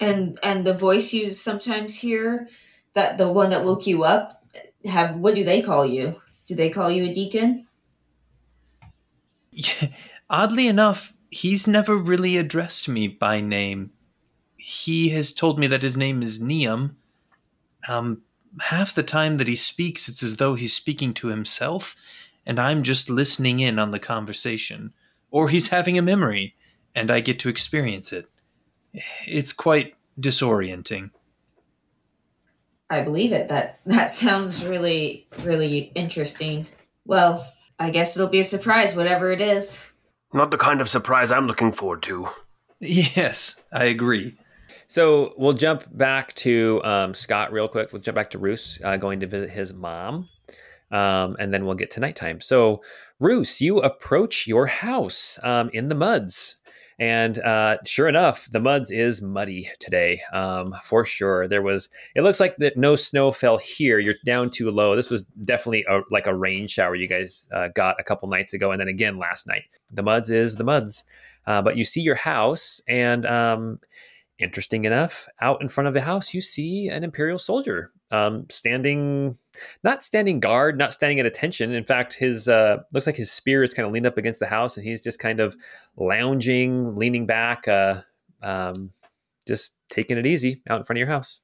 And 0.00 0.38
and 0.42 0.66
the 0.66 0.74
voice 0.74 1.12
you 1.12 1.32
sometimes 1.32 1.96
hear, 1.96 2.48
that 2.94 3.16
the 3.16 3.30
one 3.30 3.50
that 3.50 3.64
woke 3.64 3.86
you 3.86 4.04
up, 4.04 4.44
have 4.84 5.16
what 5.16 5.34
do 5.34 5.44
they 5.44 5.62
call 5.62 5.86
you? 5.86 6.20
Do 6.46 6.54
they 6.54 6.68
call 6.68 6.90
you 6.90 7.04
a 7.04 7.12
deacon? 7.12 7.66
Yeah, 9.50 9.88
oddly 10.30 10.66
enough, 10.66 11.14
he's 11.30 11.66
never 11.66 11.96
really 11.96 12.36
addressed 12.36 12.88
me 12.88 13.08
by 13.08 13.40
name. 13.40 13.92
He 14.56 15.10
has 15.10 15.32
told 15.32 15.58
me 15.58 15.66
that 15.68 15.82
his 15.82 15.96
name 15.96 16.22
is 16.22 16.40
Neum. 16.40 16.96
Um, 17.88 18.22
half 18.60 18.94
the 18.94 19.02
time 19.02 19.36
that 19.38 19.48
he 19.48 19.56
speaks, 19.56 20.08
it's 20.08 20.22
as 20.22 20.36
though 20.36 20.54
he's 20.54 20.72
speaking 20.72 21.14
to 21.14 21.28
himself, 21.28 21.96
and 22.46 22.60
I'm 22.60 22.82
just 22.82 23.10
listening 23.10 23.60
in 23.60 23.78
on 23.78 23.90
the 23.90 23.98
conversation. 23.98 24.92
Or 25.30 25.48
he's 25.48 25.68
having 25.68 25.98
a 25.98 26.02
memory, 26.02 26.54
and 26.94 27.10
I 27.10 27.20
get 27.20 27.38
to 27.40 27.48
experience 27.48 28.12
it. 28.12 28.26
It's 29.26 29.52
quite 29.52 29.94
disorienting. 30.20 31.10
I 32.90 33.00
believe 33.00 33.32
it. 33.32 33.48
That 33.48 33.80
that 33.86 34.12
sounds 34.12 34.64
really 34.64 35.26
really 35.40 35.90
interesting. 35.94 36.66
Well, 37.04 37.50
I 37.78 37.90
guess 37.90 38.16
it'll 38.16 38.28
be 38.28 38.40
a 38.40 38.44
surprise, 38.44 38.94
whatever 38.94 39.32
it 39.32 39.40
is. 39.40 39.92
Not 40.32 40.50
the 40.50 40.58
kind 40.58 40.80
of 40.80 40.88
surprise 40.88 41.30
I'm 41.30 41.46
looking 41.46 41.72
forward 41.72 42.02
to. 42.04 42.28
Yes, 42.80 43.62
I 43.72 43.84
agree. 43.84 44.36
So 44.94 45.34
we'll 45.36 45.54
jump 45.54 45.86
back 45.90 46.34
to 46.34 46.80
um, 46.84 47.14
Scott 47.14 47.52
real 47.52 47.66
quick. 47.66 47.92
We'll 47.92 48.00
jump 48.00 48.14
back 48.14 48.30
to 48.30 48.38
Roos 48.38 48.78
uh, 48.84 48.96
going 48.96 49.18
to 49.18 49.26
visit 49.26 49.50
his 49.50 49.74
mom, 49.74 50.28
um, 50.92 51.34
and 51.40 51.52
then 51.52 51.66
we'll 51.66 51.74
get 51.74 51.90
to 51.90 52.00
nighttime. 52.00 52.40
So, 52.40 52.80
Roos, 53.18 53.60
you 53.60 53.78
approach 53.78 54.46
your 54.46 54.68
house 54.68 55.36
um, 55.42 55.68
in 55.72 55.88
the 55.88 55.96
muds, 55.96 56.58
and 56.96 57.40
uh, 57.40 57.78
sure 57.84 58.06
enough, 58.06 58.48
the 58.48 58.60
muds 58.60 58.92
is 58.92 59.20
muddy 59.20 59.68
today 59.80 60.22
um, 60.32 60.76
for 60.84 61.04
sure. 61.04 61.48
There 61.48 61.60
was. 61.60 61.88
It 62.14 62.22
looks 62.22 62.38
like 62.38 62.58
that 62.58 62.76
no 62.76 62.94
snow 62.94 63.32
fell 63.32 63.56
here. 63.56 63.98
You're 63.98 64.14
down 64.24 64.48
too 64.48 64.70
low. 64.70 64.94
This 64.94 65.10
was 65.10 65.24
definitely 65.24 65.84
a, 65.88 66.02
like 66.12 66.28
a 66.28 66.36
rain 66.36 66.68
shower 66.68 66.94
you 66.94 67.08
guys 67.08 67.48
uh, 67.52 67.66
got 67.74 67.98
a 67.98 68.04
couple 68.04 68.28
nights 68.28 68.54
ago, 68.54 68.70
and 68.70 68.80
then 68.80 68.86
again 68.86 69.18
last 69.18 69.48
night. 69.48 69.64
The 69.90 70.04
muds 70.04 70.30
is 70.30 70.54
the 70.54 70.62
muds, 70.62 71.02
uh, 71.48 71.62
but 71.62 71.76
you 71.76 71.84
see 71.84 72.00
your 72.00 72.14
house 72.14 72.80
and. 72.86 73.26
Um, 73.26 73.80
interesting 74.38 74.84
enough, 74.84 75.28
out 75.40 75.60
in 75.62 75.68
front 75.68 75.88
of 75.88 75.94
the 75.94 76.02
house, 76.02 76.34
you 76.34 76.40
see 76.40 76.88
an 76.88 77.04
Imperial 77.04 77.38
soldier 77.38 77.92
um, 78.10 78.46
standing, 78.50 79.36
not 79.82 80.04
standing 80.04 80.40
guard, 80.40 80.78
not 80.78 80.92
standing 80.92 81.20
at 81.20 81.26
attention. 81.26 81.72
In 81.72 81.84
fact, 81.84 82.14
his 82.14 82.48
uh, 82.48 82.78
looks 82.92 83.06
like 83.06 83.16
his 83.16 83.30
spear 83.30 83.62
is 83.62 83.74
kind 83.74 83.86
of 83.86 83.92
leaned 83.92 84.06
up 84.06 84.18
against 84.18 84.40
the 84.40 84.46
house, 84.46 84.76
and 84.76 84.86
he's 84.86 85.00
just 85.00 85.18
kind 85.18 85.40
of 85.40 85.56
lounging, 85.96 86.96
leaning 86.96 87.26
back, 87.26 87.66
uh, 87.68 88.02
um, 88.42 88.90
just 89.46 89.76
taking 89.88 90.18
it 90.18 90.26
easy 90.26 90.62
out 90.68 90.78
in 90.78 90.84
front 90.84 90.98
of 90.98 91.00
your 91.00 91.08
house. 91.08 91.40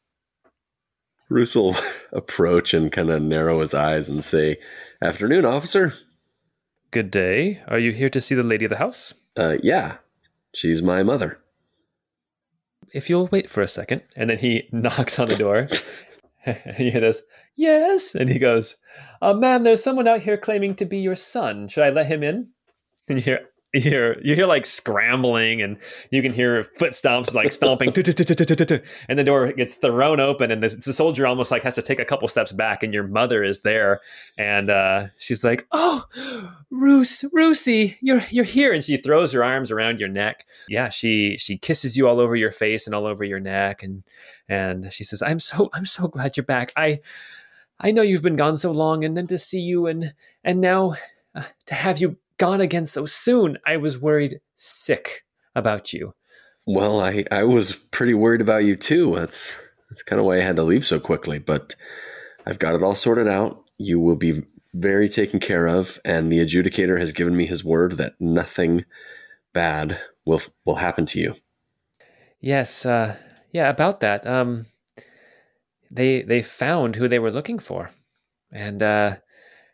Roos 1.29 1.55
will 1.55 1.77
approach 2.12 2.75
and 2.75 2.91
kind 2.91 3.11
of 3.11 3.23
narrow 3.23 3.61
his 3.61 3.75
eyes 3.75 4.09
and 4.09 4.23
say, 4.23 4.59
Afternoon, 5.03 5.45
officer. 5.45 5.95
Good 6.91 7.11
day. 7.11 7.62
Are 7.69 7.79
you 7.79 7.93
here 7.93 8.11
to 8.11 8.21
see 8.21 8.35
the 8.35 8.43
lady 8.43 8.65
of 8.65 8.71
the 8.71 8.77
house? 8.77 9.15
Uh, 9.37 9.57
yeah, 9.62 9.99
she's 10.53 10.83
my 10.83 11.05
mother. 11.05 11.39
If 12.93 13.09
you'll 13.09 13.29
wait 13.29 13.49
for 13.49 13.62
a 13.62 13.69
second, 13.69 14.03
and 14.17 14.31
then 14.31 14.39
he 14.39 14.69
knocks 14.73 15.19
on 15.19 15.29
the 15.29 15.37
door. 15.37 15.69
and 16.47 16.79
you 16.79 16.91
hear 16.91 17.01
this, 17.01 17.23
yes, 17.57 18.15
and 18.15 18.31
he 18.31 18.39
goes, 18.39 18.77
uh, 19.21 19.35
"Ma'am, 19.35 19.62
there's 19.62 19.83
someone 19.83 20.09
out 20.09 20.21
here 20.21 20.37
claiming 20.37 20.75
to 20.77 20.85
be 20.85 20.99
your 20.99 21.17
son. 21.17 21.69
Should 21.69 21.85
I 21.85 21.91
let 21.91 22.07
him 22.07 22.23
in?" 22.23 22.49
And 23.09 23.19
you 23.19 23.23
hear, 23.23 23.50
hear 23.73 24.21
you 24.23 24.35
hear 24.35 24.47
like 24.47 24.67
scrambling 24.67 25.63
and 25.63 25.77
you 26.11 26.23
can 26.23 26.33
hear 26.33 26.65
foot 26.65 26.91
stomps 26.91 27.33
like 27.33 27.53
stomping 27.53 27.93
and 29.09 29.17
the 29.17 29.23
door 29.23 29.53
gets 29.53 29.75
thrown 29.75 30.19
open 30.19 30.51
and 30.51 30.61
the, 30.63 30.69
the, 30.69 30.93
soldier 30.93 31.25
almost 31.25 31.53
like 31.53 31.63
has 31.63 31.77
to 31.77 31.83
take 31.83 32.01
a 32.01 32.05
couple 32.05 32.27
steps 32.27 32.51
back 32.51 32.83
and 32.83 32.93
your 32.93 33.07
mother 33.07 33.45
is 33.45 33.61
there 33.61 34.01
and 34.37 34.71
uh, 34.71 35.07
she's 35.19 35.45
like 35.45 35.69
oh 35.71 36.05
Roos 36.71 37.25
Roosy 37.33 37.97
you're 38.01 38.25
you're 38.31 38.45
here 38.45 38.73
and 38.73 38.83
she 38.83 38.97
throws 38.97 39.33
her 39.33 39.45
arms 39.45 39.71
around 39.71 40.01
your 40.01 40.09
neck. 40.09 40.47
Yeah 40.69 40.89
she 40.89 41.37
she 41.39 41.57
kisses 41.57 41.97
you 41.97 42.09
all 42.09 42.19
over 42.19 42.35
your 42.35 42.53
face 42.53 42.87
and 42.87 42.95
all 42.95 43.07
over 43.07 43.23
your 43.23 43.41
neck 43.41 43.85
and 43.85 44.03
and 44.49 44.93
she 44.93 45.05
says 45.05 45.23
I'm 45.23 45.39
so 45.39 45.71
I'm 45.73 45.87
so 45.87 46.09
glad 46.09 46.37
you're 46.37 46.45
back. 46.45 46.73
I 46.77 47.01
I 47.79 47.93
know 47.93 48.03
you've 48.03 48.23
been 48.23 48.37
gone 48.37 48.57
so 48.57 48.73
long 48.73 49.05
and 49.05 49.17
then 49.17 49.29
to 49.29 49.39
see 49.39 49.61
you 49.61 49.87
and 49.87 50.13
and 50.43 50.61
now 50.61 50.95
uh, 51.37 51.45
to 51.67 51.75
have 51.77 52.01
you 52.01 52.17
gone 52.41 52.61
again 52.61 52.87
so 52.87 53.05
soon. 53.05 53.59
I 53.67 53.77
was 53.77 54.01
worried 54.01 54.41
sick 54.57 55.25
about 55.55 55.93
you. 55.93 56.15
Well, 56.67 57.01
I, 57.01 57.25
I 57.31 57.45
was 57.45 57.73
pretty 57.73 58.15
worried 58.15 58.41
about 58.41 58.65
you 58.65 58.77
too. 58.77 59.15
That's 59.15 59.57
that's 59.91 60.03
kind 60.03 60.19
of 60.19 60.27
why 60.27 60.39
I 60.39 60.43
had 60.43 60.57
to 60.57 60.62
leave 60.62 60.87
so 60.87 60.99
quickly, 60.99 61.39
but 61.39 61.75
I've 62.47 62.59
got 62.59 62.75
it 62.75 62.83
all 62.83 62.95
sorted 62.95 63.29
out. 63.29 63.65
You 63.77 64.01
will 64.01 64.17
be 64.17 64.43
very 64.73 65.09
taken 65.09 65.39
care 65.39 65.67
of, 65.67 66.01
and 66.05 66.33
the 66.33 66.39
adjudicator 66.39 66.99
has 66.99 67.12
given 67.12 67.37
me 67.37 67.45
his 67.45 67.62
word 67.62 67.99
that 67.99 68.15
nothing 68.19 68.85
bad 69.53 70.01
will 70.25 70.41
will 70.65 70.77
happen 70.77 71.07
to 71.07 71.21
you. 71.21 71.35
Yes, 72.41 72.87
uh, 72.87 73.17
yeah, 73.53 73.69
about 73.69 74.01
that. 74.01 74.27
Um, 74.27 74.67
they 75.91 76.23
they 76.23 76.41
found 76.41 76.97
who 76.97 77.07
they 77.07 77.19
were 77.19 77.33
looking 77.33 77.59
for, 77.59 77.91
and 78.51 78.83
uh, 78.83 79.17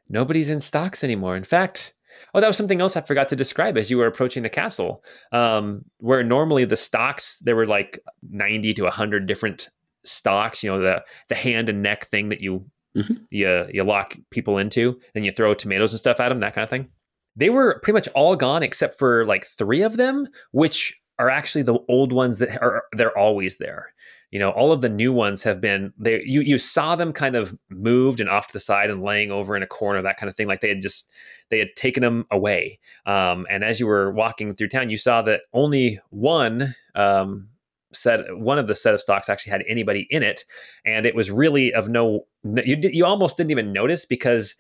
nobody's 0.09 0.51
in 0.51 0.61
stocks 0.61 1.05
anymore. 1.05 1.37
In 1.37 1.45
fact, 1.45 1.93
Oh, 2.37 2.41
that 2.41 2.47
was 2.47 2.57
something 2.59 2.83
else 2.83 2.97
I 2.97 3.01
forgot 3.01 3.29
to 3.29 3.37
describe 3.37 3.79
as 3.79 3.91
you 3.91 3.97
were 3.97 4.07
approaching 4.07 4.43
the 4.43 4.51
castle. 4.51 5.03
Um, 5.33 5.87
where 5.99 6.23
normally 6.23 6.67
the 6.67 6.77
stocks 6.77 7.39
there 7.39 7.57
were 7.57 7.67
like 7.67 7.99
ninety 8.29 8.75
to 8.75 8.91
hundred 8.91 9.27
different 9.27 9.71
stocks. 10.05 10.63
You 10.63 10.71
know 10.71 10.81
the 10.81 11.03
the 11.31 11.35
hand 11.35 11.71
and 11.71 11.83
neck 11.83 12.05
thing 12.05 12.29
that 12.29 12.43
you 12.43 12.67
mm-hmm. 12.95 13.15
you 13.31 13.67
you 13.73 13.83
lock 13.85 14.19
people 14.31 14.59
into, 14.59 15.01
and 15.15 15.25
you 15.25 15.33
throw 15.33 15.55
tomatoes 15.55 15.95
and 15.95 15.99
stuff 15.99 16.21
at 16.21 16.29
them, 16.29 16.41
that 16.41 16.55
kind 16.55 16.65
of 16.65 16.71
thing. 16.71 16.91
They 17.37 17.49
were 17.49 17.81
pretty 17.83 17.95
much 17.95 18.09
all 18.09 18.37
gone 18.37 18.63
except 18.63 18.99
for 18.99 19.25
like 19.25 19.47
three 19.47 19.81
of 19.81 19.97
them, 19.97 20.29
which 20.53 21.01
are 21.19 21.31
actually 21.31 21.63
the 21.63 21.79
old 21.89 22.13
ones 22.13 22.39
that 22.41 22.61
are 22.63 22.85
they're 22.93 23.17
always 23.17 23.57
there 23.57 23.95
you 24.31 24.39
know 24.39 24.51
all 24.51 24.73
of 24.73 24.81
the 24.81 24.89
new 24.89 25.13
ones 25.13 25.43
have 25.45 25.61
been 25.61 25.93
they 25.99 26.23
you 26.25 26.41
you 26.41 26.59
saw 26.59 26.97
them 26.97 27.13
kind 27.13 27.37
of 27.37 27.57
moved 27.71 28.21
and 28.21 28.29
off 28.29 28.49
to 28.49 28.53
the 28.53 28.61
side 28.61 28.91
and 28.91 29.03
laying 29.03 29.31
over 29.31 29.57
in 29.57 29.63
a 29.63 29.67
corner 29.67 30.03
that 30.03 30.17
kind 30.17 30.29
of 30.29 30.37
thing. 30.37 30.49
Like 30.49 30.61
they 30.61 30.69
had 30.69 30.81
just 30.81 31.11
they 31.49 31.59
had 31.59 31.77
taken 31.77 32.03
them 32.03 32.27
away. 32.31 32.79
Um, 33.07 33.47
and 33.49 33.63
as 33.63 33.79
you 33.79 33.87
were 33.87 34.11
walking 34.13 34.55
through 34.55 34.69
town 34.69 34.91
you 34.91 34.99
saw 34.99 35.23
that 35.23 35.43
only 35.53 36.01
one 36.11 36.75
um, 36.95 37.49
set 37.93 38.21
one 38.37 38.59
of 38.59 38.67
the 38.67 38.75
set 38.75 38.95
of 38.95 39.01
stocks 39.01 39.29
actually 39.29 39.53
had 39.53 39.65
anybody 39.69 40.07
in 40.11 40.23
it. 40.23 40.45
And 40.85 41.07
it 41.07 41.15
was 41.15 41.31
really 41.31 41.73
of 41.73 41.89
no 41.89 42.27
you, 42.43 42.77
you 42.83 43.07
almost 43.07 43.37
didn't 43.37 43.53
even 43.53 43.73
notice 43.73 44.05
because 44.05 44.55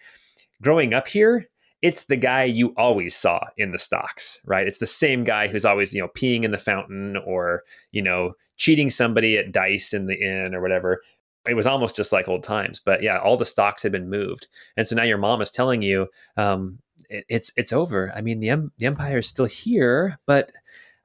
growing 0.63 0.95
up 0.95 1.09
here 1.09 1.49
it's 1.87 2.07
the 2.07 2.17
guy 2.17 2.43
you 2.43 2.75
always 2.77 3.15
saw 3.15 3.39
in 3.57 3.71
the 3.71 3.79
stocks, 3.79 4.41
right? 4.45 4.67
It's 4.67 4.79
the 4.79 4.89
same 4.89 5.23
guy 5.23 5.47
who's 5.47 5.65
always, 5.65 5.95
you 5.95 6.03
know, 6.03 6.09
peeing 6.09 6.43
in 6.43 6.51
the 6.51 6.59
fountain 6.59 7.17
or, 7.17 7.63
you 7.93 8.03
know, 8.03 8.33
cheating 8.57 8.91
somebody 8.91 9.39
at 9.39 9.53
dice 9.53 9.93
in 9.93 10.07
the 10.07 10.21
inn 10.21 10.53
or 10.53 10.61
whatever. 10.61 11.01
It 11.47 11.55
was 11.55 11.65
almost 11.65 11.95
just 11.95 12.11
like 12.11 12.27
old 12.27 12.43
times. 12.43 12.81
But 12.85 13.05
yeah, 13.05 13.19
all 13.19 13.37
the 13.37 13.45
stocks 13.45 13.85
had 13.85 13.93
been 13.93 14.11
moved. 14.11 14.49
And 14.77 14.85
so 14.85 14.97
now 14.97 15.05
your 15.05 15.17
mom 15.17 15.41
is 15.41 15.53
telling 15.53 15.81
you, 15.81 16.09
um, 16.37 16.81
it, 17.09 17.25
it's 17.29 17.53
it's 17.57 17.73
over. 17.73 18.13
I 18.17 18.21
mean, 18.21 18.41
the, 18.41 18.49
em- 18.49 18.73
the 18.79 18.87
empire 18.87 19.19
is 19.19 19.29
still 19.29 19.45
here, 19.45 20.19
but 20.27 20.51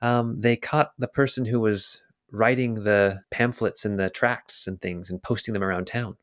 um, 0.01 0.39
they 0.39 0.55
caught 0.55 0.93
the 0.97 1.07
person 1.07 1.45
who 1.45 1.59
was 1.59 2.01
writing 2.31 2.85
the 2.85 3.21
pamphlets 3.29 3.85
and 3.85 3.99
the 3.99 4.09
tracts 4.09 4.65
and 4.65 4.81
things 4.81 5.11
and 5.11 5.21
posting 5.21 5.53
them 5.53 5.63
around 5.63 5.85
town. 5.85 6.17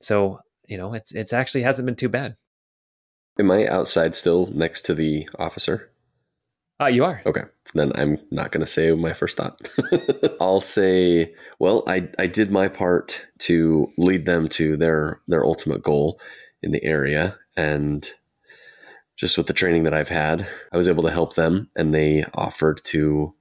So, 0.00 0.38
you 0.68 0.76
know, 0.76 0.94
it's 0.94 1.10
it's 1.10 1.32
actually 1.32 1.62
hasn't 1.62 1.86
been 1.86 1.96
too 1.96 2.08
bad. 2.08 2.36
Am 3.38 3.50
I 3.50 3.66
outside 3.66 4.14
still 4.14 4.48
next 4.52 4.82
to 4.82 4.94
the 4.94 5.28
officer? 5.38 5.90
Uh, 6.80 6.86
you 6.86 7.04
are. 7.04 7.22
Okay. 7.24 7.42
Then 7.74 7.92
I'm 7.94 8.18
not 8.30 8.52
going 8.52 8.60
to 8.60 8.70
say 8.70 8.90
my 8.92 9.12
first 9.12 9.36
thought. 9.36 9.68
I'll 10.40 10.60
say, 10.60 11.32
well, 11.58 11.84
I, 11.86 12.08
I 12.18 12.26
did 12.26 12.50
my 12.50 12.68
part 12.68 13.24
to 13.40 13.90
lead 13.96 14.26
them 14.26 14.48
to 14.48 14.76
their, 14.76 15.20
their 15.28 15.44
ultimate 15.44 15.82
goal 15.82 16.20
in 16.62 16.72
the 16.72 16.84
area. 16.84 17.38
And 17.56 18.08
just 19.16 19.38
with 19.38 19.46
the 19.46 19.52
training 19.52 19.84
that 19.84 19.94
I've 19.94 20.08
had, 20.08 20.46
I 20.72 20.76
was 20.76 20.88
able 20.88 21.04
to 21.04 21.10
help 21.10 21.34
them 21.34 21.70
and 21.76 21.94
they 21.94 22.24
offered 22.34 22.80
to, 22.86 23.34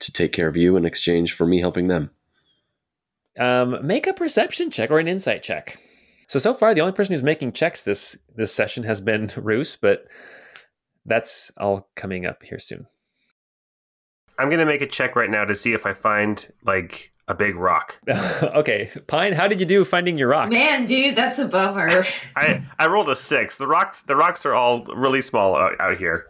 to 0.00 0.12
take 0.12 0.32
care 0.32 0.48
of 0.48 0.56
you 0.56 0.76
in 0.76 0.84
exchange 0.84 1.32
for 1.32 1.46
me 1.46 1.60
helping 1.60 1.88
them. 1.88 2.10
Um, 3.38 3.86
make 3.86 4.06
a 4.08 4.12
perception 4.12 4.70
check 4.70 4.90
or 4.90 4.98
an 4.98 5.06
insight 5.06 5.42
check. 5.42 5.78
So 6.28 6.38
so 6.38 6.52
far, 6.52 6.74
the 6.74 6.82
only 6.82 6.92
person 6.92 7.14
who's 7.14 7.22
making 7.22 7.52
checks 7.52 7.82
this 7.82 8.16
this 8.36 8.52
session 8.52 8.84
has 8.84 9.00
been 9.00 9.30
Roos, 9.36 9.76
but 9.76 10.06
that's 11.04 11.50
all 11.56 11.88
coming 11.96 12.26
up 12.26 12.42
here 12.42 12.58
soon. 12.58 12.86
I'm 14.38 14.50
gonna 14.50 14.66
make 14.66 14.82
a 14.82 14.86
check 14.86 15.16
right 15.16 15.30
now 15.30 15.44
to 15.46 15.56
see 15.56 15.72
if 15.72 15.86
I 15.86 15.94
find 15.94 16.52
like 16.64 17.10
a 17.26 17.34
big 17.34 17.56
rock. 17.56 17.98
okay, 18.42 18.90
Pine, 19.06 19.32
how 19.32 19.48
did 19.48 19.58
you 19.58 19.66
do 19.66 19.84
finding 19.84 20.18
your 20.18 20.28
rock? 20.28 20.50
Man, 20.50 20.84
dude, 20.84 21.16
that's 21.16 21.38
a 21.38 21.46
bummer. 21.46 22.04
I 22.36 22.62
I 22.78 22.86
rolled 22.88 23.08
a 23.08 23.16
six. 23.16 23.56
The 23.56 23.66
rocks 23.66 24.02
the 24.02 24.14
rocks 24.14 24.44
are 24.44 24.54
all 24.54 24.84
really 24.84 25.22
small 25.22 25.56
out, 25.56 25.80
out 25.80 25.96
here. 25.96 26.26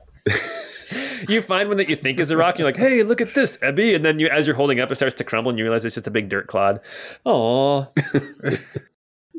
you 1.28 1.42
find 1.42 1.68
one 1.68 1.76
that 1.78 1.88
you 1.88 1.96
think 1.96 2.20
is 2.20 2.30
a 2.30 2.36
rock. 2.36 2.54
and 2.54 2.60
You're 2.60 2.68
like, 2.68 2.76
"Hey, 2.76 3.02
look 3.02 3.20
at 3.20 3.34
this, 3.34 3.56
Ebby!" 3.58 3.96
And 3.96 4.04
then 4.04 4.20
you, 4.20 4.28
as 4.28 4.46
you're 4.46 4.56
holding 4.56 4.78
up, 4.78 4.92
it 4.92 4.94
starts 4.94 5.16
to 5.16 5.24
crumble, 5.24 5.50
and 5.50 5.58
you 5.58 5.64
realize 5.64 5.84
it's 5.84 5.96
just 5.96 6.06
a 6.06 6.10
big 6.12 6.28
dirt 6.28 6.46
clod. 6.46 6.80
Oh. 7.26 7.88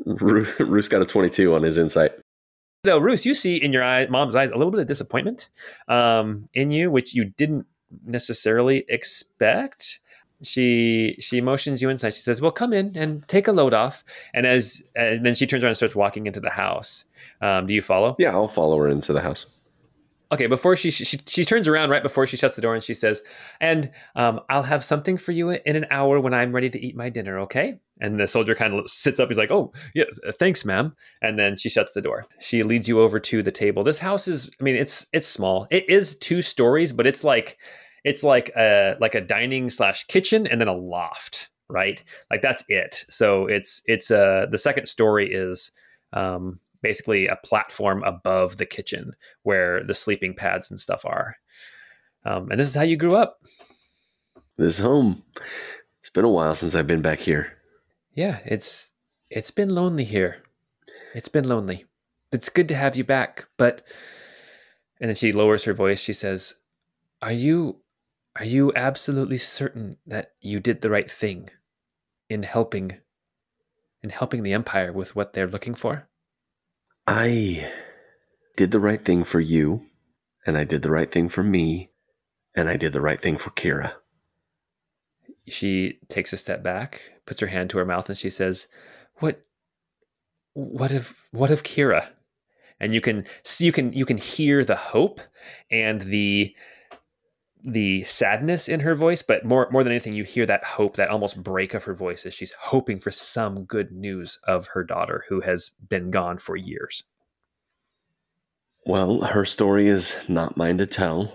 Roos 0.06 0.88
got 0.88 1.02
a 1.02 1.06
22 1.06 1.54
on 1.54 1.62
his 1.62 1.78
insight. 1.78 2.12
Though, 2.82 2.98
Roos, 2.98 3.26
you 3.26 3.34
see 3.34 3.56
in 3.56 3.72
your 3.72 3.84
eye, 3.84 4.06
mom's 4.06 4.34
eyes 4.34 4.50
a 4.50 4.56
little 4.56 4.70
bit 4.70 4.80
of 4.80 4.86
disappointment 4.86 5.50
um, 5.88 6.48
in 6.54 6.70
you, 6.70 6.90
which 6.90 7.14
you 7.14 7.26
didn't 7.26 7.66
necessarily 8.06 8.84
expect. 8.88 10.00
She 10.42 11.16
she 11.20 11.42
motions 11.42 11.82
you 11.82 11.90
inside. 11.90 12.14
She 12.14 12.22
says, 12.22 12.40
"Well, 12.40 12.50
come 12.50 12.72
in 12.72 12.96
and 12.96 13.28
take 13.28 13.46
a 13.46 13.52
load 13.52 13.74
off." 13.74 14.02
And 14.32 14.46
as 14.46 14.82
and 14.96 15.26
then 15.26 15.34
she 15.34 15.46
turns 15.46 15.62
around 15.62 15.72
and 15.72 15.76
starts 15.76 15.94
walking 15.94 16.26
into 16.26 16.40
the 16.40 16.48
house. 16.48 17.04
Um, 17.42 17.66
do 17.66 17.74
you 17.74 17.82
follow? 17.82 18.16
Yeah, 18.18 18.32
I'll 18.32 18.48
follow 18.48 18.78
her 18.78 18.88
into 18.88 19.12
the 19.12 19.20
house 19.20 19.44
okay 20.32 20.46
before 20.46 20.76
she, 20.76 20.90
she 20.90 21.20
she 21.26 21.44
turns 21.44 21.66
around 21.66 21.90
right 21.90 22.02
before 22.02 22.26
she 22.26 22.36
shuts 22.36 22.56
the 22.56 22.62
door 22.62 22.74
and 22.74 22.84
she 22.84 22.94
says 22.94 23.22
and 23.60 23.90
um, 24.14 24.40
i'll 24.48 24.62
have 24.62 24.84
something 24.84 25.16
for 25.16 25.32
you 25.32 25.50
in 25.50 25.76
an 25.76 25.86
hour 25.90 26.20
when 26.20 26.34
i'm 26.34 26.52
ready 26.52 26.70
to 26.70 26.78
eat 26.78 26.96
my 26.96 27.08
dinner 27.08 27.38
okay 27.40 27.78
and 28.00 28.18
the 28.18 28.26
soldier 28.26 28.54
kind 28.54 28.74
of 28.74 28.88
sits 28.90 29.20
up 29.20 29.28
he's 29.28 29.38
like 29.38 29.50
oh 29.50 29.72
yeah 29.94 30.04
thanks 30.38 30.64
ma'am 30.64 30.92
and 31.22 31.38
then 31.38 31.56
she 31.56 31.68
shuts 31.68 31.92
the 31.92 32.02
door 32.02 32.26
she 32.40 32.62
leads 32.62 32.88
you 32.88 33.00
over 33.00 33.20
to 33.20 33.42
the 33.42 33.52
table 33.52 33.82
this 33.84 33.98
house 33.98 34.26
is 34.26 34.50
i 34.60 34.64
mean 34.64 34.76
it's 34.76 35.06
it's 35.12 35.26
small 35.26 35.66
it 35.70 35.88
is 35.88 36.16
two 36.18 36.42
stories 36.42 36.92
but 36.92 37.06
it's 37.06 37.24
like 37.24 37.58
it's 38.04 38.24
like 38.24 38.50
a 38.56 38.96
like 39.00 39.14
a 39.14 39.20
dining 39.20 39.70
slash 39.70 40.04
kitchen 40.06 40.46
and 40.46 40.60
then 40.60 40.68
a 40.68 40.76
loft 40.76 41.50
right 41.68 42.02
like 42.30 42.42
that's 42.42 42.64
it 42.68 43.04
so 43.08 43.46
it's 43.46 43.82
it's 43.86 44.10
uh 44.10 44.46
the 44.50 44.58
second 44.58 44.86
story 44.86 45.32
is 45.32 45.70
um 46.12 46.54
basically 46.82 47.26
a 47.26 47.36
platform 47.36 48.02
above 48.04 48.56
the 48.56 48.66
kitchen 48.66 49.14
where 49.42 49.84
the 49.84 49.94
sleeping 49.94 50.34
pads 50.34 50.70
and 50.70 50.78
stuff 50.78 51.04
are. 51.04 51.36
Um, 52.24 52.50
and 52.50 52.60
this 52.60 52.68
is 52.68 52.74
how 52.74 52.82
you 52.82 52.96
grew 52.96 53.16
up. 53.16 53.38
This 54.56 54.78
home. 54.78 55.22
It's 56.00 56.10
been 56.10 56.24
a 56.24 56.30
while 56.30 56.54
since 56.54 56.74
I've 56.74 56.86
been 56.86 57.02
back 57.02 57.20
here. 57.20 57.56
Yeah, 58.20 58.40
it's 58.44 58.90
it's 59.30 59.50
been 59.50 59.74
lonely 59.74 60.04
here. 60.04 60.42
It's 61.14 61.30
been 61.30 61.48
lonely. 61.48 61.86
It's 62.30 62.50
good 62.50 62.68
to 62.68 62.74
have 62.74 62.94
you 62.94 63.02
back, 63.02 63.48
but 63.56 63.82
and 65.00 65.08
then 65.08 65.14
she 65.14 65.32
lowers 65.32 65.64
her 65.64 65.72
voice. 65.72 66.00
She 66.00 66.12
says, 66.12 66.56
"Are 67.22 67.32
you 67.32 67.80
are 68.36 68.44
you 68.44 68.74
absolutely 68.76 69.38
certain 69.38 69.96
that 70.06 70.32
you 70.38 70.60
did 70.60 70.82
the 70.82 70.90
right 70.90 71.10
thing 71.10 71.48
in 72.28 72.42
helping 72.42 72.98
in 74.02 74.10
helping 74.10 74.42
the 74.42 74.52
empire 74.52 74.92
with 74.92 75.16
what 75.16 75.32
they're 75.32 75.48
looking 75.48 75.74
for?" 75.74 76.06
I 77.06 77.72
did 78.54 78.70
the 78.70 78.80
right 78.80 79.00
thing 79.00 79.24
for 79.24 79.40
you, 79.40 79.86
and 80.44 80.58
I 80.58 80.64
did 80.64 80.82
the 80.82 80.90
right 80.90 81.10
thing 81.10 81.30
for 81.30 81.42
me, 81.42 81.88
and 82.54 82.68
I 82.68 82.76
did 82.76 82.92
the 82.92 83.00
right 83.00 83.18
thing 83.18 83.38
for 83.38 83.48
Kira. 83.48 83.94
She 85.50 85.98
takes 86.08 86.32
a 86.32 86.36
step 86.36 86.62
back, 86.62 87.02
puts 87.26 87.40
her 87.40 87.48
hand 87.48 87.70
to 87.70 87.78
her 87.78 87.84
mouth, 87.84 88.08
and 88.08 88.18
she 88.18 88.30
says, 88.30 88.66
"What? 89.16 89.44
What 90.54 90.92
of 90.92 91.28
what 91.32 91.50
of 91.50 91.62
Kira?" 91.62 92.08
And 92.78 92.94
you 92.94 93.00
can 93.00 93.26
see, 93.42 93.66
you 93.66 93.72
can 93.72 93.92
you 93.92 94.06
can 94.06 94.16
hear 94.16 94.64
the 94.64 94.76
hope 94.76 95.20
and 95.70 96.02
the 96.02 96.54
the 97.62 98.04
sadness 98.04 98.68
in 98.68 98.80
her 98.80 98.94
voice, 98.94 99.22
but 99.22 99.44
more 99.44 99.68
more 99.70 99.84
than 99.84 99.92
anything, 99.92 100.14
you 100.14 100.24
hear 100.24 100.46
that 100.46 100.64
hope, 100.64 100.96
that 100.96 101.10
almost 101.10 101.42
break 101.42 101.74
of 101.74 101.84
her 101.84 101.94
voice 101.94 102.24
as 102.24 102.32
she's 102.32 102.52
hoping 102.52 102.98
for 102.98 103.10
some 103.10 103.64
good 103.64 103.92
news 103.92 104.38
of 104.44 104.68
her 104.68 104.82
daughter 104.82 105.24
who 105.28 105.40
has 105.40 105.70
been 105.88 106.10
gone 106.10 106.38
for 106.38 106.56
years. 106.56 107.04
Well, 108.86 109.20
her 109.20 109.44
story 109.44 109.88
is 109.88 110.16
not 110.28 110.56
mine 110.56 110.78
to 110.78 110.86
tell. 110.86 111.34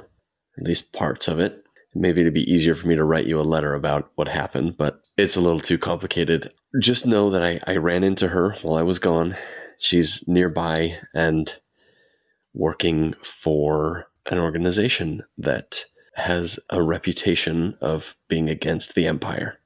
at 0.58 0.64
least 0.64 0.94
parts 0.94 1.28
of 1.28 1.40
it. 1.40 1.65
Maybe 1.96 2.22
it'd 2.22 2.34
be 2.34 2.52
easier 2.52 2.76
for 2.76 2.88
me 2.88 2.96
to 2.96 3.04
write 3.04 3.26
you 3.26 3.40
a 3.40 3.42
letter 3.42 3.74
about 3.74 4.12
what 4.16 4.28
happened, 4.28 4.78
but 4.78 5.02
it's 5.18 5.38
a 5.38 5.42
little 5.42 5.62
too 5.62 5.78
complicated. 5.78 6.52
Just 6.80 7.06
know 7.06 7.30
that 7.30 7.42
I, 7.42 7.60
I 7.66 7.78
ran 7.78 8.04
into 8.04 8.28
her 8.28 8.52
while 8.62 8.76
I 8.76 8.82
was 8.82 9.00
gone. 9.00 9.36
She's 9.80 10.28
nearby 10.28 10.98
and 11.14 11.56
working 12.54 13.14
for 13.22 14.08
an 14.30 14.40
organization 14.40 15.24
that 15.38 15.86
has 16.16 16.60
a 16.70 16.82
reputation 16.82 17.78
of 17.82 18.16
being 18.28 18.50
against 18.50 18.96
the 18.96 19.08
Empire. 19.08 19.60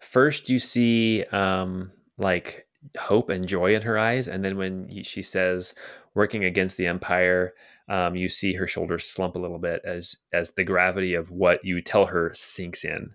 First, 0.00 0.48
you 0.48 0.58
see 0.58 1.24
um, 1.24 1.92
like 2.18 2.66
hope 2.98 3.28
and 3.28 3.46
joy 3.46 3.74
in 3.74 3.82
her 3.82 3.98
eyes, 3.98 4.28
and 4.28 4.44
then 4.44 4.56
when 4.56 5.02
she 5.02 5.22
says 5.22 5.74
working 6.14 6.44
against 6.44 6.76
the 6.76 6.86
Empire, 6.86 7.54
um, 7.88 8.16
you 8.16 8.28
see 8.28 8.54
her 8.54 8.66
shoulders 8.66 9.04
slump 9.04 9.36
a 9.36 9.38
little 9.38 9.58
bit 9.58 9.82
as 9.84 10.16
as 10.32 10.52
the 10.52 10.64
gravity 10.64 11.14
of 11.14 11.30
what 11.30 11.64
you 11.64 11.80
tell 11.80 12.06
her 12.06 12.32
sinks 12.34 12.84
in. 12.84 13.14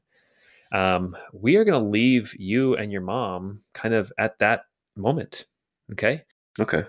Um, 0.72 1.18
we 1.34 1.58
are 1.58 1.66
going 1.66 1.82
to 1.82 1.90
leave 1.90 2.34
you 2.40 2.76
and 2.76 2.92
your 2.92 3.02
mom 3.02 3.62
kind 3.74 3.94
of 3.94 4.12
at 4.18 4.40
that 4.40 4.66
moment. 4.96 5.46
Okay. 5.92 6.24
Okay. 6.60 6.86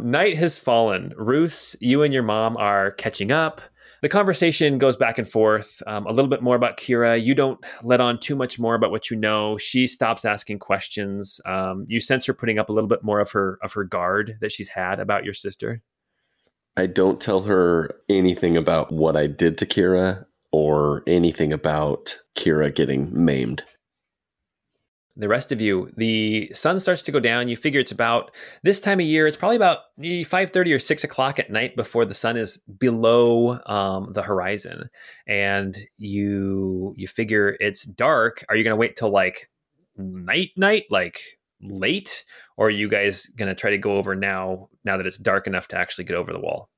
Night 0.00 0.38
has 0.38 0.56
fallen. 0.56 1.12
Roos, 1.16 1.74
you 1.80 2.04
and 2.04 2.14
your 2.14 2.22
mom 2.22 2.56
are 2.56 2.92
catching 2.92 3.32
up. 3.32 3.60
The 4.00 4.08
conversation 4.08 4.78
goes 4.78 4.96
back 4.96 5.18
and 5.18 5.28
forth 5.28 5.82
um, 5.88 6.06
a 6.06 6.12
little 6.12 6.28
bit 6.28 6.40
more 6.40 6.54
about 6.54 6.76
Kira. 6.76 7.20
You 7.20 7.34
don't 7.34 7.58
let 7.82 8.00
on 8.00 8.20
too 8.20 8.36
much 8.36 8.60
more 8.60 8.76
about 8.76 8.92
what 8.92 9.10
you 9.10 9.16
know. 9.16 9.58
She 9.58 9.88
stops 9.88 10.24
asking 10.24 10.60
questions. 10.60 11.40
Um, 11.44 11.84
you 11.88 12.00
sense 12.00 12.24
her 12.26 12.32
putting 12.32 12.60
up 12.60 12.68
a 12.68 12.72
little 12.72 12.86
bit 12.86 13.02
more 13.02 13.18
of 13.18 13.32
her 13.32 13.58
of 13.60 13.72
her 13.72 13.82
guard 13.82 14.36
that 14.40 14.52
she's 14.52 14.68
had 14.68 15.00
about 15.00 15.24
your 15.24 15.34
sister. 15.34 15.82
I 16.78 16.86
don't 16.86 17.20
tell 17.20 17.40
her 17.42 17.90
anything 18.08 18.56
about 18.56 18.92
what 18.92 19.16
I 19.16 19.26
did 19.26 19.58
to 19.58 19.66
Kira 19.66 20.26
or 20.52 21.02
anything 21.08 21.52
about 21.52 22.16
Kira 22.36 22.72
getting 22.72 23.10
maimed. 23.12 23.64
The 25.16 25.28
rest 25.28 25.50
of 25.50 25.60
you 25.60 25.90
the 25.96 26.52
sun 26.54 26.78
starts 26.78 27.02
to 27.02 27.10
go 27.10 27.18
down. 27.18 27.48
You 27.48 27.56
figure 27.56 27.80
it's 27.80 27.90
about 27.90 28.30
this 28.62 28.78
time 28.78 29.00
of 29.00 29.06
year. 29.06 29.26
It's 29.26 29.36
probably 29.36 29.56
about 29.56 29.78
5.30 30.00 30.72
or 30.72 30.78
6 30.78 31.02
o'clock 31.02 31.40
at 31.40 31.50
night 31.50 31.74
before 31.74 32.04
the 32.04 32.14
sun 32.14 32.36
is 32.36 32.58
below 32.58 33.58
um, 33.66 34.12
the 34.12 34.22
horizon. 34.22 34.88
And 35.26 35.76
you 35.96 36.94
you 36.96 37.08
figure 37.08 37.56
it's 37.58 37.84
dark. 37.86 38.44
Are 38.48 38.54
you 38.54 38.62
going 38.62 38.76
to 38.76 38.80
wait 38.80 38.94
till 38.94 39.10
like 39.10 39.50
night 39.96 40.50
night? 40.56 40.84
Like 40.90 41.18
late 41.62 42.24
or 42.56 42.66
are 42.66 42.70
you 42.70 42.88
guys 42.88 43.26
going 43.36 43.48
to 43.48 43.54
try 43.54 43.70
to 43.70 43.78
go 43.78 43.96
over 43.96 44.14
now 44.14 44.68
now 44.84 44.96
that 44.96 45.06
it's 45.06 45.18
dark 45.18 45.46
enough 45.46 45.68
to 45.68 45.78
actually 45.78 46.04
get 46.04 46.16
over 46.16 46.32
the 46.32 46.38
wall 46.38 46.68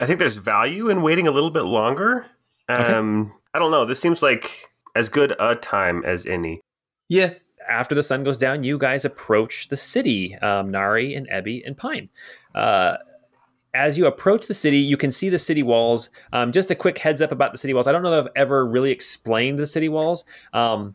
i 0.00 0.06
think 0.06 0.18
there's 0.18 0.36
value 0.36 0.88
in 0.88 1.02
waiting 1.02 1.26
a 1.26 1.30
little 1.30 1.50
bit 1.50 1.64
longer 1.64 2.26
um 2.68 3.22
okay. 3.22 3.32
i 3.54 3.58
don't 3.58 3.70
know 3.70 3.84
this 3.84 4.00
seems 4.00 4.22
like 4.22 4.68
as 4.96 5.08
good 5.08 5.34
a 5.38 5.54
time 5.56 6.02
as 6.04 6.24
any 6.24 6.60
yeah. 7.08 7.34
After 7.68 7.94
the 7.94 8.02
sun 8.02 8.24
goes 8.24 8.36
down, 8.36 8.62
you 8.62 8.76
guys 8.76 9.04
approach 9.04 9.68
the 9.68 9.76
city, 9.76 10.34
um, 10.36 10.70
Nari 10.70 11.14
and 11.14 11.28
Ebby 11.28 11.66
and 11.66 11.76
Pine. 11.76 12.10
Uh, 12.54 12.98
as 13.72 13.96
you 13.96 14.06
approach 14.06 14.46
the 14.46 14.54
city, 14.54 14.78
you 14.78 14.96
can 14.96 15.10
see 15.10 15.30
the 15.30 15.38
city 15.38 15.62
walls. 15.62 16.10
Um, 16.32 16.52
just 16.52 16.70
a 16.70 16.74
quick 16.74 16.98
heads 16.98 17.22
up 17.22 17.32
about 17.32 17.52
the 17.52 17.58
city 17.58 17.72
walls. 17.72 17.86
I 17.86 17.92
don't 17.92 18.02
know 18.02 18.10
that 18.10 18.20
I've 18.20 18.32
ever 18.36 18.66
really 18.66 18.90
explained 18.90 19.58
the 19.58 19.66
city 19.66 19.88
walls. 19.88 20.24
Um, 20.52 20.94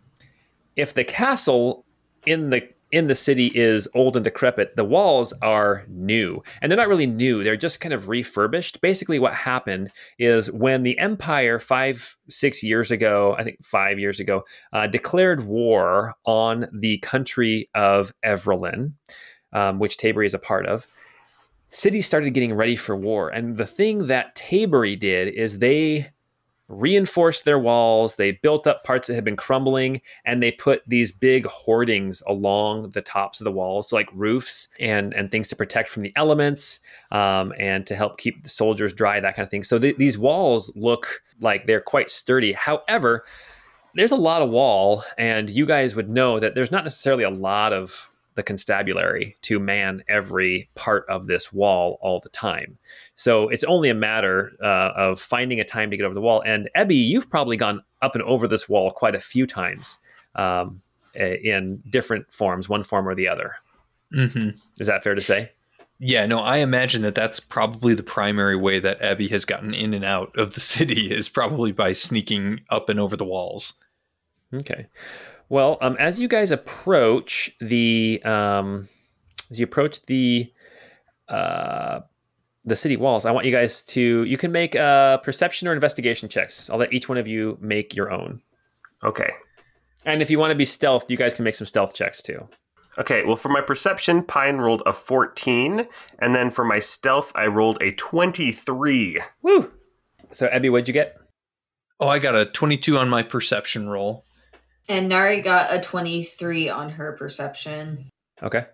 if 0.75 0.93
the 0.93 1.03
castle 1.03 1.85
in 2.25 2.49
the 2.49 2.67
in 2.91 3.07
the 3.07 3.15
city 3.15 3.51
is 3.53 3.87
old 3.93 4.15
and 4.15 4.23
decrepit. 4.23 4.75
The 4.75 4.83
walls 4.83 5.31
are 5.41 5.85
new, 5.87 6.41
and 6.61 6.71
they're 6.71 6.77
not 6.77 6.87
really 6.87 7.05
new. 7.05 7.43
They're 7.43 7.55
just 7.55 7.79
kind 7.79 7.93
of 7.93 8.09
refurbished. 8.09 8.81
Basically, 8.81 9.19
what 9.19 9.35
happened 9.35 9.91
is 10.17 10.51
when 10.51 10.83
the 10.83 10.97
Empire 10.97 11.59
five, 11.59 12.17
six 12.29 12.63
years 12.63 12.89
ago, 12.89 13.35
I 13.37 13.43
think 13.43 13.63
five 13.63 13.99
years 13.99 14.19
ago, 14.19 14.43
uh, 14.73 14.87
declared 14.87 15.45
war 15.45 16.15
on 16.25 16.67
the 16.73 16.97
country 16.99 17.69
of 17.75 18.11
Evrelin, 18.25 18.93
um, 19.53 19.79
which 19.79 19.97
Tabery 19.97 20.25
is 20.25 20.33
a 20.33 20.39
part 20.39 20.65
of. 20.65 20.87
Cities 21.69 22.07
started 22.07 22.31
getting 22.31 22.55
ready 22.55 22.75
for 22.75 22.95
war, 22.95 23.29
and 23.29 23.57
the 23.57 23.67
thing 23.67 24.07
that 24.07 24.35
Tabery 24.35 24.99
did 24.99 25.27
is 25.27 25.59
they 25.59 26.09
reinforced 26.69 27.43
their 27.43 27.59
walls. 27.59 28.15
They 28.15 28.31
built 28.31 28.67
up 28.67 28.83
parts 28.83 29.07
that 29.07 29.15
had 29.15 29.25
been 29.25 29.35
crumbling 29.35 30.01
and 30.23 30.41
they 30.41 30.51
put 30.51 30.83
these 30.87 31.11
big 31.11 31.45
hoardings 31.47 32.23
along 32.27 32.91
the 32.91 33.01
tops 33.01 33.41
of 33.41 33.45
the 33.45 33.51
walls, 33.51 33.89
so 33.89 33.95
like 33.95 34.09
roofs 34.13 34.69
and, 34.79 35.13
and 35.13 35.31
things 35.31 35.47
to 35.49 35.55
protect 35.55 35.89
from 35.89 36.03
the 36.03 36.13
elements 36.15 36.79
um, 37.11 37.51
and 37.59 37.85
to 37.87 37.95
help 37.95 38.17
keep 38.17 38.43
the 38.43 38.49
soldiers 38.49 38.93
dry, 38.93 39.19
that 39.19 39.35
kind 39.35 39.45
of 39.45 39.51
thing. 39.51 39.63
So 39.63 39.79
th- 39.79 39.97
these 39.97 40.17
walls 40.17 40.71
look 40.75 41.21
like 41.41 41.65
they're 41.65 41.81
quite 41.81 42.09
sturdy. 42.09 42.53
However, 42.53 43.25
there's 43.95 44.11
a 44.11 44.17
lot 44.17 44.43
of 44.43 44.49
wall, 44.49 45.03
and 45.17 45.49
you 45.49 45.65
guys 45.65 45.95
would 45.95 46.09
know 46.09 46.39
that 46.39 46.53
there's 46.53 46.71
not 46.71 46.83
necessarily 46.83 47.23
a 47.23 47.29
lot 47.29 47.73
of 47.73 48.09
the 48.39 48.43
constabulary 48.43 49.35
to 49.41 49.59
man 49.59 50.01
every 50.07 50.69
part 50.73 51.05
of 51.09 51.27
this 51.27 51.51
wall 51.51 51.99
all 52.01 52.21
the 52.21 52.29
time. 52.29 52.77
So 53.15 53.49
it's 53.49 53.65
only 53.65 53.89
a 53.89 53.93
matter 53.93 54.53
uh, 54.63 54.93
of 54.95 55.19
finding 55.19 55.59
a 55.59 55.65
time 55.65 55.91
to 55.91 55.97
get 55.97 56.05
over 56.05 56.15
the 56.15 56.21
wall. 56.21 56.41
And 56.45 56.69
Ebby, 56.73 56.95
you've 56.95 57.29
probably 57.29 57.57
gone 57.57 57.83
up 58.01 58.15
and 58.15 58.23
over 58.23 58.47
this 58.47 58.69
wall 58.69 58.91
quite 58.91 59.13
a 59.13 59.19
few 59.19 59.45
times 59.45 59.97
um, 60.35 60.81
in 61.13 61.83
different 61.89 62.31
forms, 62.31 62.69
one 62.69 62.83
form 62.83 63.09
or 63.09 63.13
the 63.13 63.27
other. 63.27 63.55
Mm-hmm. 64.15 64.51
Is 64.79 64.87
that 64.87 65.03
fair 65.03 65.15
to 65.15 65.21
say? 65.21 65.51
Yeah, 65.99 66.25
no, 66.25 66.39
I 66.39 66.59
imagine 66.59 67.01
that 67.01 67.15
that's 67.15 67.41
probably 67.41 67.93
the 67.93 68.03
primary 68.03 68.55
way 68.55 68.79
that 68.79 69.01
Ebby 69.01 69.29
has 69.31 69.43
gotten 69.43 69.73
in 69.73 69.93
and 69.93 70.05
out 70.05 70.33
of 70.37 70.53
the 70.53 70.59
city 70.61 71.13
is 71.13 71.27
probably 71.27 71.73
by 71.73 71.91
sneaking 71.91 72.61
up 72.69 72.87
and 72.87 73.01
over 73.01 73.17
the 73.17 73.25
walls. 73.25 73.73
Okay. 74.53 74.87
Well, 75.49 75.77
um, 75.81 75.97
as 75.99 76.19
you 76.19 76.27
guys 76.27 76.51
approach 76.51 77.55
the 77.59 78.21
um, 78.23 78.87
as 79.49 79.59
you 79.59 79.63
approach 79.63 80.05
the 80.05 80.51
uh, 81.27 82.01
the 82.63 82.75
city 82.75 82.97
walls, 82.97 83.25
I 83.25 83.31
want 83.31 83.45
you 83.45 83.51
guys 83.51 83.83
to 83.85 84.23
you 84.23 84.37
can 84.37 84.51
make 84.51 84.75
uh, 84.75 85.17
perception 85.17 85.67
or 85.67 85.73
investigation 85.73 86.29
checks. 86.29 86.69
I'll 86.69 86.77
let 86.77 86.93
each 86.93 87.09
one 87.09 87.17
of 87.17 87.27
you 87.27 87.57
make 87.59 87.95
your 87.95 88.11
own. 88.11 88.41
Okay. 89.03 89.31
And 90.05 90.21
if 90.21 90.29
you 90.29 90.39
want 90.39 90.51
to 90.51 90.55
be 90.55 90.65
stealth, 90.65 91.09
you 91.09 91.17
guys 91.17 91.33
can 91.33 91.43
make 91.43 91.55
some 91.55 91.67
stealth 91.67 91.93
checks 91.93 92.21
too. 92.21 92.47
Okay, 92.97 93.23
well, 93.23 93.35
for 93.35 93.49
my 93.49 93.61
perception, 93.61 94.23
Pine 94.23 94.57
rolled 94.57 94.81
a 94.85 94.91
14, 94.91 95.87
and 96.19 96.35
then 96.35 96.49
for 96.49 96.65
my 96.65 96.79
stealth, 96.79 97.31
I 97.35 97.45
rolled 97.47 97.81
a 97.81 97.91
23. 97.91 99.21
Woo! 99.43 99.71
So, 100.31 100.47
Ebby, 100.47 100.71
what'd 100.71 100.87
you 100.87 100.93
get? 100.93 101.17
Oh, 101.99 102.07
I 102.07 102.19
got 102.19 102.35
a 102.35 102.45
22 102.45 102.97
on 102.97 103.07
my 103.07 103.23
perception 103.23 103.89
roll. 103.89 104.25
And 104.89 105.07
Nari 105.07 105.41
got 105.41 105.71
a 105.71 105.79
23 105.79 106.67
on 106.67 106.89
her 106.91 107.15
perception. 107.15 108.09
Okay. 108.41 108.65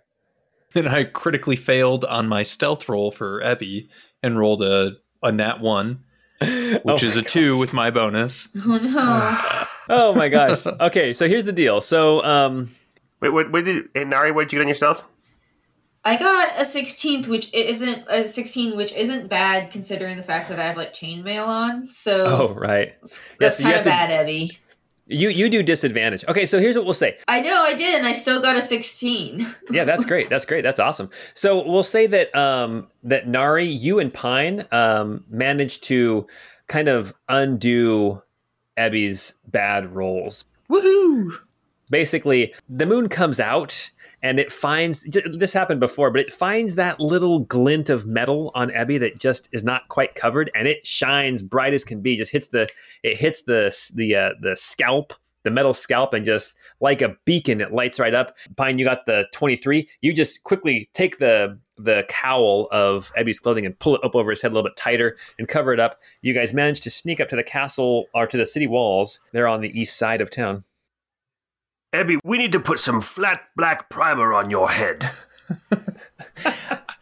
Then 0.72 0.88
I 0.88 1.04
critically 1.04 1.58
failed 1.58 2.06
on 2.06 2.28
my 2.28 2.44
stealth 2.44 2.88
roll 2.88 3.12
for 3.12 3.42
Ebby 3.42 3.90
and 4.24 4.40
rolled 4.40 4.64
a, 4.64 4.94
a 5.22 5.32
nat 5.34 5.60
1, 5.60 6.04
which 6.40 6.82
oh 6.86 6.96
is 6.96 7.18
a 7.18 7.22
gosh. 7.22 7.32
2 7.32 7.58
with 7.58 7.74
my 7.74 7.92
bonus. 7.92 8.56
Oh 8.66 8.78
no. 8.78 9.66
oh 9.90 10.16
my 10.16 10.30
gosh. 10.30 10.66
Okay, 10.66 11.14
so 11.14 11.28
here's 11.28 11.46
the 11.46 11.52
deal. 11.52 11.82
So, 11.82 12.24
um. 12.24 12.72
Wait, 13.20 13.30
what, 13.30 13.52
what 13.52 13.66
did. 13.66 13.90
Hey, 13.94 14.06
Nari, 14.06 14.32
what 14.32 14.44
did 14.44 14.54
you 14.54 14.60
get 14.60 14.64
on 14.64 14.68
your 14.70 14.76
stealth? 14.76 15.06
I 16.06 16.18
got 16.18 16.60
a 16.60 16.64
16th, 16.64 17.28
which 17.28 17.52
isn't 17.54 18.06
a 18.08 18.24
16, 18.24 18.78
which 18.78 18.94
isn't 18.94 19.28
bad 19.28 19.72
considering 19.72 20.18
the 20.18 20.24
fact 20.24 20.50
that 20.50 20.60
I 20.60 20.66
have 20.66 20.78
like 20.78 20.94
chainmail 20.94 21.48
on. 21.48 21.88
So, 21.92 22.26
oh 22.26 22.54
right, 22.54 22.94
that's 23.02 23.22
yeah, 23.40 23.50
so 23.50 23.64
kind 23.64 23.76
of 23.78 23.84
bad, 23.84 24.28
Ebby. 24.28 24.58
You 25.08 25.30
you 25.30 25.50
do 25.50 25.62
disadvantage. 25.62 26.26
Okay, 26.28 26.48
so 26.48 26.60
here's 26.60 26.76
what 26.76 26.86
we'll 26.86 26.96
say. 26.96 27.18
I 27.28 27.42
know 27.42 27.64
I 27.64 27.76
did, 27.76 27.94
and 27.96 28.08
I 28.08 28.12
still 28.12 28.42
got 28.42 28.56
a 28.56 28.62
16. 28.62 29.56
yeah, 29.70 29.84
that's 29.84 30.04
great. 30.04 30.30
That's 30.30 30.46
great. 30.46 30.64
That's 30.64 30.80
awesome. 30.80 31.12
So 31.36 31.64
we'll 31.68 31.84
say 31.84 32.08
that 32.08 32.36
um, 32.36 32.88
that 33.04 33.28
Nari, 33.28 33.66
you 33.66 34.00
and 34.00 34.12
Pine 34.12 34.66
um, 34.72 35.24
managed 35.30 35.84
to 35.86 36.26
kind 36.68 36.88
of 36.88 37.14
undo 37.30 38.24
Ebby's 38.78 39.36
bad 39.48 39.94
rolls. 39.94 40.46
Woohoo! 40.70 41.38
Basically, 41.92 42.56
the 42.68 42.88
moon 42.88 43.08
comes 43.08 43.40
out 43.40 43.92
and 44.26 44.40
it 44.40 44.52
finds 44.52 45.02
this 45.04 45.54
happened 45.54 45.80
before, 45.80 46.10
but 46.10 46.20
it 46.20 46.34
finds 46.34 46.74
that 46.76 47.00
little 47.00 47.42
glint 47.42 47.90
of 47.92 48.08
metal 48.08 48.52
on 48.56 48.72
Ebby 48.72 49.00
that 49.02 49.20
just 49.20 49.48
is 49.52 49.64
not 49.64 49.88
quite 49.88 50.16
covered, 50.16 50.50
and 50.56 50.68
it 50.68 50.84
shines 50.84 51.44
bright 51.44 51.76
as 51.76 51.84
can 51.84 52.02
be. 52.02 52.18
Just 52.18 52.32
hits 52.32 52.48
the 52.48 52.68
it 53.04 53.18
hits 53.18 53.44
the 53.44 53.72
the 53.94 54.16
uh, 54.16 54.30
the 54.42 54.58
scalp, 54.58 55.14
the 55.44 55.52
metal 55.52 55.76
scalp, 55.76 56.16
and 56.16 56.26
just 56.26 56.56
like 56.82 57.04
a 57.04 57.16
beacon, 57.26 57.62
it 57.62 57.72
lights 57.72 58.00
right 58.00 58.16
up. 58.16 58.36
Pine, 58.58 58.80
you 58.80 58.86
got 58.86 59.06
the 59.06 59.28
twenty 59.32 59.56
three. 59.56 59.88
You 60.02 60.12
just 60.12 60.44
quickly 60.44 60.90
take 60.96 61.20
the 61.20 61.60
the 61.78 62.04
cowl 62.10 62.68
of 62.72 63.14
Ebby's 63.16 63.40
clothing 63.40 63.68
and 63.68 63.78
pull 63.78 63.96
it 63.96 64.04
up 64.04 64.16
over 64.16 64.32
his 64.32 64.42
head 64.42 64.48
a 64.50 64.56
little 64.56 64.68
bit 64.68 64.76
tighter 64.76 65.18
and 65.38 65.48
cover 65.48 65.72
it 65.72 65.80
up. 65.80 66.00
You 66.24 66.34
guys 66.34 66.52
manage 66.52 66.82
to 66.82 66.90
sneak 66.90 67.22
up 67.22 67.30
to 67.30 67.36
the 67.36 67.44
castle 67.44 68.08
or 68.16 68.26
to 68.26 68.38
the 68.38 68.48
city 68.48 68.66
walls. 68.66 69.20
They're 69.34 69.48
on 69.48 69.62
the 69.62 69.80
east 69.80 70.00
side 70.00 70.20
of 70.20 70.32
town. 70.32 70.64
Ebby, 71.96 72.20
we 72.24 72.38
need 72.38 72.52
to 72.52 72.60
put 72.60 72.80
some 72.80 73.02
flat 73.02 73.42
black 73.56 73.90
primer 73.90 74.34
on 74.34 74.50
your 74.50 74.70
head. 74.70 75.10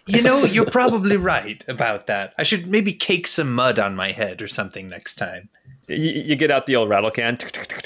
You 0.06 0.22
know, 0.22 0.44
you're 0.44 0.70
probably 0.70 1.15
right 1.15 1.64
about 1.70 2.07
that. 2.07 2.34
I 2.38 2.44
should 2.44 2.68
maybe 2.68 2.91
cake 2.91 3.26
some 3.26 3.53
mud 3.53 3.80
on 3.80 3.95
my 3.95 4.11
head 4.11 4.41
or 4.41 4.48
something 4.48 4.90
next 4.90 5.15
time. 5.15 5.49
you, 5.88 5.95
you 5.95 6.36
get 6.36 6.52
out 6.52 6.65
the 6.65 6.76
old 6.76 6.90
rattle 6.90 7.10
can. 7.10 7.38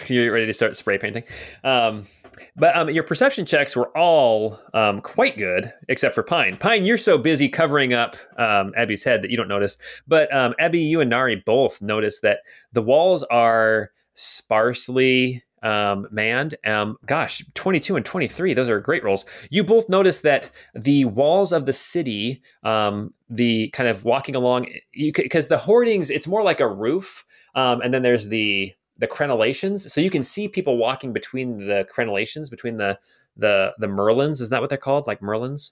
You're 0.07 0.33
ready 0.33 0.47
to 0.47 0.53
start 0.53 0.75
spray 0.75 0.97
painting. 0.97 1.23
Um, 1.63 2.07
but 2.55 2.75
um, 2.75 2.89
your 2.89 3.03
perception 3.03 3.45
checks 3.45 3.75
were 3.75 3.95
all 3.95 4.59
um, 4.73 5.01
quite 5.01 5.37
good, 5.37 5.71
except 5.89 6.15
for 6.15 6.23
Pine. 6.23 6.57
Pine, 6.57 6.85
you're 6.85 6.97
so 6.97 7.19
busy 7.19 7.49
covering 7.49 7.93
up 7.93 8.15
um, 8.37 8.73
Ebby's 8.77 9.03
head 9.03 9.21
that 9.21 9.29
you 9.29 9.37
don't 9.37 9.47
notice. 9.47 9.77
But 10.07 10.33
um, 10.33 10.55
Ebby, 10.59 10.87
you 10.87 11.01
and 11.01 11.09
Nari 11.11 11.35
both 11.35 11.83
notice 11.83 12.19
that 12.21 12.39
the 12.73 12.81
walls 12.81 13.23
are 13.23 13.91
sparsely 14.15 15.43
um, 15.63 16.07
manned. 16.11 16.55
Um, 16.65 16.97
gosh, 17.05 17.43
22 17.53 17.95
and 17.95 18.05
23, 18.05 18.53
those 18.53 18.69
are 18.69 18.79
great 18.79 19.03
rolls. 19.03 19.25
You 19.49 19.63
both 19.63 19.89
notice 19.89 20.19
that 20.19 20.49
the 20.73 21.05
walls 21.05 21.51
of 21.51 21.65
the 21.65 21.73
city, 21.73 22.41
um, 22.63 23.13
the 23.29 23.69
kind 23.69 23.89
of 23.89 24.03
walking 24.03 24.35
along, 24.35 24.67
because 24.93 25.47
the 25.47 25.57
hoardings, 25.57 26.09
it's 26.09 26.27
more 26.27 26.43
like 26.43 26.59
a 26.59 26.67
roof. 26.67 27.25
Um, 27.55 27.81
and 27.81 27.93
then 27.93 28.03
there's 28.03 28.27
the 28.27 28.73
the 28.99 29.07
crenellations. 29.07 29.89
So 29.89 30.01
you 30.01 30.09
can 30.09 30.23
see 30.23 30.47
people 30.47 30.77
walking 30.77 31.13
between 31.13 31.67
the 31.67 31.87
crenellations, 31.93 32.49
between 32.49 32.77
the 32.77 32.99
the 33.35 33.73
the 33.77 33.87
merlins. 33.87 34.41
Is 34.41 34.49
that 34.49 34.61
what 34.61 34.69
they're 34.69 34.77
called? 34.77 35.07
Like 35.07 35.21
merlins? 35.21 35.71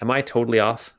Am 0.00 0.10
I 0.10 0.20
totally 0.20 0.60
off? 0.60 0.94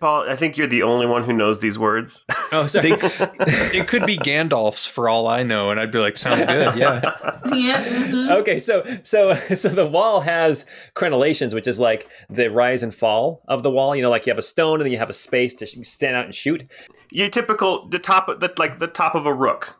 Paul, 0.00 0.28
I 0.28 0.36
think 0.36 0.56
you're 0.56 0.66
the 0.66 0.82
only 0.82 1.06
one 1.06 1.24
who 1.24 1.32
knows 1.32 1.58
these 1.60 1.78
words. 1.78 2.24
Oh, 2.50 2.66
sorry. 2.66 2.92
It 2.92 3.88
could 3.88 4.06
be 4.06 4.16
Gandalf's 4.16 4.86
for 4.86 5.06
all 5.06 5.26
I 5.28 5.42
know, 5.42 5.68
and 5.68 5.78
I'd 5.78 5.92
be 5.92 5.98
like, 5.98 6.16
sounds 6.16 6.46
good, 6.46 6.76
yeah. 6.76 7.02
Yeah. 7.54 7.84
mhm. 7.84 8.30
okay, 8.40 8.58
so 8.58 8.82
so 9.04 9.34
so 9.54 9.68
the 9.68 9.86
wall 9.86 10.22
has 10.22 10.64
crenellations, 10.94 11.52
which 11.52 11.66
is 11.66 11.78
like 11.78 12.10
the 12.30 12.48
rise 12.50 12.82
and 12.82 12.94
fall 12.94 13.42
of 13.48 13.62
the 13.62 13.70
wall. 13.70 13.94
You 13.94 14.00
know, 14.00 14.08
like 14.08 14.24
you 14.26 14.30
have 14.30 14.38
a 14.38 14.42
stone 14.42 14.80
and 14.80 14.86
then 14.86 14.92
you 14.92 14.98
have 14.98 15.10
a 15.10 15.14
space 15.14 15.52
to 15.54 15.66
stand 15.66 16.16
out 16.16 16.24
and 16.24 16.34
shoot. 16.34 16.64
Your 17.10 17.28
typical 17.28 17.86
the 17.90 17.98
top 17.98 18.28
of 18.30 18.40
the 18.40 18.50
like 18.56 18.78
the 18.78 18.86
top 18.86 19.14
of 19.14 19.26
a 19.26 19.34
rook. 19.34 19.78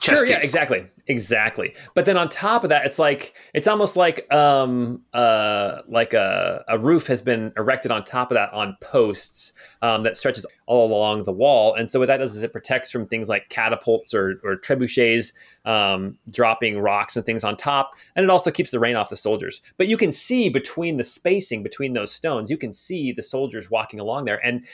Chess 0.00 0.18
sure, 0.18 0.26
yeah, 0.26 0.38
exactly, 0.38 0.88
exactly. 1.06 1.74
But 1.94 2.06
then 2.06 2.16
on 2.16 2.28
top 2.28 2.64
of 2.64 2.70
that, 2.70 2.86
it's 2.86 2.98
like 2.98 3.36
it's 3.54 3.68
almost 3.68 3.96
like 3.96 4.32
um 4.32 5.02
uh 5.12 5.82
like 5.86 6.12
a 6.12 6.64
a 6.66 6.76
roof 6.76 7.06
has 7.06 7.22
been 7.22 7.52
erected 7.56 7.92
on 7.92 8.02
top 8.02 8.32
of 8.32 8.34
that 8.34 8.52
on 8.52 8.76
posts 8.80 9.52
um, 9.80 10.02
that 10.02 10.16
stretches 10.16 10.44
all 10.66 10.92
along 10.92 11.22
the 11.22 11.32
wall. 11.32 11.74
And 11.74 11.88
so 11.88 12.00
what 12.00 12.06
that 12.06 12.16
does 12.16 12.34
is 12.34 12.42
it 12.42 12.52
protects 12.52 12.90
from 12.90 13.06
things 13.06 13.28
like 13.28 13.48
catapults 13.48 14.12
or 14.12 14.40
or 14.42 14.56
trebuchets 14.56 15.32
um, 15.64 16.18
dropping 16.30 16.80
rocks 16.80 17.16
and 17.16 17.24
things 17.24 17.44
on 17.44 17.56
top, 17.56 17.92
and 18.16 18.24
it 18.24 18.30
also 18.30 18.50
keeps 18.50 18.72
the 18.72 18.80
rain 18.80 18.96
off 18.96 19.08
the 19.08 19.16
soldiers. 19.16 19.60
But 19.76 19.86
you 19.86 19.96
can 19.96 20.10
see 20.10 20.48
between 20.48 20.96
the 20.96 21.04
spacing 21.04 21.62
between 21.62 21.92
those 21.92 22.10
stones, 22.10 22.50
you 22.50 22.56
can 22.56 22.72
see 22.72 23.12
the 23.12 23.22
soldiers 23.22 23.70
walking 23.70 24.00
along 24.00 24.24
there, 24.24 24.44
and 24.44 24.64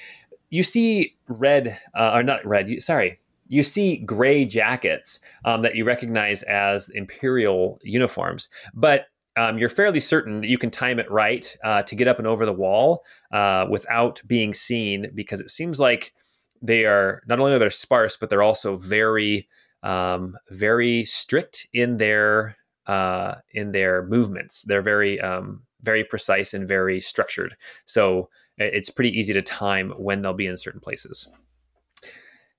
you 0.49 0.63
see 0.63 1.17
red 1.29 1.79
uh, 1.95 2.13
or 2.15 2.23
not 2.23 2.47
red. 2.47 2.71
You, 2.71 2.81
sorry, 2.81 3.21
you 3.51 3.65
see 3.65 3.97
gray 3.99 4.45
jackets 4.45 5.19
um, 5.45 5.63
that 5.63 5.75
you 5.75 5.85
recognize 5.85 6.45
as 6.45 6.89
imperial 6.91 7.81
uniforms, 7.83 8.49
but 8.73 9.07
um, 9.37 9.59
you're 9.59 9.69
fairly 9.69 9.99
certain 9.99 10.41
that 10.41 10.49
you 10.49 10.57
can 10.57 10.71
time 10.71 11.01
it 11.01 11.11
right 11.11 11.57
uh, 11.65 11.83
to 11.83 11.97
get 11.97 12.09
up 12.09 12.19
and 12.19 12.29
over 12.29 12.47
the 12.47 12.53
wall 12.53 13.05
uh, 13.33 13.67
without 13.69 14.23
being 14.27 14.55
seen 14.55 15.11
because 15.15 15.41
it 15.41 15.51
seems 15.51 15.81
like 15.81 16.15
they 16.63 16.85
are 16.85 17.23
not 17.27 17.41
only 17.41 17.53
are 17.53 17.59
they 17.59 17.71
sparse, 17.71 18.17
but 18.17 18.31
they're 18.31 18.43
also 18.43 18.77
very, 18.77 19.49
um, 19.83 20.37
very 20.51 21.05
strict 21.05 21.67
in 21.73 21.97
their 21.97 22.57
uh, 22.87 23.37
in 23.53 23.73
their 23.73 24.05
movements. 24.07 24.63
They're 24.63 24.83
very, 24.83 25.21
um, 25.21 25.63
very 25.83 26.05
precise 26.05 26.55
and 26.55 26.69
very 26.69 27.01
structured. 27.01 27.57
So 27.85 28.29
it's 28.59 28.91
pretty 28.91 29.17
easy 29.19 29.33
to 29.33 29.43
time 29.43 29.91
when 29.97 30.23
they'll 30.23 30.35
be 30.35 30.47
in 30.47 30.57
certain 30.57 30.81
places. 30.81 31.29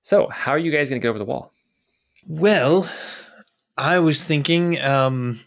So, 0.02 0.26
how 0.28 0.50
are 0.50 0.58
you 0.58 0.72
guys 0.72 0.90
going 0.90 1.00
to 1.00 1.04
get 1.04 1.10
over 1.10 1.18
the 1.18 1.24
wall? 1.24 1.52
Well, 2.26 2.90
I 3.78 4.00
was 4.00 4.24
thinking, 4.24 4.80
um, 4.80 5.40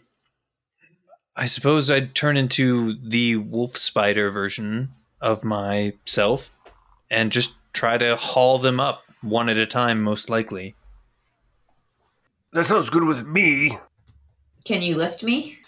I 1.36 1.44
suppose 1.44 1.90
I'd 1.90 2.14
turn 2.14 2.38
into 2.38 2.94
the 2.94 3.36
wolf 3.36 3.76
spider 3.76 4.30
version 4.30 4.94
of 5.20 5.44
myself 5.44 6.54
and 7.10 7.30
just 7.30 7.56
try 7.74 7.98
to 7.98 8.16
haul 8.16 8.58
them 8.58 8.80
up 8.80 9.02
one 9.20 9.50
at 9.50 9.58
a 9.58 9.66
time, 9.66 10.02
most 10.02 10.30
likely. 10.30 10.74
That 12.54 12.64
sounds 12.64 12.88
good 12.88 13.04
with 13.04 13.26
me. 13.26 13.78
Can 14.64 14.80
you 14.80 14.96
lift 14.96 15.22
me? 15.22 15.58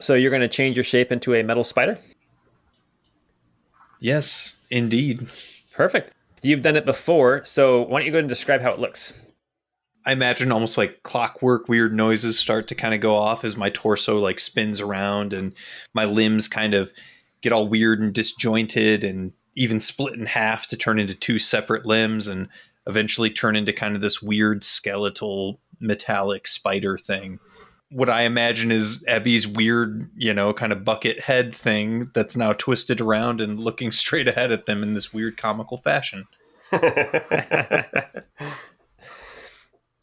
So, 0.00 0.14
you're 0.14 0.30
going 0.30 0.42
to 0.42 0.48
change 0.48 0.76
your 0.76 0.84
shape 0.84 1.12
into 1.12 1.36
a 1.36 1.44
metal 1.44 1.64
spider? 1.64 1.98
Yes, 4.00 4.56
indeed. 4.70 5.28
Perfect. 5.72 6.12
You've 6.42 6.62
done 6.62 6.76
it 6.76 6.84
before, 6.84 7.44
so 7.44 7.82
why 7.82 8.00
don't 8.00 8.06
you 8.06 8.12
go 8.12 8.16
ahead 8.18 8.24
and 8.24 8.28
describe 8.28 8.60
how 8.60 8.72
it 8.72 8.78
looks? 8.78 9.14
I 10.06 10.12
imagine 10.12 10.52
almost 10.52 10.78
like 10.78 11.02
clockwork 11.02 11.68
weird 11.68 11.94
noises 11.94 12.38
start 12.38 12.68
to 12.68 12.74
kind 12.74 12.94
of 12.94 13.00
go 13.00 13.14
off 13.14 13.44
as 13.44 13.56
my 13.56 13.70
torso 13.70 14.18
like 14.18 14.40
spins 14.40 14.80
around 14.80 15.32
and 15.32 15.52
my 15.92 16.04
limbs 16.04 16.48
kind 16.48 16.72
of 16.72 16.92
get 17.42 17.52
all 17.52 17.68
weird 17.68 18.00
and 18.00 18.14
disjointed 18.14 19.04
and 19.04 19.32
even 19.54 19.80
split 19.80 20.14
in 20.14 20.26
half 20.26 20.66
to 20.68 20.76
turn 20.76 20.98
into 20.98 21.14
two 21.14 21.38
separate 21.38 21.84
limbs 21.84 22.26
and 22.26 22.48
eventually 22.86 23.28
turn 23.28 23.54
into 23.54 23.72
kind 23.72 23.94
of 23.94 24.00
this 24.00 24.22
weird 24.22 24.64
skeletal 24.64 25.60
metallic 25.80 26.46
spider 26.46 26.96
thing. 26.96 27.38
What 27.90 28.10
I 28.10 28.22
imagine 28.22 28.70
is 28.70 29.04
Ebby's 29.08 29.46
weird, 29.46 30.10
you 30.16 30.34
know, 30.34 30.52
kind 30.52 30.72
of 30.72 30.84
bucket 30.84 31.20
head 31.20 31.54
thing 31.54 32.10
that's 32.14 32.36
now 32.36 32.52
twisted 32.52 33.00
around 33.00 33.40
and 33.40 33.58
looking 33.58 33.92
straight 33.92 34.28
ahead 34.28 34.52
at 34.52 34.66
them 34.66 34.82
in 34.82 34.94
this 34.94 35.12
weird 35.12 35.36
comical 35.36 35.78
fashion. 35.78 36.26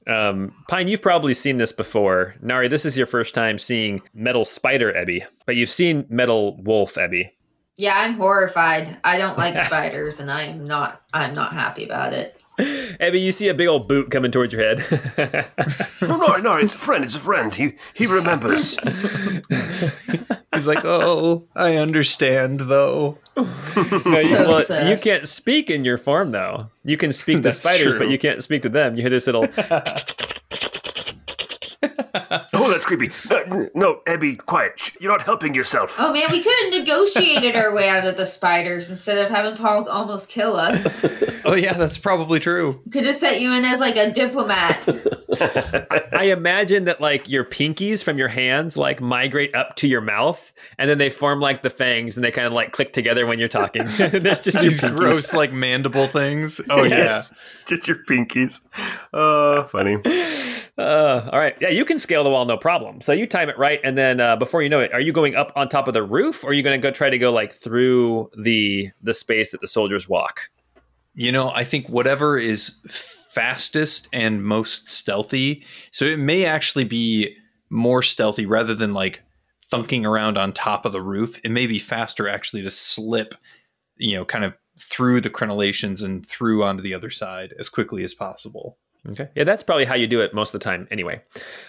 Um, 0.08 0.54
Pine, 0.68 0.88
you've 0.88 1.02
probably 1.02 1.34
seen 1.34 1.58
this 1.58 1.72
before. 1.72 2.36
Nari, 2.42 2.68
this 2.68 2.86
is 2.86 2.98
your 2.98 3.08
first 3.08 3.34
time 3.34 3.58
seeing 3.58 4.02
metal 4.14 4.46
spider 4.46 4.94
Ebby, 4.94 5.26
but 5.46 5.56
you've 5.56 5.70
seen 5.70 6.06
metal 6.10 6.62
wolf 6.62 6.96
Ebby. 6.96 7.32
Yeah, 7.78 7.96
I'm 7.98 8.14
horrified. 8.14 8.98
I 9.04 9.18
don't 9.18 9.38
like 9.38 9.58
spiders, 9.58 10.20
and 10.20 10.32
I'm 10.32 10.66
not. 10.66 11.02
I'm 11.14 11.34
not 11.34 11.54
happy 11.54 11.84
about 11.84 12.14
it. 12.14 12.35
Ebby, 13.02 13.22
you 13.22 13.32
see 13.32 13.50
a 13.50 13.54
big 13.54 13.68
old 13.68 13.88
boot 13.88 14.10
coming 14.12 14.32
towards 14.32 14.54
your 14.54 14.64
head. 14.64 14.84
No, 16.02 16.18
no, 16.18 16.36
no, 16.38 16.56
it's 16.58 16.74
a 16.76 16.78
friend, 16.78 17.04
it's 17.04 17.16
a 17.16 17.20
friend. 17.20 17.54
He 17.56 17.74
he 17.94 18.06
remembers. 18.06 18.78
He's 20.54 20.68
like, 20.68 20.84
"Oh, 20.86 21.48
I 21.56 21.76
understand, 21.78 22.60
though." 22.62 23.18
No, 23.36 23.44
you, 24.20 24.36
well, 24.36 24.90
you 24.90 24.98
can't 24.98 25.28
speak 25.28 25.70
in 25.72 25.84
your 25.84 25.98
form 25.98 26.32
though. 26.32 26.70
You 26.84 26.96
can 26.98 27.12
speak 27.12 27.38
to 27.38 27.42
That's 27.44 27.60
spiders, 27.62 27.94
true. 27.94 27.98
but 28.00 28.10
you 28.10 28.18
can't 28.20 28.44
speak 28.44 28.62
to 28.64 28.70
them. 28.70 28.96
You 28.96 29.02
hear 29.02 29.10
this 29.10 29.26
little. 29.26 29.48
oh, 32.54 32.70
that's 32.72 32.86
creepy. 32.86 33.12
Uh, 33.30 33.68
no, 33.74 34.02
Ebby, 34.06 34.38
quiet. 34.38 34.80
Shh, 34.80 34.92
You're 35.00 35.12
not 35.12 35.24
helping 35.24 35.54
yourself. 35.54 35.96
Oh 36.00 36.14
man, 36.14 36.28
we 36.32 36.42
could 36.42 36.54
have 36.64 36.74
negotiated 36.82 37.56
our 37.56 37.74
way 37.74 37.90
out 37.90 38.06
of 38.06 38.18
the 38.18 38.26
spiders 38.26 38.90
instead 38.90 39.18
of 39.18 39.30
having 39.30 39.56
Paul 39.56 39.88
almost 39.90 40.30
kill 40.30 40.56
us. 40.56 41.06
Oh 41.48 41.54
yeah, 41.54 41.74
that's 41.74 42.00
probably 42.00 42.40
true. 42.40 42.82
Could 42.92 43.06
have 43.06 43.14
set 43.14 43.40
you 43.40 43.54
in 43.54 43.66
as 43.66 43.80
like 43.80 43.98
a 43.98 44.12
diplomat. 44.12 44.82
I 46.12 46.32
imagine 46.36 46.86
that 46.86 47.00
like 47.00 47.30
your 47.30 47.46
pinkies 47.46 48.04
from 48.04 48.18
your 48.18 48.30
hands 48.30 48.78
like 48.78 49.00
migrate 49.00 49.54
up 49.54 49.76
to 49.76 49.88
your 49.88 50.02
mouth, 50.02 50.52
and 50.80 50.90
then 50.90 50.98
they 50.98 51.12
form 51.12 51.40
like 51.40 51.62
the 51.62 51.70
fangs, 51.70 52.18
and 52.18 52.24
they 52.24 52.32
kind 52.32 52.48
of 52.48 52.54
like 52.54 52.72
click 52.72 52.94
together 52.94 53.28
when 53.28 53.38
you're 53.38 53.48
talking. 53.48 53.84
That's 53.86 54.42
just 54.42 54.56
your 54.56 54.64
These 54.64 54.82
gross 54.82 55.34
like 55.34 55.52
mandible 55.52 56.08
things. 56.08 56.60
Oh 56.68 56.84
Yes. 56.84 57.32
Just 57.68 57.88
your 57.88 57.98
pinkies. 57.98 58.62
Oh, 59.14 59.64
funny. 59.66 59.98
Uh, 60.78 61.30
all 61.32 61.40
right. 61.40 61.56
Yeah, 61.62 61.70
you 61.70 61.86
can 61.86 62.00
scale 62.06 62.24
the 62.24 62.30
wall, 62.30 62.46
no 62.46 62.56
problem. 62.56 63.02
So 63.02 63.12
you 63.12 63.28
time 63.28 63.50
it 63.50 63.58
right, 63.58 63.82
and 63.84 63.98
then 63.98 64.20
uh, 64.20 64.36
before 64.36 64.62
you 64.62 64.70
know 64.70 64.80
it, 64.80 64.94
are 64.94 65.02
you 65.02 65.12
going 65.12 65.36
up 65.36 65.52
on 65.56 65.68
top 65.68 65.88
of 65.88 65.94
the 65.94 66.04
roof, 66.04 66.44
or 66.44 66.52
are 66.52 66.54
you 66.54 66.64
going 66.64 66.80
to 66.80 66.88
go 66.88 66.92
try 66.92 67.10
to 67.10 67.18
go 67.18 67.32
like 67.32 67.52
through 67.52 68.30
the 68.38 68.90
the 69.02 69.14
space 69.14 69.52
that 69.52 69.62
the 69.62 69.68
soldiers 69.68 70.08
walk? 70.08 70.50
You 71.16 71.32
know, 71.32 71.50
I 71.50 71.64
think 71.64 71.90
whatever 71.90 72.38
is 72.38 72.80
fastest 73.36 74.08
and 74.14 74.46
most 74.46 74.90
stealthy. 74.90 75.66
So 75.92 76.06
it 76.06 76.20
may 76.20 76.46
actually 76.46 76.86
be 76.86 77.36
more 77.70 78.02
stealthy 78.02 78.46
rather 78.46 78.76
than 78.76 78.94
like 78.94 79.22
thunking 79.72 80.06
around 80.06 80.38
on 80.38 80.54
top 80.54 80.86
of 80.86 80.92
the 80.92 81.02
roof. 81.02 81.40
It 81.44 81.52
may 81.52 81.68
be 81.68 81.80
faster 81.80 82.30
actually 82.30 82.62
to 82.62 82.72
slip, 82.72 83.36
you 83.98 84.16
know, 84.16 84.24
kind 84.24 84.46
of 84.46 84.54
through 84.80 85.22
the 85.22 85.30
crenellations 85.30 86.04
and 86.04 86.26
through 86.26 86.64
onto 86.64 86.84
the 86.84 86.94
other 86.94 87.10
side 87.10 87.54
as 87.60 87.68
quickly 87.68 88.04
as 88.04 88.14
possible. 88.14 88.78
Okay. 89.10 89.30
Yeah, 89.36 89.44
that's 89.44 89.62
probably 89.64 89.86
how 89.86 89.96
you 89.96 90.08
do 90.08 90.22
it 90.22 90.34
most 90.34 90.54
of 90.54 90.60
the 90.60 90.64
time, 90.64 90.88
anyway. 90.90 91.22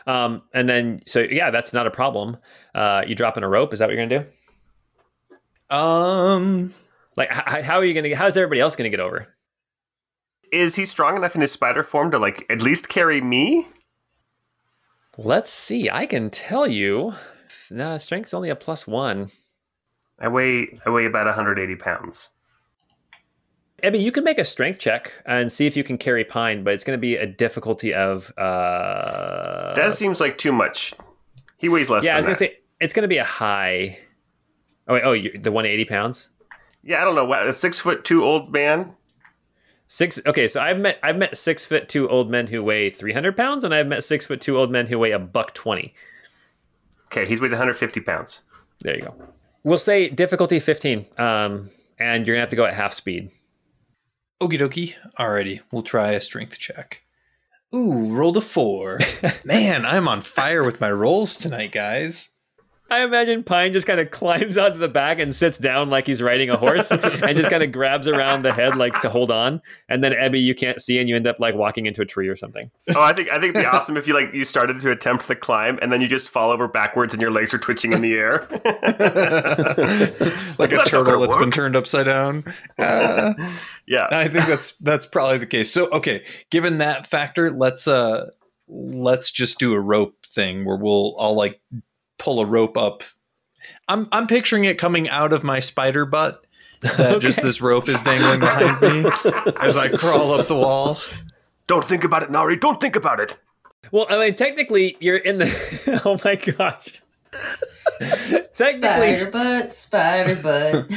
Um, 0.07 0.43
and 0.55 0.69
then, 0.69 1.01
so 1.07 1.21
yeah, 1.21 1.51
that's 1.51 1.73
not 1.73 1.87
a 1.87 1.91
problem. 1.91 2.39
Uh, 2.75 3.03
you 3.07 3.15
drop 3.15 3.37
in 3.37 3.45
a 3.45 3.49
rope. 3.49 3.73
Is 3.73 3.79
that 3.79 3.89
what 3.89 3.95
you're 3.97 4.07
going 4.07 4.25
to 4.25 4.29
do? 5.71 5.75
Um, 5.77 6.75
Like, 7.17 7.31
h- 7.31 7.65
how 7.65 7.77
are 7.79 7.85
you 7.85 7.93
going 7.95 8.05
to? 8.05 8.15
How's 8.15 8.37
everybody 8.37 8.61
else 8.61 8.77
going 8.77 8.91
to 8.91 8.97
get 8.97 9.05
over? 9.05 9.29
Is 10.53 10.77
he 10.77 10.85
strong 10.87 11.17
enough 11.17 11.35
in 11.35 11.41
his 11.41 11.53
spider 11.53 11.83
form 11.83 12.11
to 12.13 12.19
like 12.19 12.47
at 12.49 12.63
least 12.63 12.89
carry 12.89 13.21
me? 13.21 13.69
Let's 15.19 15.51
see. 15.51 15.91
I 15.91 16.07
can 16.07 16.31
tell 16.31 16.67
you. 16.69 17.15
No, 17.71 17.99
strength's 17.99 18.33
only 18.35 18.49
a 18.49 18.55
plus 18.57 18.87
one. 18.87 19.31
I 20.21 20.29
weigh 20.29 20.79
I 20.87 20.91
weigh 20.91 21.05
about 21.07 21.27
180 21.27 21.75
pounds. 21.77 22.31
Ebby, 23.87 24.01
you 24.03 24.11
can 24.11 24.25
make 24.25 24.39
a 24.39 24.45
strength 24.45 24.81
check 24.81 25.13
and 25.27 25.53
see 25.53 25.67
if 25.67 25.77
you 25.77 25.85
can 25.85 25.97
carry 25.97 26.25
Pine, 26.25 26.65
but 26.65 26.75
it's 26.75 26.83
going 26.83 26.97
to 26.97 27.01
be 27.01 27.15
a 27.17 27.27
difficulty 27.27 27.95
of. 27.95 28.33
Uh, 28.37 29.75
That 29.75 29.93
seems 29.93 30.21
like 30.21 30.39
too 30.39 30.51
much. 30.53 30.93
He 31.59 31.69
weighs 31.69 31.89
less. 31.89 32.03
yeah, 32.05 32.15
I 32.15 32.17
was 32.17 32.25
going 32.27 32.35
to 32.35 32.39
say 32.39 32.59
it's 32.81 32.93
going 32.93 33.03
to 33.05 33.09
be 33.09 33.19
a 33.19 33.25
high. 33.25 33.99
Oh, 34.89 34.95
wait, 34.95 35.03
oh, 35.35 35.39
the 35.39 35.53
180 35.53 35.85
pounds. 35.85 36.29
Yeah, 36.83 37.01
I 37.01 37.05
don't 37.05 37.15
know. 37.15 37.25
what- 37.25 37.47
A 37.47 37.53
six 37.53 37.79
foot 37.79 38.05
two 38.05 38.25
old 38.25 38.53
man. 38.53 38.95
Six. 39.89 40.19
Okay, 40.27 40.49
so 40.49 40.61
I've 40.61 40.79
met 40.81 40.99
I've 41.03 41.17
met 41.17 41.37
six 41.37 41.65
foot 41.65 41.89
two 41.89 42.09
old 42.09 42.29
men 42.29 42.49
who 42.49 42.63
weigh 42.63 42.91
300 42.91 43.37
pounds, 43.37 43.63
and 43.63 43.73
I've 43.73 43.87
met 43.87 44.03
six 44.03 44.27
foot 44.27 44.41
two 44.41 44.59
old 44.59 44.71
men 44.73 44.87
who 44.89 44.99
weigh 44.99 45.13
a 45.13 45.19
buck 45.21 45.55
20. 45.55 45.95
Okay, 47.07 47.25
he 47.25 47.37
weighs 47.41 47.53
150 47.53 48.01
pounds. 48.01 48.41
There 48.81 48.97
you 48.97 49.03
go. 49.03 49.15
We'll 49.63 49.79
say 49.79 50.09
difficulty 50.09 50.59
15, 50.59 51.07
um, 51.19 51.71
and 52.01 52.27
you're 52.27 52.35
gonna 52.35 52.41
have 52.43 52.49
to 52.51 52.57
go 52.57 52.65
at 52.65 52.75
half 52.75 52.93
speed. 52.95 53.31
Okie 54.41 54.61
dokie. 54.61 54.95
Alrighty, 55.19 55.61
we'll 55.73 55.83
try 55.83 56.13
a 56.13 56.21
strength 56.21 56.59
check. 56.59 57.03
Ooh, 57.75 58.15
rolled 58.15 58.37
a 58.37 58.41
four. 58.43 58.99
Man, 59.45 59.87
I'm 59.87 60.07
on 60.09 60.21
fire 60.21 60.63
with 60.63 60.81
my 60.81 60.93
rolls 60.93 61.37
tonight, 61.37 61.73
guys. 61.73 62.31
I 62.89 63.03
imagine 63.03 63.43
Pine 63.43 63.73
just 63.73 63.85
kind 63.87 63.99
of 63.99 64.13
climbs 64.13 64.57
out 64.57 64.71
of 64.71 64.79
the 64.79 64.89
back 64.89 65.19
and 65.19 65.35
sits 65.35 65.59
down 65.59 65.91
like 65.91 66.07
he's 66.07 66.23
riding 66.23 66.51
a 66.51 66.57
horse 66.57 66.93
and 66.93 67.37
just 67.37 67.51
kind 67.51 67.65
of 67.65 67.73
grabs 67.73 68.07
around 68.07 68.45
the 68.45 68.53
head 68.53 68.77
like 68.77 69.01
to 69.01 69.11
hold 69.11 69.33
on. 69.33 69.61
And 69.89 70.05
then 70.05 70.13
Ebby, 70.13 70.41
you 70.41 70.55
can't 70.55 70.81
see, 70.81 71.01
and 71.01 71.09
you 71.09 71.17
end 71.17 71.27
up 71.27 71.41
like 71.41 71.57
walking 71.57 71.87
into 71.87 72.01
a 72.01 72.05
tree 72.05 72.29
or 72.29 72.37
something. 72.37 72.71
Oh, 72.95 73.03
I 73.03 73.13
think 73.13 73.29
I 73.29 73.41
think 73.41 73.57
it'd 73.57 73.63
be 73.63 73.67
awesome 73.67 73.97
if 73.97 74.07
you 74.07 74.15
like 74.15 74.33
you 74.33 74.45
started 74.45 74.81
to 74.81 74.91
attempt 74.93 75.27
the 75.27 75.35
climb 75.35 75.81
and 75.83 75.91
then 75.91 76.01
you 76.01 76.07
just 76.07 76.29
fall 76.29 76.53
over 76.53 76.69
backwards 76.69 77.13
and 77.13 77.21
your 77.21 77.33
legs 77.33 77.53
are 77.53 77.59
twitching 77.59 77.93
in 77.93 78.03
the 78.03 78.15
air. 78.15 78.47
like 80.59 80.71
a 80.71 80.77
That's 80.77 80.91
turtle 80.91 81.05
gonna 81.05 81.27
that's 81.27 81.37
been 81.37 81.51
turned 81.51 81.75
upside 81.75 82.07
down. 82.07 82.45
Uh, 82.79 83.35
yeah. 83.87 84.09
I 84.11 84.29
think 84.29 84.47
that's 84.47 84.73
that's 84.79 85.07
probably 85.07 85.39
the 85.39 85.47
case. 85.47 85.71
So, 85.71 85.89
okay, 85.91 86.25
given 86.51 86.79
that 86.79 87.07
factor, 87.07 87.51
let's 87.51 87.87
uh 87.87 88.31
let's 88.69 89.31
just 89.31 89.59
do 89.59 89.75
a 89.75 89.81
rope 89.81 90.27
thing 90.27 90.65
where 90.65 90.77
we'll 90.77 91.15
all 91.17 91.35
like 91.35 91.61
pull 92.19 92.41
a 92.41 92.47
rope 92.47 92.77
up. 92.77 93.03
I'm 93.89 94.09
I'm 94.13 94.27
picturing 94.27 94.65
it 94.65 94.79
coming 94.79 95.09
out 95.09 95.33
of 95.33 95.45
my 95.45 95.61
spider 95.61 96.05
butt. 96.05 96.45
That 96.81 97.19
just 97.21 97.43
this 97.43 97.61
rope 97.61 97.89
is 97.89 98.01
dangling 98.03 98.41
behind 98.41 98.81
me 98.81 99.11
as 99.61 99.77
I 99.77 99.89
crawl 99.89 100.33
up 100.33 100.47
the 100.47 100.57
wall. 100.57 100.99
Don't 101.67 101.85
think 101.85 102.05
about 102.05 102.23
it, 102.23 102.31
Nari. 102.31 102.57
Don't 102.57 102.81
think 102.81 102.97
about 102.97 103.21
it. 103.21 103.37
Well, 103.91 104.07
I 104.09 104.19
mean, 104.19 104.35
technically, 104.35 104.97
you're 105.01 105.17
in 105.17 105.39
the. 105.39 106.03
oh 106.05 106.19
my 106.25 106.37
gosh. 106.37 107.03
technically, 108.55 109.17
Spider 109.17 109.31
butt, 109.31 109.75
spider 109.75 110.37
butt. 110.37 110.91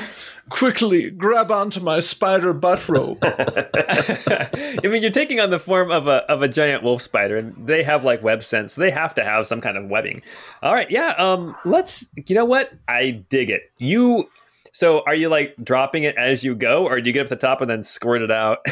Quickly 0.50 1.10
grab 1.12 1.52
onto 1.52 1.80
my 1.80 2.00
spider 2.00 2.54
butt 2.54 2.90
rope. 2.90 3.20
I 3.24 4.80
mean, 4.84 5.02
you're 5.02 5.12
taking 5.12 5.40
on 5.40 5.50
the 5.52 5.60
form 5.60 5.92
of 5.92 6.08
a 6.08 6.24
of 6.32 6.42
a 6.42 6.48
giant 6.48 6.84
wolf 6.84 7.02
spider, 7.02 7.38
and 7.38 7.56
they 7.68 7.84
have 7.84 8.04
like 8.04 8.24
web 8.24 8.44
sense. 8.44 8.74
So 8.74 8.82
they 8.82 8.92
have 8.92 9.14
to 9.16 9.24
have 9.24 9.48
some 9.48 9.62
kind 9.62 9.78
of 9.78 9.90
webbing. 9.90 10.22
All 10.64 10.74
right, 10.74 10.90
yeah. 10.90 11.10
Um, 11.18 11.56
let's. 11.66 12.06
You 12.28 12.36
know 12.36 12.46
what? 12.46 12.72
I 12.88 13.24
dig 13.30 13.50
it. 13.50 13.72
You. 13.78 14.30
So, 14.72 15.02
are 15.06 15.16
you 15.16 15.30
like 15.30 15.56
dropping 15.64 16.04
it 16.04 16.16
as 16.16 16.44
you 16.44 16.56
go, 16.56 16.86
or 16.86 17.00
do 17.02 17.08
you 17.08 17.14
get 17.14 17.22
up 17.22 17.28
to 17.28 17.36
the 17.36 17.42
top 17.42 17.62
and 17.62 17.70
then 17.70 17.84
squirt 17.84 18.22
it 18.22 18.32
out? 18.32 18.60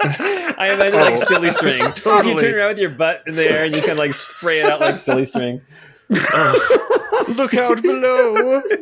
I 0.00 0.72
imagine 0.74 1.00
like 1.00 1.12
Oh, 1.14 1.24
silly 1.24 1.50
string. 1.50 1.82
You 1.84 1.92
totally. 1.92 2.42
turn 2.42 2.54
around 2.54 2.68
with 2.70 2.78
your 2.78 2.90
butt 2.90 3.22
in 3.26 3.34
the 3.34 3.48
air 3.48 3.64
and 3.64 3.74
you 3.74 3.80
kind 3.80 3.92
of 3.92 3.98
like 3.98 4.14
spray 4.14 4.60
it 4.60 4.66
out 4.66 4.80
like 4.80 4.98
silly 4.98 5.24
string. 5.26 5.60
Look 7.36 7.54
out 7.54 7.82
below. 7.82 8.62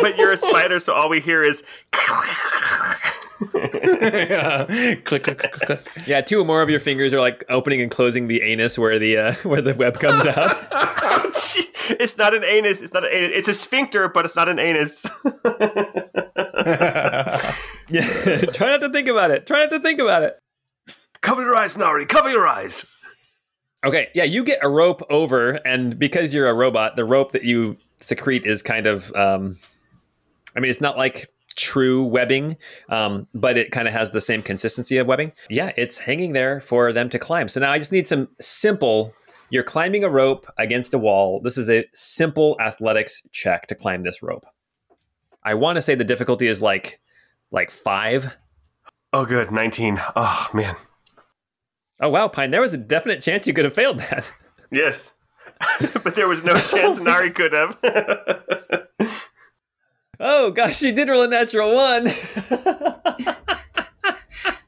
But 0.00 0.16
you're 0.16 0.30
a 0.30 0.36
spider, 0.36 0.78
so 0.78 0.92
all 0.94 1.08
we 1.08 1.18
hear 1.20 1.42
is 1.42 1.64
yeah. 3.54 4.64
Click, 5.04 5.24
click, 5.24 5.38
click, 5.38 5.52
click. 5.52 5.88
Yeah, 6.06 6.20
two 6.20 6.40
or 6.40 6.44
more 6.44 6.62
of 6.62 6.70
your 6.70 6.78
fingers 6.78 7.12
are 7.12 7.20
like 7.20 7.44
opening 7.48 7.80
and 7.80 7.90
closing 7.90 8.28
the 8.28 8.42
anus 8.42 8.78
where 8.78 8.98
the 8.98 9.16
uh, 9.16 9.34
where 9.42 9.60
the 9.60 9.74
web 9.74 9.98
comes 9.98 10.24
out. 10.26 10.64
it's 11.90 12.16
not 12.16 12.32
an 12.32 12.44
anus. 12.44 12.80
It's 12.80 12.92
not 12.92 13.04
an 13.04 13.10
anus. 13.12 13.30
It's 13.34 13.48
a 13.48 13.54
sphincter, 13.54 14.08
but 14.08 14.24
it's 14.24 14.36
not 14.36 14.48
an 14.48 14.60
anus. 14.60 15.04
yeah, 17.88 18.40
try 18.52 18.68
not 18.68 18.80
to 18.80 18.90
think 18.92 19.08
about 19.08 19.32
it. 19.32 19.46
Try 19.46 19.60
not 19.60 19.70
to 19.70 19.80
think 19.80 19.98
about 20.00 20.22
it. 20.22 20.38
cover 21.20 21.42
your 21.42 21.56
eyes, 21.56 21.76
Nari. 21.76 22.06
Cover 22.06 22.30
your 22.30 22.46
eyes. 22.46 22.86
Okay, 23.84 24.08
yeah, 24.14 24.24
you 24.24 24.42
get 24.42 24.58
a 24.62 24.68
rope 24.68 25.02
over, 25.08 25.52
and 25.64 25.98
because 25.98 26.34
you're 26.34 26.48
a 26.48 26.54
robot, 26.54 26.96
the 26.96 27.04
rope 27.04 27.32
that 27.32 27.44
you 27.44 27.76
secrete 28.00 28.44
is 28.44 28.62
kind 28.62 28.86
of, 28.86 29.14
um, 29.14 29.56
I 30.56 30.60
mean, 30.60 30.70
it's 30.70 30.80
not 30.80 30.96
like 30.96 31.28
true 31.54 32.04
webbing, 32.04 32.56
um, 32.88 33.26
but 33.34 33.56
it 33.56 33.70
kind 33.70 33.86
of 33.86 33.94
has 33.94 34.10
the 34.10 34.20
same 34.20 34.42
consistency 34.42 34.96
of 34.98 35.06
webbing. 35.06 35.32
Yeah, 35.48 35.72
it's 35.76 35.98
hanging 35.98 36.32
there 36.32 36.60
for 36.60 36.92
them 36.92 37.08
to 37.10 37.18
climb. 37.18 37.48
So 37.48 37.60
now 37.60 37.70
I 37.70 37.78
just 37.78 37.92
need 37.92 38.06
some 38.06 38.28
simple. 38.40 39.14
You're 39.50 39.64
climbing 39.64 40.04
a 40.04 40.10
rope 40.10 40.46
against 40.58 40.92
a 40.92 40.98
wall. 40.98 41.40
This 41.40 41.56
is 41.56 41.70
a 41.70 41.84
simple 41.92 42.56
athletics 42.60 43.22
check 43.32 43.66
to 43.68 43.74
climb 43.74 44.02
this 44.02 44.22
rope. 44.22 44.44
I 45.44 45.54
want 45.54 45.76
to 45.76 45.82
say 45.82 45.94
the 45.94 46.04
difficulty 46.04 46.48
is 46.48 46.60
like, 46.60 47.00
like 47.50 47.70
five. 47.70 48.36
Oh, 49.12 49.24
good. 49.24 49.50
19. 49.50 50.00
Oh, 50.16 50.48
man. 50.52 50.76
Oh 52.00 52.08
wow, 52.08 52.28
Pine! 52.28 52.50
There 52.50 52.60
was 52.60 52.72
a 52.72 52.78
definite 52.78 53.20
chance 53.22 53.46
you 53.46 53.52
could 53.52 53.64
have 53.64 53.74
failed 53.74 53.98
that. 53.98 54.24
Yes. 54.70 55.14
but 56.04 56.14
there 56.14 56.28
was 56.28 56.44
no 56.44 56.54
chance 56.58 57.00
Nari 57.00 57.30
could 57.30 57.54
have. 57.54 57.78
Oh 60.20 60.50
gosh, 60.50 60.82
you 60.82 60.92
did 60.92 61.08
roll 61.08 61.22
a 61.22 61.26
natural 61.28 61.74
one. 61.74 62.06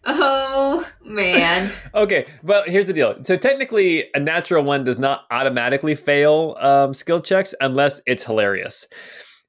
Oh 0.07 0.87
man. 1.05 1.71
okay, 1.95 2.27
well 2.43 2.63
here's 2.67 2.87
the 2.87 2.95
deal. 2.95 3.17
So 3.25 3.37
technically, 3.37 4.07
a 4.15 4.21
natural 4.21 4.65
one 4.65 4.85
does 4.85 4.99
not 4.99 5.25
automatically 5.31 5.95
fail 5.95 6.57
um, 6.61 6.95
skill 6.95 7.21
checks 7.21 7.55
unless 7.61 8.01
it's 8.07 8.25
hilarious. 8.25 8.87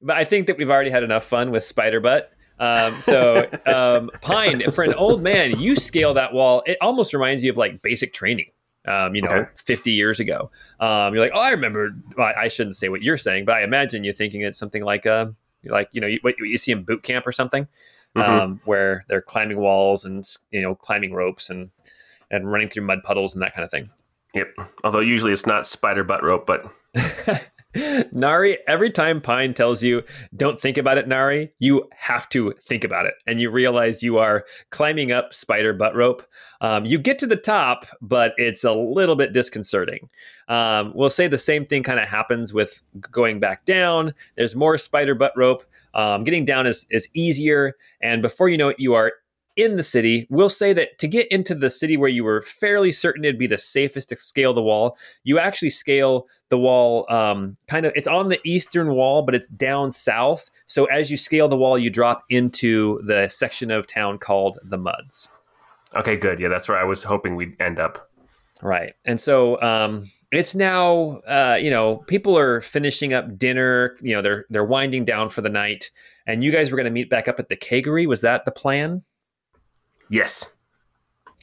But 0.02 0.16
I 0.18 0.24
think 0.24 0.48
that 0.48 0.58
we've 0.58 0.70
already 0.70 0.90
had 0.90 1.02
enough 1.02 1.24
fun 1.24 1.50
with 1.50 1.64
Spider 1.64 2.00
Butt. 2.00 2.30
Um, 2.58 3.00
so 3.00 3.48
um, 3.66 4.10
Pine, 4.20 4.70
for 4.70 4.84
an 4.84 4.94
old 4.94 5.22
man, 5.22 5.58
you 5.60 5.74
scale 5.76 6.14
that 6.14 6.32
wall. 6.32 6.62
It 6.66 6.78
almost 6.80 7.12
reminds 7.12 7.42
you 7.44 7.50
of 7.50 7.56
like 7.56 7.82
basic 7.82 8.12
training. 8.12 8.46
Um, 8.84 9.14
you 9.14 9.22
know, 9.22 9.30
Okay. 9.30 9.50
50 9.54 9.92
years 9.92 10.18
ago. 10.18 10.50
Um, 10.80 11.14
you're 11.14 11.22
like, 11.22 11.32
oh, 11.34 11.40
I 11.40 11.50
remember. 11.50 11.94
Well, 12.16 12.32
I 12.36 12.48
shouldn't 12.48 12.74
say 12.76 12.88
what 12.88 13.00
you're 13.02 13.16
saying, 13.16 13.44
but 13.44 13.54
I 13.56 13.62
imagine 13.62 14.02
you're 14.02 14.12
thinking 14.14 14.42
it's 14.42 14.58
something 14.58 14.82
like, 14.84 15.06
uh, 15.06 15.26
like 15.64 15.88
you 15.92 16.00
know, 16.00 16.08
you, 16.08 16.18
what 16.22 16.34
you 16.38 16.56
see 16.56 16.72
in 16.72 16.82
boot 16.82 17.04
camp 17.04 17.24
or 17.26 17.30
something, 17.32 17.68
Mhm. 18.16 18.28
um, 18.28 18.60
where 18.64 19.04
they're 19.08 19.22
climbing 19.22 19.58
walls 19.58 20.04
and 20.04 20.24
you 20.50 20.60
know, 20.62 20.74
climbing 20.74 21.14
ropes 21.14 21.48
and 21.48 21.70
and 22.30 22.50
running 22.50 22.68
through 22.68 22.84
mud 22.84 23.02
puddles 23.04 23.34
and 23.34 23.42
that 23.42 23.54
kind 23.54 23.64
of 23.64 23.70
thing. 23.70 23.90
yep. 24.34 24.48
Although 24.82 24.98
usually 25.00 25.32
it's 25.32 25.46
not 25.46 25.64
spider 25.66 26.02
butt 26.02 26.24
rope, 26.24 26.44
but 26.46 26.64
Nari, 28.12 28.58
every 28.66 28.90
time 28.90 29.20
Pine 29.20 29.54
tells 29.54 29.82
you, 29.82 30.02
don't 30.36 30.60
think 30.60 30.76
about 30.76 30.98
it, 30.98 31.08
Nari, 31.08 31.52
you 31.58 31.88
have 31.96 32.28
to 32.30 32.52
think 32.60 32.84
about 32.84 33.06
it. 33.06 33.14
And 33.26 33.40
you 33.40 33.50
realize 33.50 34.02
you 34.02 34.18
are 34.18 34.44
climbing 34.70 35.10
up 35.10 35.32
spider 35.32 35.72
butt 35.72 35.94
rope. 35.94 36.22
Um, 36.60 36.84
you 36.84 36.98
get 36.98 37.18
to 37.20 37.26
the 37.26 37.36
top, 37.36 37.86
but 38.00 38.34
it's 38.36 38.64
a 38.64 38.72
little 38.72 39.16
bit 39.16 39.32
disconcerting. 39.32 40.08
Um, 40.48 40.92
we'll 40.94 41.10
say 41.10 41.28
the 41.28 41.38
same 41.38 41.64
thing 41.64 41.82
kind 41.82 41.98
of 41.98 42.08
happens 42.08 42.52
with 42.52 42.82
going 43.10 43.40
back 43.40 43.64
down. 43.64 44.14
There's 44.36 44.54
more 44.54 44.76
spider 44.76 45.14
butt 45.14 45.32
rope. 45.36 45.64
Um, 45.94 46.24
getting 46.24 46.44
down 46.44 46.66
is, 46.66 46.86
is 46.90 47.08
easier. 47.14 47.76
And 48.00 48.22
before 48.22 48.48
you 48.48 48.58
know 48.58 48.68
it, 48.68 48.80
you 48.80 48.94
are 48.94 49.12
in 49.56 49.76
the 49.76 49.82
city. 49.82 50.26
We'll 50.30 50.48
say 50.48 50.72
that 50.72 50.98
to 50.98 51.08
get 51.08 51.30
into 51.30 51.54
the 51.54 51.70
city 51.70 51.96
where 51.96 52.08
you 52.08 52.24
were 52.24 52.42
fairly 52.42 52.92
certain 52.92 53.24
it'd 53.24 53.38
be 53.38 53.46
the 53.46 53.58
safest 53.58 54.08
to 54.10 54.16
scale 54.16 54.54
the 54.54 54.62
wall, 54.62 54.96
you 55.24 55.38
actually 55.38 55.70
scale 55.70 56.26
the 56.52 56.58
wall 56.58 57.10
um, 57.10 57.56
kind 57.66 57.86
of 57.86 57.92
it's 57.96 58.06
on 58.06 58.28
the 58.28 58.38
eastern 58.44 58.94
wall 58.94 59.22
but 59.22 59.34
it's 59.34 59.48
down 59.48 59.90
south 59.90 60.50
so 60.66 60.84
as 60.84 61.10
you 61.10 61.16
scale 61.16 61.48
the 61.48 61.56
wall 61.56 61.78
you 61.78 61.88
drop 61.88 62.24
into 62.28 63.00
the 63.06 63.26
section 63.28 63.70
of 63.70 63.86
town 63.86 64.18
called 64.18 64.58
the 64.62 64.76
muds 64.76 65.28
okay, 65.96 66.16
good. 66.16 66.40
Yeah, 66.40 66.48
that's 66.48 66.68
where 66.68 66.78
I 66.78 66.84
was 66.84 67.04
hoping 67.04 67.36
we'd 67.36 67.60
end 67.60 67.78
up. 67.78 68.10
right 68.60 68.94
and 69.06 69.18
so 69.18 69.60
um, 69.62 70.10
it's 70.30 70.54
now 70.54 71.20
uh, 71.26 71.58
you 71.60 71.70
know 71.70 71.96
people 72.06 72.36
are 72.38 72.60
finishing 72.60 73.14
up 73.14 73.38
dinner 73.38 73.96
you 74.02 74.14
know 74.14 74.22
they're 74.22 74.44
they're 74.50 74.64
winding 74.64 75.04
down 75.04 75.30
for 75.30 75.40
the 75.40 75.48
night 75.48 75.90
and 76.26 76.44
you 76.44 76.52
guys 76.52 76.70
were 76.70 76.76
going 76.76 76.84
to 76.84 76.90
meet 76.90 77.10
back 77.10 77.28
up 77.28 77.40
at 77.40 77.48
the 77.48 77.56
keggery 77.56 78.06
was 78.06 78.20
that 78.20 78.44
the 78.44 78.50
plan 78.50 79.02
Yes. 80.12 80.52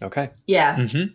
okay 0.02 0.30
Yeah. 0.46 0.76
Mm-hmm. 0.76 1.14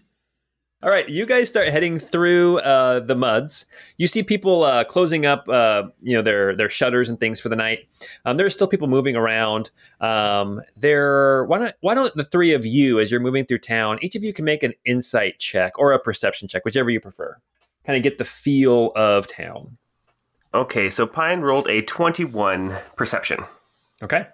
All 0.84 0.90
right, 0.90 1.08
you 1.08 1.24
guys 1.24 1.48
start 1.48 1.68
heading 1.68 1.98
through 1.98 2.58
uh, 2.58 3.00
the 3.00 3.14
muds. 3.14 3.64
You 3.96 4.06
see 4.06 4.22
people 4.22 4.64
uh, 4.64 4.84
closing 4.84 5.24
up, 5.24 5.48
uh, 5.48 5.84
you 6.02 6.14
know, 6.14 6.20
their 6.20 6.54
their 6.54 6.68
shutters 6.68 7.08
and 7.08 7.18
things 7.18 7.40
for 7.40 7.48
the 7.48 7.56
night. 7.56 7.88
Um, 8.26 8.36
there's 8.36 8.52
still 8.52 8.66
people 8.66 8.86
moving 8.86 9.16
around. 9.16 9.70
Um, 9.98 10.60
there, 10.76 11.46
why 11.46 11.58
don't 11.58 11.74
why 11.80 11.94
don't 11.94 12.14
the 12.16 12.24
three 12.24 12.52
of 12.52 12.66
you, 12.66 13.00
as 13.00 13.10
you're 13.10 13.18
moving 13.18 13.46
through 13.46 13.60
town, 13.60 13.98
each 14.02 14.14
of 14.14 14.22
you 14.22 14.34
can 14.34 14.44
make 14.44 14.62
an 14.62 14.74
insight 14.84 15.38
check 15.38 15.78
or 15.78 15.92
a 15.92 15.98
perception 15.98 16.48
check, 16.48 16.66
whichever 16.66 16.90
you 16.90 17.00
prefer. 17.00 17.38
Kind 17.86 17.96
of 17.96 18.02
get 18.02 18.18
the 18.18 18.24
feel 18.26 18.92
of 18.94 19.26
town. 19.26 19.78
Okay, 20.52 20.90
so 20.90 21.06
Pine 21.06 21.40
rolled 21.40 21.66
a 21.66 21.80
21 21.80 22.76
perception. 22.94 23.42
Okay. 24.02 24.26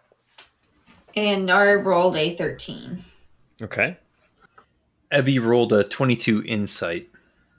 And 1.15 1.47
Nari 1.47 1.81
rolled 1.81 2.17
a 2.17 2.35
13. 2.35 3.05
Okay. 3.63 3.97
Ebby 5.13 5.43
rolled 5.43 5.73
a 5.73 5.85
22 5.85 6.43
insight. 6.47 7.09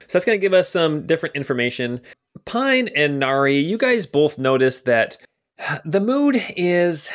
So 0.02 0.08
that's 0.14 0.26
going 0.26 0.38
to 0.38 0.42
give 0.42 0.54
us 0.54 0.70
some 0.70 1.06
different 1.06 1.36
information. 1.36 2.02
Pine 2.46 2.90
and 2.96 3.20
Nari, 3.20 3.58
you 3.58 3.78
guys 3.78 4.06
both 4.06 4.38
notice 4.38 4.80
that 4.82 5.18
the 5.86 6.00
mood 6.00 6.42
is 6.56 7.10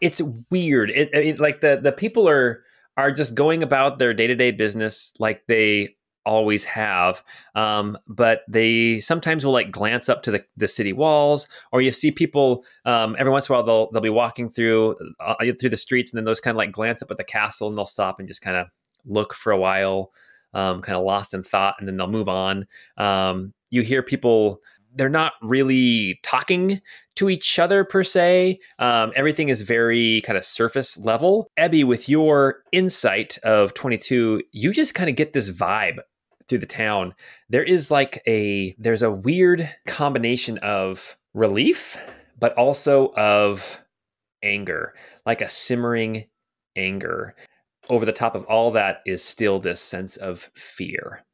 it's 0.00 0.22
weird. 0.50 0.90
It, 0.90 1.12
it 1.12 1.38
like 1.38 1.60
the 1.60 1.80
the 1.82 1.92
people 1.92 2.28
are 2.28 2.62
are 2.96 3.10
just 3.10 3.34
going 3.34 3.62
about 3.62 3.98
their 3.98 4.14
day 4.14 4.26
to 4.26 4.34
day 4.34 4.50
business 4.50 5.12
like 5.18 5.42
they 5.46 5.96
always 6.28 6.64
have. 6.64 7.24
Um, 7.54 7.96
but 8.06 8.42
they 8.46 9.00
sometimes 9.00 9.44
will 9.44 9.52
like 9.52 9.70
glance 9.70 10.10
up 10.10 10.22
to 10.24 10.30
the, 10.30 10.44
the 10.56 10.68
city 10.68 10.92
walls, 10.92 11.48
or 11.72 11.80
you 11.80 11.90
see 11.90 12.10
people 12.10 12.64
um, 12.84 13.16
every 13.18 13.32
once 13.32 13.48
in 13.48 13.54
a 13.54 13.56
while 13.56 13.64
they'll 13.64 13.90
they'll 13.90 14.02
be 14.02 14.10
walking 14.10 14.50
through 14.50 14.96
uh, 15.18 15.34
through 15.58 15.70
the 15.70 15.76
streets, 15.76 16.12
and 16.12 16.18
then 16.18 16.24
those 16.24 16.40
kind 16.40 16.54
of 16.54 16.58
like 16.58 16.70
glance 16.70 17.02
up 17.02 17.10
at 17.10 17.16
the 17.16 17.24
castle, 17.24 17.68
and 17.68 17.76
they'll 17.76 17.86
stop 17.86 18.18
and 18.18 18.28
just 18.28 18.42
kind 18.42 18.56
of 18.56 18.66
look 19.06 19.32
for 19.32 19.52
a 19.52 19.58
while, 19.58 20.12
um, 20.52 20.82
kind 20.82 20.96
of 20.96 21.04
lost 21.04 21.32
in 21.32 21.42
thought, 21.42 21.76
and 21.78 21.88
then 21.88 21.96
they'll 21.96 22.06
move 22.06 22.28
on. 22.28 22.66
Um, 22.98 23.54
you 23.70 23.82
hear 23.82 24.02
people 24.02 24.60
they're 24.94 25.08
not 25.08 25.34
really 25.42 26.18
talking 26.22 26.80
to 27.16 27.30
each 27.30 27.58
other 27.58 27.84
per 27.84 28.04
se. 28.04 28.58
Um, 28.78 29.12
everything 29.14 29.48
is 29.48 29.62
very 29.62 30.22
kind 30.22 30.36
of 30.36 30.44
surface 30.44 30.96
level. 30.98 31.50
Ebby, 31.58 31.84
with 31.84 32.08
your 32.08 32.62
insight 32.72 33.38
of 33.42 33.74
22, 33.74 34.42
you 34.52 34.72
just 34.72 34.94
kind 34.94 35.08
of 35.08 35.16
get 35.16 35.32
this 35.32 35.50
vibe 35.50 35.98
through 36.48 36.58
the 36.58 36.66
town. 36.66 37.14
There 37.48 37.62
is 37.62 37.90
like 37.90 38.22
a 38.26 38.74
there's 38.78 39.02
a 39.02 39.10
weird 39.10 39.68
combination 39.86 40.58
of 40.58 41.16
relief, 41.34 41.96
but 42.38 42.52
also 42.54 43.12
of 43.14 43.82
anger, 44.42 44.94
like 45.26 45.40
a 45.40 45.48
simmering 45.48 46.26
anger. 46.76 47.34
Over 47.88 48.04
the 48.04 48.12
top 48.12 48.34
of 48.34 48.44
all 48.44 48.70
that 48.72 49.00
is 49.06 49.24
still 49.24 49.58
this 49.58 49.80
sense 49.80 50.16
of 50.16 50.50
fear. 50.54 51.24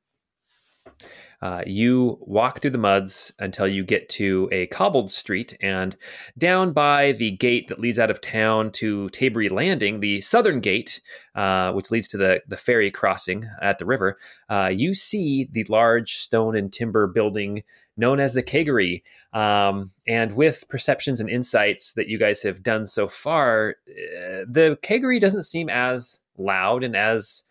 Uh, 1.45 1.63
you 1.67 2.17
walk 2.23 2.59
through 2.59 2.71
the 2.71 2.79
muds 2.79 3.31
until 3.39 3.69
you 3.69 3.85
get 3.85 4.09
to 4.09 4.49
a 4.51 4.67
cobbled 4.69 5.11
street, 5.11 5.55
and 5.61 5.95
down 6.39 6.73
by 6.73 7.13
the 7.13 7.33
gate 7.33 7.69
that 7.69 7.79
leads 7.79 7.99
out 7.99 8.11
of 8.11 8.19
town 8.23 8.71
to 8.71 9.11
Tabery 9.11 9.51
Landing, 9.51 10.01
the 10.01 10.23
southern 10.23 10.61
gate, 10.61 11.03
uh, 11.35 11.71
which 11.73 11.91
leads 11.91 12.09
to 12.09 12.17
the, 12.17 12.41
the 12.49 12.57
ferry 12.57 12.91
crossing 12.91 13.45
at 13.61 13.77
the 13.77 13.85
river, 13.85 14.17
uh, 14.49 14.71
you 14.73 14.95
see 14.95 15.47
the 15.53 15.65
large 15.65 16.15
stone 16.15 16.57
and 16.57 16.73
timber 16.73 17.07
building 17.07 17.63
known 17.95 18.21
as 18.21 18.33
the 18.33 18.43
Kegery. 18.43 19.03
Um, 19.35 19.91
and 20.07 20.33
with 20.33 20.67
perceptions 20.71 21.21
and 21.21 21.29
insights 21.29 21.93
that 21.93 22.09
you 22.09 22.19
guys 22.19 22.41
have 22.41 22.63
done 22.63 22.87
so 22.87 23.07
far, 23.07 23.77
uh, 23.87 24.49
the 24.49 24.79
Kegery 24.83 25.21
doesn't 25.21 25.43
seem 25.43 25.69
as 25.69 26.21
loud 26.39 26.83
and 26.83 26.97
as 26.97 27.43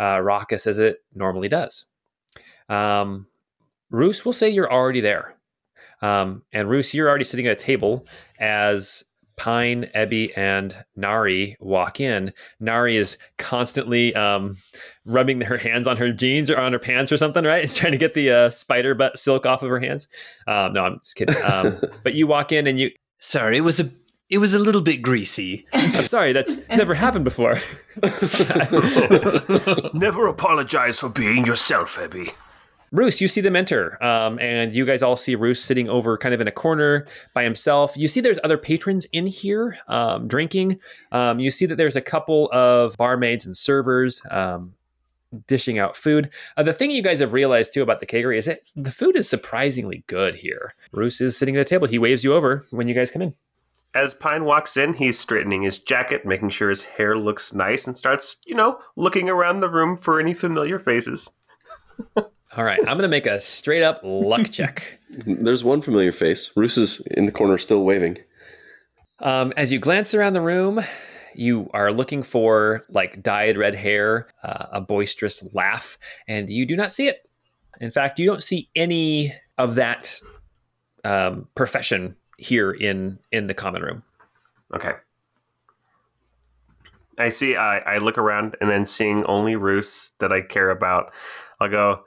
uh, 0.00 0.20
raucous 0.22 0.66
as 0.66 0.78
it 0.78 1.04
normally 1.14 1.50
does. 1.50 1.84
Um, 2.70 3.26
Roos, 3.92 4.24
we'll 4.24 4.32
say 4.32 4.48
you're 4.48 4.72
already 4.72 5.00
there. 5.00 5.36
Um, 6.00 6.42
and 6.52 6.68
Roos, 6.68 6.92
you're 6.94 7.08
already 7.08 7.24
sitting 7.24 7.46
at 7.46 7.52
a 7.52 7.56
table 7.56 8.06
as 8.40 9.04
Pine, 9.36 9.88
Ebby, 9.94 10.36
and 10.36 10.84
Nari 10.96 11.56
walk 11.60 12.00
in. 12.00 12.32
Nari 12.58 12.96
is 12.96 13.18
constantly 13.38 14.14
um, 14.14 14.56
rubbing 15.04 15.42
her 15.42 15.58
hands 15.58 15.86
on 15.86 15.98
her 15.98 16.10
jeans 16.10 16.50
or 16.50 16.58
on 16.58 16.72
her 16.72 16.78
pants 16.78 17.12
or 17.12 17.16
something, 17.16 17.44
right? 17.44 17.62
It's 17.62 17.76
trying 17.78 17.92
to 17.92 17.98
get 17.98 18.14
the 18.14 18.30
uh, 18.30 18.50
spider 18.50 18.94
butt 18.94 19.18
silk 19.18 19.46
off 19.46 19.62
of 19.62 19.68
her 19.68 19.80
hands. 19.80 20.08
Um, 20.46 20.72
no, 20.72 20.84
I'm 20.84 20.98
just 21.00 21.14
kidding. 21.14 21.36
Um, 21.44 21.78
but 22.02 22.14
you 22.14 22.26
walk 22.26 22.50
in 22.50 22.66
and 22.66 22.80
you. 22.80 22.90
Sorry, 23.18 23.58
it 23.58 23.62
was 23.62 23.78
a 23.78 23.88
it 24.28 24.38
was 24.38 24.54
a 24.54 24.58
little 24.58 24.80
bit 24.80 25.02
greasy. 25.02 25.66
I'm 25.72 25.92
sorry, 26.04 26.32
that's 26.32 26.56
never 26.70 26.94
happened 26.94 27.24
before. 27.24 27.60
Never 29.92 30.26
apologize 30.26 30.98
for 30.98 31.10
being 31.10 31.46
yourself, 31.46 31.96
Ebby. 31.98 32.32
Roos, 32.92 33.22
you 33.22 33.28
see 33.28 33.40
them 33.40 33.56
enter, 33.56 34.02
um, 34.04 34.38
and 34.38 34.74
you 34.74 34.84
guys 34.84 35.02
all 35.02 35.16
see 35.16 35.34
Roos 35.34 35.64
sitting 35.64 35.88
over 35.88 36.18
kind 36.18 36.34
of 36.34 36.42
in 36.42 36.46
a 36.46 36.52
corner 36.52 37.06
by 37.32 37.42
himself. 37.42 37.96
You 37.96 38.06
see 38.06 38.20
there's 38.20 38.38
other 38.44 38.58
patrons 38.58 39.06
in 39.06 39.26
here 39.26 39.78
um, 39.88 40.28
drinking. 40.28 40.78
Um, 41.10 41.40
you 41.40 41.50
see 41.50 41.64
that 41.66 41.76
there's 41.76 41.96
a 41.96 42.02
couple 42.02 42.50
of 42.52 42.98
barmaids 42.98 43.46
and 43.46 43.56
servers 43.56 44.20
um, 44.30 44.74
dishing 45.46 45.78
out 45.78 45.96
food. 45.96 46.30
Uh, 46.56 46.62
the 46.62 46.74
thing 46.74 46.90
you 46.90 47.02
guys 47.02 47.20
have 47.20 47.32
realized 47.32 47.72
too 47.72 47.82
about 47.82 48.00
the 48.00 48.06
Kegery 48.06 48.36
is 48.36 48.44
that 48.44 48.60
the 48.76 48.90
food 48.90 49.16
is 49.16 49.26
surprisingly 49.26 50.04
good 50.06 50.36
here. 50.36 50.74
Roos 50.92 51.18
is 51.20 51.36
sitting 51.36 51.56
at 51.56 51.62
a 51.62 51.64
table. 51.64 51.88
He 51.88 51.98
waves 51.98 52.22
you 52.22 52.34
over 52.34 52.66
when 52.70 52.88
you 52.88 52.94
guys 52.94 53.10
come 53.10 53.22
in. 53.22 53.34
As 53.94 54.14
Pine 54.14 54.44
walks 54.44 54.76
in, 54.76 54.94
he's 54.94 55.18
straightening 55.18 55.62
his 55.62 55.78
jacket, 55.78 56.24
making 56.24 56.50
sure 56.50 56.70
his 56.70 56.82
hair 56.82 57.16
looks 57.16 57.52
nice, 57.52 57.86
and 57.86 57.96
starts, 57.96 58.36
you 58.46 58.54
know, 58.54 58.78
looking 58.96 59.28
around 59.28 59.60
the 59.60 59.70
room 59.70 59.96
for 59.96 60.18
any 60.18 60.32
familiar 60.32 60.78
faces. 60.78 61.30
All 62.54 62.64
right, 62.64 62.78
I'm 62.80 62.98
going 62.98 62.98
to 63.00 63.08
make 63.08 63.26
a 63.26 63.40
straight 63.40 63.82
up 63.82 64.00
luck 64.02 64.50
check. 64.50 65.00
There's 65.08 65.64
one 65.64 65.80
familiar 65.80 66.12
face. 66.12 66.50
Roos 66.54 66.76
is 66.76 67.00
in 67.10 67.24
the 67.24 67.32
corner 67.32 67.56
still 67.56 67.82
waving. 67.82 68.18
Um, 69.20 69.54
as 69.56 69.72
you 69.72 69.78
glance 69.78 70.12
around 70.12 70.34
the 70.34 70.42
room, 70.42 70.80
you 71.34 71.70
are 71.72 71.92
looking 71.92 72.22
for 72.22 72.84
like 72.90 73.22
dyed 73.22 73.56
red 73.56 73.74
hair, 73.74 74.28
uh, 74.42 74.66
a 74.72 74.80
boisterous 74.82 75.42
laugh, 75.54 75.96
and 76.28 76.50
you 76.50 76.66
do 76.66 76.76
not 76.76 76.92
see 76.92 77.08
it. 77.08 77.26
In 77.80 77.90
fact, 77.90 78.18
you 78.18 78.26
don't 78.26 78.42
see 78.42 78.68
any 78.76 79.32
of 79.56 79.76
that 79.76 80.20
um, 81.04 81.48
profession 81.54 82.16
here 82.36 82.70
in 82.70 83.18
in 83.30 83.46
the 83.46 83.54
common 83.54 83.82
room. 83.82 84.02
Okay. 84.74 84.92
I 87.16 87.30
see. 87.30 87.56
I, 87.56 87.78
I 87.78 87.98
look 87.98 88.18
around 88.18 88.56
and 88.60 88.68
then 88.68 88.84
seeing 88.84 89.24
only 89.24 89.56
Roos 89.56 90.12
that 90.18 90.32
I 90.32 90.40
care 90.40 90.70
about, 90.70 91.12
I'll 91.60 91.68
go, 91.68 92.00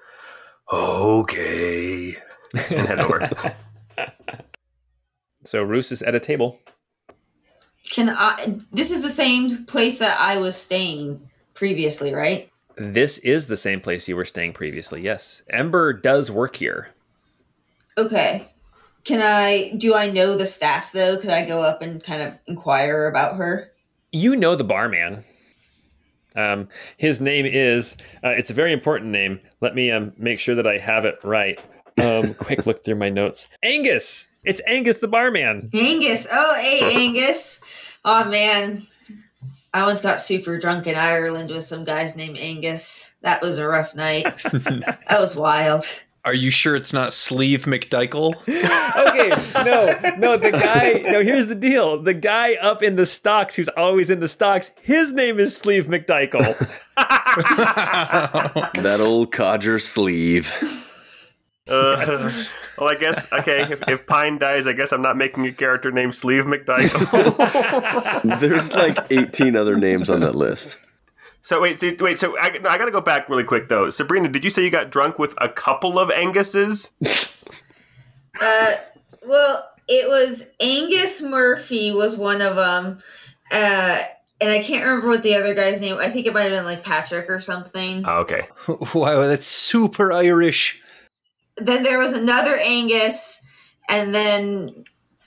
okay, 0.71 2.15
and 2.53 2.87
head 2.87 2.99
over. 2.99 3.55
So 5.45 5.61
Roos 5.61 5.91
is 5.91 6.01
at 6.01 6.15
a 6.15 6.19
table. 6.19 6.59
Can 7.89 8.09
I? 8.09 8.57
This 8.71 8.89
is 8.89 9.03
the 9.03 9.09
same 9.09 9.65
place 9.65 9.99
that 9.99 10.19
I 10.19 10.37
was 10.37 10.55
staying 10.55 11.29
previously, 11.53 12.13
right? 12.13 12.49
This 12.77 13.19
is 13.19 13.45
the 13.45 13.55
same 13.55 13.79
place 13.79 14.07
you 14.07 14.15
were 14.15 14.25
staying 14.25 14.53
previously. 14.53 15.01
Yes, 15.01 15.43
Ember 15.49 15.93
does 15.93 16.31
work 16.31 16.55
here. 16.55 16.89
Okay. 17.97 18.47
Can 19.03 19.21
I? 19.21 19.73
Do 19.77 19.93
I 19.93 20.09
know 20.09 20.35
the 20.35 20.47
staff 20.47 20.91
though? 20.91 21.17
Could 21.17 21.29
I 21.29 21.45
go 21.45 21.61
up 21.61 21.83
and 21.83 22.03
kind 22.03 22.23
of 22.23 22.39
inquire 22.47 23.05
about 23.05 23.35
her? 23.37 23.71
You 24.11 24.35
know 24.35 24.55
the 24.55 24.63
barman. 24.63 25.23
Um, 26.37 26.67
his 26.97 27.21
name 27.21 27.45
is. 27.45 27.95
Uh, 28.23 28.29
it's 28.29 28.49
a 28.49 28.53
very 28.53 28.73
important 28.73 29.11
name. 29.11 29.39
Let 29.61 29.75
me 29.75 29.91
um, 29.91 30.13
make 30.17 30.39
sure 30.39 30.55
that 30.55 30.67
I 30.67 30.77
have 30.77 31.05
it 31.05 31.19
right. 31.23 31.59
Um, 32.01 32.33
quick 32.39 32.65
look 32.65 32.83
through 32.83 32.95
my 32.95 33.09
notes. 33.09 33.47
Angus. 33.63 34.29
It's 34.43 34.61
Angus 34.67 34.97
the 34.97 35.07
barman. 35.07 35.69
Angus. 35.73 36.27
Oh, 36.31 36.55
hey, 36.55 37.07
Angus. 37.07 37.61
Oh 38.03 38.23
man, 38.25 38.85
I 39.73 39.83
once 39.83 40.01
got 40.01 40.21
super 40.21 40.59
drunk 40.59 40.87
in 40.87 40.95
Ireland 40.95 41.49
with 41.49 41.63
some 41.63 41.83
guys 41.83 42.15
named 42.15 42.37
Angus. 42.37 43.13
That 43.21 43.41
was 43.41 43.57
a 43.57 43.67
rough 43.67 43.95
night. 43.95 44.23
that 44.43 45.19
was 45.19 45.35
wild. 45.35 45.83
Are 46.25 46.33
you 46.33 46.49
sure 46.49 46.75
it's 46.75 46.91
not 46.91 47.13
Sleeve 47.13 47.65
McDykel? 47.65 48.33
okay, 48.47 49.29
no, 49.63 50.17
no, 50.17 50.37
the 50.37 50.49
guy, 50.51 51.03
no, 51.07 51.21
here's 51.21 51.45
the 51.45 51.53
deal. 51.53 52.01
The 52.01 52.15
guy 52.15 52.55
up 52.55 52.81
in 52.81 52.95
the 52.95 53.05
stocks 53.05 53.53
who's 53.53 53.67
always 53.69 54.09
in 54.09 54.21
the 54.21 54.27
stocks, 54.27 54.71
his 54.81 55.13
name 55.13 55.39
is 55.39 55.55
Sleeve 55.55 55.85
McDykel. 55.85 56.55
That 58.81 58.99
old 59.01 59.31
codger 59.31 59.77
sleeve. 59.79 60.51
Uh, 61.67 62.31
well, 62.77 62.89
I 62.89 62.95
guess 62.95 63.31
okay. 63.33 63.61
If, 63.63 63.81
if 63.87 64.05
Pine 64.07 64.37
dies, 64.37 64.67
I 64.67 64.73
guess 64.73 64.93
I'm 64.93 65.01
not 65.01 65.17
making 65.17 65.45
a 65.45 65.51
character 65.51 65.91
named 65.91 66.15
Sleeve 66.15 66.45
McDyke. 66.45 66.93
There's 68.39 68.71
like 68.71 68.97
18 69.09 69.55
other 69.55 69.75
names 69.75 70.09
on 70.09 70.21
that 70.21 70.35
list. 70.35 70.77
So 71.45 71.61
wait, 71.61 71.79
th- 71.79 72.01
wait. 72.01 72.17
So 72.17 72.35
I, 72.39 72.57
no, 72.57 72.69
I 72.69 72.79
got 72.79 72.85
to 72.85 72.91
go 72.91 73.01
back 73.01 73.29
really 73.29 73.43
quick 73.43 73.69
though. 73.69 73.91
Sabrina, 73.91 74.27
did 74.29 74.43
you 74.43 74.49
say 74.49 74.63
you 74.63 74.71
got 74.71 74.89
drunk 74.89 75.19
with 75.19 75.35
a 75.37 75.47
couple 75.47 75.99
of 75.99 76.09
Anguses? 76.09 76.91
Uh, 78.41 78.73
well, 79.25 79.69
it 79.87 80.09
was 80.09 80.49
Angus 80.59 81.21
Murphy 81.21 81.91
was 81.91 82.17
one 82.17 82.41
of 82.41 82.57
them, 82.57 82.99
uh, 83.49 84.01
and 84.41 84.51
I 84.51 84.61
can't 84.61 84.83
remember 84.83 85.07
what 85.07 85.23
the 85.23 85.35
other 85.35 85.53
guy's 85.55 85.79
name. 85.79 85.99
I 85.99 86.09
think 86.09 86.25
it 86.25 86.33
might 86.33 86.41
have 86.41 86.51
been 86.51 86.65
like 86.65 86.83
Patrick 86.83 87.29
or 87.29 87.39
something. 87.39 88.03
Oh, 88.05 88.19
okay. 88.23 88.47
wow, 88.93 89.21
that's 89.21 89.47
super 89.47 90.11
Irish. 90.11 90.81
then 91.55 91.83
there 91.83 91.97
was 91.97 92.11
another 92.11 92.57
Angus, 92.57 93.41
and 93.87 94.13
then 94.13 94.83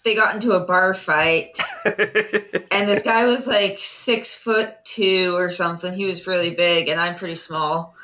they 0.09 0.15
got 0.15 0.35
into 0.35 0.53
a 0.53 0.61
bar 0.61 0.95
fight. 0.95 1.59
and 1.85 2.89
this 2.89 3.03
guy 3.03 3.27
was 3.27 3.47
like 3.47 3.77
six 3.79 4.35
foot 4.35 4.73
two 4.85 5.35
or 5.37 5.51
something. 5.51 5.93
He 5.93 6.07
was 6.07 6.27
really 6.27 6.49
big, 6.51 6.89
and 6.89 6.99
I'm 6.99 7.15
pretty 7.15 7.35
small. 7.35 7.95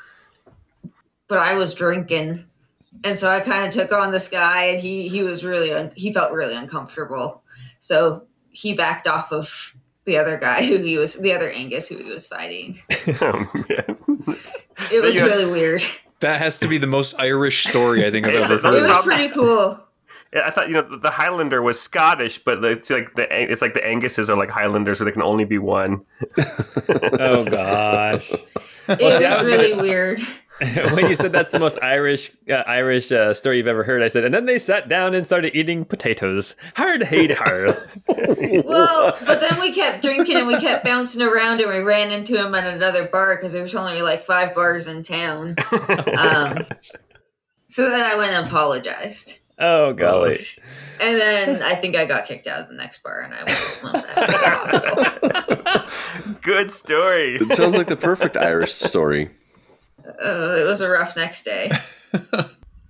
But 1.27 1.39
I 1.39 1.55
was 1.55 1.73
drinking, 1.73 2.45
and 3.03 3.17
so 3.17 3.27
I 3.31 3.39
kind 3.39 3.65
of 3.65 3.73
took 3.73 3.91
on 3.91 4.11
this 4.11 4.27
guy, 4.29 4.65
and 4.65 4.79
he 4.79 5.07
he 5.07 5.23
was 5.23 5.43
really 5.43 5.73
un- 5.73 5.91
he 5.95 6.13
felt 6.13 6.31
really 6.31 6.53
uncomfortable. 6.55 7.41
So 7.79 8.27
he 8.51 8.73
backed 8.73 9.07
off 9.07 9.31
of 9.31 9.75
the 10.05 10.17
other 10.17 10.37
guy 10.37 10.63
who 10.63 10.77
he 10.77 10.99
was 10.99 11.15
the 11.15 11.33
other 11.33 11.49
Angus 11.49 11.89
who 11.89 11.97
he 11.97 12.11
was 12.11 12.27
fighting. 12.27 12.77
Oh. 13.21 13.47
It 14.91 15.01
was 15.01 15.15
Yeah. 15.15 15.23
really 15.23 15.49
weird. 15.49 15.81
That 16.19 16.39
has 16.39 16.57
to 16.59 16.67
be 16.67 16.77
the 16.77 16.87
most 16.87 17.15
Irish 17.19 17.65
story 17.67 18.05
I 18.05 18.11
think 18.11 18.27
I've 18.27 18.35
ever 18.35 18.57
heard. 18.57 18.75
It 18.83 18.87
was 18.87 19.03
pretty 19.03 19.29
cool. 19.29 19.84
Yeah, 20.33 20.47
I 20.47 20.51
thought 20.51 20.67
you 20.67 20.73
know 20.73 20.97
the 20.97 21.11
Highlander 21.11 21.61
was 21.61 21.79
Scottish, 21.79 22.39
but 22.39 22.63
it's 22.65 22.89
like 22.89 23.15
the 23.15 23.27
it's 23.51 23.61
like 23.61 23.73
the 23.73 23.79
Anguses 23.85 24.29
are 24.29 24.35
like 24.37 24.49
Highlanders, 24.49 24.97
so 24.97 25.05
they 25.05 25.11
can 25.11 25.21
only 25.21 25.45
be 25.45 25.57
one. 25.57 26.01
Oh 27.17 27.45
gosh. 27.45 28.31
It 28.87 28.99
see, 28.99 29.05
was 29.05 29.37
was 29.39 29.47
really 29.47 29.69
gonna- 29.71 29.81
weird. 29.81 30.21
when 30.93 31.09
you 31.09 31.15
said 31.15 31.33
that's 31.33 31.49
the 31.49 31.59
most 31.59 31.77
Irish 31.81 32.31
uh, 32.49 32.63
Irish 32.65 33.11
uh, 33.11 33.33
story 33.33 33.57
you've 33.57 33.67
ever 33.67 33.83
heard, 33.83 34.01
I 34.01 34.07
said, 34.07 34.23
and 34.23 34.33
then 34.33 34.45
they 34.45 34.57
sat 34.57 34.87
down 34.87 35.13
and 35.13 35.25
started 35.25 35.53
eating 35.55 35.83
potatoes. 35.83 36.55
Hard 36.75 37.03
hate 37.03 37.31
hard. 37.31 37.77
Well, 38.07 39.17
but 39.25 39.41
then 39.41 39.53
we 39.61 39.73
kept 39.73 40.01
drinking 40.03 40.37
and 40.37 40.47
we 40.47 40.57
kept 40.59 40.85
bouncing 40.85 41.21
around 41.21 41.59
and 41.61 41.69
we 41.69 41.79
ran 41.79 42.11
into 42.11 42.37
him 42.41 42.53
at 42.55 42.65
another 42.71 43.07
bar 43.07 43.35
because 43.35 43.53
there 43.53 43.63
was 43.63 43.75
only 43.75 44.01
like 44.01 44.23
five 44.23 44.53
bars 44.55 44.87
in 44.87 45.03
town. 45.03 45.55
Um, 46.17 46.59
so 47.67 47.89
then 47.89 48.01
I 48.01 48.15
went 48.15 48.31
and 48.33 48.47
apologized. 48.47 49.39
Oh 49.59 49.93
golly. 49.93 50.39
And 50.99 51.19
then 51.19 51.61
I 51.61 51.75
think 51.75 51.95
I 51.95 52.05
got 52.05 52.25
kicked 52.25 52.47
out 52.47 52.61
of 52.61 52.67
the 52.69 52.75
next 52.75 53.03
bar 53.03 53.21
and 53.21 53.33
I 53.33 53.43
went, 53.43 53.83
went 53.83 54.07
back 54.07 54.25
to 54.25 54.31
the 54.31 55.81
hostel. 55.81 56.35
Good 56.41 56.71
story. 56.71 57.35
It 57.35 57.55
sounds 57.57 57.75
like 57.75 57.87
the 57.87 57.97
perfect 57.97 58.37
Irish 58.37 58.73
story. 58.73 59.31
Uh, 60.05 60.55
it 60.55 60.65
was 60.65 60.81
a 60.81 60.89
rough 60.89 61.15
next 61.15 61.43
day. 61.43 61.69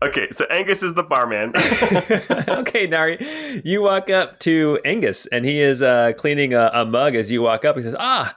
Okay, 0.02 0.28
so 0.32 0.46
Angus 0.52 0.84
is 0.84 0.94
the 0.94 1.04
barman. 1.04 1.54
okay, 2.60 2.86
Nari, 2.86 3.18
you 3.64 3.82
walk 3.82 4.10
up 4.10 4.40
to 4.42 4.80
Angus, 4.84 5.26
and 5.28 5.46
he 5.46 5.62
is 5.62 5.82
uh, 5.82 6.12
cleaning 6.18 6.54
a, 6.54 6.70
a 6.74 6.86
mug 6.86 7.16
as 7.16 7.32
you 7.32 7.42
walk 7.42 7.64
up. 7.64 7.78
He 7.78 7.82
says, 7.82 7.96
"Ah, 7.98 8.36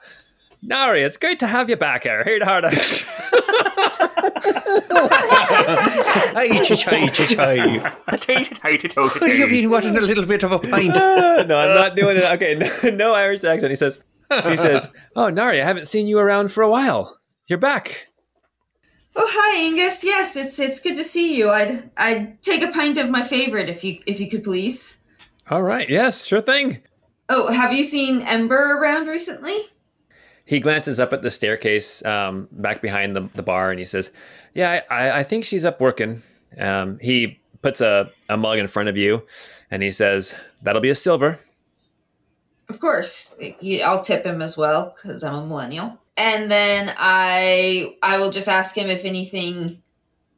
Nari, 0.63 1.01
it's 1.01 1.17
great 1.17 1.37
to 1.39 1.47
have 1.47 1.69
you 1.69 1.75
back 1.75 2.03
here. 2.03 2.23
Here, 2.23 2.39
hard." 2.43 2.63
Aye, 6.35 6.61
chai, 6.63 6.75
chai, 6.75 7.07
chai. 7.07 7.93
You've 9.27 9.49
been 9.49 9.69
wanting 9.69 9.97
a 9.97 10.01
little 10.01 10.25
bit 10.25 10.43
of 10.43 10.51
a 10.51 10.59
pint. 10.59 10.95
no, 10.95 11.57
I'm 11.57 11.75
not 11.75 11.95
doing 11.95 12.17
it. 12.17 12.23
Okay, 12.23 12.55
no, 12.55 12.89
no 12.95 13.13
Irish 13.13 13.43
accent. 13.43 13.71
He 13.71 13.75
says, 13.75 13.99
"He 14.45 14.57
says, 14.57 14.89
oh, 15.15 15.29
Nari, 15.29 15.61
I 15.61 15.65
haven't 15.65 15.87
seen 15.87 16.07
you 16.07 16.19
around 16.19 16.51
for 16.51 16.63
a 16.63 16.69
while. 16.69 17.19
You're 17.47 17.59
back." 17.59 18.07
Oh 19.15 19.27
hi 19.29 19.65
Angus. 19.65 20.03
Yes, 20.03 20.35
it's 20.35 20.59
it's 20.59 20.79
good 20.79 20.95
to 20.95 21.03
see 21.03 21.35
you. 21.35 21.49
I'd 21.49 21.89
I'd 21.97 22.41
take 22.41 22.61
a 22.61 22.71
pint 22.71 22.97
of 22.97 23.09
my 23.09 23.23
favorite 23.23 23.67
if 23.67 23.83
you 23.83 23.99
if 24.05 24.19
you 24.19 24.29
could 24.29 24.43
please. 24.43 24.99
All 25.49 25.63
right. 25.63 25.89
Yes, 25.89 26.25
sure 26.25 26.41
thing. 26.41 26.81
Oh, 27.27 27.51
have 27.51 27.73
you 27.73 27.83
seen 27.83 28.21
Ember 28.21 28.77
around 28.77 29.07
recently? 29.07 29.57
He 30.49 30.59
glances 30.59 30.99
up 30.99 31.13
at 31.13 31.21
the 31.21 31.29
staircase 31.29 32.03
um, 32.03 32.47
back 32.51 32.81
behind 32.81 33.15
the, 33.15 33.29
the 33.35 33.43
bar 33.43 33.69
and 33.69 33.77
he 33.77 33.85
says, 33.85 34.09
Yeah, 34.55 34.81
I, 34.89 35.19
I 35.19 35.23
think 35.23 35.45
she's 35.45 35.63
up 35.63 35.79
working. 35.79 36.23
Um, 36.57 36.97
he 36.99 37.39
puts 37.61 37.81
a, 37.81 38.11
a 38.27 38.35
mug 38.35 38.57
in 38.57 38.67
front 38.67 38.89
of 38.89 38.97
you 38.97 39.27
and 39.69 39.83
he 39.83 39.91
says, 39.91 40.33
That'll 40.63 40.81
be 40.81 40.89
a 40.89 40.95
silver. 40.95 41.37
Of 42.67 42.79
course, 42.79 43.35
I'll 43.85 44.01
tip 44.01 44.25
him 44.25 44.41
as 44.41 44.57
well 44.57 44.95
because 44.95 45.23
I'm 45.23 45.35
a 45.35 45.45
millennial. 45.45 45.99
And 46.17 46.49
then 46.49 46.95
I 46.97 47.95
I 48.01 48.17
will 48.17 48.31
just 48.31 48.47
ask 48.47 48.75
him 48.75 48.89
if 48.89 49.05
anything 49.05 49.83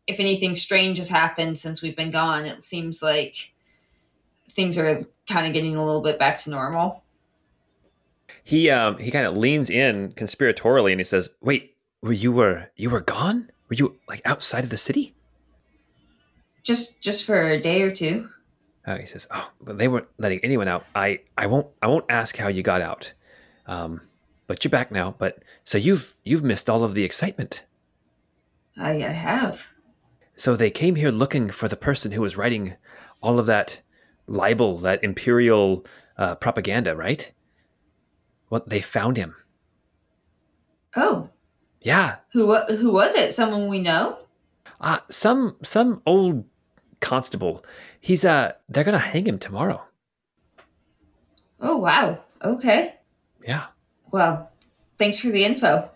if 0.07 0.19
anything 0.19 0.57
strange 0.57 0.97
has 0.97 1.07
happened 1.07 1.57
since 1.57 1.81
we've 1.81 1.95
been 1.95 2.11
gone. 2.11 2.43
It 2.43 2.63
seems 2.63 3.01
like 3.01 3.53
things 4.49 4.77
are 4.77 5.03
kind 5.29 5.47
of 5.47 5.53
getting 5.53 5.77
a 5.77 5.85
little 5.85 6.01
bit 6.01 6.19
back 6.19 6.39
to 6.39 6.49
normal. 6.49 7.01
He 8.43 8.69
um, 8.69 8.97
he 8.97 9.11
kind 9.11 9.25
of 9.25 9.37
leans 9.37 9.69
in 9.69 10.13
conspiratorially 10.13 10.91
and 10.91 10.99
he 10.99 11.05
says, 11.05 11.29
Wait, 11.41 11.75
were 12.01 12.13
you 12.13 12.31
were 12.31 12.69
you 12.75 12.89
were 12.89 13.01
gone? 13.01 13.49
Were 13.69 13.75
you 13.75 13.99
like 14.07 14.21
outside 14.25 14.63
of 14.63 14.69
the 14.69 14.77
city? 14.77 15.15
Just 16.63 17.01
just 17.01 17.25
for 17.25 17.41
a 17.41 17.59
day 17.59 17.81
or 17.81 17.91
two. 17.91 18.29
Oh, 18.87 18.95
he 18.95 19.05
says, 19.05 19.27
"Oh, 19.31 19.51
but 19.61 19.77
they 19.77 19.87
weren't 19.87 20.07
letting 20.17 20.39
anyone 20.39 20.67
out. 20.67 20.85
I, 20.95 21.19
I 21.37 21.45
won't, 21.47 21.67
I 21.81 21.87
won't 21.87 22.05
ask 22.09 22.37
how 22.37 22.47
you 22.47 22.63
got 22.63 22.81
out. 22.81 23.13
Um, 23.67 24.01
but 24.47 24.63
you're 24.63 24.71
back 24.71 24.91
now. 24.91 25.15
But 25.17 25.43
so 25.63 25.77
you've, 25.77 26.15
you've 26.23 26.43
missed 26.43 26.69
all 26.69 26.83
of 26.83 26.95
the 26.95 27.03
excitement. 27.03 27.63
I, 28.75 28.91
I 28.91 29.11
have. 29.11 29.71
So 30.35 30.55
they 30.55 30.71
came 30.71 30.95
here 30.95 31.11
looking 31.11 31.51
for 31.51 31.67
the 31.67 31.75
person 31.75 32.11
who 32.11 32.21
was 32.21 32.37
writing 32.37 32.75
all 33.21 33.37
of 33.37 33.45
that 33.45 33.81
libel, 34.25 34.79
that 34.79 35.03
imperial 35.03 35.85
uh, 36.17 36.35
propaganda, 36.35 36.95
right? 36.95 37.31
Well, 38.51 38.61
they 38.67 38.81
found 38.81 39.17
him. 39.17 39.33
Oh, 40.95 41.29
Yeah, 41.81 42.17
who 42.33 42.53
who 42.55 42.91
was 42.93 43.15
it? 43.15 43.33
Someone 43.33 43.67
we 43.67 43.79
know? 43.79 44.19
uh, 44.79 44.99
some, 45.09 45.55
some 45.63 46.01
old 46.05 46.43
constable. 46.99 47.63
He's 47.99 48.23
uh, 48.25 48.51
they're 48.69 48.83
gonna 48.83 48.99
hang 48.99 49.25
him 49.25 49.39
tomorrow. 49.39 49.81
Oh 51.59 51.77
wow. 51.77 52.19
Okay. 52.43 52.95
Yeah. 53.47 53.67
Well, 54.11 54.51
thanks 54.97 55.19
for 55.19 55.29
the 55.29 55.45
info. 55.45 55.89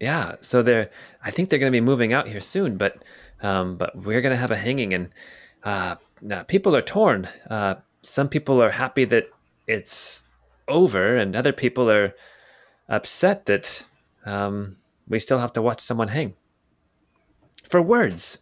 Yeah, 0.00 0.36
so 0.40 0.62
they're. 0.62 0.90
I 1.24 1.30
think 1.32 1.50
they're 1.50 1.58
going 1.58 1.72
to 1.72 1.76
be 1.76 1.80
moving 1.84 2.12
out 2.12 2.28
here 2.28 2.40
soon, 2.40 2.76
but 2.76 3.04
um, 3.42 3.76
but 3.76 3.94
we're 3.96 4.20
going 4.20 4.32
to 4.34 4.40
have 4.40 4.52
a 4.52 4.56
hanging, 4.56 4.94
and 4.94 5.10
uh, 5.64 5.96
now 6.22 6.44
people 6.44 6.74
are 6.76 6.80
torn. 6.82 7.28
Uh, 7.50 7.74
some 8.02 8.28
people 8.28 8.62
are 8.62 8.70
happy 8.70 9.04
that 9.06 9.24
it's 9.66 10.22
over, 10.68 11.16
and 11.16 11.34
other 11.34 11.52
people 11.52 11.90
are 11.90 12.14
upset 12.88 13.46
that 13.46 13.84
um, 14.24 14.76
we 15.08 15.18
still 15.18 15.38
have 15.38 15.52
to 15.54 15.62
watch 15.62 15.80
someone 15.80 16.08
hang. 16.08 16.34
For 17.64 17.82
words, 17.82 18.38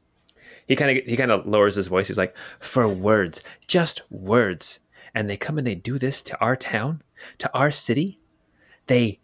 he 0.67 0.77
kind 0.77 0.99
of 0.99 1.05
he 1.05 1.17
kind 1.17 1.31
of 1.31 1.47
lowers 1.47 1.77
his 1.77 1.89
voice. 1.89 2.09
He's 2.09 2.19
like, 2.19 2.37
"For 2.61 2.89
words, 2.89 3.43
just 3.67 4.03
words," 4.11 4.81
and 5.15 5.29
they 5.29 5.37
come 5.37 5.59
and 5.59 5.67
they 5.67 5.75
do 5.75 5.99
this 5.99 6.23
to 6.23 6.39
our 6.41 6.57
town, 6.57 7.03
to 7.39 7.53
our 7.53 7.71
city. 7.71 8.19
They 8.87 9.21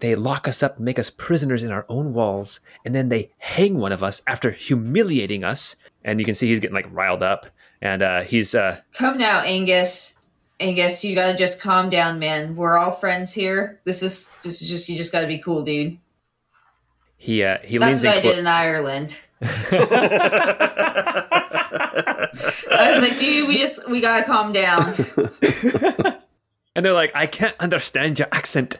they 0.00 0.14
lock 0.14 0.46
us 0.46 0.62
up, 0.62 0.78
make 0.78 0.98
us 0.98 1.08
prisoners 1.10 1.62
in 1.62 1.70
our 1.72 1.86
own 1.88 2.12
walls, 2.12 2.60
and 2.84 2.94
then 2.94 3.08
they 3.08 3.30
hang 3.38 3.78
one 3.78 3.92
of 3.92 4.02
us 4.02 4.20
after 4.26 4.50
humiliating 4.50 5.44
us. 5.44 5.76
And 6.04 6.18
you 6.18 6.26
can 6.26 6.34
see 6.34 6.48
he's 6.48 6.60
getting 6.60 6.74
like 6.74 6.92
riled 6.92 7.22
up, 7.22 7.46
and 7.80 8.02
uh, 8.02 8.22
he's 8.22 8.54
uh, 8.54 8.80
Come 8.92 9.18
now, 9.18 9.40
Angus. 9.40 10.18
Angus, 10.64 11.04
you 11.04 11.14
gotta 11.14 11.36
just 11.36 11.60
calm 11.60 11.90
down, 11.90 12.18
man. 12.18 12.56
We're 12.56 12.78
all 12.78 12.92
friends 12.92 13.32
here. 13.34 13.80
This 13.84 14.02
is 14.02 14.30
this 14.42 14.62
is 14.62 14.68
just 14.68 14.88
you 14.88 14.96
just 14.96 15.12
gotta 15.12 15.26
be 15.26 15.38
cool, 15.38 15.62
dude. 15.62 15.98
he 17.18 17.44
uh, 17.44 17.58
he 17.62 17.76
That's 17.78 18.02
leans 18.02 18.04
what 18.04 18.12
in. 18.14 18.18
I 18.18 18.20
clo- 18.22 18.30
did 18.30 18.38
in 18.38 18.46
Ireland. 18.46 19.20
I 22.70 22.90
was 22.92 23.02
like, 23.02 23.18
dude, 23.18 23.48
we 23.48 23.58
just 23.58 23.88
we 23.88 24.00
gotta 24.00 24.24
calm 24.24 24.52
down. 24.52 24.94
and 26.74 26.84
they're 26.84 26.92
like, 26.92 27.12
"I 27.14 27.26
can't 27.26 27.54
understand 27.60 28.18
your 28.18 28.28
accent." 28.32 28.76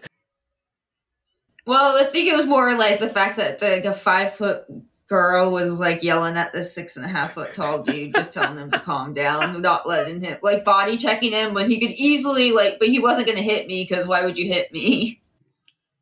Well, 1.66 1.97
I 1.98 2.05
think 2.05 2.28
it 2.28 2.36
was 2.36 2.47
more 2.47 2.74
like 2.77 3.01
the 3.01 3.09
fact 3.09 3.36
that 3.36 3.59
the, 3.59 3.69
like 3.69 3.85
a 3.85 3.93
five 3.94 4.35
foot 4.35 4.65
girl 5.14 5.52
was 5.52 5.78
like 5.78 6.02
yelling 6.02 6.36
at 6.36 6.52
this 6.52 6.74
six 6.74 6.96
and 6.96 7.06
a 7.06 7.08
half 7.08 7.34
foot 7.34 7.54
tall 7.54 7.84
dude, 7.84 8.12
just 8.12 8.32
telling 8.32 8.58
him 8.58 8.68
to 8.72 8.80
calm 8.80 9.14
down, 9.14 9.62
not 9.62 9.86
letting 9.86 10.20
him 10.20 10.38
like 10.42 10.64
body 10.64 10.96
checking 10.96 11.30
him 11.30 11.54
when 11.54 11.70
he 11.70 11.78
could 11.78 11.92
easily 11.92 12.50
like, 12.50 12.80
but 12.80 12.88
he 12.88 12.98
wasn't 12.98 13.28
gonna 13.28 13.40
hit 13.40 13.68
me 13.68 13.84
because 13.84 14.08
why 14.08 14.24
would 14.24 14.36
you 14.36 14.48
hit 14.48 14.72
me? 14.72 15.22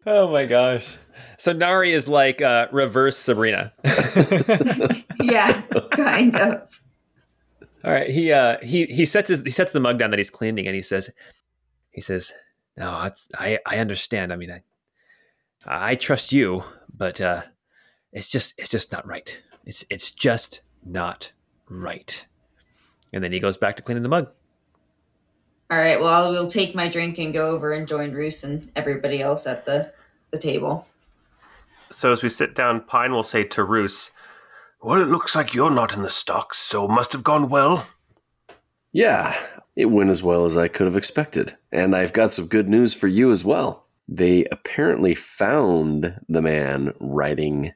Oh 0.07 0.33
my 0.33 0.47
gosh! 0.47 0.97
So 1.37 1.53
Nari 1.53 1.93
is 1.93 2.09
like 2.09 2.41
uh, 2.41 2.69
reverse 2.73 3.19
Sabrina. 3.19 3.75
yeah, 5.21 5.61
kind 5.91 6.35
of. 6.35 6.81
All 7.85 7.93
right, 7.93 8.09
he 8.09 8.33
uh 8.33 8.57
he 8.63 8.87
he 8.87 9.05
sets 9.05 9.29
his 9.29 9.43
he 9.43 9.51
sets 9.51 9.73
the 9.73 9.81
mug 9.81 9.99
down 9.99 10.11
that 10.11 10.19
he's 10.19 10.31
cleaning, 10.31 10.67
and 10.67 10.75
he 10.75 10.83
says, 10.83 11.11
he 11.91 12.01
says, 12.01 12.33
"No, 12.79 12.91
I 13.39 13.59
I 13.67 13.79
understand. 13.79 14.33
I 14.33 14.37
mean, 14.37 14.51
I 14.51 14.63
I 15.67 15.95
trust 15.97 16.33
you, 16.33 16.65
but 16.97 17.21
uh, 17.21 17.43
it's 18.13 18.29
just 18.29 18.59
it's 18.59 18.71
just 18.71 18.93
not 18.93 19.07
right. 19.07 19.43
It's 19.65 19.85
it's 19.91 20.11
just 20.11 20.63
not 20.85 21.33
right." 21.69 22.27
And 23.13 23.23
then 23.23 23.33
he 23.33 23.41
goes 23.41 23.57
back 23.57 23.77
to 23.77 23.83
cleaning 23.83 24.03
the 24.03 24.09
mug. 24.09 24.29
All 25.71 25.79
right, 25.79 26.01
well, 26.01 26.27
I 26.27 26.29
will 26.29 26.47
take 26.47 26.75
my 26.75 26.89
drink 26.89 27.19
and 27.19 27.33
go 27.33 27.49
over 27.49 27.73
and 27.73 27.89
join 27.89 28.13
Roos 28.13 28.45
and 28.45 28.71
everybody 28.77 29.23
else 29.23 29.47
at 29.47 29.65
the 29.65 29.93
the 30.31 30.39
table. 30.39 30.87
So 31.91 32.11
as 32.11 32.23
we 32.23 32.29
sit 32.29 32.55
down, 32.55 32.83
Pine 32.83 33.13
will 33.13 33.23
say 33.23 33.45
to 33.45 33.65
Roos, 33.65 34.11
Well, 34.83 35.01
it 35.01 35.09
looks 35.09 35.37
like 35.37 35.55
you're 35.55 35.71
not 35.71 35.95
in 35.95 36.03
the 36.03 36.11
stocks, 36.11 36.59
so 36.59 36.89
must 36.89 37.13
have 37.13 37.23
gone 37.23 37.49
well. 37.49 37.87
Yeah, 38.93 39.37
it 39.77 39.87
went 39.87 40.11
as 40.11 40.23
well 40.23 40.45
as 40.45 40.57
I 40.57 40.69
could 40.69 40.87
have 40.87 40.97
expected. 40.97 41.57
And 41.71 41.95
I've 41.95 42.13
got 42.13 42.33
some 42.33 42.47
good 42.47 42.69
news 42.69 42.95
for 42.95 43.09
you 43.09 43.31
as 43.31 43.45
well. 43.45 43.85
They 44.09 44.45
apparently 44.47 45.15
found 45.15 46.21
the 46.29 46.43
man 46.43 46.93
writing 47.01 47.73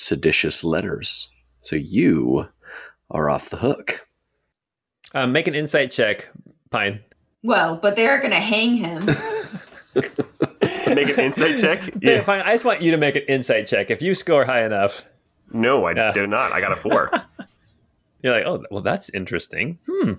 seditious 0.00 0.64
letters. 0.64 1.30
So 1.62 1.76
you 1.76 2.48
are 3.10 3.28
off 3.28 3.50
the 3.50 3.58
hook. 3.58 4.06
Um, 5.14 5.32
make 5.32 5.46
an 5.46 5.54
insight 5.54 5.90
check, 5.90 6.28
Pine. 6.70 7.00
Well, 7.42 7.76
but 7.76 7.96
they're 7.96 8.18
going 8.18 8.30
to 8.32 8.36
hang 8.40 8.74
him. 8.76 9.06
Make 9.94 11.08
an 11.16 11.20
insight 11.24 11.58
check. 11.58 11.80
Yeah. 12.02 12.16
Yeah. 12.16 12.22
Pine, 12.24 12.42
I 12.42 12.52
just 12.52 12.64
want 12.64 12.80
you 12.80 12.90
to 12.92 12.96
make 12.96 13.16
an 13.16 13.22
insight 13.28 13.66
check. 13.66 13.90
If 13.90 14.02
you 14.02 14.14
score 14.14 14.44
high 14.44 14.64
enough, 14.64 15.04
No, 15.52 15.84
I 15.84 15.92
Yeah. 15.94 16.12
do 16.12 16.26
not. 16.26 16.52
I 16.52 16.60
got 16.60 16.72
a 16.72 16.76
four. 16.76 17.10
you're 18.22 18.34
like, 18.34 18.44
oh, 18.46 18.62
well, 18.70 18.82
that's 18.82 19.08
interesting. 19.10 19.78
Hmm. 19.88 20.12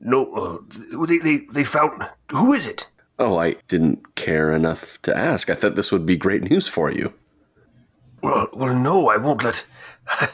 No, 0.00 0.32
uh, 0.34 1.06
they, 1.06 1.18
they, 1.18 1.36
they 1.52 1.64
found. 1.64 2.08
Who 2.30 2.52
is 2.52 2.66
it? 2.66 2.86
Oh, 3.18 3.36
I 3.36 3.54
didn't 3.68 4.14
care 4.16 4.52
enough 4.52 5.00
to 5.02 5.16
ask. 5.16 5.50
I 5.50 5.54
thought 5.54 5.74
this 5.76 5.92
would 5.92 6.06
be 6.06 6.16
great 6.16 6.42
news 6.42 6.68
for 6.68 6.90
you. 6.90 7.12
Well, 8.22 8.48
well, 8.52 8.76
no, 8.76 9.08
I 9.08 9.16
won't 9.16 9.44
let. 9.44 9.64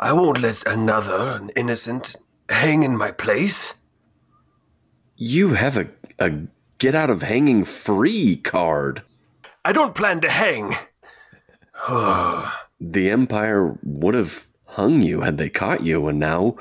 I 0.00 0.12
won't 0.12 0.40
let 0.40 0.66
another, 0.66 1.38
an 1.40 1.50
innocent, 1.56 2.16
hang 2.48 2.82
in 2.82 2.96
my 2.96 3.10
place. 3.10 3.74
You 5.16 5.54
have 5.54 5.76
a, 5.76 5.88
a 6.18 6.32
get 6.78 6.94
out 6.94 7.10
of 7.10 7.22
hanging 7.22 7.64
free 7.64 8.36
card. 8.36 9.02
I 9.64 9.72
don't 9.72 9.94
plan 9.94 10.20
to 10.20 10.30
hang. 10.30 10.74
The 12.80 13.08
Empire 13.08 13.78
would 13.82 14.14
have 14.14 14.46
hung 14.66 15.00
you 15.00 15.22
had 15.22 15.38
they 15.38 15.48
caught 15.48 15.82
you, 15.82 16.06
and 16.08 16.18
now 16.18 16.56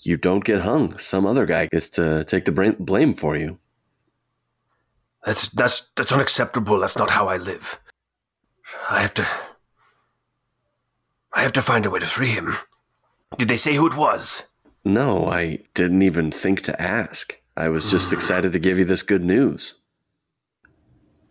you 0.00 0.16
don't 0.16 0.44
get 0.44 0.62
hung. 0.62 0.98
Some 0.98 1.26
other 1.26 1.46
guy 1.46 1.66
gets 1.66 1.88
to 1.90 2.24
take 2.24 2.46
the 2.46 2.74
blame 2.78 3.14
for 3.14 3.36
you. 3.36 3.58
That's 5.24 5.48
that's 5.48 5.90
that's 5.94 6.10
unacceptable. 6.10 6.80
That's 6.80 6.98
not 6.98 7.10
how 7.10 7.28
I 7.28 7.36
live. 7.36 7.78
I 8.90 9.02
have 9.02 9.14
to. 9.14 9.26
I 11.34 11.42
have 11.42 11.52
to 11.52 11.62
find 11.62 11.86
a 11.86 11.90
way 11.90 12.00
to 12.00 12.06
free 12.06 12.28
him. 12.28 12.56
Did 13.38 13.48
they 13.48 13.56
say 13.56 13.74
who 13.74 13.86
it 13.86 13.96
was? 13.96 14.44
No, 14.84 15.26
I 15.26 15.60
didn't 15.74 16.02
even 16.02 16.30
think 16.30 16.62
to 16.62 16.80
ask. 16.80 17.38
I 17.56 17.68
was 17.68 17.90
just 17.90 18.10
hmm. 18.10 18.16
excited 18.16 18.52
to 18.52 18.58
give 18.58 18.78
you 18.78 18.84
this 18.84 19.02
good 19.02 19.24
news. 19.24 19.74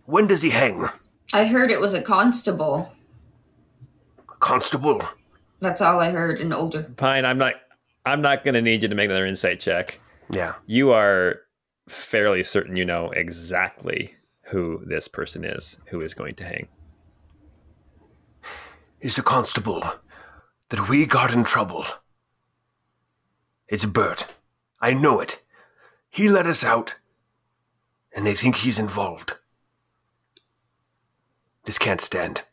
When 0.05 0.27
does 0.27 0.41
he 0.41 0.49
hang? 0.49 0.89
I 1.33 1.45
heard 1.45 1.71
it 1.71 1.79
was 1.79 1.93
a 1.93 2.01
constable. 2.01 2.91
Constable. 4.39 5.07
That's 5.59 5.81
all 5.81 5.99
I 5.99 6.09
heard. 6.09 6.41
An 6.41 6.51
older. 6.51 6.83
Pine, 6.97 7.25
I'm 7.25 7.37
not. 7.37 7.53
I'm 8.05 8.21
not 8.21 8.43
going 8.43 8.55
to 8.55 8.61
need 8.61 8.81
you 8.81 8.89
to 8.89 8.95
make 8.95 9.05
another 9.05 9.27
insight 9.27 9.59
check. 9.59 9.99
Yeah. 10.31 10.55
You 10.65 10.91
are 10.91 11.41
fairly 11.87 12.43
certain 12.43 12.75
you 12.75 12.85
know 12.85 13.11
exactly 13.11 14.15
who 14.45 14.81
this 14.85 15.07
person 15.07 15.43
is 15.43 15.77
who 15.87 16.01
is 16.01 16.13
going 16.13 16.35
to 16.35 16.45
hang. 16.45 16.67
It's 19.01 19.15
the 19.15 19.23
constable 19.23 19.83
that 20.69 20.87
we 20.87 21.07
got 21.07 21.33
in 21.33 21.43
trouble. 21.43 21.85
It's 23.67 23.85
Bert. 23.85 24.27
I 24.79 24.93
know 24.93 25.19
it. 25.19 25.41
He 26.11 26.29
let 26.29 26.45
us 26.45 26.63
out, 26.63 26.95
and 28.13 28.27
they 28.27 28.35
think 28.35 28.57
he's 28.57 28.77
involved. 28.77 29.37
This 31.65 31.79
can't 31.79 31.99
stand. 31.99 32.43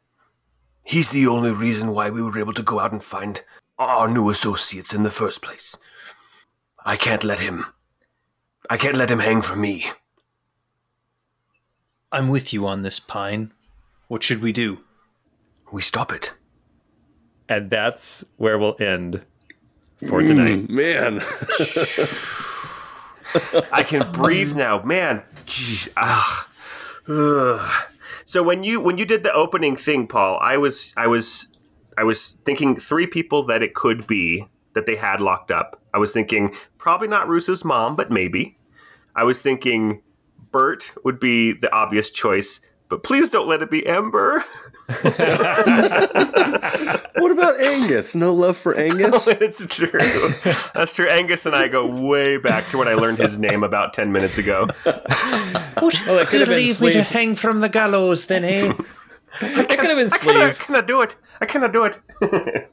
He's 0.82 1.10
the 1.10 1.26
only 1.26 1.52
reason 1.52 1.92
why 1.92 2.08
we 2.08 2.22
were 2.22 2.38
able 2.38 2.54
to 2.54 2.62
go 2.62 2.80
out 2.80 2.92
and 2.92 3.04
find 3.04 3.42
our 3.78 4.08
new 4.08 4.30
associates 4.30 4.94
in 4.94 5.02
the 5.02 5.10
first 5.10 5.42
place. 5.42 5.76
I 6.82 6.96
can't 6.96 7.24
let 7.24 7.40
him. 7.40 7.66
I 8.70 8.78
can't 8.78 8.96
let 8.96 9.10
him 9.10 9.18
hang 9.18 9.42
for 9.42 9.54
me. 9.54 9.90
I'm 12.10 12.28
with 12.28 12.54
you 12.54 12.66
on 12.66 12.80
this, 12.80 12.98
Pine. 12.98 13.52
What 14.06 14.22
should 14.22 14.40
we 14.40 14.52
do? 14.52 14.78
We 15.70 15.82
stop 15.82 16.10
it. 16.10 16.32
And 17.48 17.70
that's 17.70 18.24
where 18.36 18.58
we'll 18.58 18.76
end 18.78 19.22
for 20.06 20.22
tonight. 20.22 20.68
Mm, 20.68 20.70
man. 20.70 21.20
I 23.72 23.82
can 23.82 24.10
breathe 24.12 24.54
now, 24.54 24.82
man. 24.82 25.22
Jeez, 25.46 25.88
ah, 25.96 26.48
Ugh. 27.08 27.84
So 28.26 28.42
when 28.42 28.62
you 28.62 28.80
when 28.80 28.98
you 28.98 29.06
did 29.06 29.22
the 29.22 29.32
opening 29.32 29.76
thing, 29.76 30.06
Paul, 30.06 30.38
I 30.42 30.58
was 30.58 30.92
I 30.96 31.06
was 31.06 31.48
I 31.96 32.04
was 32.04 32.38
thinking 32.44 32.76
three 32.76 33.06
people 33.06 33.42
that 33.44 33.62
it 33.62 33.74
could 33.74 34.06
be 34.06 34.46
that 34.74 34.86
they 34.86 34.96
had 34.96 35.20
locked 35.20 35.50
up. 35.50 35.80
I 35.94 35.98
was 35.98 36.12
thinking 36.12 36.54
probably 36.76 37.08
not 37.08 37.28
Russo's 37.28 37.64
mom, 37.64 37.96
but 37.96 38.10
maybe. 38.10 38.58
I 39.16 39.24
was 39.24 39.40
thinking 39.40 40.02
Bert 40.52 40.92
would 41.04 41.18
be 41.18 41.52
the 41.52 41.72
obvious 41.72 42.10
choice, 42.10 42.60
but 42.88 43.02
please 43.02 43.30
don't 43.30 43.46
let 43.46 43.62
it 43.62 43.70
be 43.70 43.86
Ember. 43.86 44.44
what 44.86 45.20
about 47.30 47.60
Angus? 47.60 48.14
No 48.14 48.32
love 48.32 48.56
for 48.56 48.74
Angus? 48.74 49.26
it's 49.28 49.66
true. 49.66 49.90
That's 50.74 50.94
true. 50.94 51.06
Angus 51.08 51.44
and 51.46 51.54
I 51.54 51.68
go 51.68 51.86
way 51.86 52.38
back 52.38 52.66
to 52.68 52.78
when 52.78 52.88
I 52.88 52.94
learned 52.94 53.18
his 53.18 53.36
name 53.36 53.62
about 53.62 53.92
ten 53.92 54.12
minutes 54.12 54.38
ago. 54.38 54.66
what? 54.84 56.00
Well, 56.06 56.18
it 56.18 56.28
could 56.28 56.40
have 56.40 56.48
been 56.48 56.72
sleeve. 56.72 57.08
hang 57.08 57.36
from 57.36 57.60
the 57.60 57.68
gallows, 57.68 58.26
then, 58.26 58.44
eh? 58.44 58.72
It 59.40 59.68
could 59.68 59.90
have 59.90 59.98
been 59.98 60.12
I 60.12 60.18
cannot, 60.18 60.54
sleeve. 60.54 60.58
cannot 60.66 60.86
do 60.86 61.02
it. 61.02 61.16
I 61.40 61.46
cannot 61.46 61.72
do 61.72 61.84
it. 61.84 62.72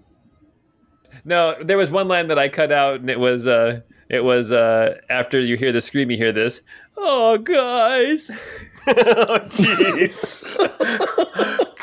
No, 1.25 1.55
there 1.61 1.77
was 1.77 1.89
one 1.89 2.07
line 2.07 2.27
that 2.27 2.37
I 2.37 2.49
cut 2.49 2.71
out, 2.71 2.99
and 2.99 3.09
it 3.09 3.19
was 3.19 3.47
uh, 3.47 3.81
it 4.09 4.23
was 4.23 4.51
uh, 4.51 4.99
after 5.09 5.39
you 5.39 5.57
hear 5.57 5.71
the 5.71 5.81
scream, 5.81 6.11
you 6.11 6.17
hear 6.17 6.31
this. 6.31 6.61
Oh, 6.95 7.37
guys, 7.39 8.29
oh, 8.87 9.39
jeez. 9.49 10.43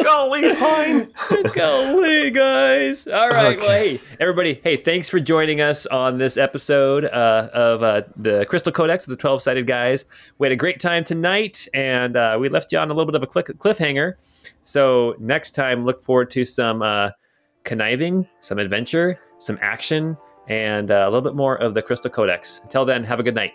Golly, 0.02 0.54
Pine. 0.56 1.08
golly, 1.54 2.30
guys! 2.30 3.06
All 3.06 3.28
right, 3.28 3.58
well, 3.58 3.68
hey, 3.68 4.00
everybody, 4.18 4.60
hey, 4.62 4.76
thanks 4.76 5.08
for 5.08 5.20
joining 5.20 5.60
us 5.60 5.86
on 5.86 6.18
this 6.18 6.36
episode 6.36 7.04
uh, 7.04 7.48
of 7.52 7.82
uh, 7.82 8.02
the 8.16 8.44
Crystal 8.46 8.72
Codex 8.72 9.06
with 9.06 9.16
the 9.16 9.20
Twelve 9.20 9.42
Sided 9.42 9.66
Guys. 9.66 10.04
We 10.38 10.46
had 10.46 10.52
a 10.52 10.56
great 10.56 10.80
time 10.80 11.04
tonight, 11.04 11.68
and 11.72 12.16
uh, 12.16 12.36
we 12.40 12.48
left 12.48 12.72
you 12.72 12.78
on 12.78 12.90
a 12.90 12.94
little 12.94 13.06
bit 13.06 13.14
of 13.14 13.22
a 13.22 13.26
click- 13.26 13.58
cliffhanger. 13.58 14.14
So 14.62 15.14
next 15.18 15.52
time, 15.52 15.84
look 15.84 16.02
forward 16.02 16.30
to 16.32 16.44
some 16.44 16.82
uh, 16.82 17.10
conniving, 17.64 18.28
some 18.40 18.58
adventure, 18.58 19.20
some 19.38 19.58
action, 19.62 20.16
and 20.48 20.90
uh, 20.90 21.04
a 21.04 21.10
little 21.10 21.22
bit 21.22 21.34
more 21.34 21.56
of 21.56 21.74
the 21.74 21.82
Crystal 21.82 22.10
Codex. 22.10 22.60
Until 22.64 22.84
then, 22.84 23.04
have 23.04 23.20
a 23.20 23.22
good 23.22 23.36
night. 23.36 23.54